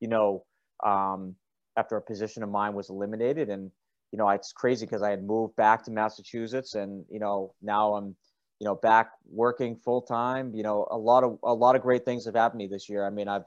you 0.00 0.08
know, 0.08 0.44
um, 0.84 1.36
after 1.76 1.96
a 1.96 2.02
position 2.02 2.42
of 2.42 2.48
mine 2.48 2.74
was 2.74 2.90
eliminated. 2.90 3.50
And, 3.50 3.70
you 4.10 4.18
know, 4.18 4.28
it's 4.30 4.52
crazy 4.52 4.84
because 4.84 5.00
I 5.00 5.10
had 5.10 5.22
moved 5.22 5.54
back 5.54 5.84
to 5.84 5.92
Massachusetts 5.92 6.74
and, 6.74 7.04
you 7.08 7.20
know, 7.20 7.54
now 7.62 7.94
I'm, 7.94 8.16
you 8.58 8.64
know, 8.64 8.74
back 8.74 9.12
working 9.30 9.76
full 9.76 10.02
time. 10.02 10.56
You 10.56 10.64
know, 10.64 10.88
a 10.90 10.98
lot 10.98 11.22
of, 11.22 11.38
a 11.44 11.54
lot 11.54 11.76
of 11.76 11.82
great 11.82 12.04
things 12.04 12.24
have 12.24 12.34
happened 12.34 12.58
to 12.58 12.64
me 12.64 12.68
this 12.68 12.88
year. 12.88 13.06
I 13.06 13.10
mean, 13.10 13.28
I've, 13.28 13.44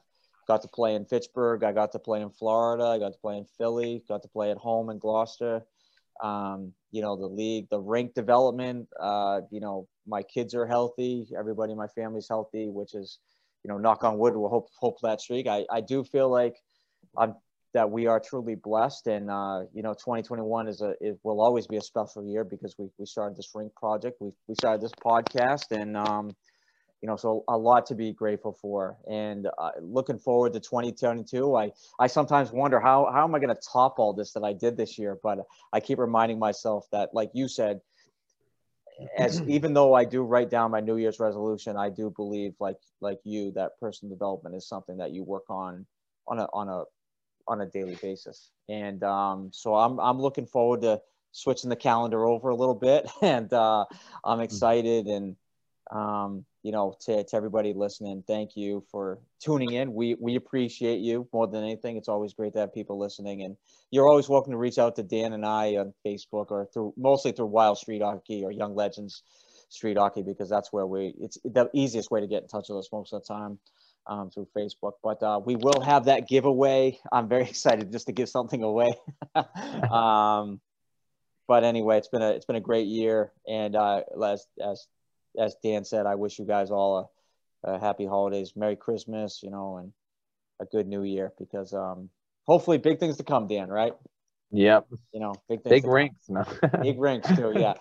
got 0.48 0.62
to 0.62 0.68
play 0.68 0.94
in 0.94 1.06
Fitchburg. 1.06 1.64
I 1.64 1.72
got 1.72 1.92
to 1.94 1.98
play 1.98 2.22
in 2.22 2.30
Florida. 2.30 2.84
I 2.84 3.00
got 3.00 3.14
to 3.14 3.18
play 3.18 3.36
in 3.36 3.46
Philly. 3.58 4.04
Got 4.08 4.22
to 4.22 4.28
play 4.28 4.52
at 4.52 4.58
home 4.58 4.92
in 4.92 5.00
Gloucester 5.00 5.66
um, 6.24 6.74
you 6.92 7.02
know, 7.02 7.16
the 7.16 7.28
league, 7.28 7.68
the 7.70 7.80
rink 7.80 8.14
development. 8.14 8.88
Uh, 9.00 9.42
you 9.52 9.60
know, 9.60 9.88
my 10.08 10.24
kids 10.24 10.56
are 10.56 10.66
healthy. 10.66 11.28
Everybody 11.38 11.72
in 11.74 11.78
my 11.78 11.88
family's 11.88 12.28
healthy, 12.30 12.70
which 12.70 12.94
is, 12.96 13.20
you 13.64 13.70
know, 13.70 13.78
knock 13.78 14.04
on 14.04 14.18
wood. 14.18 14.36
We'll 14.36 14.50
hope 14.50 14.70
hope 14.80 14.98
that 15.02 15.22
streak. 15.22 15.48
I, 15.48 15.66
I 15.72 15.82
do 15.82 16.04
feel 16.04 16.30
like 16.30 16.56
I'm 17.18 17.36
that 17.74 17.92
we 17.92 18.08
are 18.08 18.22
truly 18.22 18.56
blessed, 18.56 19.08
and 19.08 19.30
uh, 19.30 19.64
you 19.74 19.84
know, 19.84 19.94
2021 19.94 20.70
is 20.70 20.82
a 20.82 20.94
it 21.02 21.20
will 21.24 21.42
always 21.42 21.68
be 21.68 21.76
a 21.76 21.82
special 21.82 22.26
year 22.26 22.44
because 22.46 22.74
we 22.80 22.88
we 22.98 23.06
started 23.06 23.38
this 23.38 23.52
rink 23.54 23.76
project. 23.76 24.18
We 24.22 24.32
we 24.48 24.56
started 24.56 24.82
this 24.82 24.94
podcast, 25.06 25.72
and 25.72 25.98
um, 25.98 26.32
you 27.06 27.08
know, 27.08 27.18
so 27.18 27.44
a 27.48 27.56
lot 27.56 27.86
to 27.86 27.94
be 27.94 28.12
grateful 28.12 28.52
for. 28.52 28.98
And 29.08 29.48
uh, 29.60 29.70
looking 29.80 30.18
forward 30.18 30.54
to 30.54 30.60
2022. 30.60 31.56
I, 31.56 31.72
I 32.00 32.08
sometimes 32.08 32.52
wonder 32.52 32.80
how, 32.80 33.12
how 33.14 33.24
am 33.26 33.36
I 33.36 33.38
going 33.38 33.56
to 33.56 33.62
top 33.62 34.00
all 34.00 34.12
this 34.12 34.34
that 34.34 34.44
I 34.44 34.54
did 34.54 34.76
this 34.76 34.98
year? 34.98 35.20
But 35.22 35.46
I 35.72 35.82
keep 35.82 36.00
reminding 36.00 36.40
myself 36.40 36.88
that, 36.92 37.14
like 37.14 37.30
you 37.36 37.48
said, 37.48 37.82
as 39.20 39.40
even 39.48 39.76
though 39.76 39.94
I 39.94 40.04
do 40.04 40.24
write 40.24 40.50
down 40.50 40.72
my 40.72 40.80
New 40.80 40.98
Year's 40.98 41.20
resolution, 41.20 41.78
I 41.78 41.92
do 41.92 42.10
believe, 42.10 42.56
like 42.60 42.78
like 43.02 43.20
you, 43.24 43.52
that 43.52 43.80
personal 43.80 44.16
development 44.16 44.56
is 44.56 44.68
something 44.68 44.98
that 44.98 45.12
you 45.12 45.22
work 45.22 45.48
on 45.48 45.86
on 46.28 46.40
a 46.40 46.48
on 46.54 46.70
a 46.70 46.86
on 47.48 47.62
a 47.62 47.68
daily 47.68 48.00
basis. 48.02 48.50
And 48.68 49.04
um, 49.04 49.52
so 49.54 49.76
I'm 49.76 50.00
I'm 50.00 50.20
looking 50.20 50.48
forward 50.48 50.82
to 50.82 51.00
switching 51.34 51.70
the 51.70 51.76
calendar 51.76 52.26
over 52.26 52.50
a 52.50 52.56
little 52.56 52.74
bit, 52.74 53.08
and 53.22 53.54
uh, 53.54 53.86
I'm 54.24 54.38
mm-hmm. 54.38 54.42
excited 54.42 55.06
and 55.06 55.36
um, 55.92 56.46
you 56.64 56.72
know, 56.72 56.96
to, 57.02 57.24
to 57.24 57.36
everybody 57.36 57.74
listening, 57.74 58.24
thank 58.28 58.56
you 58.56 58.84
for 58.92 59.20
tuning 59.40 59.74
in. 59.74 59.94
We 59.94 60.16
we 60.20 60.36
appreciate 60.36 61.00
you 61.00 61.28
more 61.32 61.48
than 61.48 61.64
anything. 61.64 61.98
It's 61.98 62.10
always 62.10 62.34
great 62.34 62.54
to 62.54 62.60
have 62.60 62.74
people 62.74 62.98
listening, 62.98 63.44
and 63.44 63.56
you're 63.92 64.08
always 64.08 64.28
welcome 64.28 64.52
to 64.52 64.58
reach 64.58 64.80
out 64.80 64.96
to 64.96 65.04
Dan 65.04 65.34
and 65.34 65.46
I 65.46 65.76
on 65.76 65.94
Facebook 66.06 66.52
or 66.52 66.68
through 66.74 66.94
mostly 66.98 67.32
through 67.32 67.48
Wild 67.48 67.78
Street 67.78 68.02
Hockey 68.02 68.44
or 68.44 68.52
Young 68.52 68.76
Legends 68.76 69.24
Street 69.70 69.98
Hockey 69.98 70.24
because 70.24 70.50
that's 70.50 70.74
where 70.74 70.88
we 70.88 71.14
it's 71.20 71.38
the 71.44 71.70
easiest 71.74 72.10
way 72.12 72.22
to 72.22 72.28
get 72.28 72.44
in 72.44 72.48
touch 72.48 72.66
with 72.70 72.80
us 72.80 72.90
most 72.92 73.14
of 73.14 73.22
the 73.22 73.34
time. 73.34 73.60
um, 74.08 74.30
through 74.30 74.48
Facebook. 74.56 74.94
But 75.04 75.22
uh, 75.24 75.40
we 75.44 75.56
will 75.56 75.82
have 75.82 76.06
that 76.06 76.28
giveaway. 76.28 77.00
I'm 77.12 77.28
very 77.28 77.44
excited 77.50 77.92
just 77.92 78.08
to 78.08 78.14
give 78.14 78.30
something 78.30 78.64
away. 78.64 78.94
um, 79.92 80.62
but 81.48 81.64
anyway, 81.64 81.98
it's 81.98 82.08
been 82.08 82.22
a 82.22 82.32
it's 82.32 82.46
been 82.46 82.56
a 82.56 82.62
great 82.62 82.88
year, 82.88 83.32
and 83.48 83.76
uh, 83.76 84.02
as 84.24 84.48
as 84.64 84.88
as 85.40 85.56
Dan 85.64 85.86
said, 85.86 86.06
I 86.06 86.16
wish 86.16 86.40
you 86.40 86.46
guys 86.46 86.72
all 86.72 87.12
a, 87.64 87.72
a 87.72 87.80
happy 87.80 88.06
holidays, 88.06 88.54
Merry 88.56 88.76
Christmas, 88.76 89.42
you 89.44 89.50
know, 89.50 89.78
and 89.78 89.92
a 90.60 90.66
good 90.66 90.88
New 90.88 91.04
Year 91.04 91.34
because 91.38 91.74
um, 91.74 92.10
hopefully 92.46 92.78
big 92.78 93.00
things 93.00 93.18
to 93.18 93.24
come, 93.24 93.48
Dan. 93.48 93.70
Right? 93.70 93.94
Yep. 94.52 94.88
You 95.14 95.20
know, 95.20 95.34
big 95.50 95.64
things. 95.64 95.82
Big 95.82 95.88
rinks. 95.88 96.30
No. 96.30 96.46
big 96.82 97.00
rinks 97.00 97.28
too. 97.36 97.54
Yeah. 97.56 97.74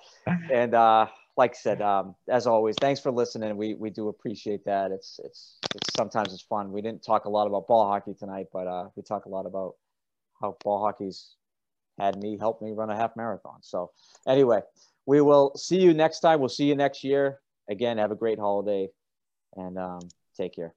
And 0.50 0.74
uh, 0.74 1.06
like 1.36 1.52
I 1.52 1.54
said, 1.54 1.82
um, 1.82 2.14
as 2.28 2.46
always, 2.46 2.76
thanks 2.80 3.00
for 3.00 3.10
listening. 3.10 3.56
We 3.56 3.74
we 3.74 3.90
do 3.90 4.08
appreciate 4.08 4.64
that. 4.64 4.90
It's 4.90 5.20
it's 5.22 5.58
it's 5.74 5.88
sometimes 5.96 6.32
it's 6.32 6.42
fun. 6.42 6.72
We 6.72 6.82
didn't 6.82 7.04
talk 7.04 7.24
a 7.24 7.30
lot 7.30 7.46
about 7.46 7.66
ball 7.66 7.86
hockey 7.88 8.14
tonight, 8.14 8.46
but 8.52 8.66
uh, 8.66 8.88
we 8.96 9.02
talk 9.02 9.26
a 9.26 9.28
lot 9.28 9.46
about 9.46 9.74
how 10.40 10.56
ball 10.64 10.80
hockey's 10.80 11.34
had 11.98 12.20
me 12.20 12.36
help 12.38 12.60
me 12.60 12.72
run 12.72 12.90
a 12.90 12.96
half 12.96 13.16
marathon. 13.16 13.58
So 13.62 13.90
anyway, 14.26 14.60
we 15.06 15.20
will 15.20 15.52
see 15.56 15.80
you 15.80 15.94
next 15.94 16.20
time. 16.20 16.40
We'll 16.40 16.48
see 16.48 16.66
you 16.66 16.74
next 16.74 17.04
year. 17.04 17.40
Again, 17.68 17.98
have 17.98 18.10
a 18.10 18.16
great 18.16 18.38
holiday 18.38 18.88
and 19.56 19.78
um, 19.78 20.00
take 20.36 20.54
care. 20.54 20.74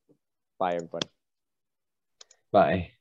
Bye, 0.60 0.76
everybody. 0.76 1.08
Bye. 2.52 2.92